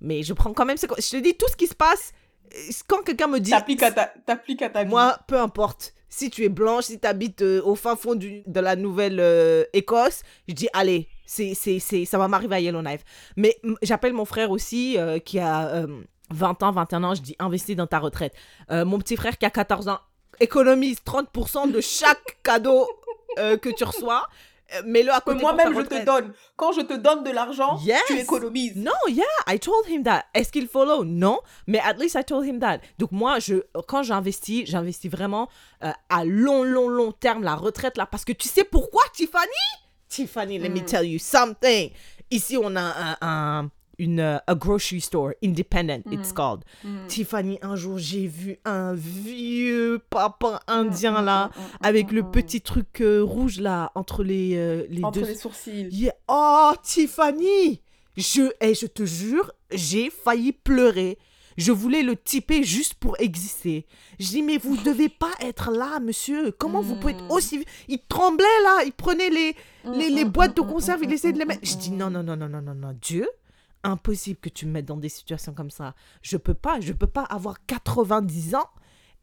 Mais 0.00 0.22
je 0.22 0.32
prends 0.32 0.52
quand 0.52 0.64
même... 0.64 0.78
ce 0.78 0.86
Je 0.86 1.10
te 1.10 1.22
dis, 1.22 1.34
tout 1.34 1.46
ce 1.50 1.56
qui 1.56 1.66
se 1.68 1.74
passe, 1.74 2.12
quand 2.86 3.02
quelqu'un 3.02 3.28
me 3.28 3.38
dit... 3.40 3.50
T'appliques 3.50 3.82
à 3.82 3.90
ta, 3.92 4.12
à 4.26 4.68
ta 4.70 4.84
vie. 4.84 4.90
Moi, 4.90 5.16
peu 5.26 5.38
importe. 5.38 5.94
Si 6.08 6.28
tu 6.28 6.44
es 6.44 6.48
blanche, 6.50 6.84
si 6.84 7.00
tu 7.00 7.06
habites 7.06 7.40
au 7.42 7.74
fin 7.74 7.96
fond 7.96 8.14
du- 8.14 8.42
de 8.46 8.60
la 8.60 8.76
Nouvelle-Écosse, 8.76 10.22
je 10.48 10.54
dis, 10.54 10.68
allez, 10.72 11.08
c'est, 11.26 11.54
c'est, 11.54 11.78
c'est, 11.78 12.04
ça 12.04 12.18
va 12.18 12.28
m'arriver 12.28 12.56
à 12.56 12.60
Yellowknife. 12.60 13.02
Mais 13.36 13.56
j'appelle 13.82 14.12
mon 14.12 14.24
frère 14.26 14.50
aussi, 14.50 14.98
euh, 14.98 15.18
qui 15.18 15.38
a 15.38 15.68
euh, 15.68 15.86
20 16.30 16.62
ans, 16.62 16.72
21 16.72 17.04
ans, 17.04 17.14
je 17.14 17.22
dis, 17.22 17.36
investis 17.38 17.76
dans 17.76 17.86
ta 17.86 17.98
retraite. 17.98 18.34
Euh, 18.70 18.84
mon 18.84 18.98
petit 18.98 19.16
frère 19.16 19.38
qui 19.38 19.46
a 19.46 19.50
14 19.50 19.88
ans, 19.88 20.00
économise 20.40 20.98
30% 21.06 21.70
de 21.72 21.80
chaque 21.80 22.38
cadeau 22.42 22.86
euh, 23.38 23.56
que 23.56 23.70
tu 23.70 23.84
reçois. 23.84 24.28
Euh, 24.74 25.12
à 25.12 25.20
côté 25.20 25.40
pour 25.40 25.48
ta 25.50 25.54
moi-même, 25.54 25.74
je 25.74 25.80
te 25.86 26.04
donne. 26.04 26.32
Quand 26.56 26.72
je 26.72 26.80
te 26.82 26.94
donne 26.94 27.22
de 27.24 27.30
l'argent, 27.30 27.78
Yes. 27.84 28.00
tu 28.06 28.18
économises. 28.18 28.76
Non, 28.76 28.92
yeah, 29.08 29.24
I 29.48 29.58
told 29.58 29.86
him 29.88 30.02
that. 30.04 30.24
Est-ce 30.34 30.50
qu'il 30.52 30.68
follow? 30.68 31.04
Non, 31.04 31.40
mais 31.66 31.78
at 31.80 31.94
least 31.98 32.14
I 32.18 32.24
told 32.24 32.46
him 32.46 32.58
that. 32.60 32.78
Donc 32.98 33.12
moi, 33.12 33.38
je, 33.38 33.56
quand 33.88 34.02
j'investis, 34.02 34.66
j'investis 34.66 35.10
vraiment 35.10 35.48
euh, 35.84 35.90
à 36.08 36.24
long, 36.24 36.62
long, 36.62 36.88
long 36.88 37.12
terme 37.12 37.42
la 37.42 37.54
retraite 37.54 37.96
là, 37.96 38.06
parce 38.06 38.24
que 38.24 38.32
tu 38.32 38.48
sais 38.48 38.64
pourquoi, 38.64 39.02
Tiffany? 39.12 39.46
Tiffany, 40.08 40.58
let 40.58 40.68
me 40.68 40.80
Mm. 40.80 40.84
tell 40.84 41.06
you 41.06 41.18
something. 41.18 41.90
Ici, 42.30 42.56
on 42.56 42.74
a 42.76 42.80
un, 42.80 43.16
un- 43.20 43.70
une 44.02 44.18
euh, 44.20 44.38
a 44.46 44.54
grocery 44.56 45.00
store 45.00 45.30
independent, 45.44 46.02
it's 46.10 46.32
called. 46.32 46.64
Mm. 46.84 47.06
Tiffany, 47.06 47.58
un 47.62 47.76
jour, 47.76 47.98
j'ai 47.98 48.26
vu 48.26 48.58
un 48.64 48.94
vieux 48.94 50.00
papa 50.10 50.60
indien 50.66 51.20
Mm, 51.22 51.24
là, 51.24 51.46
mm, 51.48 51.60
mm, 51.60 51.64
avec 51.82 52.10
mm, 52.10 52.14
le 52.16 52.22
mm. 52.22 52.30
petit 52.32 52.60
truc 52.62 53.00
euh, 53.00 53.22
rouge 53.22 53.60
là 53.60 53.92
entre 53.94 54.24
les, 54.24 54.56
euh, 54.56 54.84
les 54.90 55.04
Entre 55.04 55.20
deux. 55.20 55.26
les 55.26 55.34
sourcils. 55.36 55.88
Yeah. 55.92 56.14
Oh, 56.28 56.72
Tiffany! 56.82 57.80
Je, 58.16 58.42
et 58.60 58.74
je 58.74 58.86
te 58.86 59.04
jure, 59.06 59.52
j'ai 59.72 60.10
failli 60.10 60.52
pleurer. 60.52 61.16
Je 61.58 61.70
voulais 61.70 62.02
le 62.02 62.16
typer 62.16 62.62
juste 62.62 62.94
pour 62.94 63.14
exister. 63.20 63.86
Je 64.18 64.26
dis, 64.28 64.42
mais 64.42 64.56
vous 64.56 64.76
devez 64.84 65.08
pas 65.10 65.30
être 65.40 65.70
là, 65.70 66.00
monsieur. 66.00 66.50
Comment 66.52 66.80
vous 66.80 66.96
pouvez 66.96 67.12
être 67.12 67.24
Mm. 67.24 67.30
aussi... 67.30 67.64
Il 67.88 67.98
tremblait 68.08 68.44
là, 68.64 68.84
il 68.84 68.92
prenait 68.92 69.28
les, 69.30 69.54
les, 69.84 70.08
les 70.10 70.24
mm, 70.24 70.28
boîtes 70.30 70.56
de 70.56 70.62
mm, 70.62 70.66
conserve, 70.66 71.00
mm, 71.00 71.04
il 71.04 71.12
essayait 71.12 71.32
de 71.34 71.38
les 71.38 71.44
mm, 71.44 71.48
mettre. 71.48 71.60
mm, 71.62 71.66
Je 71.66 71.76
dis, 71.76 71.90
mm. 71.92 71.96
non, 71.98 72.10
non, 72.10 72.22
non, 72.22 72.36
non, 72.36 72.48
non, 72.48 72.62
non, 72.62 72.74
non, 72.74 72.96
Dieu, 73.00 73.28
impossible 73.84 74.38
que 74.40 74.48
tu 74.48 74.66
me 74.66 74.72
mettes 74.72 74.86
dans 74.86 74.96
des 74.96 75.08
situations 75.08 75.52
comme 75.54 75.70
ça. 75.70 75.94
Je 76.22 76.36
peux 76.36 76.54
pas, 76.54 76.80
je 76.80 76.92
peux 76.92 77.06
pas 77.06 77.24
avoir 77.24 77.64
90 77.66 78.54
ans 78.54 78.68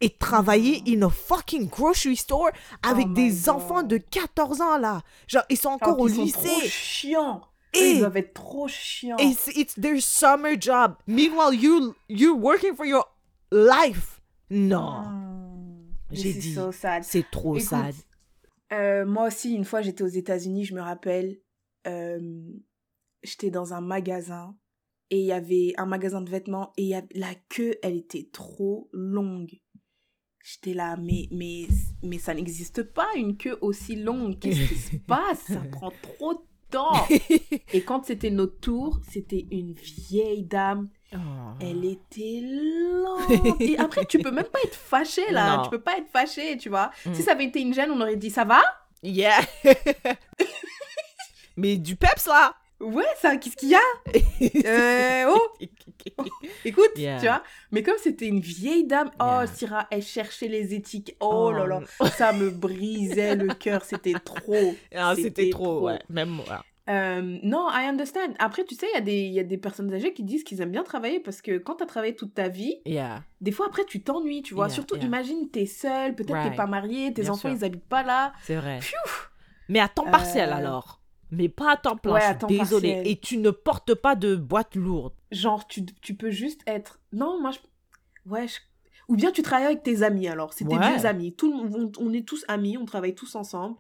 et 0.01 0.09
travailler 0.09 0.81
in 0.87 1.01
a 1.01 1.09
fucking 1.09 1.67
grocery 1.69 2.15
store 2.15 2.49
avec 2.83 3.07
Oh 3.09 3.13
des 3.13 3.29
God. 3.31 3.49
enfants 3.49 3.83
de 3.83 3.97
14 3.97 4.61
ans 4.61 4.77
là. 4.77 5.01
Genre, 5.27 5.43
ils 5.49 5.57
sont 5.57 5.69
encore 5.69 5.99
au 5.99 6.07
sont 6.09 6.23
lycée. 6.23 6.37
trop 6.47 6.59
chiants. 6.61 7.41
Ils 7.75 7.81
Et, 7.81 7.99
doivent 7.99 8.17
être 8.17 8.33
trop 8.33 8.67
chiants. 8.67 9.17
it's, 9.19 9.47
it's 9.55 9.75
their 9.75 10.01
summer 10.01 10.59
job. 10.59 10.95
Meanwhile, 11.05 11.53
you, 11.53 11.93
you're 12.09 12.35
working 12.37 12.75
for 12.75 12.85
your 12.85 13.05
life. 13.51 14.21
Non. 14.49 15.01
Hmm. 15.03 15.85
J'ai 16.11 16.33
dit, 16.33 16.53
so. 16.55 16.71
C'est 17.03 17.29
trop 17.29 17.55
Écoute, 17.57 17.69
sad. 17.69 17.93
euh, 18.73 19.05
moi 19.05 19.27
aussi, 19.27 19.53
une 19.53 19.65
fois, 19.65 19.81
j'étais 19.83 20.03
aux 20.03 20.07
États-Unis, 20.07 20.65
je 20.65 20.73
me 20.73 20.81
rappelle. 20.81 21.37
euh, 21.87 22.19
j'étais 23.23 23.49
dans 23.49 23.73
un 23.73 23.81
magasin 23.81 24.55
et 25.09 25.19
il 25.19 25.25
y 25.25 25.31
avait 25.31 25.73
un 25.77 25.85
magasin 25.85 26.21
de 26.21 26.29
vêtements 26.29 26.71
et 26.77 26.83
y 26.83 27.03
la 27.15 27.35
queue, 27.49 27.75
elle 27.81 27.95
était 27.95 28.29
trop 28.31 28.89
longue. 28.91 29.59
J'étais 30.43 30.73
là, 30.73 30.95
mais, 30.97 31.27
mais, 31.31 31.67
mais 32.01 32.17
ça 32.17 32.33
n'existe 32.33 32.83
pas 32.83 33.07
une 33.15 33.37
queue 33.37 33.57
aussi 33.61 33.95
longue. 33.95 34.39
Qu'est-ce 34.39 34.67
qui 34.67 34.75
se 34.75 34.95
passe? 35.07 35.41
Ça 35.47 35.61
prend 35.71 35.91
trop 36.01 36.35
de 36.35 36.39
temps. 36.69 37.07
Et 37.73 37.81
quand 37.81 38.05
c'était 38.05 38.29
notre 38.29 38.59
tour, 38.59 38.99
c'était 39.09 39.47
une 39.51 39.73
vieille 39.73 40.43
dame. 40.43 40.89
Oh. 41.13 41.17
Elle 41.59 41.83
était 41.85 42.41
lente. 42.41 43.59
Et 43.59 43.77
après, 43.77 44.05
tu 44.05 44.19
peux 44.19 44.31
même 44.31 44.45
pas 44.45 44.59
être 44.63 44.75
fâché 44.75 45.29
là. 45.31 45.57
Non. 45.57 45.63
Tu 45.63 45.69
peux 45.71 45.81
pas 45.81 45.97
être 45.97 46.09
fâché, 46.09 46.57
tu 46.57 46.69
vois. 46.69 46.91
Mm. 47.05 47.13
Si 47.15 47.23
ça 47.23 47.31
avait 47.31 47.45
été 47.45 47.61
une 47.61 47.73
jeune, 47.73 47.91
on 47.91 47.99
aurait 47.99 48.15
dit 48.15 48.29
ça 48.29 48.45
va? 48.45 48.61
Yeah. 49.03 49.39
Mais 51.57 51.77
du 51.77 51.95
peps 51.95 52.27
là. 52.27 52.55
Ouais, 52.79 53.03
ça, 53.17 53.35
qu'est-ce 53.37 53.55
qu'il 53.57 53.69
y 53.69 53.75
a? 53.75 53.79
Euh, 54.65 55.25
Oh, 55.27 55.57
écoute, 56.65 56.91
Yeah. 56.95 57.19
tu 57.19 57.25
vois. 57.25 57.43
Mais 57.71 57.83
comme 57.83 57.97
c'était 58.01 58.27
une 58.27 58.39
vieille 58.39 58.85
dame, 58.85 59.11
oh, 59.19 59.23
Yeah. 59.25 59.47
Syrah, 59.47 59.87
elle 59.91 60.01
cherchait 60.01 60.47
les 60.47 60.73
étiquettes. 60.73 61.17
Oh, 61.19 61.51
là 61.51 61.65
là, 61.67 61.81
non. 61.81 62.07
ça 62.17 62.31
me 62.33 62.49
brisait 62.49 63.35
le 63.35 63.53
cœur. 63.53 63.83
C'était 63.83 64.13
trop. 64.23 64.75
Ah, 64.95 65.13
c'était 65.15 65.49
trop, 65.49 65.63
trop. 65.63 65.81
ouais. 65.87 65.99
Même 66.09 66.29
moi. 66.29 66.63
Euh, 66.89 67.37
non, 67.43 67.67
I 67.69 67.85
understand. 67.87 68.33
Après, 68.39 68.63
tu 68.63 68.73
sais, 68.73 68.87
il 68.91 68.95
y, 68.95 68.97
a 68.97 69.01
des- 69.01 69.21
il 69.21 69.33
y 69.33 69.39
a 69.39 69.43
des 69.43 69.57
personnes 69.57 69.93
âgées 69.93 70.11
qui 70.13 70.23
disent 70.23 70.43
qu'ils 70.43 70.59
aiment 70.61 70.71
bien 70.71 70.81
travailler 70.83 71.19
parce 71.19 71.39
que 71.41 71.59
quand 71.59 71.75
tu 71.75 71.83
as 71.83 71.85
travaillé 71.85 72.15
toute 72.15 72.33
ta 72.33 72.47
vie, 72.47 72.77
Yeah. 72.85 73.21
des 73.41 73.51
fois 73.51 73.67
après 73.67 73.85
tu 73.85 74.01
t'ennuies, 74.01 74.41
tu 74.41 74.55
vois. 74.55 74.67
Yeah, 74.67 74.73
Surtout, 74.73 74.95
yeah. 74.95 75.05
imagine, 75.05 75.49
t'es 75.51 75.67
seule, 75.67 76.15
peut-être 76.15 76.33
Right. 76.33 76.49
t'es 76.51 76.55
pas 76.57 76.65
mariée, 76.65 77.13
tes 77.13 77.21
Bien 77.21 77.31
enfants 77.31 77.49
sûr. 77.49 77.57
ils 77.59 77.63
habitent 77.63 77.87
pas 77.87 78.01
là. 78.01 78.33
C'est 78.43 78.55
vrai. 78.55 78.79
Pfiou 78.79 78.97
Mais 79.67 79.79
à 79.79 79.87
temps 79.87 80.09
partiel 80.09 80.49
Euh, 80.49 80.55
alors. 80.55 80.98
Mais 81.31 81.47
pas 81.49 81.73
à 81.73 81.77
temps 81.77 81.95
plein. 81.97 82.13
Ouais, 82.13 82.19
je 82.21 82.25
à 82.25 82.29
suis 82.31 82.39
temps 82.39 82.47
désolée. 82.47 82.93
partiel. 82.95 83.07
Et 83.07 83.19
tu 83.19 83.37
ne 83.37 83.51
portes 83.51 83.93
pas 83.93 84.15
de 84.15 84.35
boîte 84.35 84.75
lourde. 84.75 85.13
Genre, 85.31 85.67
tu, 85.67 85.85
tu 86.01 86.15
peux 86.15 86.31
juste 86.31 86.61
être. 86.67 86.99
Non, 87.13 87.39
moi 87.41 87.51
je. 87.51 87.59
Ouais, 88.29 88.47
je- 88.47 88.59
Ou 89.07 89.15
bien 89.15 89.31
tu 89.31 89.41
travailles 89.41 89.67
avec 89.67 89.83
tes 89.83 90.01
amis 90.03 90.27
alors. 90.27 90.53
C'est 90.53 90.65
tes 90.65 90.75
Ouais. 90.77 90.95
vieux 90.97 91.05
amis. 91.05 91.33
Tout 91.33 91.51
le 91.51 91.57
monde, 91.69 91.93
on, 91.99 92.05
on 92.07 92.13
est 92.13 92.27
tous 92.27 92.43
amis, 92.47 92.77
on 92.77 92.85
travaille 92.85 93.15
tous 93.15 93.35
ensemble. 93.35 93.75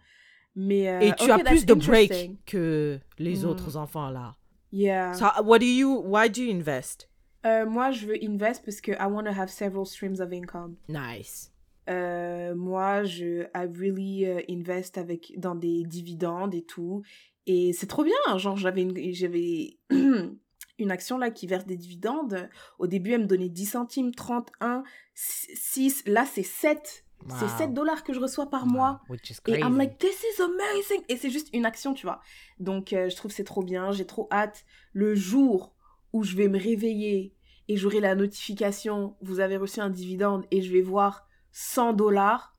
Mais. 0.55 0.89
euh, 0.89 0.99
Et 1.01 1.13
tu 1.13 1.29
as 1.31 1.39
plus 1.39 1.65
de 1.65 1.73
break 1.73 2.31
que 2.45 2.99
les 3.17 3.43
Mm. 3.43 3.45
autres 3.45 3.77
enfants 3.77 4.09
là. 4.09 4.35
Yeah. 4.71 5.13
So, 5.13 5.25
what 5.43 5.59
do 5.59 5.65
you, 5.65 6.01
why 6.05 6.29
do 6.29 6.41
you 6.41 6.51
invest? 6.55 7.09
Euh, 7.45 7.65
moi, 7.65 7.89
je 7.91 8.05
veux 8.05 8.17
invest 8.23 8.63
parce 8.65 8.81
que 8.81 8.91
I 8.91 9.05
want 9.09 9.23
to 9.23 9.31
have 9.31 9.49
several 9.49 9.85
streams 9.85 10.19
of 10.19 10.31
income. 10.31 10.75
Nice. 10.87 11.51
Euh, 11.89 12.53
moi, 12.55 13.03
je 13.03 13.43
I 13.55 13.65
really 13.79 14.27
invest 14.49 14.97
avec 14.99 15.33
dans 15.37 15.55
des 15.55 15.83
dividendes 15.85 16.53
et 16.53 16.61
tout. 16.63 17.01
Et 17.45 17.73
c'est 17.73 17.87
trop 17.87 18.03
bien. 18.03 18.37
Genre, 18.37 18.57
j'avais 18.57 18.81
une, 18.81 19.13
j'avais 19.13 19.77
une 19.89 20.91
action 20.91 21.17
là 21.17 21.31
qui 21.31 21.47
verse 21.47 21.65
des 21.65 21.77
dividendes. 21.77 22.49
Au 22.77 22.87
début, 22.87 23.11
elle 23.13 23.21
me 23.21 23.25
donnait 23.25 23.49
10 23.49 23.65
centimes, 23.65 24.13
31, 24.13 24.83
6. 25.15 26.03
Là, 26.05 26.25
c'est 26.25 26.43
7. 26.43 27.05
C'est 27.37 27.45
Wow. 27.45 27.57
7 27.57 27.73
dollars 27.73 28.05
que 28.05 28.13
je 28.13 28.19
reçois 28.21 28.49
par 28.49 28.63
Wow, 28.63 28.69
mois. 28.71 29.01
Which 29.09 29.29
is 29.29 29.37
Et. 29.47 29.59
I'm 29.59 29.75
like, 29.77 29.97
this 29.97 30.23
is 30.23 30.41
amazing! 30.41 31.03
Et 31.09 31.17
c'est 31.17 31.29
juste 31.29 31.49
une 31.51 31.65
action, 31.65 31.93
tu 31.93 32.05
vois. 32.05 32.21
Donc, 32.59 32.93
euh, 32.93 33.09
je 33.09 33.15
trouve 33.17 33.31
que 33.31 33.35
c'est 33.35 33.43
trop 33.43 33.61
bien. 33.61 33.91
J'ai 33.91 34.05
trop 34.05 34.29
hâte. 34.31 34.63
Le 34.93 35.15
jour 35.15 35.75
où 36.13 36.23
je 36.23 36.37
vais 36.37 36.47
me 36.47 36.57
réveiller 36.57 37.35
et 37.67 37.75
j'aurai 37.75 37.99
la 37.99 38.15
notification, 38.15 39.17
vous 39.21 39.41
avez 39.41 39.57
reçu 39.57 39.81
un 39.81 39.89
dividende 39.89 40.45
et 40.49 40.61
je 40.61 40.71
vais 40.71 40.81
voir 40.81 41.27
100 41.51 41.91
dollars. 41.91 42.55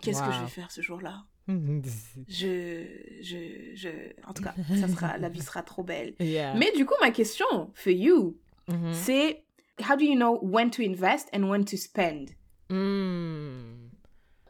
Qu'est-ce 0.00 0.22
que 0.22 0.32
je 0.32 0.40
vais 0.40 0.48
faire 0.48 0.70
ce 0.70 0.82
jour-là? 0.82 1.24
Je, 2.28 2.84
je, 3.22 3.74
je, 3.74 3.88
en 4.26 4.32
tout 4.32 4.42
cas, 4.42 4.54
ça 4.80 4.88
sera, 4.88 5.18
la 5.18 5.28
vie 5.28 5.42
sera 5.42 5.62
trop 5.62 5.82
belle. 5.82 6.14
yeah. 6.20 6.54
Mais 6.54 6.70
du 6.76 6.84
coup, 6.86 6.94
ma 7.00 7.10
question 7.10 7.70
for 7.74 7.92
you, 7.92 8.36
Mhm. 8.68 8.92
c'est 8.94 9.42
how 9.80 9.96
do 9.96 10.04
you 10.04 10.14
know 10.14 10.38
when 10.42 10.70
to 10.70 10.82
invest 10.82 11.28
and 11.34 11.42
when 11.48 11.64
to 11.64 11.76
spend? 11.76 12.30
Mm. 12.70 13.90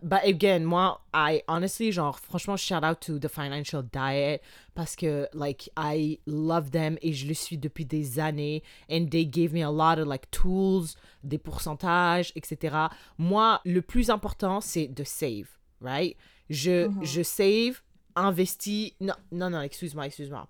But 0.05 0.24
again, 0.24 0.64
moi, 0.64 0.99
I 1.14 1.43
honestly, 1.47 1.93
genre, 1.93 2.18
franchement, 2.18 2.57
shout 2.59 2.82
out 2.82 3.01
to 3.03 3.20
the 3.20 3.28
financial 3.28 3.82
diet 3.84 4.40
parce 4.74 4.97
que, 4.97 5.28
like, 5.32 5.70
I 5.76 6.18
love 6.26 6.72
them 6.72 6.99
et 7.03 7.12
je 7.12 7.28
le 7.28 7.34
suis 7.34 7.57
depuis 7.57 7.84
des 7.84 8.18
années. 8.18 8.64
And 8.90 9.07
they 9.11 9.24
gave 9.24 9.53
me 9.53 9.62
a 9.62 9.70
lot 9.70 10.01
of, 10.01 10.09
like, 10.09 10.28
tools, 10.32 10.97
des 11.22 11.38
pourcentages, 11.38 12.32
etc. 12.34 12.88
Moi, 13.16 13.61
le 13.64 13.80
plus 13.80 14.11
important, 14.11 14.61
c'est 14.61 14.88
de 14.88 15.05
save, 15.05 15.49
right? 15.80 16.16
Je, 16.53 16.86
Mhm. 16.88 17.05
je 17.05 17.22
save, 17.22 17.80
investis. 18.14 18.92
Non, 19.00 19.14
non, 19.32 19.50
non, 19.50 19.61
excuse-moi, 19.62 20.07
excuse-moi. 20.07 20.46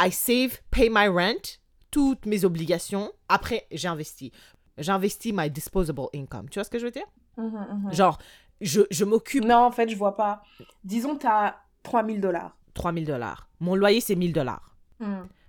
I 0.00 0.10
save, 0.10 0.58
pay 0.70 0.88
my 0.90 1.06
rent, 1.08 1.58
toutes 1.90 2.26
mes 2.26 2.44
obligations. 2.44 3.12
Après, 3.28 3.66
j'investis. 3.70 4.30
J'investis 4.76 5.32
my 5.32 5.48
disposable 5.50 6.08
income. 6.14 6.48
Tu 6.50 6.58
vois 6.58 6.64
ce 6.64 6.70
que 6.70 6.78
je 6.78 6.84
veux 6.86 6.90
dire? 6.90 7.06
Genre, 7.92 8.18
je, 8.60 8.82
je 8.90 9.04
m'occupe 9.04 9.44
Non, 9.44 9.58
en 9.64 9.70
fait, 9.70 9.88
je 9.88 9.96
vois 9.96 10.16
pas. 10.16 10.42
Disons, 10.84 11.16
t'as 11.16 11.56
3000 11.82 12.20
dollars. 12.20 12.56
3000 12.74 13.04
dollars. 13.06 13.48
Mon 13.60 13.74
loyer, 13.76 14.00
c'est 14.00 14.16
1000 14.16 14.32
dollars. 14.32 14.74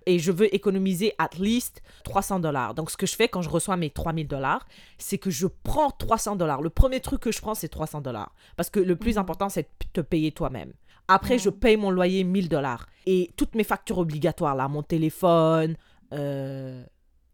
Et 0.08 0.18
je 0.18 0.32
veux 0.32 0.52
économiser 0.54 1.12
at 1.18 1.30
least 1.38 1.82
300 2.04 2.40
dollars. 2.40 2.74
Donc, 2.74 2.90
ce 2.90 2.96
que 2.96 3.06
je 3.06 3.14
fais 3.14 3.28
quand 3.28 3.42
je 3.42 3.50
reçois 3.50 3.76
mes 3.76 3.90
3000 3.90 4.26
dollars, 4.26 4.66
c'est 4.96 5.18
que 5.18 5.28
je 5.30 5.46
prends 5.46 5.90
300 5.90 6.34
dollars. 6.36 6.62
Le 6.62 6.70
premier 6.70 7.00
truc 7.00 7.20
que 7.20 7.30
je 7.30 7.40
prends, 7.40 7.54
c'est 7.54 7.68
300 7.68 8.00
dollars. 8.00 8.32
Parce 8.56 8.70
que 8.70 8.80
le 8.80 8.96
plus 8.96 9.12
Mhm. 9.16 9.18
important, 9.20 9.48
c'est 9.50 9.62
de 9.64 9.86
te 9.92 10.00
payer 10.00 10.32
toi-même. 10.32 10.72
Après, 11.08 11.38
je 11.38 11.50
paye 11.50 11.76
mon 11.76 11.90
loyer 11.90 12.24
1000 12.24 12.48
dollars. 12.48 12.86
Et 13.06 13.30
toutes 13.36 13.54
mes 13.54 13.64
factures 13.64 13.98
obligatoires, 13.98 14.54
là, 14.56 14.66
mon 14.68 14.82
téléphone, 14.82 15.76
euh, 16.12 16.82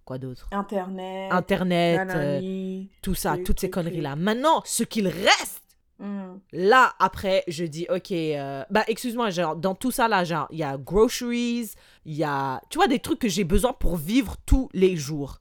quoi 0.05 0.19
d'autre? 0.19 0.49
Internet, 0.53 1.33
Internet, 1.33 2.09
euh, 2.15 2.83
tout 3.03 3.15
ça, 3.15 3.37
toutes 3.45 3.61
ces 3.61 3.71
conneries-là. 3.71 4.17
Maintenant, 4.17 4.63
ce 4.65 4.83
qu'il 4.85 5.09
reste, 5.09 5.63
Mm. 6.05 6.39
Là, 6.53 6.95
après, 6.99 7.45
je 7.49 7.65
dis, 7.65 7.87
OK, 7.89 8.13
euh, 8.13 8.63
bah, 8.71 8.85
excuse-moi, 8.87 9.31
genre, 9.31 9.57
dans 9.57 9.75
tout 9.75 9.91
ça, 9.91 10.07
là, 10.07 10.23
genre, 10.23 10.47
il 10.51 10.59
y 10.59 10.63
a 10.63 10.77
groceries, 10.77 11.71
il 12.05 12.15
y 12.15 12.25
a, 12.25 12.61
tu 12.69 12.77
vois, 12.77 12.89
des 12.89 12.99
trucs 12.99 13.19
que 13.19 13.29
j'ai 13.29 13.45
besoin 13.45 13.73
pour 13.73 13.97
vivre 13.97 14.37
tous 14.45 14.69
les 14.75 14.97
jours. 14.97 15.41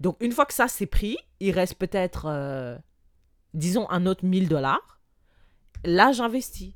Donc, 0.00 0.16
une 0.20 0.32
fois 0.32 0.44
que 0.44 0.52
ça, 0.52 0.68
c'est 0.68 0.86
pris, 0.86 1.16
il 1.40 1.52
reste 1.52 1.76
peut-être, 1.76 2.26
euh, 2.28 2.76
disons, 3.54 3.88
un 3.88 4.04
autre 4.04 4.26
1000 4.26 4.48
dollars. 4.48 5.00
Là, 5.84 6.12
j'investis. 6.12 6.74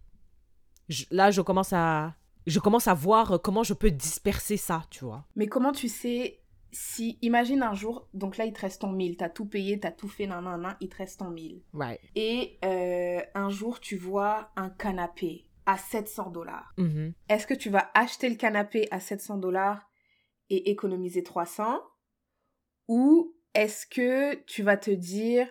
Là, 1.11 1.31
je 1.31 1.43
commence 1.43 1.75
à, 1.75 2.15
je 2.47 2.59
commence 2.61 2.89
à 2.89 2.95
voir 2.95 3.41
comment 3.43 3.63
je 3.63 3.75
peux 3.75 3.91
disperser 3.91 4.57
ça, 4.57 4.85
tu 4.89 5.05
vois. 5.05 5.27
Mais 5.37 5.49
comment 5.49 5.73
tu 5.73 5.89
sais 5.89 6.38
si, 6.71 7.19
imagine 7.23 7.63
un 7.63 7.75
jour, 7.75 8.09
donc 8.15 8.37
là, 8.37 8.45
il 8.45 8.53
te 8.53 8.61
reste 8.61 8.83
ton 8.83 8.93
1000, 8.93 9.17
t'as 9.17 9.29
tout 9.29 9.47
payé, 9.47 9.79
t'as 9.81 9.91
tout 9.91 10.09
fait, 10.09 10.27
nan, 10.27 10.45
nan, 10.45 10.61
nan, 10.61 10.77
il 10.81 10.89
te 10.89 10.97
reste 10.97 11.21
ton 11.21 11.31
1000. 11.31 11.63
Right. 11.73 12.01
Et 12.15 12.59
euh, 12.65 13.21
un 13.35 13.51
jour, 13.51 13.81
tu 13.81 13.97
vois 13.97 14.51
un 14.57 14.71
canapé 14.71 15.49
à 15.67 15.77
700 15.77 16.31
dollars. 16.31 16.73
Mhm. 16.79 17.13
Est-ce 17.29 17.47
que 17.47 17.55
tu 17.55 17.69
vas 17.69 17.91
acheter 17.95 18.29
le 18.31 18.37
canapé 18.37 18.89
à 18.91 19.01
700 19.01 19.37
dollars 19.37 19.91
et 20.49 20.71
économiser 20.71 21.23
300 21.23 21.83
Ou 22.89 23.35
est-ce 23.55 23.87
que 23.87 24.35
tu 24.45 24.63
vas 24.63 24.79
te 24.79 24.91
dire 24.91 25.47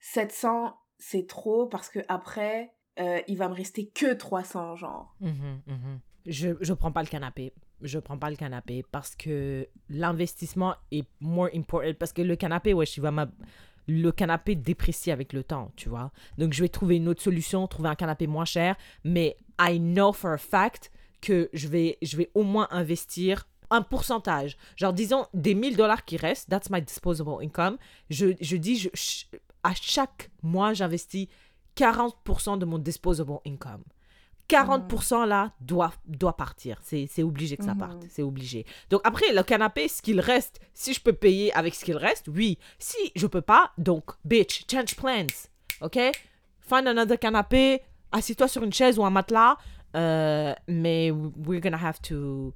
700 0.00 0.76
c'est 0.98 1.26
trop 1.26 1.66
parce 1.66 1.88
que 1.88 2.00
après 2.08 2.74
euh, 2.98 3.20
il 3.28 3.38
va 3.38 3.48
me 3.48 3.54
rester 3.54 3.88
que 3.88 4.12
300 4.12 4.74
genre? 4.74 5.16
Mhm. 5.20 6.00
Je 6.26 6.50
je 6.60 6.72
prends 6.72 6.92
pas 6.92 7.02
le 7.02 7.08
canapé. 7.08 7.54
Je 7.82 7.98
prends 7.98 8.18
pas 8.18 8.30
le 8.30 8.36
canapé 8.36 8.84
parce 8.90 9.14
que 9.14 9.66
l'investissement 9.88 10.74
est 10.90 11.06
more 11.20 11.48
important 11.54 11.92
parce 11.98 12.12
que 12.12 12.22
le 12.22 12.36
canapé 12.36 12.74
ouais, 12.74 12.86
je 12.86 13.00
ma 13.00 13.26
le 13.88 14.12
canapé 14.12 14.54
déprécie 14.54 15.10
avec 15.10 15.32
le 15.32 15.42
temps, 15.42 15.72
tu 15.74 15.88
vois. 15.88 16.12
Donc 16.38 16.52
je 16.52 16.62
vais 16.62 16.68
trouver 16.68 16.96
une 16.96 17.08
autre 17.08 17.22
solution, 17.22 17.66
trouver 17.66 17.88
un 17.88 17.94
canapé 17.94 18.26
moins 18.26 18.44
cher, 18.44 18.76
mais 19.04 19.36
I 19.60 19.80
know 19.80 20.12
for 20.12 20.30
a 20.30 20.38
fact 20.38 20.90
que 21.20 21.50
je 21.52 21.68
vais 21.68 21.98
je 22.02 22.16
vais 22.16 22.30
au 22.34 22.44
moins 22.44 22.68
investir 22.70 23.46
un 23.70 23.82
pourcentage. 23.82 24.56
Genre 24.76 24.92
disons 24.92 25.26
des 25.34 25.54
1000 25.54 25.76
dollars 25.76 26.04
qui 26.04 26.16
restent, 26.16 26.48
that's 26.48 26.70
my 26.70 26.80
disposable 26.80 27.42
income. 27.42 27.78
Je, 28.10 28.34
je 28.40 28.56
dis 28.56 28.90
à 29.62 29.74
chaque 29.74 30.30
mois 30.42 30.72
j'investis 30.72 31.28
40% 31.76 32.58
de 32.58 32.64
mon 32.64 32.78
disposable 32.78 33.38
income. 33.46 33.82
40% 34.50 35.26
là 35.26 35.52
doit, 35.60 35.92
doit 36.06 36.36
partir. 36.36 36.78
C'est 36.82 37.06
c'est 37.10 37.22
obligé 37.22 37.56
que 37.56 37.64
ça 37.64 37.72
Mhm. 37.74 37.78
parte. 37.78 38.04
C'est 38.10 38.22
obligé. 38.22 38.64
Donc 38.90 39.00
après, 39.04 39.32
le 39.32 39.42
canapé, 39.42 39.88
ce 39.88 40.02
qu'il 40.02 40.20
reste, 40.20 40.60
si 40.74 40.92
je 40.92 41.00
peux 41.00 41.12
payer 41.12 41.52
avec 41.54 41.74
ce 41.74 41.84
qu'il 41.84 41.96
reste, 41.96 42.28
oui. 42.28 42.58
Si 42.78 43.12
je 43.14 43.26
peux 43.26 43.42
pas, 43.42 43.72
donc, 43.78 44.04
bitch, 44.24 44.64
change 44.70 44.94
plans. 44.96 45.26
OK? 45.80 45.98
Find 46.60 46.86
another 46.86 47.18
canapé. 47.18 47.82
assis-toi 48.12 48.48
sur 48.48 48.64
une 48.64 48.72
chaise 48.72 48.98
ou 48.98 49.04
un 49.04 49.10
matelas, 49.10 49.56
euh, 49.94 50.52
mais 50.66 51.12
we're 51.12 51.60
gonna 51.60 51.76
have 51.78 52.00
to, 52.02 52.52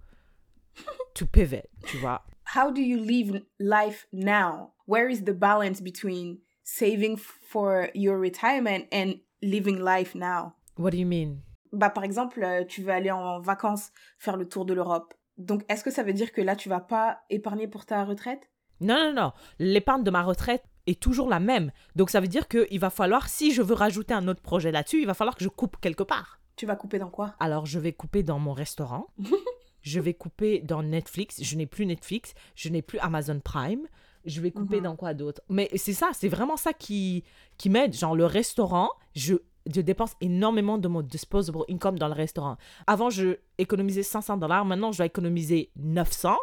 to 1.14 1.26
pivot, 1.26 1.62
tu 1.86 1.98
vois. 1.98 2.22
How 2.56 2.72
do 2.72 2.80
you 2.80 2.98
live 2.98 3.40
life 3.60 4.06
now? 4.12 4.72
Where 4.88 5.08
is 5.08 5.22
the 5.24 5.32
balance 5.32 5.80
between 5.80 6.38
saving 6.64 7.16
for 7.16 7.88
your 7.94 8.18
retirement 8.18 8.86
and 8.92 9.20
living 9.42 9.78
life 9.78 10.14
now? 10.16 10.54
What 10.76 10.90
do 10.90 10.98
you 10.98 11.06
mean? 11.06 11.42
Bah, 11.74 11.90
par 11.90 12.04
exemple, 12.04 12.42
euh, 12.42 12.64
tu 12.64 12.82
veux 12.82 12.92
aller 12.92 13.10
en 13.10 13.40
vacances 13.40 13.90
faire 14.18 14.36
le 14.36 14.48
tour 14.48 14.64
de 14.64 14.72
l'Europe. 14.74 15.12
Donc, 15.36 15.62
est-ce 15.68 15.84
que 15.84 15.90
ça 15.90 16.02
veut 16.02 16.12
dire 16.12 16.32
que 16.32 16.40
là, 16.40 16.54
tu 16.56 16.68
vas 16.68 16.80
pas 16.80 17.20
épargner 17.30 17.66
pour 17.68 17.84
ta 17.86 18.04
retraite? 18.04 18.48
Non, 18.80 18.96
non, 18.96 19.12
non. 19.22 19.32
L'épargne 19.58 20.02
de 20.04 20.10
ma 20.10 20.22
retraite 20.22 20.64
est 20.86 21.00
toujours 21.00 21.28
la 21.28 21.40
même. 21.40 21.72
Donc, 21.96 22.10
ça 22.10 22.20
veut 22.20 22.28
dire 22.28 22.46
qu'il 22.48 22.78
va 22.80 22.90
falloir, 22.90 23.28
si 23.28 23.52
je 23.52 23.62
veux 23.62 23.74
rajouter 23.74 24.14
un 24.14 24.28
autre 24.28 24.42
projet 24.42 24.70
là-dessus, 24.70 25.00
il 25.00 25.06
va 25.06 25.14
falloir 25.14 25.34
que 25.36 25.42
je 25.44 25.48
coupe 25.48 25.76
quelque 25.80 26.02
part. 26.02 26.40
Tu 26.56 26.66
vas 26.66 26.76
couper 26.76 26.98
dans 26.98 27.10
quoi? 27.10 27.34
Alors, 27.40 27.66
je 27.66 27.78
vais 27.80 27.92
couper 27.92 28.22
dans 28.22 28.38
mon 28.38 28.52
restaurant. 28.52 29.08
je 29.82 29.98
vais 30.00 30.14
couper 30.14 30.60
dans 30.60 30.82
Netflix. 30.82 31.42
Je 31.42 31.56
n'ai 31.56 31.66
plus 31.66 31.84
Netflix. 31.86 32.34
Je 32.54 32.68
n'ai 32.68 32.82
plus 32.82 32.98
Amazon 33.00 33.40
Prime. 33.40 33.86
Je 34.24 34.40
vais 34.40 34.52
couper 34.52 34.76
Mhm. 34.76 34.82
dans 34.84 34.96
quoi 34.96 35.14
d'autre? 35.14 35.42
Mais 35.48 35.68
c'est 35.76 35.92
ça, 35.92 36.10
c'est 36.14 36.28
vraiment 36.28 36.56
ça 36.56 36.72
qui, 36.72 37.24
qui 37.58 37.68
m'aide. 37.70 37.92
Genre, 37.94 38.14
le 38.16 38.24
restaurant, 38.24 38.88
je, 39.14 39.34
je 39.72 39.80
dépense 39.80 40.14
énormément 40.20 40.78
de 40.78 40.88
mon 40.88 41.02
disposable 41.02 41.60
income 41.70 41.98
dans 41.98 42.08
le 42.08 42.14
restaurant. 42.14 42.56
Avant, 42.86 43.10
je 43.10 43.36
économisais 43.58 44.02
500 44.02 44.36
dollars. 44.36 44.64
Maintenant, 44.64 44.92
je 44.92 44.98
dois 44.98 45.06
économiser 45.06 45.70
900. 45.76 46.36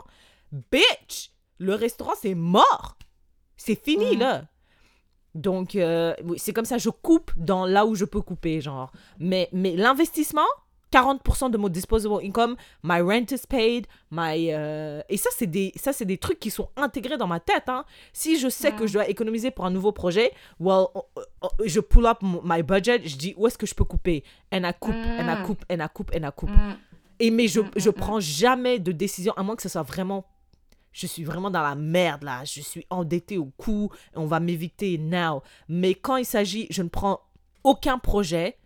Bitch! 0.71 1.31
Le 1.57 1.75
restaurant, 1.75 2.13
c'est 2.19 2.35
mort! 2.35 2.97
C'est 3.57 3.81
fini, 3.81 4.15
là! 4.15 4.45
Donc, 5.35 5.75
euh, 5.75 6.13
c'est 6.35 6.51
comme 6.51 6.65
ça, 6.65 6.77
je 6.77 6.89
coupe 6.89 7.31
dans 7.37 7.65
là 7.65 7.85
où 7.85 7.95
je 7.95 8.05
peux 8.05 8.21
couper, 8.21 8.59
genre. 8.59 8.91
Mais, 9.19 9.47
mais 9.53 9.75
l'investissement, 9.75 10.47
40% 10.91 11.49
de 11.51 11.57
mon 11.57 11.69
disposable 11.69 12.15
income, 12.23 12.55
my 12.83 12.99
rent 13.01 13.31
is 13.31 13.45
paid, 13.47 13.87
my... 14.11 14.51
euh, 14.51 15.01
Et 15.09 15.17
ça, 15.17 15.29
c'est 15.35 15.47
des, 15.47 15.71
ça, 15.75 15.91
des 16.03 16.17
trucs 16.17 16.39
qui 16.39 16.51
sont 16.51 16.69
intégrés 16.75 17.17
dans 17.17 17.27
ma 17.27 17.39
tête, 17.39 17.69
hein. 17.69 17.85
Si 18.13 18.37
je 18.39 18.49
sais 18.49 18.71
que 18.73 18.83
Mm. 18.83 18.87
je 18.87 18.93
dois 18.93 19.07
économiser 19.09 19.51
pour 19.51 19.65
un 19.65 19.71
nouveau 19.71 19.91
projet, 19.91 20.31
well, 20.59 20.87
je 21.65 21.79
pull 21.79 22.05
up 22.05 22.17
my 22.21 22.61
budget, 22.63 23.01
je 23.05 23.15
dis 23.15 23.33
où 23.37 23.47
est-ce 23.47 23.57
que 23.57 23.65
je 23.65 23.73
peux 23.75 23.85
couper? 23.85 24.23
Et 24.51 24.57
I 24.57 24.71
coupe, 24.79 24.95
and 24.95 25.27
I 25.29 25.35
Mm. 25.39 25.43
coupe, 25.45 25.65
and 25.71 25.79
I 25.79 25.87
coupe, 25.93 26.11
and 26.15 26.27
I 26.27 26.31
coupe. 26.35 26.49
Mm. 26.51 26.75
Et 27.19 27.31
mais 27.31 27.47
je, 27.47 27.61
Mm, 27.61 27.71
je 27.75 27.89
mm, 27.89 27.93
prends 27.93 28.19
jamais 28.19 28.79
de 28.79 28.91
décision, 28.91 29.33
à 29.37 29.43
moins 29.43 29.55
que 29.55 29.61
ce 29.61 29.69
soit 29.69 29.83
vraiment. 29.83 30.25
Je 30.91 31.07
suis 31.07 31.23
vraiment 31.23 31.49
dans 31.49 31.61
la 31.61 31.75
merde 31.75 32.23
là. 32.23 32.43
Je 32.43 32.59
suis 32.59 32.85
endettée 32.89 33.37
au 33.37 33.45
cou. 33.45 33.89
Et 34.13 34.17
on 34.17 34.25
va 34.25 34.41
m'éviter 34.41 34.97
now. 34.97 35.41
Mais 35.69 35.93
quand 35.93 36.17
il 36.17 36.25
s'agit, 36.25 36.67
je 36.69 36.81
ne 36.83 36.89
prends 36.89 37.21
aucun 37.63 37.97
projet 37.97 38.57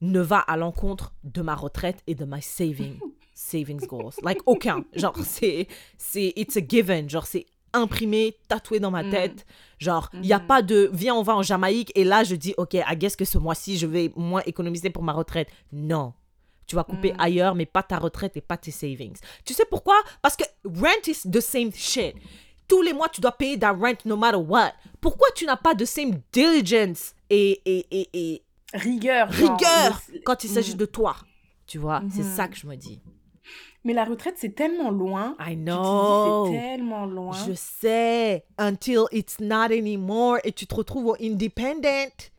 ne 0.00 0.20
va 0.20 0.38
à 0.38 0.56
l'encontre 0.56 1.12
de 1.24 1.42
ma 1.42 1.54
retraite 1.54 2.02
et 2.06 2.14
de 2.14 2.24
my 2.24 2.40
saving 2.42 2.98
savings 3.34 3.86
goals. 3.86 4.14
Like 4.22 4.40
aucun. 4.46 4.84
Genre 4.94 5.16
c'est 5.24 5.66
c'est 5.98 6.32
it's 6.36 6.56
a 6.56 6.60
given. 6.66 7.08
Genre 7.08 7.26
c'est 7.26 7.46
imprimé, 7.72 8.36
tatoué 8.48 8.80
dans 8.80 8.90
ma 8.90 9.02
Mm. 9.04 9.10
tête. 9.10 9.46
Genre 9.78 10.10
il 10.14 10.26
y 10.26 10.32
a 10.32 10.38
Mhm. 10.40 10.46
pas 10.46 10.62
de 10.62 10.90
viens 10.92 11.14
on 11.14 11.22
va 11.22 11.36
en 11.36 11.42
Jamaïque 11.42 11.92
et 11.94 12.04
là 12.04 12.24
je 12.24 12.34
dis 12.34 12.54
OK, 12.56 12.74
I 12.74 12.96
guess 12.96 13.14
que 13.16 13.24
ce 13.24 13.38
mois-ci 13.38 13.78
je 13.78 13.86
vais 13.86 14.12
moins 14.16 14.42
économiser 14.46 14.90
pour 14.90 15.02
ma 15.02 15.12
retraite. 15.12 15.48
Non. 15.72 16.12
Tu 16.66 16.76
vas 16.76 16.84
couper 16.84 17.12
Mm. 17.12 17.20
ailleurs, 17.20 17.54
mais 17.56 17.66
pas 17.66 17.82
ta 17.82 17.98
retraite 17.98 18.36
et 18.36 18.40
pas 18.40 18.56
tes 18.56 18.70
savings. 18.70 19.16
Tu 19.44 19.54
sais 19.54 19.64
pourquoi? 19.68 19.96
Parce 20.22 20.36
que 20.36 20.44
rent 20.64 21.02
is 21.06 21.28
the 21.28 21.40
same 21.40 21.72
shit. 21.74 22.14
Tous 22.68 22.82
les 22.82 22.92
mois, 22.92 23.08
tu 23.08 23.20
dois 23.20 23.32
payer 23.32 23.58
ta 23.58 23.72
rent 23.72 23.98
no 24.04 24.16
matter 24.16 24.36
what. 24.38 24.72
Pourquoi 25.00 25.26
tu 25.34 25.44
n'as 25.46 25.56
pas 25.56 25.74
de 25.74 25.84
same 25.84 26.20
diligence 26.32 27.14
et, 27.28 27.60
et, 27.64 27.86
et, 27.90 28.08
et 28.14 28.42
Rigueur. 28.74 29.30
genre, 29.32 29.50
rigueur 29.58 30.00
quand 30.24 30.44
il 30.44 30.50
s'agit 30.50 30.74
Mm. 30.74 30.78
de 30.78 30.84
toi? 30.86 31.16
Tu 31.66 31.78
vois, 31.78 32.02
c'est 32.12 32.22
Mhm. 32.22 32.34
ça 32.36 32.48
que 32.48 32.56
je 32.56 32.66
me 32.66 32.76
dis. 32.76 33.00
Mais 33.84 33.94
la 33.94 34.04
retraite, 34.04 34.34
c'est 34.36 34.54
tellement 34.54 34.90
loin. 34.90 35.34
I 35.40 35.56
know. 35.56 36.46
C'est 36.46 36.52
tellement 36.58 37.06
loin. 37.06 37.32
Je 37.48 37.52
sais. 37.54 38.44
Until 38.58 39.04
it's 39.10 39.40
not 39.40 39.72
anymore 39.72 40.38
et 40.44 40.52
tu 40.52 40.66
te 40.66 40.74
retrouves 40.74 41.06
au 41.06 41.16
independent. 41.20 42.30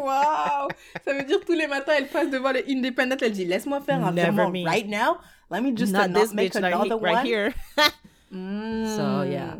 Waouh 0.00 0.68
Ça 1.04 1.12
veut 1.14 1.24
dire 1.24 1.40
tous 1.44 1.52
les 1.52 1.66
matins, 1.66 1.92
elle 1.96 2.08
passe 2.08 2.30
devant 2.30 2.52
le 2.52 2.62
Independent, 2.68 3.16
elle 3.20 3.32
dit 3.32 3.44
Laisse-moi 3.44 3.80
faire 3.80 4.04
un 4.04 4.12
Never 4.12 4.48
me. 4.50 4.64
right 4.66 4.86
now. 4.88 5.16
Let 5.50 5.60
me 5.62 5.72
just 5.76 5.92
not 5.92 6.08
this 6.08 6.32
make 6.32 6.52
bitch 6.52 6.62
right, 6.62 6.74
another 6.74 6.96
he- 6.98 7.04
right 7.04 7.16
one. 7.16 7.26
here. 7.26 7.52
Mm. 8.34 8.96
So, 8.96 9.24
yeah. 9.30 9.56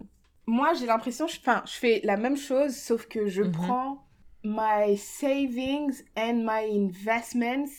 Moi, 0.46 0.74
j'ai 0.74 0.86
l'impression, 0.86 1.26
enfin, 1.26 1.62
je 1.66 1.72
fais 1.72 2.00
la 2.04 2.16
même 2.16 2.36
chose, 2.36 2.76
sauf 2.76 3.06
que 3.06 3.26
je 3.28 3.42
Mhm. 3.42 3.52
prends 3.52 4.06
my 4.44 4.96
savings 4.96 6.02
and 6.16 6.44
my 6.44 6.64
investments 6.76 7.70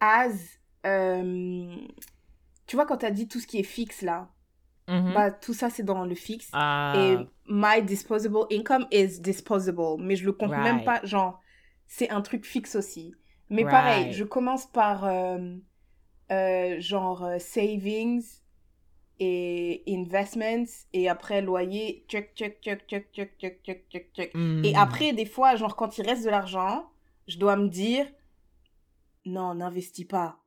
as. 0.00 0.32
euh, 0.86 1.76
tu 2.66 2.76
vois, 2.76 2.86
quand 2.86 2.98
tu 2.98 3.06
as 3.06 3.10
dit 3.10 3.26
tout 3.28 3.40
ce 3.40 3.46
qui 3.46 3.58
est 3.58 3.62
fixe 3.64 4.02
là, 4.02 4.30
Mhm. 4.88 5.12
bah, 5.14 5.30
tout 5.30 5.54
ça 5.54 5.70
c'est 5.70 5.82
dans 5.82 6.04
le 6.04 6.14
fixe. 6.14 6.50
Ah, 6.52 6.92
Et 6.94 7.16
my 7.46 7.82
disposable 7.82 8.46
income 8.52 8.86
is 8.92 9.20
disposable. 9.20 9.96
Mais 10.00 10.16
je 10.16 10.24
le 10.24 10.32
compte 10.32 10.56
même 10.56 10.84
pas, 10.84 11.00
genre, 11.04 11.40
c'est 11.86 12.10
un 12.10 12.20
truc 12.22 12.44
fixe 12.46 12.74
aussi. 12.76 13.14
Mais 13.50 13.64
Right. 13.64 13.70
pareil, 13.70 14.12
je 14.12 14.24
commence 14.24 14.66
par, 14.66 15.04
euh, 15.04 15.56
euh, 16.32 16.80
genre, 16.80 17.28
savings 17.40 18.22
et 19.20 19.82
investments. 19.88 20.64
Et 20.92 21.08
après, 21.08 21.42
loyer, 21.42 22.04
check, 22.08 22.34
check, 22.34 22.60
check, 22.62 22.86
check, 22.88 23.12
check, 23.12 23.38
check, 23.38 23.62
check, 23.64 23.88
check, 23.90 24.12
check. 24.14 24.34
Et 24.34 24.72
mm. 24.72 24.76
après, 24.76 25.12
des 25.12 25.26
fois, 25.26 25.56
genre, 25.56 25.76
quand 25.76 25.98
il 25.98 26.06
reste 26.06 26.24
de 26.24 26.30
l'argent, 26.30 26.90
je 27.26 27.38
dois 27.38 27.56
me 27.56 27.68
dire, 27.68 28.06
non, 29.24 29.54
n'investis 29.54 30.06
pas. 30.06 30.40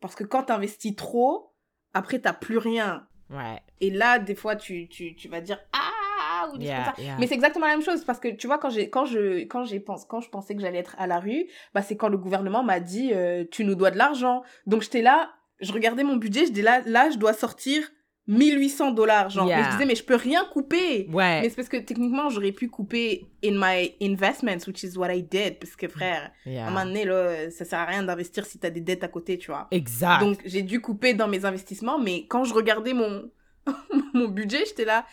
Parce 0.00 0.14
que 0.14 0.24
quand 0.24 0.44
t'investis 0.44 0.94
trop, 0.94 1.54
après, 1.94 2.18
t'as 2.18 2.32
plus 2.32 2.58
rien. 2.58 3.06
Ouais. 3.30 3.60
Et 3.80 3.90
là, 3.90 4.18
des 4.18 4.34
fois, 4.34 4.56
tu, 4.56 4.88
tu, 4.88 5.14
tu 5.14 5.28
vas 5.28 5.40
dire 5.40 5.58
Ah 5.72 6.50
ou 6.52 6.58
des 6.58 6.66
Yeah, 6.66 6.84
comme 6.84 6.94
ça. 6.96 7.02
yeah. 7.02 7.16
Mais 7.18 7.26
c'est 7.26 7.34
exactement 7.34 7.66
la 7.66 7.72
même 7.72 7.84
chose 7.84 8.04
parce 8.04 8.20
que 8.20 8.28
tu 8.28 8.46
vois, 8.46 8.58
quand, 8.58 8.70
j'ai, 8.70 8.90
quand, 8.90 9.04
je, 9.04 9.44
quand, 9.44 9.64
j'ai 9.64 9.80
pense, 9.80 10.04
quand 10.04 10.20
je 10.20 10.30
pensais 10.30 10.54
que 10.54 10.60
j'allais 10.60 10.78
être 10.78 10.96
à 10.98 11.06
la 11.06 11.18
rue, 11.18 11.46
bah, 11.74 11.82
c'est 11.82 11.96
quand 11.96 12.08
le 12.08 12.18
gouvernement 12.18 12.62
m'a 12.62 12.80
dit 12.80 13.12
euh, 13.12 13.44
Tu 13.50 13.64
nous 13.64 13.74
dois 13.74 13.90
de 13.90 13.98
l'argent. 13.98 14.42
Donc 14.66 14.82
j'étais 14.82 15.02
là, 15.02 15.32
je 15.60 15.72
regardais 15.72 16.04
mon 16.04 16.16
budget, 16.16 16.46
je 16.46 16.52
dis 16.52 16.62
là, 16.62 16.80
là, 16.86 17.10
je 17.10 17.18
dois 17.18 17.32
sortir 17.32 17.90
1800 18.28 18.90
dollars. 18.92 19.30
Genre, 19.30 19.44
mais 19.46 19.50
Yeah. 19.52 19.64
je 19.64 19.70
disais 19.72 19.86
Mais 19.86 19.94
je 19.96 20.04
peux 20.04 20.14
rien 20.14 20.44
couper. 20.52 21.08
Ouais. 21.12 21.40
Mais 21.40 21.48
c'est 21.48 21.56
parce 21.56 21.68
que 21.68 21.78
techniquement, 21.78 22.28
j'aurais 22.30 22.52
pu 22.52 22.68
couper 22.68 23.26
in 23.44 23.52
my 23.54 23.94
investments, 24.00 24.58
which 24.66 24.82
is 24.84 24.96
what 24.96 25.12
I 25.12 25.22
did. 25.22 25.58
Parce 25.58 25.74
que 25.74 25.88
frère, 25.88 26.30
Yeah. 26.46 26.64
à 26.64 26.68
un 26.68 26.70
moment 26.70 26.84
donné, 26.84 27.04
là, 27.04 27.50
ça 27.50 27.64
sert 27.64 27.78
à 27.80 27.86
rien 27.86 28.02
d'investir 28.02 28.46
si 28.46 28.58
t'as 28.58 28.70
des 28.70 28.80
dettes 28.80 29.02
à 29.02 29.08
côté, 29.08 29.38
tu 29.38 29.50
vois. 29.50 29.66
Exact. 29.70 30.20
Donc 30.20 30.38
j'ai 30.44 30.62
dû 30.62 30.80
couper 30.80 31.14
dans 31.14 31.26
mes 31.26 31.44
investissements, 31.44 31.98
mais 31.98 32.26
quand 32.28 32.44
je 32.44 32.54
regardais 32.54 32.92
mon, 32.92 33.30
mon 34.14 34.28
budget, 34.28 34.64
j'étais 34.66 34.84
là, 34.84 35.04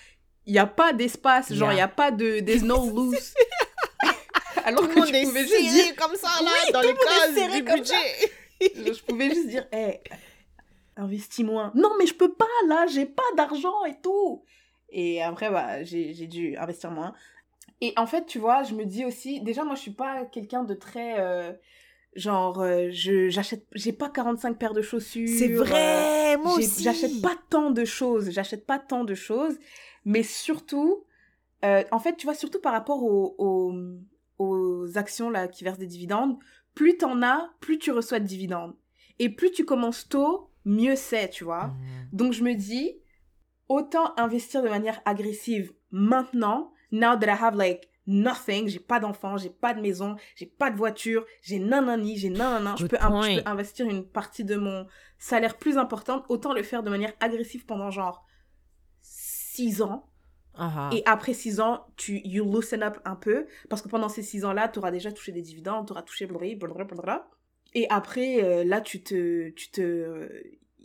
il 0.46 0.54
n'y 0.54 0.60
a 0.60 0.68
pas 0.68 0.94
d'espace, 0.94 1.52
genre 1.54 1.72
il 1.72 1.76
Yeah. 1.78 1.86
n'y 1.88 1.92
a 1.92 1.96
pas 1.96 2.12
de... 2.12 2.40
There's 2.42 2.62
no 2.64 2.90
loose. 2.90 3.34
Alors 4.66 4.82
tout 4.90 5.02
que 5.02 5.16
est 5.16 5.24
pouvais 5.24 5.42
juste 5.48 5.70
dire... 5.74 5.96
comme 5.96 6.16
ça, 6.16 6.28
là, 6.44 6.50
Oui, 6.66 6.72
dans 6.74 6.82
les 6.82 6.94
cases 6.96 7.54
du 7.56 7.62
budget. 7.62 7.94
Je, 8.62 8.94
je 8.94 9.04
pouvais 9.04 9.30
juste 9.30 9.48
dire, 9.48 9.66
hé, 9.72 10.00
investis 10.98 11.46
moins. 11.46 11.72
Non, 11.76 11.90
mais 12.00 12.06
je 12.06 12.14
peux 12.14 12.34
pas, 12.34 12.46
là, 12.68 12.86
j'ai 12.88 13.06
pas 13.06 13.24
d'argent 13.36 13.84
et 13.86 14.00
tout. 14.02 14.44
Et 14.90 15.22
après, 15.22 15.50
bah, 15.50 15.84
j'ai 15.84 16.14
dû 16.28 16.56
investir 16.58 16.92
moins. 16.92 17.14
Et 17.82 17.94
en 17.98 18.06
fait, 18.08 18.26
tu 18.26 18.40
vois, 18.40 18.64
je 18.64 18.74
me 18.74 18.86
dis 18.86 19.06
aussi, 19.06 19.42
déjà, 19.42 19.64
moi, 19.64 19.76
je 19.76 19.82
suis 19.82 19.92
pas 19.92 20.26
quelqu'un 20.26 20.64
de 20.64 20.74
très... 20.74 21.20
euh, 21.20 21.52
genre, 22.16 22.62
euh, 22.62 22.88
je 22.92 23.28
j'achète... 23.30 23.66
J'ai 23.74 23.92
pas 23.92 24.10
45 24.10 24.58
paires 24.58 24.74
de 24.74 24.82
chaussures. 24.82 25.28
C'est 25.28 25.52
euh, 25.52 25.58
vrai, 25.58 26.38
moi 26.38 26.54
j'ai- 26.58 26.66
aussi. 26.66 26.84
J'achète 26.84 27.22
pas 27.22 27.36
tant 27.50 27.72
de 27.72 27.84
choses, 27.84 28.32
j'achète 28.32 28.66
pas 28.66 28.80
tant 28.80 29.04
de 29.04 29.14
choses, 29.16 29.58
mais 30.06 30.24
surtout, 30.24 31.04
euh, 31.66 31.84
en 31.92 32.00
fait, 32.00 32.16
tu 32.16 32.26
vois, 32.26 32.36
surtout 32.36 32.62
par 32.62 32.72
rapport 32.72 33.04
aux, 33.04 33.36
aux, 33.38 33.74
aux 34.40 34.98
actions 34.98 35.30
là 35.30 35.48
qui 35.50 35.64
versent 35.66 35.80
des 35.80 35.88
dividendes, 35.88 36.38
plus 36.74 36.98
t'en 36.98 37.22
as, 37.22 37.50
plus 37.60 37.78
tu 37.80 37.92
reçois 37.92 38.20
de 38.20 38.26
dividendes. 38.26 38.76
Et 39.20 39.30
plus 39.30 39.52
tu 39.52 39.66
commences 39.66 40.08
tôt, 40.08 40.50
mieux 40.66 40.96
c'est, 40.96 41.30
tu 41.30 41.44
vois. 41.44 41.68
Mhm. 41.68 42.10
Donc 42.12 42.34
je 42.34 42.44
me 42.44 42.54
dis, 42.54 42.98
autant 43.70 44.14
investir 44.18 44.62
de 44.64 44.70
manière 44.70 45.02
agressive 45.06 45.74
maintenant, 45.92 46.74
now 46.92 47.16
that 47.18 47.28
I 47.28 47.38
have 47.40 47.56
like 47.56 47.90
nothing, 48.08 48.68
j'ai 48.68 48.80
pas 48.80 49.00
d'enfant, 49.00 49.38
j'ai 49.38 49.50
pas 49.50 49.74
de 49.74 49.82
maison, 49.82 50.16
j'ai 50.36 50.46
pas 50.46 50.70
de 50.70 50.78
voiture, 50.78 51.26
j'ai 51.42 51.60
nanani, 51.60 52.18
j'ai 52.18 52.30
nanana, 52.30 52.76
je 52.78 52.86
peux, 52.86 52.98
je 52.98 53.42
peux 53.42 53.50
investir 53.50 53.88
une 53.90 54.06
partie 54.06 54.44
de 54.44 54.56
mon 54.56 54.88
salaire 55.18 55.58
plus 55.58 55.78
importante, 55.78 56.26
autant 56.30 56.54
le 56.54 56.64
faire 56.64 56.84
de 56.84 56.90
manière 56.90 57.14
agressive 57.20 57.66
pendant 57.66 57.90
genre 57.90 58.26
6 59.02 59.82
ans. 59.82 60.10
Ah, 60.58 60.90
Et 60.94 61.04
après 61.06 61.34
6 61.34 61.60
ans, 61.60 61.86
tu 61.98 62.22
you 62.24 62.46
loosen 62.46 62.82
up 62.82 63.00
un 63.04 63.16
peu, 63.16 63.46
parce 63.70 63.82
que 63.82 63.90
pendant 63.90 64.08
ces 64.08 64.22
6 64.22 64.46
ans-là, 64.46 64.70
tu 64.70 64.80
auras 64.80 64.92
déjà 64.92 65.12
touché 65.12 65.34
des 65.34 65.42
dividendes, 65.42 65.88
tu 65.88 65.92
auras 65.92 66.04
touché 66.04 66.28
blablabla, 66.28 66.86
blablabla. 66.86 67.28
Et 67.76 67.86
après, 67.90 68.44
euh, 68.44 68.64
là, 68.64 68.82
tu 68.82 69.04
te, 69.04 69.50
tu 69.50 69.70
te, 69.70 70.30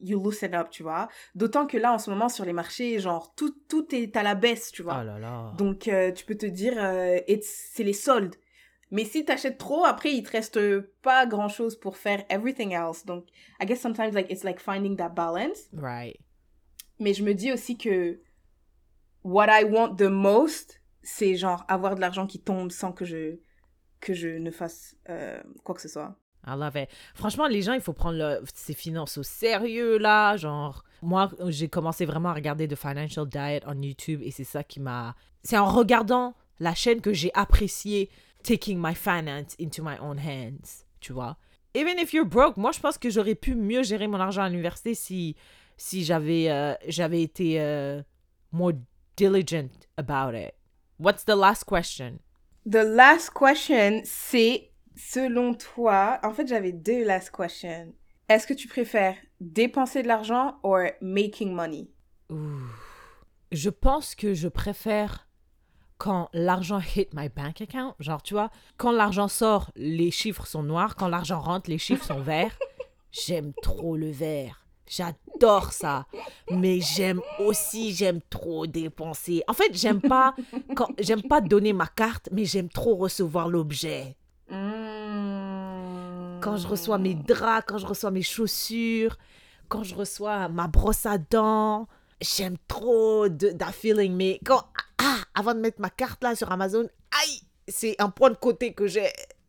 you 0.02 0.22
loosen 0.22 0.54
up, 0.54 0.68
tu 0.70 0.82
vois. 0.82 1.08
D'autant 1.34 1.66
que 1.66 1.76
là, 1.78 1.92
en 1.92 1.98
ce 1.98 2.10
moment, 2.10 2.28
sur 2.28 2.44
les 2.44 2.52
marchés, 2.52 2.98
genre, 2.98 3.34
tout, 3.34 3.54
tout 3.68 3.94
est 3.94 4.14
à 4.16 4.22
la 4.22 4.34
baisse, 4.34 4.72
tu 4.72 4.82
vois. 4.82 5.02
Là 5.04 5.18
là. 5.18 5.54
Donc, 5.56 5.88
euh, 5.88 6.10
tu 6.12 6.24
peux 6.24 6.34
te 6.36 6.46
dire, 6.46 6.74
euh, 6.76 7.16
it's- 7.28 7.70
c'est 7.72 7.84
les 7.84 7.92
soldes. 7.94 8.34
Mais 8.90 9.04
si 9.04 9.24
t'achètes 9.24 9.56
trop, 9.56 9.84
après, 9.84 10.12
il 10.12 10.24
te 10.24 10.32
reste 10.32 10.58
pas 11.00 11.24
grand 11.26 11.48
chose 11.48 11.78
pour 11.78 11.96
faire 11.96 12.24
everything 12.28 12.72
else. 12.72 13.06
Donc, 13.06 13.24
I 13.60 13.66
guess 13.66 13.80
sometimes, 13.80 14.12
like, 14.14 14.28
it's 14.30 14.42
like 14.42 14.58
finding 14.58 14.96
that 14.96 15.10
balance. 15.10 15.68
Right. 15.72 16.16
Mais 16.98 17.14
je 17.14 17.22
me 17.22 17.32
dis 17.32 17.52
aussi 17.52 17.78
que 17.78 18.18
what 19.22 19.46
I 19.48 19.62
want 19.64 19.94
the 19.96 20.08
most, 20.10 20.80
c'est 21.02 21.36
genre 21.36 21.64
avoir 21.68 21.94
de 21.94 22.00
l'argent 22.00 22.26
qui 22.26 22.40
tombe 22.40 22.70
sans 22.72 22.92
que 22.92 23.04
je, 23.04 23.36
que 24.00 24.12
je 24.12 24.28
ne 24.28 24.50
fasse 24.50 24.96
euh, 25.08 25.40
quoi 25.62 25.74
que 25.76 25.80
ce 25.82 25.88
soit. 25.88 26.16
I 26.46 26.54
love 26.56 26.76
it. 26.76 26.88
Franchement, 27.14 27.46
les 27.46 27.62
gens, 27.62 27.74
il 27.74 27.80
faut 27.80 27.92
prendre 27.92 28.16
le- 28.18 28.42
ses 28.54 28.74
finances 28.74 29.18
au 29.18 29.22
sérieux, 29.22 29.98
là. 29.98 30.36
Genre, 30.36 30.82
moi, 31.02 31.30
j'ai 31.48 31.68
commencé 31.68 32.04
vraiment 32.06 32.30
à 32.30 32.34
regarder 32.34 32.66
The 32.66 32.76
Financial 32.76 33.26
Diet 33.28 33.62
on 33.66 33.80
YouTube 33.82 34.20
et 34.24 34.30
c'est 34.30 34.44
ça 34.44 34.62
qui 34.64 34.80
m'a. 34.80 35.14
C'est 35.42 35.58
en 35.58 35.66
regardant 35.66 36.34
la 36.58 36.74
chaîne 36.74 37.00
que 37.00 37.12
j'ai 37.12 37.30
apprécié 37.34 38.10
taking 38.42 38.78
my 38.80 38.94
finance 38.94 39.54
into 39.60 39.82
my 39.82 39.96
own 40.00 40.18
hands. 40.18 40.84
Tu 41.00 41.12
vois? 41.12 41.36
Even 41.74 41.98
if 41.98 42.12
you're 42.12 42.26
broke, 42.26 42.56
moi, 42.56 42.72
je 42.72 42.80
pense 42.80 42.98
que 42.98 43.10
j'aurais 43.10 43.34
pu 43.34 43.54
mieux 43.54 43.82
gérer 43.82 44.06
mon 44.08 44.18
argent 44.18 44.42
à 44.42 44.48
l'université 44.48 44.94
si, 44.94 45.36
si 45.76 46.04
j'avais 46.04 46.50
euh, 46.50 46.74
j'avais 46.88 47.22
été 47.22 47.60
euh, 47.60 48.02
more 48.50 48.72
diligent 49.16 49.68
about 49.96 50.34
it. 50.36 50.52
What's 50.98 51.24
the 51.24 51.36
last 51.36 51.64
question? 51.64 52.18
The 52.68 52.82
last 52.84 53.30
question, 53.30 54.02
c'est 54.04 54.69
selon 55.00 55.54
toi, 55.54 56.18
en 56.22 56.32
fait, 56.32 56.46
j'avais 56.46 56.72
deux 56.72 57.04
last 57.04 57.30
questions. 57.30 57.92
Est-ce 58.28 58.46
que 58.46 58.54
tu 58.54 58.68
préfères 58.68 59.16
dépenser 59.40 60.02
de 60.02 60.08
l'argent 60.08 60.58
ou 60.62 60.76
making 61.00 61.52
money? 61.52 61.88
Je 63.50 63.70
pense 63.70 64.14
que 64.14 64.34
je 64.34 64.48
préfère 64.48 65.26
quand 65.98 66.28
l'argent 66.32 66.80
hit 66.80 67.12
my 67.12 67.28
bank 67.28 67.60
account. 67.60 67.94
Genre, 67.98 68.22
tu 68.22 68.34
vois, 68.34 68.50
quand 68.76 68.92
l'argent 68.92 69.28
sort, 69.28 69.70
les 69.76 70.10
chiffres 70.10 70.46
sont 70.46 70.62
noirs. 70.62 70.96
Quand 70.96 71.08
l'argent 71.08 71.40
rentre, 71.40 71.68
les 71.68 71.78
chiffres 71.78 72.06
sont 72.06 72.20
verts. 72.20 72.56
J'aime 73.12 73.52
trop 73.62 73.96
le 73.96 74.10
vert. 74.10 74.64
J'adore 74.86 75.72
ça. 75.72 76.06
Mais 76.50 76.80
j'aime 76.80 77.20
aussi, 77.38 77.92
j'aime 77.94 78.20
trop 78.28 78.66
dépenser. 78.66 79.42
En 79.46 79.52
fait, 79.52 79.72
j'aime 79.72 80.00
pas 80.00 80.34
quand 80.74 80.88
j'aime 80.98 81.22
pas 81.22 81.40
donner 81.40 81.72
ma 81.72 81.86
carte, 81.86 82.28
mais 82.32 82.44
j'aime 82.44 82.68
trop 82.68 82.96
recevoir 82.96 83.48
l'objet. 83.48 84.16
Hmm. 84.48 84.89
Quand 86.40 86.56
je 86.56 86.66
reçois 86.66 86.98
mes 86.98 87.14
draps, 87.14 87.64
quand 87.66 87.78
je 87.78 87.86
reçois 87.86 88.10
mes 88.10 88.22
chaussures, 88.22 89.16
quand 89.68 89.82
je 89.82 89.94
reçois 89.94 90.48
ma 90.48 90.66
brosse 90.66 91.06
à 91.06 91.18
dents, 91.18 91.86
j'aime 92.20 92.56
trop 92.68 93.28
de, 93.28 93.50
that 93.50 93.72
feeling. 93.72 94.14
Mais 94.14 94.40
quand, 94.44 94.62
ah, 94.98 95.16
avant 95.34 95.54
de 95.54 95.60
mettre 95.60 95.80
ma 95.80 95.90
carte 95.90 96.22
là 96.24 96.34
sur 96.34 96.50
Amazon, 96.50 96.86
aïe, 97.22 97.40
c'est 97.68 97.94
un 98.00 98.10
point 98.10 98.30
de 98.30 98.36
côté 98.36 98.72
que 98.74 98.86
j'ai, 98.86 99.08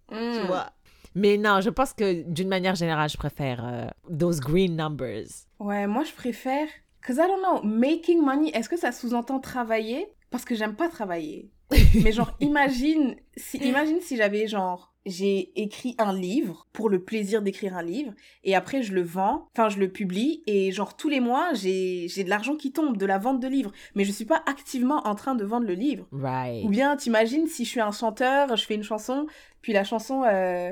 tu 0.10 0.16
Hmm. 0.16 0.46
vois. 0.48 0.68
Mais 1.16 1.38
non, 1.38 1.60
je 1.62 1.70
pense 1.70 1.92
que 1.94 2.22
d'une 2.24 2.48
manière 2.48 2.76
générale, 2.76 3.10
je 3.10 3.18
préfère 3.18 3.66
euh, 3.66 3.88
those 4.18 4.40
green 4.40 4.76
numbers. 4.78 5.28
Ouais, 5.60 5.86
moi 5.88 6.04
je 6.04 6.14
préfère. 6.14 6.68
Cause 7.06 7.16
I 7.18 7.28
don't 7.28 7.40
know, 7.42 7.64
making 7.64 8.22
money, 8.24 8.50
est-ce 8.54 8.70
que 8.70 8.78
ça 8.78 8.92
sous-entend 8.92 9.40
travailler? 9.40 10.08
Parce 10.30 10.46
que 10.46 10.56
j'aime 10.56 10.76
pas 10.76 10.88
travailler. 10.88 11.52
Mais 12.04 12.12
genre, 12.12 12.32
imagine 12.40 13.16
si, 13.36 13.58
imagine 13.58 14.00
si 14.02 14.16
j'avais 14.18 14.48
genre, 14.48 14.91
j'ai 15.06 15.52
écrit 15.60 15.96
un 15.98 16.14
livre 16.14 16.68
pour 16.74 16.90
le 16.90 17.04
plaisir 17.04 17.42
d'écrire 17.42 17.76
un 17.76 17.84
livre 17.84 18.14
et 18.44 18.56
après 18.56 18.84
je 18.84 18.94
le 18.94 19.02
vends, 19.02 19.48
enfin 19.54 19.70
je 19.70 19.80
le 19.80 19.90
publie 19.90 20.44
et 20.48 20.72
genre 20.72 20.96
tous 20.96 21.10
les 21.10 21.20
mois 21.20 21.54
j'ai 21.54 22.08
de 22.08 22.30
l'argent 22.30 22.56
qui 22.56 22.72
tombe 22.72 22.98
de 22.98 23.06
la 23.06 23.18
vente 23.18 23.40
de 23.40 23.48
livres, 23.48 23.72
mais 23.96 24.04
je 24.04 24.12
suis 24.12 24.26
pas 24.26 24.44
activement 24.46 25.08
en 25.08 25.16
train 25.16 25.36
de 25.36 25.44
vendre 25.44 25.66
le 25.66 25.74
livre. 25.74 26.08
Right. 26.12 26.66
Ou 26.66 26.70
bien 26.70 26.96
t'imagines 26.96 27.48
si 27.48 27.66
je 27.66 27.70
suis 27.70 27.82
un 27.82 27.92
chanteur, 27.92 28.56
je 28.56 28.66
fais 28.66 28.76
une 28.76 28.84
chanson, 28.84 29.26
puis 29.62 29.74
la 29.74 29.84
chanson, 29.84 30.24
euh, 30.24 30.72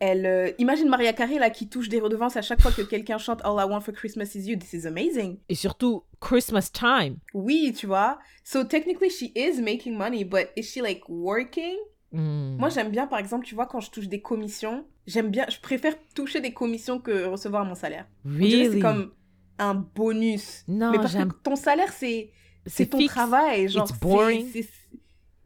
elle, 0.00 0.26
euh, 0.26 0.50
imagine 0.58 0.88
Maria 0.88 1.12
Carey 1.12 1.38
là 1.38 1.50
qui 1.50 1.68
touche 1.68 1.88
des 1.88 2.00
redevances 2.00 2.36
à 2.36 2.42
chaque 2.42 2.60
fois 2.60 2.72
que 2.72 2.82
quelqu'un 2.82 3.18
chante 3.18 3.40
All 3.44 3.56
I 3.58 3.68
Want 3.68 3.80
for 3.80 3.94
Christmas 3.94 4.34
is 4.34 4.48
You, 4.48 4.56
this 4.56 4.72
is 4.72 4.86
amazing. 4.86 5.38
Et 5.48 5.54
surtout, 5.54 6.04
Christmas 6.20 6.70
time. 6.72 7.18
Oui, 7.34 7.72
tu 7.76 7.86
vois. 7.86 8.18
So 8.44 8.64
technically 8.64 9.10
she 9.10 9.32
is 9.34 9.60
making 9.60 9.96
money, 9.96 10.24
but 10.24 10.50
is 10.56 10.64
she 10.64 10.80
like 10.80 11.02
working? 11.08 11.76
Hmm. 12.12 12.56
Moi 12.58 12.68
j'aime 12.70 12.90
bien 12.90 13.06
par 13.06 13.18
exemple, 13.18 13.44
tu 13.44 13.54
vois, 13.54 13.66
quand 13.66 13.80
je 13.80 13.90
touche 13.90 14.08
des 14.08 14.22
commissions, 14.22 14.86
j'aime 15.06 15.28
bien, 15.30 15.44
je 15.50 15.60
préfère 15.60 15.94
toucher 16.14 16.40
des 16.40 16.54
commissions 16.54 16.98
que 17.00 17.26
recevoir 17.26 17.64
mon 17.64 17.74
salaire. 17.74 18.06
Really? 18.24 18.70
C'est 18.72 18.80
comme 18.80 19.12
un 19.58 19.74
bonus. 19.74 20.64
Non, 20.68 20.90
Mais 20.92 20.98
parce 20.98 21.14
que 21.14 21.24
ton 21.42 21.56
salaire 21.56 21.92
c'est 21.92 22.30
c'est 22.66 22.86
ton 22.86 22.98
fixe. 22.98 23.12
travail, 23.14 23.68
genre 23.68 23.84
It's 23.84 23.92
c'est- 23.92 24.00
boring. 24.00 24.52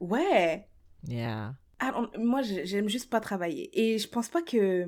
Ouais. 0.01 0.69
Yeah. 1.09 1.55
I 1.81 1.87
don't- 1.93 2.17
moi, 2.19 2.43
j'ai- 2.43 2.65
j'aime 2.67 2.89
juste 2.89 3.11
pas 3.11 3.21
travailler. 3.21 3.71
Et 3.79 3.99
je 3.99 4.09
pense 4.09 4.29
pas 4.29 4.43
que. 4.43 4.85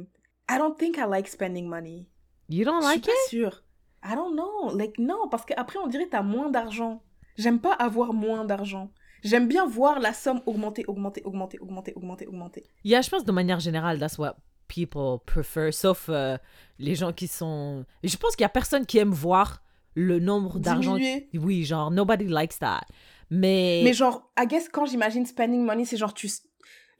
I 0.50 0.58
don't 0.58 0.76
think 0.76 0.96
I 0.98 1.04
like 1.08 1.26
spending 1.28 1.66
money. 1.66 2.06
You 2.48 2.64
don't 2.64 2.80
je 2.82 2.86
suis 2.86 2.94
like 2.96 3.06
pas 3.06 3.12
it? 3.12 3.30
sûre. 3.30 3.64
I 4.04 4.14
don't 4.14 4.32
know. 4.34 4.76
Like, 4.76 4.98
non, 4.98 5.28
parce 5.30 5.44
qu'après, 5.44 5.78
on 5.78 5.86
dirait 5.86 6.04
que 6.06 6.10
t'as 6.10 6.22
moins 6.22 6.50
d'argent. 6.50 7.02
J'aime 7.36 7.58
pas 7.58 7.72
avoir 7.72 8.12
moins 8.12 8.44
d'argent. 8.44 8.92
J'aime 9.24 9.48
bien 9.48 9.66
voir 9.66 10.00
la 10.00 10.12
somme 10.12 10.42
augmenter, 10.46 10.84
augmenter, 10.86 11.22
augmenter, 11.24 11.58
augmenter, 11.58 11.92
augmenter, 11.96 12.26
augmenter. 12.26 12.64
Yeah, 12.84 13.00
je 13.00 13.08
pense 13.08 13.24
de 13.24 13.32
manière 13.32 13.58
générale, 13.58 13.98
that's 13.98 14.18
what 14.18 14.36
people 14.68 15.18
prefer, 15.24 15.72
sauf 15.72 16.06
euh, 16.08 16.36
les 16.78 16.94
gens 16.94 17.12
qui 17.12 17.26
sont. 17.26 17.84
Je 18.02 18.16
pense 18.16 18.36
qu'il 18.36 18.42
y 18.42 18.46
a 18.46 18.50
personne 18.50 18.86
qui 18.86 18.98
aime 18.98 19.12
voir 19.12 19.62
le 19.94 20.18
nombre 20.18 20.58
d'argent. 20.58 20.98
Oui, 21.34 21.64
genre, 21.64 21.90
nobody 21.90 22.26
likes 22.26 22.58
that. 22.58 22.82
Mais. 23.30 23.80
Mais 23.84 23.92
genre, 23.92 24.30
I 24.38 24.46
guess 24.46 24.68
quand 24.68 24.86
j'imagine 24.86 25.24
spending 25.26 25.64
money, 25.64 25.84
c'est 25.84 25.96
genre, 25.96 26.14
tu. 26.14 26.28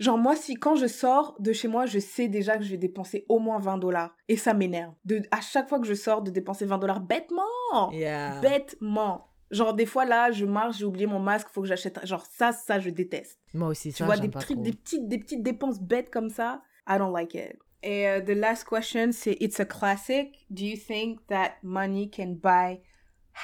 Genre, 0.01 0.19
moi, 0.19 0.35
si 0.35 0.55
quand 0.55 0.75
je 0.75 0.87
sors 0.87 1.37
de 1.39 1.53
chez 1.53 1.69
moi, 1.69 1.87
je 1.87 2.01
sais 2.01 2.27
déjà 2.27 2.57
que 2.57 2.65
je 2.65 2.71
vais 2.71 2.77
dépenser 2.77 3.25
au 3.29 3.39
moins 3.39 3.61
20 3.61 3.79
dollars. 3.79 4.17
Et 4.29 4.37
ça 4.37 4.53
m'énerve. 4.53 4.93
De, 5.05 5.23
à 5.31 5.41
chaque 5.41 5.69
fois 5.69 5.79
que 5.79 5.87
je 5.87 5.95
sors, 5.95 6.23
de 6.23 6.31
dépenser 6.31 6.65
20 6.65 6.79
dollars 6.79 7.01
bêtement. 7.01 7.93
Yeah. 7.93 8.41
bêtement. 8.41 9.29
Genre, 9.55 9.73
des 9.75 9.87
fois, 9.87 10.05
là, 10.05 10.31
je 10.33 10.45
marche, 10.45 10.79
j'ai 10.79 10.85
oublié 10.85 11.07
mon 11.07 11.19
masque, 11.21 11.49
faut 11.51 11.63
que 11.63 11.69
j'achète. 11.69 12.05
Genre, 12.07 12.25
ça, 12.31 12.53
ça, 12.53 12.79
je 12.81 12.91
déteste. 12.91 13.39
Moi 13.55 13.69
aussi, 13.69 13.91
Tu 13.91 13.97
ça, 13.99 14.05
vois, 14.05 14.15
j'aime 14.17 14.25
des 14.27 14.31
pas 14.31 14.41
trop. 14.41 14.55
des 14.57 14.73
petites, 14.73 15.09
des 15.09 15.19
petites 15.19 15.43
dépenses 15.43 15.81
bêtes 15.81 16.11
comme 16.11 16.29
ça. 16.29 16.63
I 16.89 16.99
don't 16.99 17.13
like 17.13 17.35
it. 17.35 17.57
Et 17.83 18.09
euh, 18.09 18.21
the 18.21 18.31
last 18.31 18.65
question, 18.69 19.11
c'est 19.13 19.37
It's 19.41 19.61
a 19.61 19.65
classic. 19.67 20.47
Do 20.51 20.65
you 20.65 20.77
think 20.77 21.27
that 21.29 21.53
money 21.63 22.11
can 22.11 22.37
buy 22.43 22.81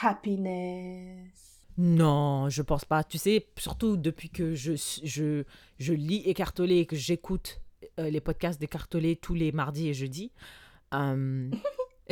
happiness? 0.02 1.58
Non, 1.78 2.48
je 2.48 2.62
pense 2.62 2.84
pas. 2.84 3.04
Tu 3.04 3.18
sais, 3.18 3.46
surtout 3.56 3.96
depuis 3.96 4.28
que 4.30 4.54
je, 4.54 4.72
je, 5.04 5.44
je 5.78 5.92
lis 5.94 6.22
Écartolé 6.26 6.78
et 6.78 6.86
que 6.86 6.96
j'écoute 6.96 7.61
euh, 7.98 8.11
les 8.11 8.20
podcasts 8.20 8.61
d'Écartolé 8.61 9.16
tous 9.16 9.34
les 9.34 9.52
mardis 9.52 9.88
et 9.88 9.94
jeudis, 9.94 10.32
euh, 10.94 11.50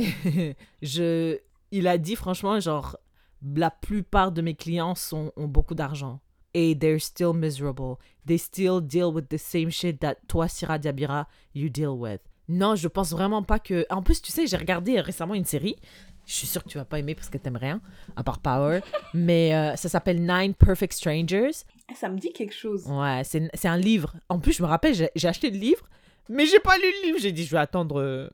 je, 0.83 1.39
il 1.71 1.87
a 1.87 1.99
dit 1.99 2.17
franchement, 2.17 2.61
genre, 2.61 2.97
la 3.43 3.71
plupart 3.71 4.33
de 4.33 4.43
mes 4.43 4.55
clients 4.55 4.95
sont, 4.95 5.33
ont 5.37 5.47
beaucoup 5.49 5.75
d'argent. 5.75 6.21
Et 6.55 6.77
they're 6.77 7.01
still 7.01 7.33
miserable. 7.35 7.97
They 8.27 8.39
still 8.39 8.81
deal 8.81 9.13
with 9.13 9.29
the 9.29 9.37
same 9.39 9.71
shit 9.71 10.01
that 10.01 10.17
toi, 10.27 10.49
Sira 10.49 10.79
Diabira, 10.79 11.29
you 11.55 11.69
deal 11.69 11.95
with. 11.97 12.21
Non, 12.49 12.75
je 12.75 12.89
pense 12.89 13.11
vraiment 13.11 13.43
pas 13.43 13.59
que. 13.59 13.85
En 13.91 14.03
plus, 14.03 14.23
tu 14.23 14.33
sais, 14.33 14.47
j'ai 14.47 14.57
regardé 14.57 15.01
récemment 15.01 15.35
une 15.35 15.45
série. 15.45 15.77
Je 16.25 16.33
suis 16.33 16.47
sûre 16.47 16.65
que 16.65 16.69
tu 16.69 16.79
vas 16.79 16.85
pas 16.85 16.99
aimer 16.99 17.15
parce 17.15 17.29
que 17.29 17.39
t'aimes 17.39 17.57
rien, 17.57 17.81
à 18.17 18.23
part 18.23 18.41
Power. 18.41 18.81
Mais 19.15 19.55
euh, 19.55 19.77
ça 19.77 19.89
s'appelle 19.89 20.21
Nine 20.21 20.55
Perfect 20.55 20.95
Strangers. 20.95 21.53
Ça 21.95 22.09
me 22.09 22.19
dit 22.19 22.33
quelque 22.33 22.55
chose. 22.55 22.87
Ouais, 22.87 23.23
c'est 23.25 23.69
un 23.69 23.77
livre. 23.77 24.15
En 24.29 24.39
plus, 24.39 24.55
je 24.55 24.63
me 24.63 24.69
rappelle, 24.69 24.95
j'ai 24.95 25.11
j'ai 25.15 25.29
acheté 25.29 25.51
le 25.51 25.59
livre, 25.59 25.87
mais 26.29 26.45
j'ai 26.47 26.61
pas 26.61 26.77
lu 26.77 26.85
le 26.85 27.07
livre. 27.07 27.19
J'ai 27.21 27.33
dit, 27.33 27.45
je 27.45 27.51
vais 27.51 27.59
attendre. 27.59 28.31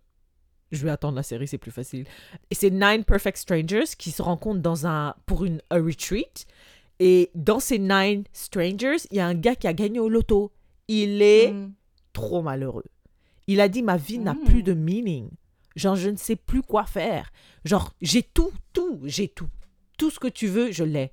Je 0.74 0.84
vais 0.84 0.90
attendre 0.90 1.16
la 1.16 1.22
série, 1.22 1.46
c'est 1.48 1.58
plus 1.58 1.70
facile. 1.70 2.04
Et 2.50 2.54
c'est 2.54 2.70
Nine 2.70 3.04
Perfect 3.04 3.38
Strangers 3.38 3.84
qui 3.98 4.10
se 4.10 4.22
rencontrent 4.22 4.60
dans 4.62 4.86
un, 4.86 5.14
pour 5.26 5.44
une 5.44 5.60
a 5.70 5.76
retreat. 5.76 6.46
Et 7.00 7.30
dans 7.34 7.60
ces 7.60 7.78
Nine 7.78 8.24
Strangers, 8.32 8.96
il 9.10 9.16
y 9.16 9.20
a 9.20 9.26
un 9.26 9.34
gars 9.34 9.56
qui 9.56 9.66
a 9.66 9.72
gagné 9.72 9.98
au 10.00 10.08
loto. 10.08 10.52
Il 10.88 11.22
est 11.22 11.50
Mm. 11.52 11.72
trop 12.12 12.42
malheureux. 12.42 12.84
Il 13.46 13.60
a 13.60 13.68
dit 13.68 13.82
ma 13.82 13.96
vie 13.96 14.18
n'a 14.18 14.34
Mm. 14.34 14.44
plus 14.44 14.62
de 14.62 14.74
meaning. 14.74 15.28
Genre, 15.76 15.96
je 15.96 16.08
ne 16.10 16.16
sais 16.16 16.36
plus 16.36 16.62
quoi 16.62 16.84
faire. 16.84 17.32
Genre, 17.64 17.92
j'ai 18.00 18.22
tout, 18.22 18.52
tout, 18.72 19.00
j'ai 19.04 19.28
tout. 19.28 19.48
Tout 19.98 20.10
ce 20.10 20.20
que 20.20 20.28
tu 20.28 20.46
veux, 20.46 20.70
je 20.72 20.84
l'ai. 20.84 21.10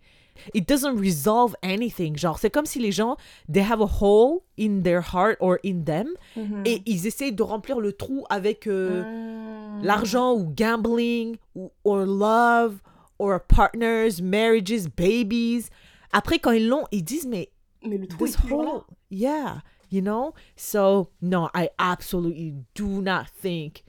It 0.54 0.68
doesn't 0.68 0.98
resolve 0.98 1.56
anything. 1.64 2.16
Genre, 2.18 2.38
c'est 2.40 2.50
comme 2.50 2.66
si 2.66 2.80
les 2.80 2.92
gens, 2.92 3.18
they 3.52 3.62
have 3.64 3.82
a 3.82 3.88
hole 4.02 4.44
in 4.60 4.82
their 4.84 5.02
heart 5.02 5.38
or 5.40 5.60
in 5.64 5.84
them 5.86 6.08
Mhm. 6.36 6.64
et 6.66 6.82
ils 6.86 7.06
essayent 7.08 7.34
de 7.34 7.44
remplir 7.44 7.80
le 7.80 7.94
trou 7.94 8.26
avec 8.30 8.68
euh, 8.68 9.04
Mm. 9.04 9.84
l'argent 9.84 10.34
ou 10.34 10.46
gambling 10.56 11.38
ou 11.56 11.72
or 11.84 12.06
love 12.06 12.82
or 13.20 13.40
partners, 13.48 14.22
marriages, 14.22 14.88
babies. 14.96 15.70
Après, 16.14 16.40
quand 16.40 16.52
ils 16.52 16.68
l'ont, 16.68 16.86
ils 16.92 17.04
disent, 17.04 17.28
mais 17.28 17.50
Mais 17.84 17.98
le 17.98 18.08
trou 18.08 18.26
this 18.26 18.36
est 18.36 18.50
là. 18.50 18.84
yeah 19.10 19.62
you 19.92 20.02
know? 20.02 20.34
So 20.56 21.10
no 21.22 21.50
i 21.54 21.70
absolutely 21.78 22.54
do 22.76 23.02
not 23.02 23.26
think 23.42 23.84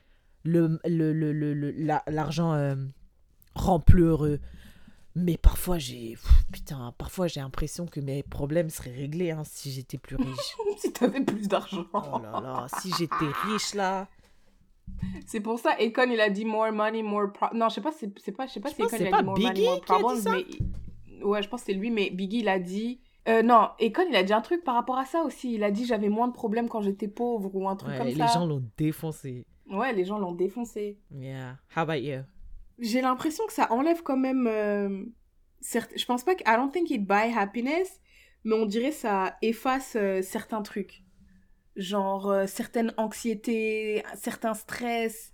le 0.44 0.78
le 0.84 1.12
le 1.12 1.32
le- 1.32 1.54
le- 1.54 1.70
la- 1.72 2.02
l'argent 2.08 2.52
euh, 2.54 2.74
rend 3.54 3.78
plus 3.80 4.02
heureux 4.04 4.40
Mais 5.14 5.36
parfois, 5.36 5.78
j'ai. 5.78 6.16
Putain, 6.52 6.94
parfois, 6.96 7.26
j'ai 7.26 7.40
l'impression 7.40 7.86
que 7.86 8.00
mes 8.00 8.22
problèmes 8.22 8.70
seraient 8.70 8.92
réglés 8.94 9.30
hein, 9.30 9.42
si 9.44 9.70
j'étais 9.70 9.98
plus 9.98 10.16
riche. 10.16 10.56
si 10.78 10.92
t'avais 10.92 11.20
plus 11.22 11.48
d'argent. 11.48 11.84
Oh 11.92 12.18
là 12.22 12.40
là, 12.40 12.66
si 12.80 12.90
j'étais 12.98 13.14
riche 13.46 13.74
là. 13.74 14.08
C'est 15.26 15.40
pour 15.40 15.58
ça, 15.58 15.72
Akon, 15.78 16.10
il 16.10 16.20
a 16.20 16.30
dit 16.30 16.44
more 16.44 16.72
money, 16.72 17.02
more 17.02 17.32
pro- 17.32 17.54
Non, 17.54 17.68
je 17.68 17.74
sais 17.76 17.80
pas, 17.80 17.92
c'est 17.92 18.08
pas, 18.32 18.46
je 18.46 18.52
sais 18.52 18.60
pas 18.60 18.68
Je 18.70 18.74
si 18.74 18.82
que 18.82 18.96
il 19.02 19.06
a 19.06 19.10
pas 19.10 19.18
dit 19.20 19.24
more 19.24 19.38
money, 19.38 19.64
more 19.64 19.84
qui 19.84 19.92
a 19.92 19.96
dit 19.96 20.02
problems, 20.02 20.22
mais... 20.32 21.24
Ouais, 21.24 21.42
je 21.42 21.48
pense 21.48 21.60
que 21.60 21.66
c'est 21.66 21.72
lui, 21.74 21.90
mais 21.90 22.10
Biggie, 22.10 22.40
il 22.40 22.48
a 22.48 22.58
dit... 22.58 23.00
Euh, 23.28 23.42
non, 23.42 23.68
Akon, 23.80 24.02
il 24.08 24.16
a 24.16 24.22
dit 24.24 24.32
un 24.32 24.40
truc 24.40 24.64
par 24.64 24.74
rapport 24.74 24.98
à 24.98 25.04
ça 25.04 25.22
aussi. 25.22 25.54
Il 25.54 25.62
a 25.62 25.70
dit 25.70 25.86
j'avais 25.86 26.08
moins 26.08 26.26
de 26.26 26.32
problèmes 26.32 26.68
quand 26.68 26.80
j'étais 26.82 27.06
pauvre 27.06 27.54
ou 27.54 27.68
un 27.68 27.76
truc 27.76 27.92
Ouais, 27.92 27.98
comme 27.98 28.06
les 28.08 28.16
ça. 28.16 28.26
gens 28.26 28.46
l'ont 28.46 28.64
défoncé. 28.76 29.46
Ouais, 29.70 29.92
les 29.92 30.04
gens 30.04 30.18
l'ont 30.18 30.32
défoncé. 30.32 30.98
Yeah. 31.14 31.56
How 31.76 31.82
about 31.82 31.94
you? 32.00 32.22
J'ai 32.82 33.00
l'impression 33.00 33.46
que 33.46 33.52
ça 33.52 33.72
enlève 33.72 34.02
quand 34.02 34.16
même... 34.18 34.46
Euh... 34.46 35.04
certes- 35.60 35.92
Je 35.96 36.04
pense 36.04 36.24
pas 36.24 36.34
que... 36.34 36.42
I 36.42 36.56
don't 36.56 36.70
think 36.70 36.90
it 36.90 37.06
buy 37.06 37.32
happiness, 37.34 38.00
mais 38.44 38.54
on 38.56 38.66
dirait 38.66 38.90
ça 38.90 39.36
efface 39.40 39.96
euh, 39.96 40.20
certains 40.20 40.62
trucs. 40.62 41.04
Genre 41.76 42.28
euh, 42.28 42.46
certaines 42.46 42.92
anxiétés, 42.96 44.02
certains 44.16 44.54
stress, 44.54 45.32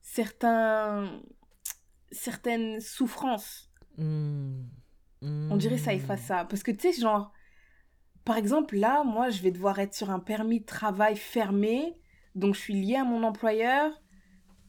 certains... 0.00 1.20
certaines 2.12 2.80
souffrances. 2.80 3.68
Hmm. 3.98 4.62
On 5.22 5.56
dirait 5.56 5.78
ça 5.78 5.92
efface 5.92 6.22
ça. 6.22 6.44
Parce 6.44 6.62
que 6.62 6.70
tu 6.70 6.92
sais, 6.92 7.00
genre, 7.00 7.32
par 8.24 8.36
exemple, 8.36 8.76
là, 8.76 9.02
moi, 9.02 9.28
je 9.30 9.42
vais 9.42 9.50
devoir 9.50 9.80
être 9.80 9.94
sur 9.94 10.10
un 10.10 10.20
permis 10.20 10.60
de 10.60 10.66
travail 10.66 11.16
fermé. 11.16 11.98
Donc, 12.36 12.54
je 12.54 12.60
suis 12.60 12.74
liée 12.74 12.96
à 12.96 13.04
mon 13.04 13.24
employeur. 13.24 13.90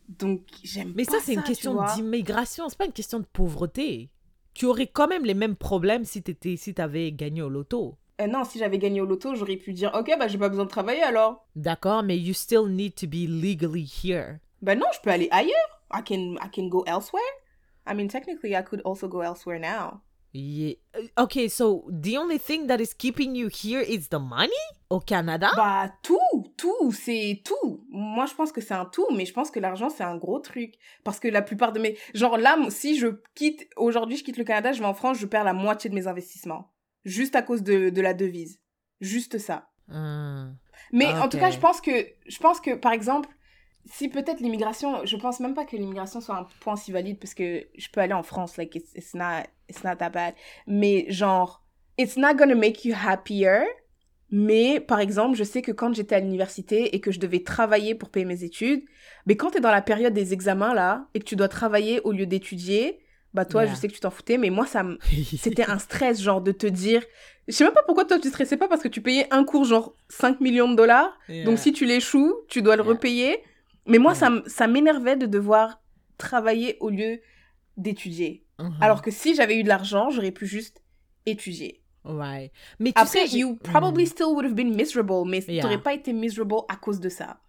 Donc, 0.07 0.41
j'aime 0.63 0.93
Mais 0.95 1.05
pas 1.05 1.13
ça, 1.13 1.17
c'est 1.21 1.33
une 1.33 1.43
question 1.43 1.83
d'immigration, 1.95 2.69
c'est 2.69 2.77
pas 2.77 2.85
une 2.85 2.93
question 2.93 3.19
de 3.19 3.25
pauvreté. 3.25 4.09
Tu 4.53 4.65
aurais 4.65 4.87
quand 4.87 5.07
même 5.07 5.25
les 5.25 5.33
mêmes 5.33 5.55
problèmes 5.55 6.05
si 6.05 6.23
t'étais, 6.23 6.55
si 6.55 6.73
t'avais 6.73 7.11
gagné 7.11 7.41
au 7.41 7.49
loto. 7.49 7.97
Euh, 8.19 8.27
non, 8.27 8.43
si 8.43 8.57
j'avais 8.57 8.79
gagné 8.79 9.01
au 9.01 9.05
loto, 9.05 9.35
j'aurais 9.35 9.57
pu 9.57 9.73
dire, 9.73 9.91
ok, 9.93 10.11
bah, 10.17 10.27
j'ai 10.27 10.37
pas 10.37 10.49
besoin 10.49 10.65
de 10.65 10.69
travailler 10.69 11.03
alors. 11.03 11.45
D'accord, 11.55 12.01
mais 12.03 12.17
you 12.17 12.33
still 12.33 12.67
need 12.67 12.95
to 12.95 13.05
be 13.05 13.27
legally 13.27 13.85
here. 13.85 14.39
Bah, 14.61 14.75
non, 14.75 14.87
je 14.93 14.99
peux 15.01 15.11
aller 15.11 15.27
ailleurs. 15.31 15.83
I 15.93 16.01
can, 16.03 16.35
I 16.43 16.49
can 16.51 16.67
go 16.67 16.83
elsewhere. 16.87 17.21
I 17.85 17.93
mean, 17.93 18.07
technically, 18.07 18.55
I 18.55 18.63
could 18.63 18.81
also 18.83 19.07
go 19.07 19.21
elsewhere 19.21 19.59
now. 19.59 20.01
Yeah. 20.33 20.75
Uh, 20.95 21.23
Okay, 21.23 21.49
so 21.49 21.85
the 21.89 22.17
only 22.17 22.37
thing 22.37 22.67
that 22.67 22.79
is 22.79 22.93
keeping 22.93 23.35
you 23.35 23.47
here 23.47 23.81
is 23.81 24.09
the 24.09 24.19
money? 24.19 24.51
Au 24.89 24.99
Canada? 24.99 25.49
Bah, 25.55 25.91
tout, 26.03 26.53
tout, 26.55 26.91
c'est 26.91 27.41
tout. 27.43 27.85
Moi, 27.89 28.25
je 28.25 28.33
pense 28.33 28.51
que 28.51 28.61
c'est 28.61 28.73
un 28.73 28.85
tout, 28.85 29.05
mais 29.13 29.25
je 29.25 29.33
pense 29.33 29.51
que 29.51 29.59
l'argent, 29.59 29.89
c'est 29.89 30.03
un 30.03 30.15
gros 30.15 30.39
truc. 30.39 30.75
Parce 31.03 31.19
que 31.19 31.27
la 31.27 31.41
plupart 31.41 31.73
de 31.73 31.79
mes... 31.79 31.97
Genre 32.13 32.37
là, 32.37 32.57
si 32.69 32.97
je 32.97 33.07
quitte... 33.35 33.67
Aujourd'hui, 33.75 34.17
je 34.17 34.23
quitte 34.23 34.37
le 34.37 34.43
Canada, 34.43 34.71
je 34.71 34.79
vais 34.79 34.85
en 34.85 34.93
France, 34.93 35.17
je 35.17 35.25
perds 35.25 35.43
la 35.43 35.53
moitié 35.53 35.89
de 35.89 35.95
mes 35.95 36.07
investissements. 36.07 36.71
Juste 37.03 37.35
à 37.35 37.41
cause 37.41 37.63
de, 37.63 37.89
de 37.89 38.01
la 38.01 38.13
devise. 38.13 38.59
Juste 39.01 39.39
ça. 39.39 39.69
Ah. 39.91 40.47
Mais 40.91 41.07
en 41.07 41.27
tout 41.27 41.37
cas, 41.37 41.51
je 41.51 41.59
pense 41.59 41.81
que... 41.81 42.07
Je 42.25 42.37
pense 42.39 42.61
que, 42.61 42.75
par 42.75 42.91
exemple, 42.91 43.29
si 43.87 44.09
peut-être 44.09 44.39
l'immigration... 44.39 45.05
Je 45.05 45.15
pense 45.17 45.39
même 45.39 45.53
pas 45.53 45.65
que 45.65 45.75
l'immigration 45.75 46.21
soit 46.21 46.35
un 46.35 46.47
point 46.59 46.75
si 46.75 46.91
valide, 46.91 47.19
parce 47.19 47.33
que 47.33 47.65
je 47.75 47.87
peux 47.89 48.01
aller 48.01 48.13
en 48.13 48.23
France, 48.23 48.57
like, 48.57 48.75
it's, 48.75 48.93
it's 48.95 49.13
not, 49.13 49.43
it's 49.69 49.83
not 49.83 49.95
that 49.95 50.09
bad. 50.09 50.33
Mais 50.67 51.05
genre, 51.09 51.63
it's 51.97 52.17
not 52.17 52.35
gonna 52.35 52.55
make 52.55 52.85
you 52.85 52.93
happier... 52.95 53.63
Mais, 54.29 54.81
par 54.81 54.99
exemple, 54.99 55.37
je 55.37 55.45
sais 55.45 55.61
que 55.61 55.71
quand 55.71 55.95
j'étais 55.95 56.15
à 56.15 56.19
l'université 56.19 56.93
et 56.93 56.99
que 56.99 57.11
je 57.11 57.19
devais 57.21 57.43
travailler 57.43 57.95
pour 57.95 58.09
payer 58.09 58.25
mes 58.25 58.43
études, 58.43 58.83
mais 59.25 59.37
quand 59.37 59.51
tu 59.51 59.59
es 59.59 59.61
dans 59.61 59.71
la 59.71 59.81
période 59.81 60.13
des 60.13 60.33
examens, 60.33 60.73
là, 60.73 61.07
et 61.13 61.19
que 61.19 61.23
tu 61.23 61.37
dois 61.37 61.47
travailler 61.47 62.01
au 62.01 62.11
lieu 62.11 62.25
d'étudier, 62.25 62.99
bah 63.33 63.45
toi, 63.45 63.63
Yeah. 63.63 63.73
je 63.73 63.79
sais 63.79 63.87
que 63.87 63.93
tu 63.93 64.01
t'en 64.01 64.09
foutais, 64.09 64.37
mais 64.37 64.49
moi, 64.49 64.65
ça 64.65 64.83
c'était 65.37 65.69
un 65.69 65.79
stress, 65.79 66.21
genre, 66.21 66.41
de 66.41 66.51
te 66.51 66.67
dire... 66.67 67.05
Je 67.47 67.53
sais 67.53 67.63
même 67.63 67.73
pas 67.73 67.83
pourquoi 67.83 68.03
toi, 68.03 68.19
tu 68.19 68.27
stressais 68.27 68.57
pas, 68.57 68.67
parce 68.67 68.81
que 68.83 68.89
tu 68.89 68.99
payais 68.99 69.27
un 69.31 69.45
cours, 69.45 69.63
genre, 69.63 69.95
5 70.09 70.41
millions 70.41 70.69
de 70.69 70.75
dollars. 70.75 71.17
Yeah. 71.29 71.45
Donc, 71.45 71.57
si 71.57 71.71
tu 71.71 71.85
l'échoues, 71.85 72.35
tu 72.49 72.61
dois 72.61 72.75
le 72.75 72.83
Yeah. 72.83 72.91
repayer. 72.91 73.43
Mais 73.87 73.97
moi, 73.99 74.13
ça, 74.15 74.67
m'énervait 74.67 75.15
de 75.15 75.25
devoir 75.25 75.81
travailler 76.17 76.77
au 76.79 76.89
lieu 76.89 77.19
d'étudier. 77.77 78.45
Mhm. 78.59 78.75
Alors 78.81 79.01
que 79.01 79.11
si 79.11 79.35
j'avais 79.35 79.57
eu 79.57 79.63
de 79.63 79.67
l'argent, 79.69 80.09
j'aurais 80.09 80.31
pu 80.31 80.45
juste 80.47 80.81
étudier. 81.25 81.83
Ouais. 82.03 82.51
Mais 82.79 82.91
tu 82.91 83.01
Après, 83.01 83.27
sais, 83.27 83.37
you 83.37 83.55
probably 83.57 84.03
Mhm. 84.05 84.09
still 84.09 84.25
would 84.27 84.45
have 84.45 84.53
been 84.55 84.73
miserable, 84.73 85.27
mais 85.27 85.43
Yeah. 85.47 85.61
t'aurais 85.61 85.81
pas 85.81 85.93
été 85.93 86.13
miserable 86.13 86.55
à 86.69 86.75
cause 86.75 86.99
de 86.99 87.09
ça. 87.09 87.39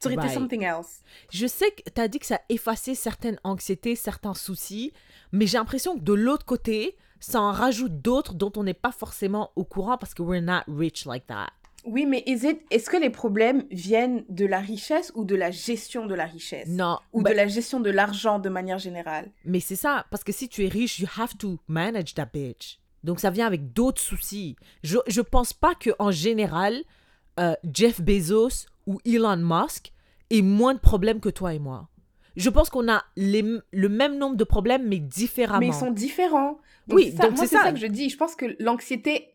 Ça 0.00 0.08
aurait 0.08 0.14
été 0.14 0.26
Right. 0.26 0.34
something 0.34 0.62
else. 0.62 1.02
Je 1.30 1.46
sais 1.46 1.70
que 1.72 1.82
tu 1.90 2.00
as 2.00 2.08
dit 2.08 2.18
que 2.18 2.26
ça 2.26 2.40
effaçait 2.48 2.94
certaines 2.94 3.38
anxiétés, 3.44 3.96
certains 3.96 4.34
soucis, 4.34 4.92
mais 5.32 5.46
j'ai 5.46 5.58
l'impression 5.58 5.96
que 5.98 6.02
de 6.02 6.12
l'autre 6.12 6.46
côté, 6.46 6.96
ça 7.20 7.40
en 7.42 7.50
rajoute 7.52 8.00
d'autres 8.00 8.34
dont 8.34 8.52
on 8.56 8.62
n'est 8.62 8.74
pas 8.74 8.92
forcément 8.92 9.50
au 9.56 9.64
courant 9.64 9.98
parce 9.98 10.14
que 10.14 10.22
we're 10.22 10.40
not 10.42 10.62
rich 10.68 11.04
like 11.04 11.26
that. 11.26 11.48
Oui, 11.84 12.06
mais 12.06 12.22
est-ce 12.26 12.90
que 12.90 12.96
les 12.96 13.10
problèmes 13.10 13.64
viennent 13.70 14.24
de 14.28 14.44
la 14.44 14.58
richesse 14.58 15.12
ou 15.14 15.24
de 15.24 15.34
la 15.34 15.50
gestion 15.50 16.06
de 16.06 16.14
la 16.14 16.26
richesse? 16.26 16.68
Non, 16.68 16.98
Ou 17.12 17.22
de 17.22 17.30
la 17.32 17.46
gestion 17.46 17.80
de 17.80 17.90
l'argent 17.90 18.38
de 18.38 18.48
manière 18.48 18.78
générale? 18.78 19.30
Mais 19.44 19.60
c'est 19.60 19.76
ça, 19.76 20.04
parce 20.10 20.24
que 20.24 20.32
si 20.32 20.48
tu 20.48 20.64
es 20.64 20.68
riche, 20.68 20.98
you 20.98 21.08
have 21.18 21.36
to 21.38 21.58
manage 21.68 22.14
that 22.14 22.28
bitch. 22.32 22.78
Donc 23.04 23.20
ça 23.20 23.30
vient 23.30 23.46
avec 23.46 23.72
d'autres 23.72 24.00
soucis. 24.00 24.56
Je, 24.82 24.98
je 25.06 25.20
pense 25.20 25.52
pas 25.52 25.74
que 25.74 25.90
en 25.98 26.10
général, 26.10 26.82
euh, 27.38 27.54
Jeff 27.72 28.00
Bezos 28.00 28.66
ou 28.86 28.98
Elon 29.06 29.36
Musk 29.36 29.92
aient 30.30 30.42
moins 30.42 30.74
de 30.74 30.80
problèmes 30.80 31.20
que 31.20 31.28
toi 31.28 31.54
et 31.54 31.58
moi. 31.58 31.88
Je 32.36 32.50
pense 32.50 32.70
qu'on 32.70 32.88
a 32.88 33.04
les, 33.16 33.42
le 33.72 33.88
même 33.88 34.18
nombre 34.18 34.36
de 34.36 34.44
problèmes, 34.44 34.86
mais 34.86 34.98
différemment. 34.98 35.60
Mais 35.60 35.68
ils 35.68 35.74
sont 35.74 35.90
différents. 35.90 36.58
Oui, 36.88 37.12
ça, 37.16 37.28
donc 37.28 37.36
c'est 37.38 37.46
c'est 37.46 37.56
ça. 37.56 37.62
ça. 37.64 37.72
que 37.72 37.78
je 37.78 37.86
dis. 37.86 38.10
Je 38.10 38.16
pense 38.16 38.34
que 38.36 38.46
l'anxiété, 38.60 39.28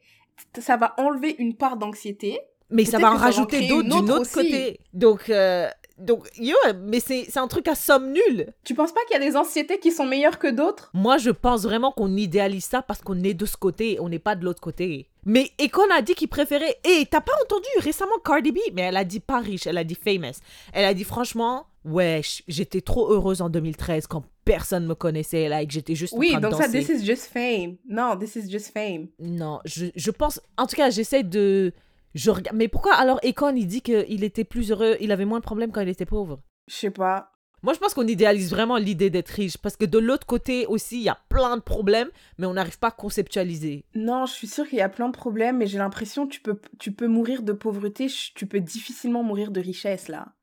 ça 0.59 0.77
va 0.77 0.93
enlever 0.97 1.35
une 1.39 1.55
part 1.55 1.77
d'anxiété. 1.77 2.39
Mais 2.69 2.85
ça 2.85 2.97
va 2.97 3.11
en 3.11 3.17
rajouter 3.17 3.67
d'autres 3.67 3.87
d'un 3.87 4.13
autre 4.13 4.31
côté. 4.31 4.79
Donc, 4.93 5.29
euh, 5.29 5.69
donc 5.99 6.27
yo, 6.37 6.55
mais 6.83 6.99
c'est 6.99 7.37
un 7.37 7.47
truc 7.47 7.67
à 7.67 7.75
somme 7.75 8.11
nulle. 8.11 8.53
Tu 8.63 8.73
penses 8.73 8.91
pas 8.91 9.01
qu'il 9.07 9.19
y 9.19 9.23
a 9.23 9.29
des 9.29 9.37
anxiétés 9.37 9.79
qui 9.79 9.91
sont 9.91 10.05
meilleures 10.05 10.39
que 10.39 10.47
d'autres? 10.47 10.89
Moi, 10.93 11.17
je 11.17 11.29
pense 11.29 11.63
vraiment 11.63 11.91
qu'on 11.91 12.15
idéalise 12.15 12.65
ça 12.65 12.81
parce 12.81 13.01
qu'on 13.01 13.21
est 13.21 13.33
de 13.33 13.45
ce 13.45 13.57
côté, 13.57 13.97
on 13.99 14.09
n'est 14.09 14.19
pas 14.19 14.35
de 14.35 14.43
l'autre 14.43 14.61
côté. 14.61 15.07
Mais 15.25 15.51
Econ 15.61 15.89
a 15.95 16.01
dit 16.01 16.15
qu'il 16.15 16.29
préférait. 16.29 16.77
Et 16.83 17.05
t'as 17.09 17.21
pas 17.21 17.33
entendu 17.43 17.67
récemment 17.79 18.17
Cardi 18.25 18.51
B? 18.51 18.57
Mais 18.73 18.83
elle 18.83 18.97
a 18.97 19.03
dit 19.03 19.19
pas 19.19 19.39
riche, 19.39 19.67
elle 19.67 19.77
a 19.77 19.83
dit 19.83 19.95
famous. 19.95 20.33
Elle 20.73 20.85
a 20.85 20.93
dit 20.93 21.03
franchement, 21.03 21.67
wesh, 21.85 22.43
j'étais 22.47 22.81
trop 22.81 23.11
heureuse 23.11 23.41
en 23.41 23.49
2013 23.49 24.07
quand 24.07 24.23
personne 24.45 24.85
me 24.85 24.95
connaissait 24.95 25.47
là 25.49 25.61
et 25.61 25.67
que 25.67 25.73
j'étais 25.73 25.95
juste 25.95 26.13
en 26.13 26.17
Oui, 26.17 26.29
train 26.31 26.39
de 26.39 26.43
donc 26.49 26.53
ça, 26.61 26.67
danser. 26.67 26.79
this 26.85 27.01
is 27.01 27.05
just 27.05 27.25
fame. 27.25 27.77
Non, 27.87 28.15
this 28.17 28.35
is 28.35 28.49
just 28.49 28.71
fame. 28.73 29.07
Non, 29.19 29.59
je, 29.65 29.87
je 29.95 30.11
pense. 30.11 30.41
En 30.57 30.67
tout 30.67 30.75
cas, 30.75 30.89
j'essaie 30.89 31.23
de. 31.23 31.73
Je 32.15 32.29
regarde. 32.31 32.55
Mais 32.57 32.67
pourquoi 32.67 32.93
alors 32.95 33.19
Econ 33.23 33.55
il 33.55 33.65
dit 33.67 33.81
qu'il 33.81 34.23
était 34.23 34.43
plus 34.43 34.71
heureux, 34.71 34.97
il 34.99 35.11
avait 35.11 35.25
moins 35.25 35.39
de 35.39 35.43
problèmes 35.43 35.71
quand 35.71 35.81
il 35.81 35.89
était 35.89 36.05
pauvre? 36.05 36.39
Je 36.67 36.75
sais 36.75 36.91
pas. 36.91 37.29
Moi, 37.63 37.73
je 37.73 37.79
pense 37.79 37.93
qu'on 37.93 38.05
idéalise 38.05 38.49
vraiment 38.51 38.75
l'idée 38.75 39.09
d'être 39.09 39.29
riche 39.29 39.57
parce 39.57 39.77
que 39.77 39.85
de 39.85 39.97
l'autre 39.97 40.27
côté 40.27 40.65
aussi, 40.65 40.97
il 40.97 41.03
y 41.03 41.09
a 41.09 41.17
plein 41.29 41.55
de 41.55 41.61
problèmes, 41.61 42.09
mais 42.37 42.45
on 42.45 42.53
n'arrive 42.55 42.77
pas 42.77 42.89
à 42.89 42.91
conceptualiser. 42.91 43.85
Non, 43.95 44.25
je 44.25 44.33
suis 44.33 44.47
sûre 44.47 44.67
qu'il 44.67 44.79
y 44.79 44.81
a 44.81 44.89
plein 44.89 45.07
de 45.07 45.13
problèmes, 45.15 45.57
mais 45.59 45.65
j'ai 45.67 45.77
l'impression 45.77 46.27
que 46.27 46.33
tu 46.33 46.41
peux, 46.41 46.59
tu 46.77 46.91
peux 46.91 47.07
mourir 47.07 47.41
de 47.41 47.53
pauvreté, 47.53 48.07
tu 48.35 48.47
peux 48.47 48.59
difficilement 48.59 49.23
mourir 49.23 49.49
de 49.51 49.61
richesse, 49.61 50.09
là. 50.09 50.33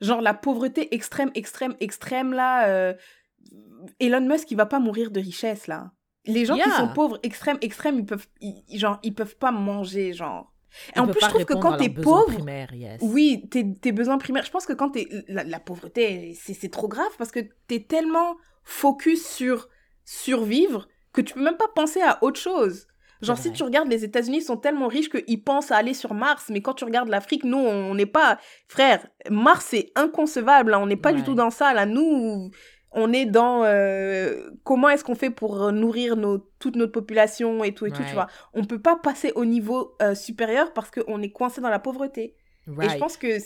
Genre 0.00 0.20
la 0.20 0.34
pauvreté 0.34 0.92
extrême, 0.96 1.30
extrême, 1.36 1.76
extrême, 1.78 2.32
là. 2.32 2.66
euh, 2.68 2.92
Elon 4.00 4.20
Musk, 4.22 4.50
il 4.50 4.56
va 4.56 4.66
pas 4.66 4.78
mourir 4.80 5.10
de 5.10 5.20
richesse, 5.20 5.66
là. 5.66 5.90
Les 6.26 6.44
gens 6.46 6.54
qui 6.64 6.70
sont 6.70 6.88
pauvres, 6.94 7.18
extrêmes, 7.22 7.58
extrêmes, 7.60 7.98
ils 7.98 8.06
peuvent, 8.06 8.26
ils- 8.40 8.78
genre, 8.78 8.98
ils 9.02 9.14
peuvent 9.14 9.36
pas 9.36 9.50
manger, 9.52 10.12
genre. 10.14 10.52
Et 10.96 10.98
en 10.98 11.06
plus, 11.06 11.20
je 11.20 11.28
trouve 11.28 11.44
que 11.44 11.52
quand 11.54 11.76
t'es 11.76 11.88
pauvre, 12.02 12.34
primaires, 12.34 12.72
yes. 12.74 12.98
oui, 13.02 13.46
tes, 13.50 13.76
tes 13.76 13.92
besoins 13.92 14.18
primaires. 14.18 14.44
Je 14.44 14.50
pense 14.50 14.66
que 14.66 14.72
quand 14.72 14.90
t'es. 14.90 15.06
La, 15.28 15.44
la 15.44 15.60
pauvreté, 15.60 16.34
c'est 16.40 16.54
c'est 16.54 16.70
trop 16.70 16.88
grave 16.88 17.10
parce 17.18 17.30
que 17.30 17.40
t'es 17.68 17.80
tellement 17.80 18.34
focus 18.64 19.24
sur 19.26 19.68
survivre 20.04 20.88
que 21.12 21.20
tu 21.20 21.34
peux 21.34 21.42
même 21.42 21.56
pas 21.56 21.68
penser 21.74 22.00
à 22.00 22.18
autre 22.24 22.40
chose. 22.40 22.86
Genre, 23.22 23.38
si 23.38 23.52
tu 23.52 23.62
regardes, 23.62 23.88
les 23.88 24.04
États-Unis 24.04 24.42
sont 24.42 24.56
tellement 24.58 24.86
riches 24.88 25.08
qu'ils 25.08 25.42
pensent 25.42 25.70
à 25.70 25.76
aller 25.76 25.94
sur 25.94 26.12
Mars, 26.12 26.46
mais 26.50 26.60
quand 26.60 26.74
tu 26.74 26.84
regardes 26.84 27.08
l'Afrique, 27.08 27.44
nous, 27.44 27.56
on 27.56 27.94
n'est 27.94 28.04
pas. 28.04 28.38
Frère, 28.68 29.06
Mars, 29.30 29.66
c'est 29.70 29.92
inconcevable, 29.94 30.72
là, 30.72 30.80
on 30.80 30.86
n'est 30.86 30.96
pas 30.96 31.12
du 31.12 31.22
tout 31.22 31.34
dans 31.34 31.50
ça, 31.50 31.72
là. 31.72 31.86
Nous, 31.86 32.50
on 32.94 33.12
est 33.12 33.26
dans. 33.26 33.62
euh, 33.64 34.50
comment 34.64 34.88
est-ce 34.88 35.04
qu'on 35.04 35.14
fait 35.14 35.30
pour 35.30 35.70
nourrir 35.72 36.16
nos, 36.16 36.38
toute 36.58 36.76
notre 36.76 36.92
population 36.92 37.62
et 37.64 37.72
tout 37.74 37.86
et 37.86 37.90
tout, 37.90 38.00
Ouais. 38.00 38.06
tu 38.08 38.14
vois. 38.14 38.28
On 38.54 38.64
peut 38.64 38.80
pas 38.80 38.96
passer 38.96 39.32
au 39.34 39.44
niveau 39.44 39.96
euh, 40.00 40.14
supérieur 40.14 40.72
parce 40.72 40.90
qu'on 40.90 41.20
est 41.20 41.30
coincé 41.30 41.60
dans 41.60 41.70
la 41.70 41.78
pauvreté. 41.80 42.22
Et 42.22 42.70
je 42.70 42.72
Right. 42.72 42.98
pense 42.98 43.16
que 43.18 43.38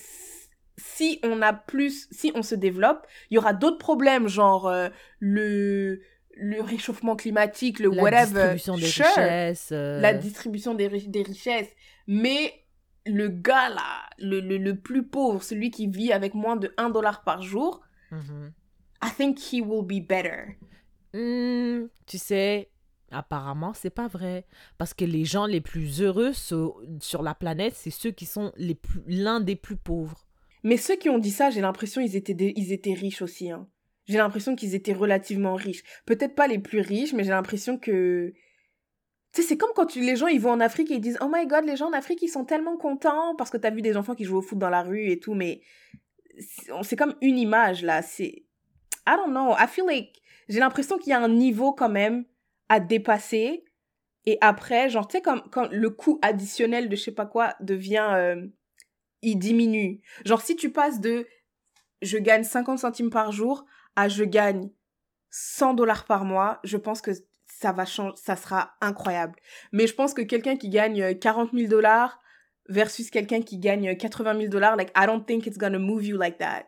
si 0.77 1.19
on 1.25 1.43
a 1.43 1.53
plus, 1.53 2.09
si 2.12 2.31
on 2.35 2.43
se 2.43 2.55
développe, 2.55 3.07
il 3.31 3.35
y 3.35 3.39
aura 3.39 3.53
d'autres 3.53 3.79
problèmes, 3.79 4.29
genre 4.29 4.69
euh, 4.69 4.89
le, 5.19 6.01
le 6.37 6.61
réchauffement 6.62 7.16
climatique, 7.16 7.81
le 7.81 7.91
La 7.91 8.03
whatever. 8.03 8.25
distribution 8.55 8.77
des 8.77 8.87
Sure, 8.87 9.07
richesses. 9.07 9.70
La 9.73 10.15
distribution 10.15 10.75
des, 10.75 10.87
ri- 10.87 11.09
des 11.09 11.23
richesses. 11.23 11.69
Mais 12.07 12.53
le 13.07 13.29
gars 13.29 13.70
là, 13.70 14.03
le, 14.19 14.39
le, 14.41 14.57
le 14.59 14.77
plus 14.77 15.03
pauvre, 15.05 15.43
celui 15.43 15.70
qui 15.70 15.89
vit 15.89 16.12
avec 16.12 16.35
moins 16.35 16.57
de 16.57 16.73
1 16.77 16.91
dollar 16.91 17.25
par 17.25 17.43
jour, 17.43 17.81
mhm. 18.12 18.53
I 19.03 19.11
think 19.16 19.39
he 19.39 19.61
will 19.61 19.85
be 19.85 20.05
better. 20.05 20.57
Hmm, 21.15 21.87
tu 22.07 22.19
sais, 22.19 22.70
apparemment, 23.11 23.73
c'est 23.75 23.91
pas 23.91 24.09
vrai. 24.09 24.45
Parce 24.77 24.95
que 24.95 25.05
les 25.05 25.25
gens 25.25 25.47
les 25.47 25.61
plus 25.61 26.03
heureux 26.03 26.33
sur, 26.33 26.81
sur 27.01 27.23
la 27.23 27.35
planète, 27.35 27.75
c'est 27.75 27.91
ceux 27.91 28.11
qui 28.11 28.27
sont 28.27 28.53
les 28.57 28.75
plus- 28.75 29.03
l'un 29.07 29.41
des 29.41 29.57
plus 29.57 29.77
pauvres. 29.77 30.27
Mais 30.65 30.77
ceux 30.77 30.97
qui 30.97 31.09
ont 31.09 31.19
dit 31.19 31.31
ça, 31.31 31.51
j'ai 31.51 31.61
l'impression 31.61 32.01
ils 32.01 32.16
étaient, 32.16 32.35
des- 32.35 32.53
ils 32.57 32.73
étaient 32.73 32.95
riches 32.95 33.23
aussi. 33.23 33.51
Hein. 33.51 33.69
J'ai 34.07 34.19
l'impression 34.19 34.57
qu'ils 34.57 34.75
étaient 34.75 34.93
relativement 34.93 35.55
riches. 35.55 35.83
Peut-être 36.05 36.35
pas 36.35 36.49
les 36.49 36.59
plus 36.59 36.81
riches, 36.81 37.12
mais 37.12 37.25
j'ai 37.25 37.31
l'impression 37.31 37.79
que... 37.79 38.33
Tu 39.33 39.43
sais, 39.43 39.49
c'est 39.49 39.57
comme 39.59 39.70
quand 39.77 39.87
tu, 39.87 40.01
les 40.01 40.16
gens 40.16 40.27
ils 40.27 40.41
vont 40.41 40.51
en 40.51 40.61
Afrique 40.61 40.91
et 40.91 40.95
ils 40.95 41.01
disent 41.01 41.19
«Oh 41.20 41.31
my 41.33 41.47
God, 41.47 41.65
les 41.66 41.77
gens 41.77 41.89
en 41.89 41.93
Afrique, 41.93 42.23
ils 42.23 42.29
sont 42.29 42.45
tellement 42.47 42.79
contents 42.79 43.37
parce 43.37 43.51
que 43.51 43.59
t'as 43.59 43.70
vu 43.70 43.83
des 43.83 43.97
enfants 43.97 44.15
qui 44.15 44.25
jouent 44.25 44.39
au 44.39 44.43
foot 44.43 44.59
dans 44.59 44.70
la 44.70 44.83
rue 44.83 45.11
et 45.11 45.20
tout.» 45.20 45.35
Mais 45.35 45.61
c'est 46.83 46.97
comme 46.97 47.15
une 47.20 47.39
image, 47.39 47.83
là. 47.83 48.03
C'est... 48.03 48.47
I 49.09 49.16
don't 49.16 49.30
know. 49.32 49.55
I 49.59 49.66
feel 49.66 49.86
like... 49.86 50.20
J'ai 50.48 50.60
l'impression 50.60 50.98
qu'il 50.98 51.10
y 51.10 51.12
a 51.12 51.20
un 51.20 51.28
niveau 51.28 51.72
quand 51.72 51.89
même 51.89 52.24
à 52.68 52.80
dépasser. 52.80 53.64
Et 54.24 54.39
après, 54.40 54.89
genre, 54.89 55.06
tu 55.06 55.16
sais, 55.16 55.22
comme 55.22 55.43
quand 55.51 55.68
le 55.70 55.90
coût 55.90 56.18
additionnel 56.22 56.89
de 56.89 56.97
je 56.97 57.02
sais 57.02 57.12
pas 57.12 57.26
quoi 57.26 57.55
devient... 57.60 58.09
euh, 58.12 58.47
il 59.22 59.39
diminue. 59.39 60.01
Genre, 60.24 60.40
si 60.40 60.56
tu 60.56 60.70
passes 60.70 61.01
de 61.01 61.26
je 62.02 62.18
gagne 62.18 62.44
50 62.44 62.78
centimes 62.78 63.10
par 63.10 63.32
jour 63.32 63.64
à 63.97 64.09
je 64.09 64.24
gagne 64.24 64.70
100 65.30 65.74
dollars 65.74 66.05
par 66.05 66.24
mois, 66.24 66.60
je 66.62 66.76
pense 66.76 67.01
que 67.01 67.10
ça 67.47 67.72
va 67.72 67.85
changer, 67.85 68.14
ça 68.16 68.36
sera 68.36 68.76
incroyable. 68.80 69.35
Mais 69.72 69.86
je 69.86 69.94
pense 69.94 70.14
que 70.14 70.22
quelqu'un 70.22 70.56
qui 70.56 70.68
gagne 70.68 71.02
euh, 71.02 71.14
40 71.14 71.51
000 71.52 71.68
dollars 71.68 72.20
versus 72.68 73.10
quelqu'un 73.10 73.43
qui 73.43 73.59
gagne 73.59 73.97
80 73.97 74.39
000 74.39 74.48
dollars, 74.48 74.76
like, 74.76 74.93
I 74.97 75.06
don't 75.06 75.24
think 75.24 75.47
it's 75.47 75.59
gonna 75.59 75.78
move 75.78 76.05
you 76.05 76.16
like 76.16 76.39
that. 76.39 76.66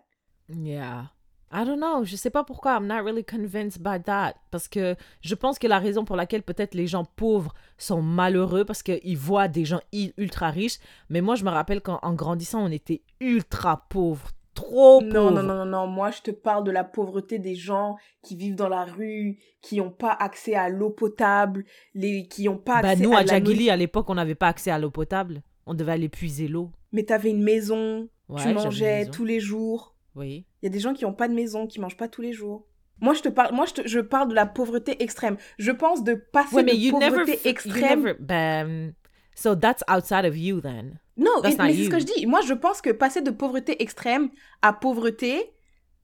Yeah. 0.48 1.10
I 1.52 1.64
don't 1.64 1.78
know, 1.78 2.04
je 2.04 2.14
sais 2.14 2.30
pas 2.30 2.44
pourquoi, 2.44 2.76
I'm 2.76 2.86
not 2.86 3.02
really 3.02 3.24
convinced 3.24 3.82
by 3.82 4.00
that. 4.04 4.34
Parce 4.52 4.68
que 4.68 4.94
je 5.20 5.34
pense 5.34 5.58
que 5.58 5.66
la 5.66 5.80
raison 5.80 6.04
pour 6.04 6.14
laquelle 6.14 6.42
peut-être 6.44 6.74
les 6.74 6.86
gens 6.86 7.04
pauvres 7.04 7.52
sont 7.76 8.02
malheureux, 8.02 8.64
parce 8.64 8.82
qu'ils 8.84 9.18
voient 9.18 9.48
des 9.48 9.64
gens 9.64 9.80
ultra 10.16 10.50
riches. 10.50 10.78
Mais 11.08 11.20
moi, 11.20 11.34
je 11.34 11.44
me 11.44 11.50
rappelle 11.50 11.80
qu'en 11.80 11.98
en 12.02 12.14
grandissant, 12.14 12.62
on 12.64 12.70
était 12.70 13.02
ultra 13.20 13.86
pauvres. 13.88 14.30
Trop 14.54 15.00
pauvres. 15.00 15.12
Non, 15.12 15.30
non, 15.30 15.42
non, 15.42 15.54
non, 15.54 15.64
non. 15.64 15.86
Moi, 15.86 16.10
je 16.10 16.22
te 16.22 16.30
parle 16.30 16.64
de 16.64 16.70
la 16.70 16.84
pauvreté 16.84 17.38
des 17.38 17.54
gens 17.54 17.96
qui 18.22 18.36
vivent 18.36 18.56
dans 18.56 18.68
la 18.68 18.84
rue, 18.84 19.38
qui 19.62 19.78
n'ont 19.78 19.90
pas 19.90 20.12
accès 20.12 20.54
à 20.54 20.68
l'eau 20.68 20.90
potable, 20.90 21.64
les, 21.94 22.28
qui 22.28 22.44
n'ont 22.44 22.58
pas 22.58 22.82
Bah, 22.82 22.90
accès 22.90 23.02
nous, 23.02 23.12
à 23.12 23.18
à 23.18 23.22
la. 23.22 23.26
Jagili, 23.26 23.70
à 23.70 23.76
l'époque, 23.76 24.08
on 24.08 24.14
n'avait 24.14 24.34
pas 24.34 24.48
accès 24.48 24.70
à 24.70 24.78
l'eau 24.78 24.90
potable. 24.90 25.42
On 25.66 25.74
devait 25.74 25.92
aller 25.92 26.08
puiser 26.08 26.46
l'eau. 26.48 26.70
Mais 26.92 27.04
t'avais 27.04 27.30
une 27.30 27.42
maison, 27.42 28.08
Ouais, 28.28 28.42
tu 28.42 28.52
mangeais 28.52 29.06
tous 29.06 29.24
les 29.24 29.40
jours. 29.40 29.94
Oui. 30.14 30.44
Il 30.62 30.66
y 30.66 30.68
a 30.68 30.70
des 30.70 30.80
gens 30.80 30.92
qui 30.94 31.04
n'ont 31.04 31.12
pas 31.14 31.28
de 31.28 31.34
maison, 31.34 31.66
qui 31.66 31.80
mangent 31.80 31.96
pas 31.96 32.08
tous 32.08 32.22
les 32.22 32.32
jours. 32.32 32.66
Moi, 33.00 33.14
je 33.14 33.22
te 33.22 33.28
parle, 33.28 33.54
moi, 33.54 33.64
je, 33.66 33.72
te- 33.82 33.88
je 33.88 34.00
parle 34.00 34.28
de 34.28 34.34
la 34.34 34.44
pauvreté 34.46 35.02
extrême. 35.02 35.36
Je 35.58 35.70
pense 35.70 36.04
de 36.04 36.14
passer 36.14 36.54
Ouais, 36.56 36.62
mais 36.62 36.72
de 36.72 36.92
never, 36.92 37.08
pauvreté 37.08 37.32
you 37.32 37.38
extrême. 37.50 38.00
never, 38.02 38.14
ben, 38.20 38.92
so 39.34 39.54
that's 39.56 39.82
outside 39.90 40.26
of 40.26 40.36
you 40.36 40.60
then. 40.60 40.98
Non, 41.16 41.30
et- 41.44 41.56
mais 41.56 41.72
c'est 41.72 41.78
ce 41.78 41.84
you. 41.84 41.90
que 41.90 41.98
je 41.98 42.04
dis. 42.04 42.26
Moi, 42.26 42.40
je 42.42 42.52
pense 42.54 42.82
que 42.82 42.90
passer 42.90 43.22
de 43.22 43.30
pauvreté 43.30 43.82
extrême 43.82 44.28
à 44.60 44.74
pauvreté, 44.74 45.50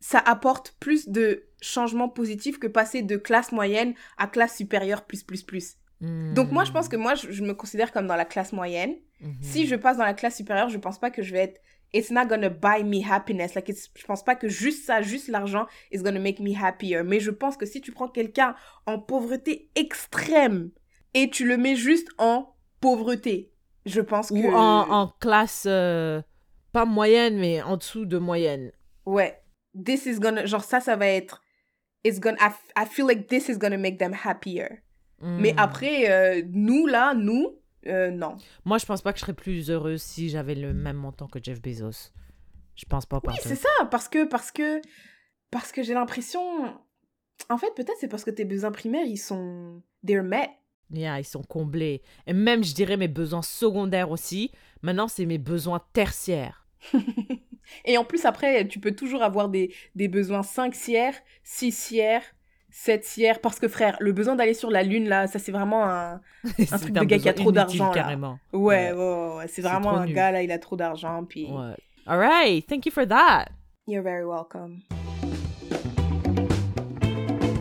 ça 0.01 0.19
apporte 0.19 0.74
plus 0.81 1.09
de 1.09 1.45
changements 1.61 2.09
positifs 2.09 2.59
que 2.59 2.66
passer 2.66 3.03
de 3.03 3.16
classe 3.16 3.53
moyenne 3.53 3.95
à 4.19 4.27
classe 4.27 4.57
supérieure 4.57 5.05
plus 5.07 5.23
plus 5.23 5.43
plus. 5.43 5.74
Donc 6.01 6.51
moi, 6.53 6.65
je 6.65 6.73
pense 6.73 6.89
que 6.89 6.97
moi, 6.97 7.15
je, 7.15 7.31
je 7.31 7.43
me 7.43 7.55
considère 7.55 7.91
comme 7.91 8.07
dans 8.07 8.16
la 8.16 8.27
classe 8.27 8.53
moyenne. 8.53 8.95
Si 9.41 9.66
je 9.66 9.77
passe 9.77 9.97
dans 9.97 10.05
la 10.05 10.12
classe 10.12 10.37
supérieure, 10.37 10.69
je 10.69 10.77
pense 10.77 10.99
pas 10.99 11.11
que 11.11 11.23
je 11.23 11.33
vais 11.33 11.39
être. 11.41 11.61
It's 11.92 12.10
not 12.10 12.26
gonna 12.26 12.50
buy 12.50 12.82
me 12.84 13.00
happiness. 13.02 13.54
Like 13.54 13.68
it's- 13.68 13.88
je 13.94 14.04
pense 14.06 14.22
pas 14.24 14.34
que 14.34 14.48
juste 14.48 14.84
ça, 14.84 15.00
juste 15.02 15.28
l'argent, 15.28 15.66
is 15.92 15.98
gonna 16.02 16.20
make 16.20 16.40
me 16.40 16.52
happier. 16.54 17.02
Mais 17.04 17.20
je 17.20 17.30
pense 17.30 17.56
que 17.56 17.64
si 17.66 17.80
tu 17.80 17.92
prends 17.92 18.08
quelqu'un 18.08 18.54
en 18.86 18.98
pauvreté 18.98 19.70
extrême 19.74 20.70
et 21.14 21.30
tu 21.30 21.46
le 21.46 21.56
mets 21.56 21.76
juste 21.76 22.08
en 22.18 22.54
pauvreté, 22.80 23.50
je 23.86 24.00
pense 24.00 24.28
que. 24.30 24.34
Ou 24.34 24.48
en, 24.54 24.90
en 24.90 25.08
classe, 25.20 25.64
euh, 25.66 26.20
pas 26.72 26.84
moyenne, 26.84 27.38
mais 27.38 27.62
en 27.62 27.76
dessous 27.76 28.04
de 28.04 28.18
moyenne. 28.18 28.72
Ouais. 29.06 29.40
This 29.84 30.06
is 30.06 30.18
gonna. 30.18 30.44
Genre 30.46 30.64
ça, 30.64 30.80
ça 30.80 30.96
va 30.96 31.06
être. 31.06 31.42
It's 32.04 32.20
gonna. 32.20 32.36
I, 32.40 32.50
I 32.82 32.84
feel 32.86 33.06
like 33.06 33.26
this 33.28 33.48
is 33.48 33.58
gonna 33.58 33.78
make 33.78 33.98
them 33.98 34.14
happier. 34.24 34.82
Mais 35.22 35.52
Hmm. 35.52 35.58
après, 35.58 36.10
euh, 36.10 36.42
nous 36.52 36.86
là, 36.86 37.14
nous, 37.14 37.58
euh, 37.86 38.10
non. 38.10 38.36
Moi, 38.64 38.78
je 38.78 38.86
pense 38.86 39.02
pas 39.02 39.12
que 39.12 39.18
je 39.18 39.22
serais 39.22 39.34
plus 39.34 39.70
heureuse 39.70 40.02
si 40.02 40.28
j'avais 40.28 40.54
le 40.54 40.72
même 40.72 40.96
montant 40.96 41.26
que 41.26 41.38
Jeff 41.42 41.60
Bezos. 41.60 42.12
Je 42.74 42.84
pense 42.84 43.06
pas 43.06 43.20
Oui, 43.26 43.34
c'est 43.40 43.56
ça, 43.56 43.68
parce 43.90 44.08
que, 44.08 44.26
parce 44.26 44.52
que, 44.52 44.80
parce 45.50 45.72
que 45.72 45.82
j'ai 45.82 45.94
l'impression, 45.94 46.40
en 47.48 47.58
fait, 47.58 47.72
peut-être 47.74 47.96
c'est 48.00 48.08
parce 48.08 48.24
que 48.24 48.30
tes 48.30 48.44
besoins 48.44 48.72
primaires, 48.72 49.06
ils 49.06 49.16
sont, 49.16 49.82
they're 50.06 50.22
met. 50.22 50.50
Yeah, 50.92 51.18
ils 51.18 51.24
sont 51.24 51.42
comblés. 51.42 52.02
Et 52.26 52.32
même, 52.32 52.62
je 52.62 52.74
dirais, 52.74 52.96
mes 52.96 53.08
besoins 53.08 53.42
secondaires 53.42 54.10
aussi. 54.10 54.52
Maintenant, 54.82 55.08
c'est 55.08 55.26
mes 55.26 55.38
besoins 55.38 55.80
tertiaires. 55.92 56.68
Et 57.84 57.98
en 57.98 58.04
plus, 58.04 58.24
après, 58.24 58.68
tu 58.68 58.78
peux 58.78 58.94
toujours 58.94 59.22
avoir 59.22 59.48
des, 59.48 59.74
des 59.96 60.06
besoins 60.06 60.44
5 60.44 60.72
tiers, 60.74 61.14
6 62.78 62.85
tiers, 62.85 63.01
7 63.01 63.01
tiers, 63.03 63.40
parce 63.40 63.59
que 63.59 63.69
frère, 63.69 63.97
le 64.01 64.12
besoin 64.12 64.36
d'aller 64.36 64.53
sur 64.55 64.70
la 64.70 64.82
lune, 64.82 65.09
là, 65.09 65.27
ça 65.27 65.39
c'est 65.39 65.53
vraiment 65.53 65.85
un... 65.89 66.20
Truc 66.81 66.93
de 66.93 67.05
gars 67.05 67.19
qui 67.19 67.28
a 67.28 67.32
trop 67.32 67.51
d'argent, 67.53 67.89
là. 67.89 67.94
carrément. 67.94 68.39
Ouais, 68.53 68.93
Ouais. 68.93 68.93
ouais, 68.93 69.03
ouais, 69.03 69.36
ouais, 69.39 69.48
c'est 69.48 69.62
vraiment 69.62 69.97
un 69.97 70.05
nul. 70.07 70.15
gars, 70.15 70.31
là, 70.31 70.43
il 70.43 70.53
a 70.53 70.59
trop 70.59 70.77
d'argent, 70.77 71.24
puis... 71.28 71.47
Ouais. 71.51 71.74
All 72.07 72.19
right, 72.19 72.65
thank 72.66 72.86
you 72.86 72.93
for 72.93 73.07
that. 73.09 73.47
You're 73.89 74.03
very 74.03 74.24
welcome. 74.24 74.82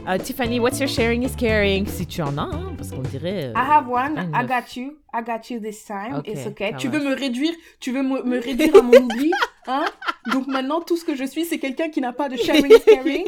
Uh, 0.08 0.20
Tiffany, 0.20 0.60
what's 0.60 0.80
your 0.80 0.88
sharing 0.88 1.24
is 1.24 1.36
caring? 1.36 1.88
Si 1.88 2.06
tu 2.06 2.22
en 2.22 2.38
as, 2.38 2.42
hein, 2.44 2.74
parce 2.78 2.92
qu'on 2.92 3.02
dirait. 3.02 3.46
euh, 3.46 3.54
I 3.56 3.66
have 3.68 3.88
one. 3.90 4.32
I 4.36 4.46
got 4.46 4.76
you. 4.76 4.98
I 5.12 5.24
got 5.24 5.50
you 5.50 5.60
this 5.60 5.84
time. 5.84 6.22
It's 6.26 6.46
okay. 6.46 6.74
Tu 6.78 6.90
veux 6.90 7.00
me 7.00 7.16
réduire 7.16 7.54
Tu 7.80 7.92
veux 7.92 8.04
me, 8.04 8.22
me 8.22 8.40
réduire 8.40 8.76
à 8.76 8.82
mon 8.84 8.92
oubli 8.94 9.32
Hein? 9.66 9.86
Donc 10.32 10.46
maintenant, 10.46 10.80
tout 10.82 10.96
ce 10.96 11.04
que 11.06 11.16
je 11.16 11.24
suis, 11.24 11.44
c'est 11.46 11.58
quelqu'un 11.58 11.90
qui 11.90 12.02
n'a 12.02 12.14
pas 12.14 12.30
de 12.30 12.36
sharing 12.38 12.68
is 12.72 12.82
caring. 12.86 13.26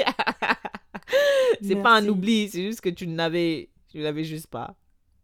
C'est 1.61 1.81
pas 1.81 1.95
un 1.95 2.07
oubli, 2.07 2.49
c'est 2.49 2.63
juste 2.63 2.81
que 2.81 2.89
tu 2.89 3.07
n'avais, 3.07 3.69
tu 3.89 3.99
l'avais 3.99 4.23
juste 4.23 4.47
pas. 4.47 4.75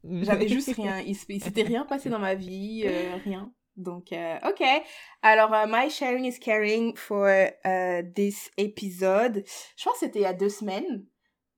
J'avais 0.03 0.47
juste 0.49 0.75
rien. 0.75 0.99
Il, 0.99 1.15
s'était 1.15 1.63
rien 1.63 1.85
passé 1.85 2.09
dans 2.09 2.19
ma 2.19 2.35
vie. 2.35 2.83
euh, 2.85 3.17
rien. 3.23 3.51
Donc, 3.75 4.13
euh, 4.13 4.37
ok. 4.47 4.63
Alors, 5.21 5.53
euh, 5.53 5.65
my 5.67 5.89
sharing 5.89 6.25
is 6.25 6.39
caring 6.39 6.95
for 6.95 7.27
this 8.15 8.51
episode. 8.57 9.43
Je 9.77 9.83
pense 9.83 9.93
que 9.93 9.99
c'était 10.01 10.19
il 10.19 10.23
y 10.23 10.25
a 10.25 10.33
deux 10.33 10.49
semaines. 10.49 11.05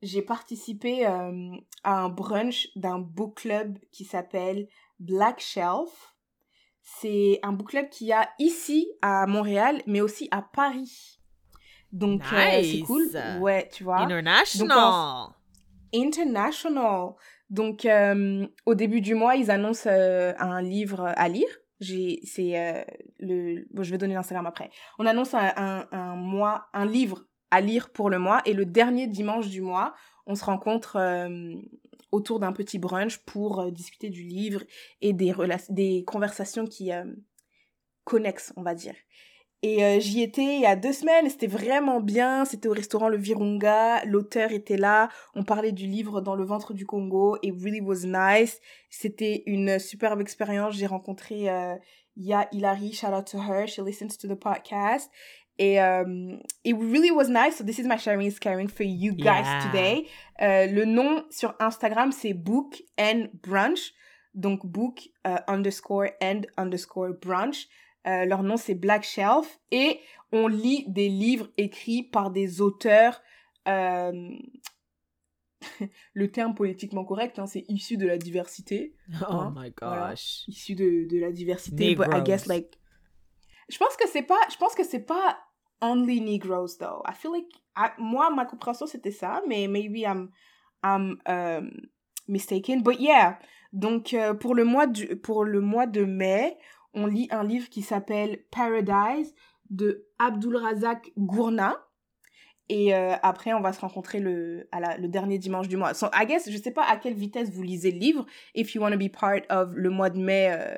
J'ai 0.05 0.21
participé 0.21 1.07
euh, 1.07 1.55
à 1.83 2.01
un 2.01 2.09
brunch 2.09 2.67
d'un 2.75 2.99
book 2.99 3.37
club 3.37 3.79
qui 3.91 4.05
s'appelle 4.05 4.67
Black 4.99 5.39
Shelf. 5.39 6.15
C'est 6.83 7.39
un 7.41 7.53
book 7.53 7.69
club 7.69 7.89
qu'il 7.89 8.07
y 8.07 8.13
a 8.13 8.29
ici 8.37 8.87
à 9.01 9.25
Montréal, 9.25 9.81
mais 9.87 10.01
aussi 10.01 10.27
à 10.29 10.43
Paris. 10.43 11.14
Donc, 11.95 12.23
euh, 12.33 12.61
c'est 12.61 12.81
cool. 12.81 13.09
Ouais, 13.39 13.69
tu 13.71 13.85
vois. 13.85 13.99
International. 13.99 15.29
International. 15.93 17.13
Donc, 17.49 17.85
euh, 17.85 18.45
au 18.65 18.75
début 18.75 18.99
du 18.99 19.15
mois, 19.15 19.37
ils 19.37 19.49
annoncent 19.49 19.89
euh, 19.89 20.33
un 20.37 20.61
livre 20.61 21.13
à 21.15 21.29
lire. 21.29 21.47
J'ai, 21.79 22.19
c'est 22.25 22.85
le, 23.19 23.65
bon, 23.73 23.83
je 23.83 23.91
vais 23.91 23.97
donner 23.97 24.13
l'Instagram 24.13 24.45
après. 24.45 24.69
On 24.99 25.05
annonce 25.05 25.33
un, 25.33 25.53
un, 25.55 25.87
un 25.91 26.15
mois, 26.15 26.67
un 26.73 26.85
livre 26.85 27.23
à 27.49 27.61
lire 27.61 27.91
pour 27.91 28.09
le 28.09 28.19
mois, 28.19 28.41
et 28.45 28.53
le 28.53 28.65
dernier 28.65 29.07
dimanche 29.07 29.47
du 29.47 29.61
mois, 29.61 29.93
on 30.25 30.35
se 30.35 30.43
rencontre 30.43 30.97
autour 32.11 32.39
d'un 32.39 32.53
petit 32.53 32.79
brunch 32.79 33.19
pour 33.19 33.71
discuter 33.71 34.09
du 34.09 34.23
livre 34.23 34.63
et 35.01 35.11
des 35.13 35.33
des 35.69 36.03
conversations 36.05 36.65
qui 36.65 36.91
connexes, 38.05 38.53
on 38.55 38.63
va 38.63 38.73
dire. 38.73 38.95
Et 39.67 39.83
euh, 39.83 39.99
j'y 39.99 40.21
étais 40.21 40.43
il 40.57 40.61
y 40.61 40.67
a 40.67 40.75
deux 40.75 40.93
semaines, 40.93 41.27
c'était 41.27 41.47
vraiment 41.47 41.99
bien. 41.99 42.45
C'était 42.45 42.67
au 42.67 42.73
restaurant 42.73 43.09
Le 43.09 43.17
Virunga, 43.17 44.05
l'auteur 44.05 44.51
était 44.51 44.77
là, 44.77 45.09
on 45.33 45.43
parlait 45.43 45.71
du 45.71 45.87
livre 45.87 46.21
Dans 46.21 46.35
le 46.35 46.43
ventre 46.45 46.75
du 46.75 46.85
Congo, 46.85 47.37
et 47.41 47.49
really 47.49 47.81
was 47.81 48.05
nice. 48.05 48.61
C'était 48.91 49.41
une 49.47 49.79
superbe 49.79 50.21
expérience. 50.21 50.75
J'ai 50.75 50.85
rencontré 50.85 51.49
euh, 51.49 51.73
Ya 52.15 52.47
Hilary, 52.51 52.93
shout 52.93 53.07
out 53.07 53.25
to 53.25 53.39
her, 53.39 53.65
she 53.65 53.79
listens 53.79 54.17
to 54.19 54.27
the 54.27 54.37
podcast. 54.39 55.09
Et 55.57 55.79
um, 55.79 56.39
it 56.63 56.75
really 56.77 57.09
was 57.09 57.27
nice. 57.29 57.57
So 57.57 57.63
this 57.63 57.79
is 57.79 57.87
my 57.87 57.97
sharing 57.97 58.27
is 58.27 58.37
caring 58.39 58.67
for 58.67 58.83
you 58.85 59.13
guys 59.15 59.45
Yeah. 59.47 59.59
today. 59.71 60.07
Euh, 60.43 60.67
le 60.67 60.85
nom 60.85 61.23
sur 61.31 61.55
Instagram 61.59 62.11
c'est 62.11 62.33
Book 62.35 62.83
and 62.99 63.29
Brunch. 63.41 63.93
Donc 64.35 64.63
book 64.65 65.09
euh, 65.25 65.37
underscore 65.47 66.09
and 66.21 66.41
underscore 66.55 67.13
brunch. 67.19 67.67
Euh, 68.07 68.25
leur 68.25 68.43
nom 68.43 68.57
c'est 68.57 68.75
Black 68.75 69.03
Shelf 69.03 69.59
et 69.71 69.99
on 70.31 70.47
lit 70.47 70.85
des 70.87 71.09
livres 71.09 71.49
écrits 71.57 72.03
par 72.03 72.29
des 72.31 72.61
auteurs. 72.61 73.21
euh, 73.67 74.29
le 76.13 76.31
terme 76.31 76.53
politiquement 76.53 77.05
correct, 77.05 77.39
hein, 77.39 77.47
c'est 77.47 77.65
issu 77.69 77.97
de 77.97 78.05
la 78.05 78.17
diversité 78.17 78.93
Oh 79.21 79.25
Hein, 79.33 79.53
my 79.55 79.73
voilà. 79.81 80.11
gosh. 80.11 80.43
issu 80.47 80.75
de, 80.75 81.07
de 81.09 81.17
la 81.19 81.31
diversité. 81.31 81.95
But 81.95 82.07
I 82.13 82.21
guess 82.21 82.45
like, 82.47 82.77
je 83.69 83.77
pense 83.77 83.95
que 83.97 84.07
c'est 84.07 84.21
pas, 84.23 84.37
je 84.51 84.57
pense 84.57 84.75
que 84.75 84.83
c'est 84.83 85.05
pas 85.05 85.39
only 85.81 86.21
Negroes 86.21 86.77
though. 86.79 87.01
I 87.07 87.13
feel 87.13 87.31
like, 87.31 87.47
I- 87.75 87.93
moi 87.97 88.29
ma 88.29 88.45
compréhension 88.45 88.85
c'était 88.85 89.11
ça, 89.11 89.41
mais 89.47 89.67
maybe 89.67 89.97
I'm 90.01 90.29
I'm 90.83 91.17
um, 91.27 91.71
mistaken. 92.27 92.83
But 92.83 92.99
yeah, 92.99 93.39
donc 93.73 94.13
euh, 94.13 94.33
pour, 94.35 94.53
le 94.53 94.65
mois 94.65 94.85
du, 94.87 95.15
pour 95.17 95.43
le 95.45 95.61
mois 95.61 95.87
de 95.87 96.03
mai, 96.05 96.57
on 96.95 97.05
lit 97.05 97.27
un 97.31 97.43
livre 97.43 97.69
qui 97.69 97.81
s'appelle 97.81 98.39
Paradise 98.51 99.33
de 99.69 100.07
Abdul 100.19 100.55
Razak 100.57 101.11
Gourna. 101.17 101.75
Et 102.67 102.95
euh, 102.95 103.13
après, 103.21 103.53
on 103.53 103.61
va 103.61 103.73
se 103.73 103.81
rencontrer 103.81 104.19
le, 104.19 104.67
à 104.71 104.79
la, 104.79 104.97
le 104.97 105.07
dernier 105.07 105.37
dimanche 105.37 105.67
du 105.67 105.77
mois. 105.77 105.93
So, 105.93 106.07
I 106.13 106.25
guess, 106.25 106.49
je 106.49 106.57
sais 106.57 106.71
pas 106.71 106.83
à 106.83 106.97
quelle 106.97 107.13
vitesse 107.13 107.51
vous 107.51 107.61
lisez 107.61 107.91
le 107.91 107.99
livre. 107.99 108.25
If 108.55 108.73
you 108.73 108.81
want 108.81 108.91
to 108.91 108.97
be 108.97 109.09
part 109.09 109.41
of 109.51 109.69
le 109.75 109.91
mois 109.91 110.09
de 110.09 110.17
mai, 110.17 110.49
euh, 110.51 110.75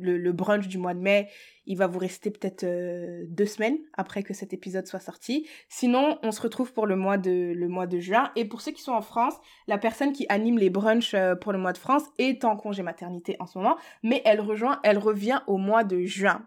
le, 0.00 0.18
le, 0.18 0.32
brunch 0.32 0.68
du 0.68 0.78
mois 0.78 0.94
de 0.94 1.00
mai, 1.00 1.28
il 1.66 1.76
va 1.76 1.86
vous 1.86 1.98
rester 1.98 2.30
peut-être 2.30 2.64
euh, 2.64 3.24
deux 3.28 3.46
semaines 3.46 3.78
après 3.96 4.22
que 4.22 4.34
cet 4.34 4.52
épisode 4.52 4.86
soit 4.86 5.00
sorti. 5.00 5.46
Sinon, 5.68 6.18
on 6.22 6.32
se 6.32 6.40
retrouve 6.42 6.72
pour 6.72 6.86
le 6.86 6.96
mois 6.96 7.18
de, 7.18 7.52
le 7.54 7.68
mois 7.68 7.86
de 7.86 7.98
juin. 7.98 8.30
Et 8.36 8.44
pour 8.44 8.60
ceux 8.60 8.72
qui 8.72 8.82
sont 8.82 8.92
en 8.92 9.02
France, 9.02 9.34
la 9.68 9.78
personne 9.78 10.12
qui 10.12 10.26
anime 10.28 10.58
les 10.58 10.70
brunchs 10.70 11.14
euh, 11.14 11.34
pour 11.34 11.52
le 11.52 11.58
mois 11.58 11.72
de 11.72 11.78
France 11.78 12.02
est 12.18 12.44
en 12.44 12.56
congé 12.56 12.82
maternité 12.82 13.36
en 13.38 13.46
ce 13.46 13.58
moment. 13.58 13.76
Mais 14.02 14.22
elle 14.24 14.40
rejoint, 14.40 14.80
elle 14.82 14.98
revient 14.98 15.40
au 15.46 15.58
mois 15.58 15.84
de 15.84 16.02
juin. 16.02 16.46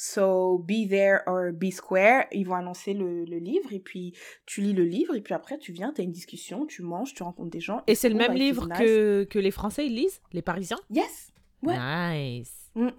So, 0.00 0.58
be 0.58 0.88
there 0.88 1.22
or 1.26 1.50
be 1.52 1.72
square. 1.72 2.26
Ils 2.30 2.44
vont 2.44 2.54
annoncer 2.54 2.94
le, 2.94 3.24
le, 3.24 3.38
livre 3.38 3.72
et 3.72 3.80
puis 3.80 4.14
tu 4.46 4.60
lis 4.60 4.72
le 4.72 4.84
livre 4.84 5.16
et 5.16 5.20
puis 5.20 5.34
après 5.34 5.58
tu 5.58 5.72
viens, 5.72 5.92
tu 5.92 6.00
as 6.00 6.04
une 6.04 6.12
discussion, 6.12 6.66
tu 6.66 6.82
manges, 6.82 7.14
tu 7.14 7.24
rencontres 7.24 7.50
des 7.50 7.58
gens. 7.58 7.82
Et 7.88 7.96
c'est 7.96 8.08
le 8.08 8.14
même 8.14 8.34
livre 8.34 8.68
que, 8.68 9.24
que 9.24 9.40
les 9.40 9.50
Français 9.50 9.86
ils 9.86 9.96
lisent, 9.96 10.20
les 10.32 10.40
Parisiens? 10.40 10.78
Yes. 10.88 11.32
Ouais. 11.62 11.76
Nice. 11.76 12.57
Mm. 12.74 12.90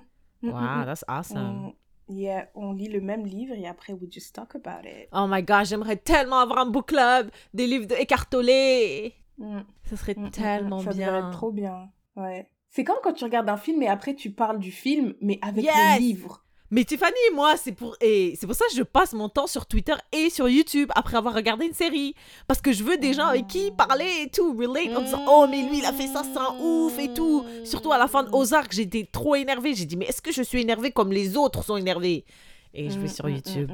Mm, 0.42 0.52
wow, 0.52 0.60
mm, 0.62 0.86
that's 0.86 1.04
awesome. 1.08 1.38
On, 1.38 1.74
yeah, 2.08 2.48
on 2.56 2.74
lit 2.74 2.88
le 2.88 3.02
même 3.02 3.26
livre 3.26 3.54
et 3.54 3.68
après 3.68 3.94
we 3.94 4.12
just 4.12 4.34
talk 4.34 4.56
about 4.56 4.86
it. 4.86 5.10
Oh 5.12 5.28
my 5.28 5.44
god, 5.44 5.66
j'aimerais 5.66 5.98
tellement 5.98 6.40
avoir 6.40 6.60
un 6.60 6.66
book 6.66 6.88
club, 6.88 7.30
des 7.54 7.68
livres 7.68 7.88
de 7.88 7.96
écartolés. 7.96 9.14
Mm. 9.38 9.60
Ça 9.84 9.98
serait 9.98 10.16
tellement 10.32 10.80
ça 10.80 10.92
bien. 10.92 11.08
Ça 11.08 11.18
être 11.20 11.32
trop 11.32 11.52
bien. 11.52 11.92
Ouais. 12.16 12.50
C'est 12.70 12.84
comme 12.84 12.98
quand 13.04 13.14
tu 13.14 13.24
regardes 13.24 13.50
un 13.50 13.58
film 13.58 13.82
et 13.82 13.88
après 13.88 14.14
tu 14.16 14.32
parles 14.32 14.60
du 14.60 14.72
film, 14.72 15.16
mais 15.22 15.40
avec 15.42 15.64
yes! 15.66 15.76
le 15.96 16.00
livre. 16.00 16.46
Mais 16.72 16.84
Tiffany, 16.84 17.14
moi, 17.34 17.58
c'est 17.58 17.72
pour 17.72 17.96
et 18.00 18.36
c'est 18.40 18.46
pour 18.46 18.56
ça 18.56 18.66
que 18.70 18.76
je 18.76 18.84
passe 18.84 19.14
mon 19.14 19.28
temps 19.28 19.48
sur 19.48 19.66
Twitter 19.66 19.96
et 20.12 20.30
sur 20.30 20.48
YouTube 20.48 20.90
après 20.96 21.18
avoir 21.18 21.34
regardé 21.34 21.66
une 21.66 21.74
série 21.74 22.14
parce 22.48 22.62
que 22.62 22.72
je 22.72 22.84
veux 22.84 22.98
des 22.98 23.14
gens 23.14 23.26
avec 23.26 23.48
qui 23.48 23.72
parler 23.72 24.24
et 24.24 24.30
tout, 24.30 24.56
relate 24.56 24.96
en 24.96 25.02
disant 25.02 25.26
oh 25.28 25.48
mais 25.50 25.64
lui 25.64 25.80
il 25.80 25.86
a 25.86 25.94
fait 25.94 26.08
ça, 26.08 26.22
c'est 26.24 26.38
un 26.38 26.56
ouf 26.60 26.98
et 27.00 27.14
tout. 27.14 27.44
Surtout 27.64 27.92
à 27.92 27.98
la 27.98 28.08
fin 28.08 28.24
de 28.24 28.30
Ozark, 28.32 28.72
j'étais 28.72 29.08
trop 29.12 29.36
énervée. 29.36 29.74
J'ai 29.74 29.86
dit 29.86 29.98
mais 29.98 30.06
est-ce 30.06 30.22
que 30.22 30.32
je 30.32 30.44
suis 30.44 30.62
énervée 30.62 30.92
comme 30.92 31.12
les 31.12 31.38
autres 31.38 31.64
sont 31.64 31.78
énervés 31.78 32.26
Et 32.74 32.90
je 32.90 33.00
vais 33.00 33.08
sur 33.08 33.28
YouTube. 33.28 33.72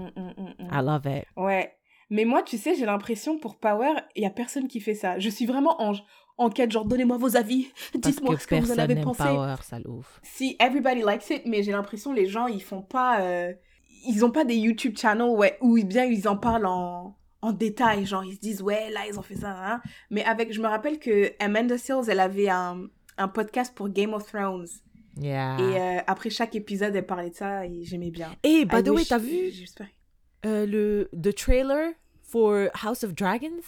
I 0.60 0.82
love 0.82 1.06
it. 1.06 1.26
Ouais. 1.36 1.74
Mais 2.10 2.24
moi, 2.26 2.44
tu 2.44 2.58
sais, 2.58 2.76
j'ai 2.76 2.86
l'impression 2.86 3.40
pour 3.40 3.56
Power, 3.56 3.94
il 4.16 4.24
y 4.24 4.26
a 4.28 4.30
personne 4.30 4.68
qui 4.68 4.80
fait 4.80 4.94
ça. 4.94 5.18
Je 5.18 5.30
suis 5.30 5.46
vraiment 5.46 5.82
en 5.82 5.94
en 6.38 6.50
quête, 6.50 6.72
genre 6.72 6.86
donnez-moi 6.86 7.18
vos 7.18 7.38
avis, 7.38 7.72
dites-moi 7.94 8.38
ce 8.38 8.48
que 8.48 8.56
vous 8.56 8.72
en 8.72 8.78
avez 8.78 8.96
pensé. 8.96 9.24
Power, 9.24 9.56
ça. 9.62 9.78
Si 10.22 10.56
everybody 10.60 11.02
likes 11.02 11.30
it, 11.30 11.44
mais 11.46 11.64
j'ai 11.64 11.72
l'impression 11.72 12.12
les 12.12 12.28
gens 12.28 12.48
ils 12.48 12.62
font 12.62 12.82
pas, 12.82 13.22
euh, 13.22 13.54
ils 14.08 14.26
ont 14.26 14.32
pas 14.32 14.44
des 14.44 14.56
YouTube 14.56 14.98
channels 14.98 15.30
ouais, 15.30 15.58
où 15.62 15.82
bien 15.84 16.06
ils 16.06 16.28
en 16.28 16.36
parlent 16.36 16.66
en, 16.66 17.16
en 17.42 17.52
détail, 17.54 18.06
genre 18.06 18.24
ils 18.26 18.36
se 18.36 18.40
disent 18.40 18.62
ouais 18.62 18.90
là 18.92 19.02
ils 19.10 19.18
ont 19.18 19.22
fait 19.22 19.36
ça, 19.36 19.56
hein. 19.58 19.82
mais 20.10 20.24
avec, 20.26 20.52
je 20.52 20.62
me 20.62 20.68
rappelle 20.68 21.00
que 21.00 21.32
Amanda 21.40 21.78
Seals 21.78 22.10
elle 22.10 22.20
avait 22.20 22.50
un, 22.50 22.82
un 23.18 23.28
podcast 23.30 23.74
pour 23.74 23.90
Game 23.90 24.14
of 24.14 24.26
Thrones. 24.26 24.68
Yeah. 25.18 25.58
Et 25.60 25.80
euh, 25.80 26.02
après 26.08 26.30
chaque 26.30 26.56
épisode 26.56 26.94
elle 26.94 27.06
parlait 27.06 27.30
de 27.30 27.36
ça 27.36 27.66
et 27.66 27.84
j'aimais 27.86 28.12
bien. 28.12 28.36
Et 28.44 28.66
by 28.66 28.84
the 28.84 28.90
way 28.90 29.06
t'as 29.06 29.18
vu 29.18 29.54
euh, 30.46 30.66
le 30.66 31.10
the 31.18 31.34
trailer 31.34 31.94
for 32.22 32.68
House 32.84 33.06
of 33.06 33.16
Dragons? 33.16 33.62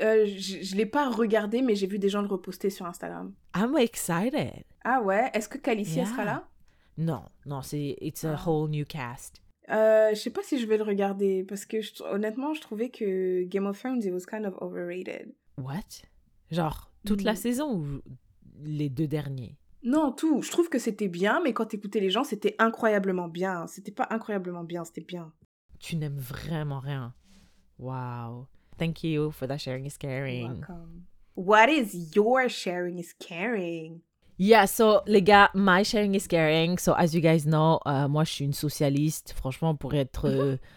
Euh, 0.00 0.26
je 0.26 0.62
je 0.62 0.76
l'ai 0.76 0.86
pas 0.86 1.08
regardé, 1.10 1.62
mais 1.62 1.74
j'ai 1.74 1.86
vu 1.86 1.98
des 1.98 2.08
gens 2.08 2.20
le 2.22 2.28
reposter 2.28 2.70
sur 2.70 2.86
Instagram. 2.86 3.32
I'm 3.56 3.76
excited. 3.76 4.64
Ah 4.84 5.00
ouais? 5.02 5.30
Est-ce 5.34 5.48
que 5.48 5.58
Calicia 5.58 6.02
Yeah. 6.02 6.06
sera 6.12 6.24
là? 6.24 6.48
Non, 6.96 7.22
non, 7.46 7.62
c'est 7.62 7.96
it's 8.00 8.24
a 8.24 8.34
Ah. 8.36 8.42
whole 8.48 8.70
new 8.70 8.84
cast. 8.84 9.40
Euh, 9.70 10.10
je 10.10 10.14
sais 10.20 10.30
pas 10.30 10.42
si 10.42 10.58
je 10.58 10.66
vais 10.66 10.78
le 10.78 10.82
regarder, 10.82 11.44
parce 11.44 11.64
que 11.66 11.80
je- 11.80 12.02
honnêtement, 12.02 12.54
je 12.54 12.60
trouvais 12.60 12.88
que 12.90 13.44
Game 13.44 13.66
of 13.66 13.78
Thrones, 13.78 14.02
it 14.02 14.12
was 14.12 14.24
kind 14.28 14.46
of 14.46 14.54
overrated. 14.60 15.34
What? 15.58 16.02
Genre 16.50 16.90
toute 17.06 17.22
la 17.22 17.32
Mm. 17.34 17.36
saison 17.36 17.74
ou 17.76 18.00
les 18.64 18.88
deux 18.88 19.06
derniers? 19.06 19.56
Non, 19.84 20.10
tout. 20.10 20.42
Je 20.42 20.50
trouve 20.50 20.68
que 20.70 20.78
c'était 20.78 21.06
bien, 21.08 21.40
mais 21.44 21.52
quand 21.52 21.66
t'écoutais 21.66 22.00
les 22.00 22.10
gens, 22.10 22.24
c'était 22.24 22.56
incroyablement 22.58 23.28
bien. 23.28 23.66
C'était 23.68 23.92
pas 23.92 24.08
incroyablement 24.10 24.64
bien, 24.64 24.84
c'était 24.84 25.02
bien. 25.04 25.32
Tu 25.78 25.94
n'aimes 25.96 26.18
vraiment 26.18 26.80
rien. 26.80 27.14
Wow. 27.78 28.48
Thank 28.78 29.02
you 29.02 29.32
for 29.32 29.46
that 29.46 29.60
sharing 29.60 29.86
is 29.86 29.96
caring. 29.96 30.60
Welcome. 30.60 31.06
What 31.34 31.68
is 31.68 32.14
your 32.14 32.48
sharing 32.48 32.98
is 32.98 33.12
caring? 33.18 34.02
Yeah, 34.38 34.66
so 34.66 35.02
les 35.06 35.22
gars, 35.22 35.50
my 35.54 35.82
sharing 35.82 36.14
is 36.14 36.28
caring. 36.28 36.78
So 36.78 36.94
as 36.94 37.12
you 37.12 37.20
guys 37.20 37.44
know, 37.44 37.80
euh, 37.86 38.08
moi 38.08 38.24
je 38.24 38.32
suis 38.32 38.44
une 38.44 38.52
socialiste. 38.52 39.34
Franchement, 39.36 39.74
pour 39.74 39.94
être 39.94 40.26
euh, 40.26 40.56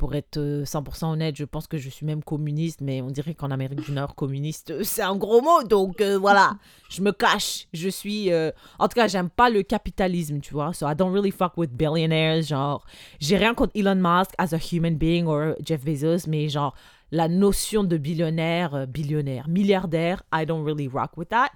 pour 0.00 0.14
être 0.14 0.38
euh, 0.38 0.64
100% 0.64 1.12
honnête, 1.12 1.36
je 1.36 1.44
pense 1.44 1.66
que 1.66 1.76
je 1.76 1.90
suis 1.90 2.06
même 2.06 2.24
communiste, 2.24 2.80
mais 2.80 3.02
on 3.02 3.10
dirait 3.10 3.34
qu'en 3.34 3.50
Amérique 3.50 3.82
du 3.82 3.92
Nord, 3.92 4.14
communiste, 4.14 4.70
euh, 4.70 4.82
c'est 4.82 5.02
un 5.02 5.14
gros 5.14 5.42
mot. 5.42 5.62
Donc 5.62 6.00
euh, 6.00 6.18
voilà, 6.18 6.54
je 6.88 7.02
me 7.02 7.12
cache. 7.12 7.66
Je 7.74 7.90
suis, 7.90 8.32
euh, 8.32 8.50
en 8.78 8.88
tout 8.88 8.94
cas, 8.94 9.08
j'aime 9.08 9.28
pas 9.28 9.50
le 9.50 9.62
capitalisme, 9.62 10.40
tu 10.40 10.54
vois. 10.54 10.72
So 10.72 10.88
I 10.88 10.94
don't 10.94 11.12
really 11.12 11.30
fuck 11.30 11.58
with 11.58 11.72
billionaires. 11.76 12.40
Genre, 12.40 12.82
j'ai 13.20 13.36
rien 13.36 13.52
contre 13.52 13.72
Elon 13.78 13.96
Musk 13.96 14.30
as 14.38 14.54
a 14.54 14.58
human 14.58 14.96
being 14.96 15.26
or 15.26 15.54
Jeff 15.62 15.84
Bezos, 15.84 16.26
mais 16.26 16.48
genre 16.48 16.74
la 17.12 17.28
notion 17.28 17.84
de 17.84 17.96
billionnaire, 17.96 18.74
euh, 18.74 18.86
billionnaire, 18.86 19.48
milliardaire, 19.48 20.22
I 20.32 20.46
don't 20.46 20.64
really 20.64 20.88
rock 20.88 21.16
with 21.16 21.28
that. 21.30 21.50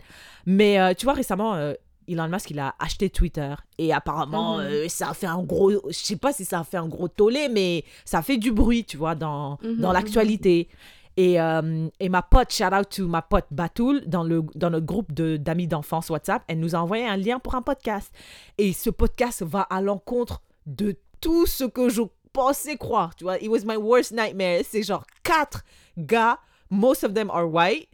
Mais 0.46 0.80
euh, 0.80 0.94
tu 0.94 1.04
vois, 1.06 1.14
récemment, 1.14 1.54
euh, 1.54 1.74
Elon 2.08 2.28
Musk, 2.28 2.50
il 2.50 2.58
a 2.58 2.74
acheté 2.78 3.08
Twitter. 3.08 3.54
Et 3.78 3.92
apparemment, 3.92 4.58
Mhm. 4.58 4.64
euh, 4.64 4.88
ça 4.88 5.10
a 5.10 5.14
fait 5.14 5.26
un 5.26 5.42
gros... 5.42 5.70
Je 5.88 5.96
sais 5.96 6.16
pas 6.16 6.32
si 6.32 6.44
ça 6.44 6.60
a 6.60 6.64
fait 6.64 6.76
un 6.76 6.88
gros 6.88 7.08
tollé, 7.08 7.48
mais 7.48 7.84
ça 8.04 8.20
fait 8.20 8.36
du 8.36 8.52
bruit, 8.52 8.84
tu 8.84 8.96
vois, 8.98 9.14
dans, 9.14 9.58
Mhm, 9.62 9.76
dans 9.78 9.88
mhm. 9.88 9.94
l'actualité. 9.94 10.68
Et, 11.16 11.40
euh, 11.40 11.88
et 12.00 12.08
ma 12.08 12.22
pote, 12.22 12.52
shout 12.52 12.64
out 12.74 12.88
to 12.90 13.06
ma 13.06 13.22
pote 13.22 13.46
Batoul, 13.52 14.02
dans, 14.06 14.24
le, 14.24 14.42
dans 14.56 14.68
notre 14.68 14.84
groupe 14.84 15.12
de- 15.14 15.36
d'amis 15.36 15.68
d'enfance 15.68 16.10
WhatsApp, 16.10 16.42
elle 16.48 16.58
nous 16.58 16.74
a 16.74 16.78
envoyé 16.80 17.06
un 17.06 17.16
lien 17.16 17.38
pour 17.38 17.54
un 17.54 17.62
podcast. 17.62 18.12
Et 18.58 18.72
ce 18.72 18.90
podcast 18.90 19.42
va 19.42 19.60
à 19.62 19.80
l'encontre 19.80 20.42
de 20.66 20.96
tout 21.20 21.46
ce 21.46 21.62
que 21.64 21.88
je 21.88 22.02
pensais 22.34 22.76
croire, 22.76 23.14
tu 23.16 23.24
vois. 23.24 23.38
It 23.40 23.48
was 23.48 23.60
my 23.64 23.76
worst 23.76 24.12
nightmare. 24.12 24.62
C'est 24.68 24.82
genre 24.82 25.04
quatre 25.22 25.62
gars, 25.96 26.38
most 26.68 27.04
of 27.04 27.14
them 27.14 27.30
are 27.30 27.46
white, 27.50 27.88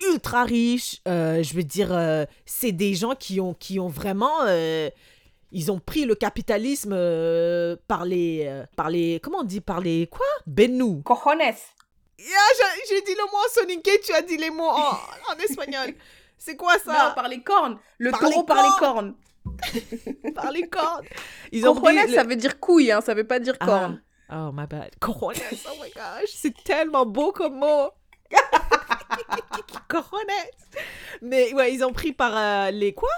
ultra 0.00 0.42
riches. 0.44 1.00
euh, 1.06 1.42
je 1.44 1.54
veux 1.54 1.62
dire, 1.62 1.92
euh, 1.92 2.24
c'est 2.44 2.72
des 2.72 2.94
gens 2.94 3.14
qui 3.14 3.40
ont, 3.40 3.54
qui 3.54 3.78
ont 3.78 3.88
vraiment... 3.88 4.40
euh, 4.46 4.90
ils 5.54 5.70
ont 5.70 5.78
pris 5.78 6.06
le 6.06 6.14
capitalisme 6.14 6.96
par 7.86 8.04
les... 8.06 8.62
par 8.74 8.88
les... 8.88 9.20
Comment 9.22 9.40
on 9.40 9.44
dit 9.44 9.60
Par 9.60 9.80
les... 9.80 10.06
Quoi? 10.06 10.24
Bennou. 10.46 11.02
Cojones. 11.02 11.54
Yeah, 12.18 12.28
j'ai 12.88 13.02
dit 13.02 13.14
le 13.14 13.24
mot 13.30 13.36
en 13.36 13.50
soninké, 13.60 14.00
tu 14.00 14.12
as 14.14 14.22
dit 14.22 14.36
les 14.38 14.50
mots 14.50 14.70
en, 14.70 14.92
en 15.32 15.36
espagnol. 15.44 15.94
C'est 16.38 16.56
quoi 16.56 16.74
Non, 16.86 16.92
ça 16.92 17.12
par 17.14 17.28
les 17.28 17.42
cornes. 17.42 17.78
Le 17.98 18.10
Par 18.10 18.20
taureau 18.20 18.40
les 18.40 18.46
par 18.46 18.62
les 18.62 18.78
cornes. 18.78 19.14
Par 20.34 20.50
les 20.52 20.68
cordes. 20.68 21.04
Ils 21.52 21.66
ont 21.68 21.74
Cojones, 21.74 22.06
le- 22.06 22.14
ça 22.14 22.24
veut 22.24 22.36
dire 22.36 22.58
couille, 22.60 22.90
hein, 22.92 23.00
ça 23.00 23.14
veut 23.14 23.26
pas 23.26 23.38
dire 23.38 23.56
Ah. 23.60 23.66
corne. 23.66 24.02
Oh, 24.34 24.50
my 24.52 24.66
bad. 24.66 24.90
Cojones, 25.00 25.34
oh 25.68 25.82
my 25.82 25.90
gosh, 25.90 26.30
c'est 26.34 26.54
tellement 26.64 27.04
beau 27.06 27.32
comme 27.32 27.58
mot. 27.58 27.90
Cojones. 29.88 30.48
Mais 31.20 31.52
ouais, 31.54 31.72
ils 31.74 31.84
ont 31.84 31.92
pris 31.92 32.12
par 32.12 32.36
euh, 32.36 32.70
les 32.70 32.92
quoi? 32.94 33.10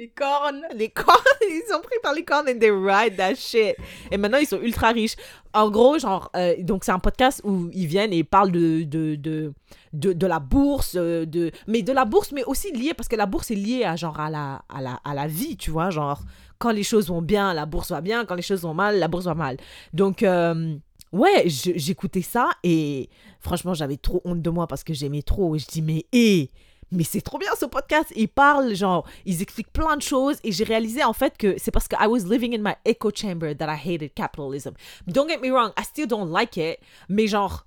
Les 0.00 0.08
cornes. 0.08 0.62
Les 0.74 0.88
cornes. 0.88 1.10
Ils 1.42 1.74
ont 1.76 1.82
pris 1.82 1.96
par 2.02 2.14
les 2.14 2.24
cornes 2.24 2.48
and 2.48 2.58
they 2.58 2.70
ride 2.70 3.16
that 3.18 3.34
shit. 3.34 3.76
Et 4.10 4.16
maintenant, 4.16 4.38
ils 4.38 4.46
sont 4.46 4.58
ultra 4.62 4.92
riches. 4.92 5.14
En 5.52 5.68
gros, 5.68 5.98
genre, 5.98 6.30
euh, 6.36 6.54
donc 6.60 6.84
c'est 6.84 6.92
un 6.92 6.98
podcast 6.98 7.42
où 7.44 7.68
ils 7.74 7.86
viennent 7.86 8.14
et 8.14 8.18
ils 8.18 8.24
parlent 8.24 8.50
de, 8.50 8.84
de, 8.84 9.14
de, 9.16 9.52
de, 9.92 10.26
la 10.26 10.38
bourse, 10.38 10.94
euh, 10.96 11.26
de, 11.26 11.50
mais 11.66 11.82
de 11.82 11.92
la 11.92 12.06
bourse, 12.06 12.32
mais 12.32 12.44
aussi 12.44 12.72
lié, 12.72 12.94
parce 12.94 13.10
que 13.10 13.16
la 13.16 13.26
bourse 13.26 13.50
est 13.50 13.56
liée 13.56 13.84
à, 13.84 13.94
genre, 13.96 14.18
à 14.18 14.30
la, 14.30 14.62
à 14.70 14.80
la, 14.80 15.00
à 15.04 15.12
la 15.12 15.26
vie, 15.26 15.58
tu 15.58 15.70
vois, 15.70 15.90
genre, 15.90 16.22
quand 16.56 16.70
les 16.70 16.82
choses 16.82 17.08
vont 17.08 17.20
bien, 17.20 17.52
la 17.52 17.66
bourse 17.66 17.90
va 17.90 18.00
bien, 18.00 18.24
quand 18.24 18.36
les 18.36 18.42
choses 18.42 18.62
vont 18.62 18.72
mal, 18.72 18.98
la 18.98 19.08
bourse 19.08 19.26
va 19.26 19.34
mal. 19.34 19.58
Donc, 19.92 20.22
euh, 20.22 20.76
ouais, 21.12 21.42
j'écoutais 21.46 22.22
ça 22.22 22.48
et 22.62 23.10
franchement, 23.38 23.74
j'avais 23.74 23.98
trop 23.98 24.22
honte 24.24 24.40
de 24.40 24.50
moi 24.50 24.66
parce 24.66 24.82
que 24.82 24.94
j'aimais 24.94 25.22
trop. 25.22 25.56
Et 25.56 25.58
je 25.58 25.66
dis, 25.66 25.82
mais 25.82 26.06
hé, 26.12 26.50
mais 26.92 27.04
c'est 27.04 27.20
trop 27.20 27.38
bien 27.38 27.50
ce 27.58 27.66
podcast. 27.66 28.12
Ils 28.16 28.28
parlent, 28.28 28.74
genre, 28.74 29.06
ils 29.24 29.42
expliquent 29.42 29.72
plein 29.72 29.96
de 29.96 30.02
choses 30.02 30.38
et 30.44 30.52
j'ai 30.52 30.64
réalisé 30.64 31.04
en 31.04 31.12
fait 31.12 31.36
que 31.38 31.56
c'est 31.58 31.70
parce 31.70 31.88
que 31.88 31.96
I 32.00 32.06
was 32.06 32.20
living 32.28 32.54
in 32.54 32.62
my 32.62 32.74
echo 32.84 33.10
chamber 33.14 33.54
that 33.54 33.72
I 33.72 33.76
hated 33.76 34.14
capitalism. 34.14 34.72
Don't 35.06 35.28
get 35.28 35.40
me 35.40 35.50
wrong, 35.50 35.72
I 35.78 35.84
still 35.84 36.06
don't 36.06 36.30
like 36.30 36.56
it, 36.56 36.78
mais 37.08 37.26
genre, 37.26 37.66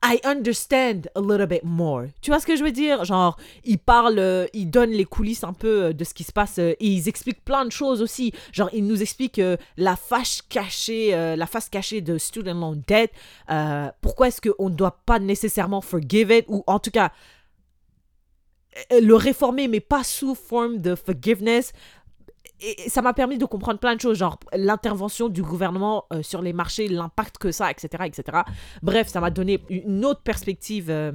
I 0.00 0.20
understand 0.24 1.08
a 1.16 1.20
little 1.20 1.46
bit 1.46 1.64
more. 1.64 2.06
Tu 2.22 2.30
vois 2.30 2.38
ce 2.38 2.46
que 2.46 2.54
je 2.54 2.62
veux 2.62 2.70
dire? 2.70 3.04
Genre, 3.04 3.36
ils 3.64 3.78
parlent, 3.78 4.20
euh, 4.20 4.46
ils 4.52 4.70
donnent 4.70 4.92
les 4.92 5.04
coulisses 5.04 5.42
un 5.42 5.52
peu 5.52 5.86
euh, 5.86 5.92
de 5.92 6.04
ce 6.04 6.14
qui 6.14 6.22
se 6.22 6.30
passe 6.30 6.58
euh, 6.60 6.70
et 6.78 6.86
ils 6.86 7.08
expliquent 7.08 7.44
plein 7.44 7.64
de 7.64 7.72
choses 7.72 8.00
aussi. 8.00 8.32
Genre, 8.52 8.70
ils 8.72 8.86
nous 8.86 9.02
expliquent 9.02 9.40
la 9.76 9.96
face 9.96 10.40
cachée, 10.42 11.10
la 11.36 11.46
face 11.46 11.68
cachée 11.68 12.00
de 12.00 12.16
student 12.16 12.54
loan 12.54 12.82
debt. 12.86 13.10
pourquoi 14.00 14.28
est-ce 14.28 14.40
qu'on 14.40 14.68
ne 14.68 14.74
doit 14.74 15.00
pas 15.04 15.18
nécessairement 15.18 15.80
forgive 15.80 16.30
it 16.30 16.44
ou 16.48 16.62
en 16.66 16.78
tout 16.78 16.90
cas 16.90 17.12
le 18.90 19.14
réformer, 19.14 19.66
mais 19.66 19.80
pas 19.80 20.04
sous 20.04 20.34
forme 20.34 20.78
de 20.78 20.94
forgiveness. 20.94 21.72
Et 22.60 22.88
ça 22.88 23.02
m'a 23.02 23.14
permis 23.14 23.38
de 23.38 23.44
comprendre 23.44 23.78
plein 23.78 23.94
de 23.94 24.00
choses, 24.00 24.18
genre 24.18 24.38
l'intervention 24.52 25.28
du 25.28 25.42
gouvernement 25.42 26.06
euh, 26.12 26.22
sur 26.22 26.42
les 26.42 26.52
marchés, 26.52 26.88
l'impact 26.88 27.38
que 27.38 27.52
ça, 27.52 27.70
etc., 27.70 28.04
etc. 28.06 28.38
Bref, 28.82 29.08
ça 29.08 29.20
m'a 29.20 29.30
donné 29.30 29.62
une 29.68 30.04
autre 30.04 30.22
perspective 30.22 30.90
euh, 30.90 31.12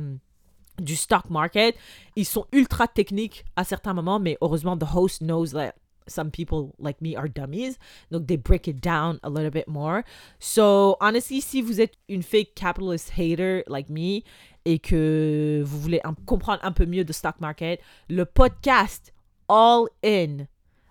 du 0.79 0.95
stock 0.95 1.29
market. 1.29 1.75
Ils 2.15 2.25
sont 2.25 2.45
ultra 2.51 2.87
techniques 2.87 3.45
à 3.55 3.63
certains 3.63 3.93
moments, 3.93 4.19
mais 4.19 4.37
heureusement, 4.41 4.77
the 4.77 4.87
host 4.95 5.21
knows 5.21 5.47
that 5.51 5.73
some 6.07 6.31
people 6.31 6.73
like 6.79 7.01
me 7.01 7.15
are 7.15 7.27
dummies. 7.27 7.77
Donc, 8.11 8.27
they 8.27 8.37
break 8.37 8.67
it 8.67 8.81
down 8.81 9.19
a 9.23 9.29
little 9.29 9.51
bit 9.51 9.67
more. 9.67 10.03
So, 10.39 10.97
honestly, 11.01 11.41
si 11.41 11.61
vous 11.61 11.81
êtes 11.81 11.95
une 12.09 12.23
fake 12.23 12.55
capitalist 12.55 13.11
hater 13.17 13.63
like 13.67 13.89
me 13.89 14.23
et 14.65 14.79
que 14.79 15.61
vous 15.65 15.79
voulez 15.79 16.01
comprendre 16.25 16.59
un 16.63 16.71
peu 16.71 16.85
mieux 16.85 17.03
de 17.03 17.13
stock 17.13 17.39
market, 17.41 17.81
le 18.09 18.25
podcast 18.25 19.13
All 19.49 19.87
In 20.03 20.47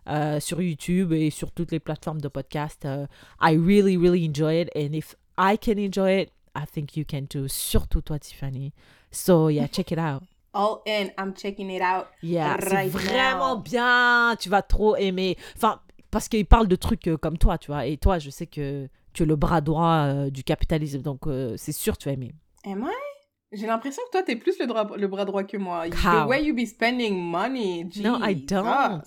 euh, 0.08 0.40
sur 0.40 0.60
YouTube 0.60 1.12
et 1.12 1.30
sur 1.30 1.52
toutes 1.52 1.72
les 1.72 1.80
plateformes 1.80 2.20
de 2.20 2.28
podcast, 2.28 2.84
euh, 2.84 3.06
I 3.40 3.56
really, 3.56 3.96
really 3.96 4.28
enjoy 4.28 4.60
it. 4.62 4.70
And 4.74 4.92
if 4.92 5.14
I 5.38 5.56
can 5.58 5.78
enjoy 5.78 6.22
it, 6.22 6.32
I 6.54 6.64
think 6.66 6.96
you 6.96 7.04
can 7.08 7.26
too. 7.26 7.48
Surtout 7.48 8.02
toi, 8.02 8.18
Tiffany. 8.18 8.72
So, 9.10 9.48
yeah, 9.48 9.68
check 9.68 9.90
it 9.92 9.98
out. 9.98 10.22
All 10.54 10.82
in, 10.86 11.10
I'm 11.16 11.34
checking 11.34 11.70
it 11.70 11.80
out. 11.80 12.08
Yeah, 12.22 12.58
c'est 12.60 12.88
vraiment 12.88 13.56
now. 13.56 13.62
bien. 13.62 14.36
Tu 14.38 14.50
vas 14.50 14.60
trop 14.62 14.96
aimer. 14.96 15.38
Enfin, 15.56 15.80
parce 16.10 16.28
qu'il 16.28 16.44
parle 16.44 16.68
de 16.68 16.76
trucs 16.76 17.08
euh, 17.08 17.16
comme 17.16 17.38
toi, 17.38 17.56
tu 17.56 17.68
vois. 17.68 17.86
Et 17.86 17.96
toi, 17.96 18.18
je 18.18 18.28
sais 18.28 18.46
que 18.46 18.86
tu 19.14 19.22
es 19.22 19.26
le 19.26 19.34
bras 19.34 19.62
droit 19.62 20.06
euh, 20.06 20.30
du 20.30 20.44
capitalisme. 20.44 21.00
Donc, 21.00 21.26
euh, 21.26 21.54
c'est 21.56 21.72
sûr, 21.72 21.96
tu 21.96 22.08
vas 22.08 22.12
aimer. 22.12 22.32
Am 22.64 22.86
I? 22.86 23.56
J'ai 23.56 23.66
l'impression 23.66 24.02
que 24.06 24.10
toi, 24.10 24.22
t'es 24.22 24.36
plus 24.36 24.58
le, 24.58 24.66
le 24.98 25.08
bras 25.08 25.24
droit 25.24 25.44
que 25.44 25.56
moi. 25.56 25.86
How? 25.86 26.24
The 26.24 26.28
way 26.28 26.44
you 26.44 26.54
be 26.54 26.66
spending 26.66 27.18
money. 27.18 27.88
No, 28.02 28.18
I 28.22 28.34
don't. 28.34 29.02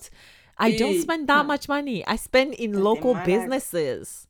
I 0.58 0.76
don't 0.76 1.00
spend 1.00 1.26
that 1.28 1.44
much 1.44 1.68
money. 1.68 2.02
I 2.06 2.16
spend 2.16 2.54
in 2.58 2.72
local 2.72 3.14
businesses. 3.24 4.26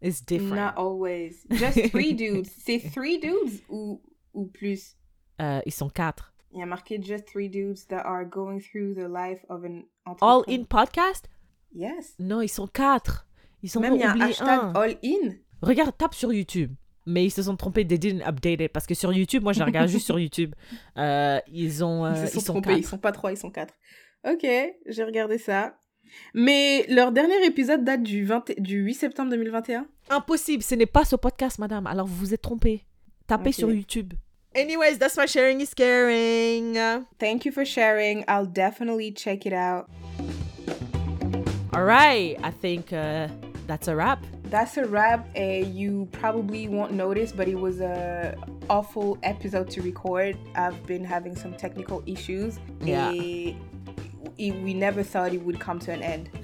It's 0.00 0.20
different. 0.20 0.56
Not 0.56 0.76
always. 0.76 1.44
Just 1.50 1.90
three 1.90 2.12
dudes. 2.16 2.48
C'est 2.64 2.78
three 2.78 3.18
dudes 3.18 3.60
ou, 3.68 4.00
ou 4.34 4.46
plus? 4.46 4.96
Euh, 5.40 5.60
ils 5.66 5.72
sont 5.72 5.88
quatre. 5.88 6.32
Il 6.52 6.60
y 6.60 6.62
a 6.62 6.66
marqué 6.66 7.00
just 7.02 7.26
three 7.26 7.48
dudes 7.48 7.86
that 7.88 8.02
are 8.04 8.24
going 8.24 8.58
through 8.60 8.94
the 8.94 9.08
life 9.08 9.44
of 9.48 9.64
an 9.64 9.82
All 10.20 10.42
in 10.48 10.64
podcast? 10.64 11.28
Yes. 11.74 12.14
Non, 12.18 12.40
ils 12.40 12.48
sont 12.48 12.66
quatre. 12.66 13.26
Ils 13.62 13.68
sont 13.70 13.80
Même 13.80 13.94
il 13.94 14.00
y 14.00 14.04
a 14.04 14.10
un 14.10 14.14
oublié 14.14 14.30
hashtag 14.30 14.48
un. 14.48 14.72
all 14.74 14.96
in. 15.04 15.34
Regarde, 15.62 15.96
tape 15.98 16.14
sur 16.14 16.32
YouTube. 16.32 16.72
Mais 17.06 17.24
ils 17.24 17.30
se 17.30 17.42
sont 17.42 17.56
trompés, 17.56 17.86
they 17.86 17.98
didn't 17.98 18.22
update 18.26 18.60
it. 18.60 18.72
Parce 18.72 18.86
que 18.86 18.94
sur 18.94 19.12
YouTube, 19.12 19.42
moi 19.42 19.52
je 19.52 19.62
regarde 19.62 19.88
juste 19.88 20.06
sur 20.06 20.18
YouTube. 20.20 20.54
Euh, 20.96 21.40
ils 21.48 21.84
ont. 21.84 22.04
euh, 22.04 22.14
Ils 22.24 22.28
se 22.28 22.40
sont 22.40 22.52
trompés. 22.54 22.68
quatre. 22.68 22.78
Ils 22.78 22.86
sont 22.86 22.98
pas 22.98 23.12
trois, 23.12 23.32
ils 23.32 23.36
sont 23.36 23.50
quatre. 23.50 23.74
Ok, 24.26 24.46
j'ai 24.86 25.04
regardé 25.04 25.38
ça. 25.38 25.74
Mais 26.34 26.86
leur 26.88 27.12
dernier 27.12 27.44
épisode 27.44 27.84
date 27.84 28.02
du, 28.02 28.24
20 28.24 28.60
du 28.60 28.80
8 28.80 28.94
septembre 28.94 29.30
2021. 29.30 29.86
Impossible, 30.10 30.62
ce 30.62 30.74
n'est 30.74 30.86
pas 30.86 31.04
ce 31.04 31.16
podcast, 31.16 31.58
madame. 31.58 31.86
Alors 31.86 32.06
vous 32.06 32.16
vous 32.16 32.34
êtes 32.34 32.42
trompé. 32.42 32.84
Tapez 33.26 33.52
sur 33.52 33.70
YouTube. 33.70 34.14
Anyways, 34.56 34.98
that's 34.98 35.16
my 35.16 35.26
sharing 35.26 35.60
is 35.60 35.74
caring. 35.74 36.74
Thank 37.18 37.44
you 37.44 37.52
for 37.52 37.64
sharing. 37.64 38.24
I'll 38.26 38.46
definitely 38.46 39.12
check 39.12 39.44
it 39.46 39.52
out. 39.52 39.86
All 41.74 41.84
right, 41.84 42.36
I 42.42 42.50
think 42.50 42.92
uh, 42.92 43.28
that's 43.66 43.88
a 43.88 43.94
wrap. 43.94 44.24
That's 44.50 44.78
a 44.78 44.86
wrap. 44.86 45.28
Uh, 45.36 45.42
you 45.42 46.08
probably 46.10 46.66
won't 46.66 46.92
notice, 46.92 47.30
but 47.30 47.46
it 47.46 47.60
was 47.60 47.80
a 47.80 48.34
awful 48.70 49.18
episode 49.22 49.70
to 49.70 49.82
record. 49.82 50.36
I've 50.54 50.86
been 50.86 51.04
having 51.04 51.36
some 51.36 51.52
technical 51.52 52.02
issues. 52.06 52.58
Yeah. 52.80 53.12
It- 54.36 54.54
we 54.62 54.74
never 54.74 55.02
thought 55.02 55.32
it 55.32 55.42
would 55.42 55.58
come 55.60 55.78
to 55.80 55.92
an 55.92 56.02
end. 56.02 56.28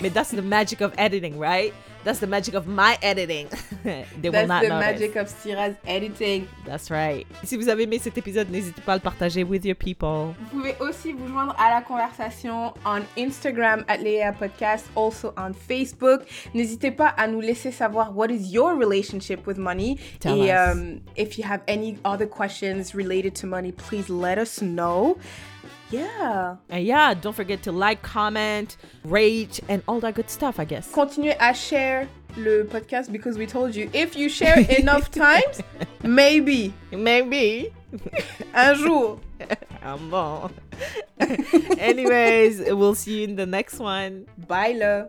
But 0.00 0.14
that's 0.14 0.30
the 0.30 0.42
magic 0.42 0.80
of 0.80 0.92
editing, 0.98 1.38
right? 1.38 1.72
That's 2.02 2.18
the 2.20 2.26
magic 2.26 2.54
of 2.54 2.66
my 2.66 2.96
editing. 3.02 3.48
they 3.84 4.06
will 4.22 4.32
That's 4.32 4.48
not 4.48 4.62
the 4.62 4.68
notice. 4.70 5.00
magic 5.00 5.16
of 5.16 5.28
Syrah's 5.28 5.76
editing. 5.86 6.48
That's 6.64 6.90
right. 6.90 7.26
Si 7.44 7.56
vous 7.58 7.68
avez 7.68 7.82
aimé 7.84 7.98
cet 8.00 8.16
épisode, 8.16 8.48
n'hésitez 8.50 8.80
pas 8.80 8.92
à 8.92 8.96
le 8.96 9.02
partager 9.02 9.44
with 9.44 9.66
your 9.66 9.76
people. 9.76 10.34
Vous 10.40 10.60
pouvez 10.60 10.74
aussi 10.80 11.12
vous 11.12 11.28
joindre 11.28 11.54
à 11.58 11.68
la 11.70 11.82
conversation 11.82 12.72
on 12.86 13.02
Instagram 13.18 13.84
at 13.86 13.98
Léa 13.98 14.32
Podcast, 14.32 14.86
also 14.96 15.34
on 15.36 15.52
Facebook. 15.52 16.22
N'hésitez 16.54 16.90
pas 16.90 17.08
à 17.18 17.26
nous 17.28 17.40
laisser 17.42 17.70
savoir 17.70 18.16
what 18.16 18.28
is 18.30 18.50
your 18.50 18.74
relationship 18.78 19.46
with 19.46 19.58
money. 19.58 19.98
Tell 20.20 20.38
Et 20.38 20.50
us. 20.50 20.72
um, 20.72 21.00
if 21.16 21.36
you 21.38 21.44
have 21.44 21.60
any 21.68 21.98
other 22.06 22.26
questions 22.26 22.94
related 22.94 23.34
to 23.34 23.46
money, 23.46 23.72
please 23.72 24.08
let 24.08 24.38
us 24.38 24.62
know. 24.62 25.18
Yeah. 25.90 26.56
And 26.68 26.84
yeah, 26.84 27.14
don't 27.14 27.34
forget 27.34 27.62
to 27.64 27.72
like, 27.72 28.02
comment, 28.02 28.76
rate, 29.04 29.60
and 29.68 29.82
all 29.88 30.00
that 30.00 30.14
good 30.14 30.30
stuff, 30.30 30.58
I 30.60 30.64
guess. 30.64 30.90
Continue 30.92 31.32
à 31.38 31.54
share 31.54 32.08
le 32.36 32.64
podcast 32.64 33.10
because 33.10 33.36
we 33.36 33.46
told 33.46 33.74
you 33.74 33.90
if 33.92 34.14
you 34.16 34.28
share 34.28 34.60
enough 34.78 35.10
times, 35.24 35.60
maybe 36.02 36.72
Maybe. 36.92 37.72
un 38.54 38.74
jour. 38.76 39.18
Ah 39.82 39.96
bon. 39.96 40.50
Anyways, 41.78 42.60
we'll 42.74 42.94
see 42.94 43.20
you 43.20 43.24
in 43.24 43.36
the 43.36 43.46
next 43.46 43.78
one. 43.78 44.26
Bye 44.46 44.74
là. 44.74 45.08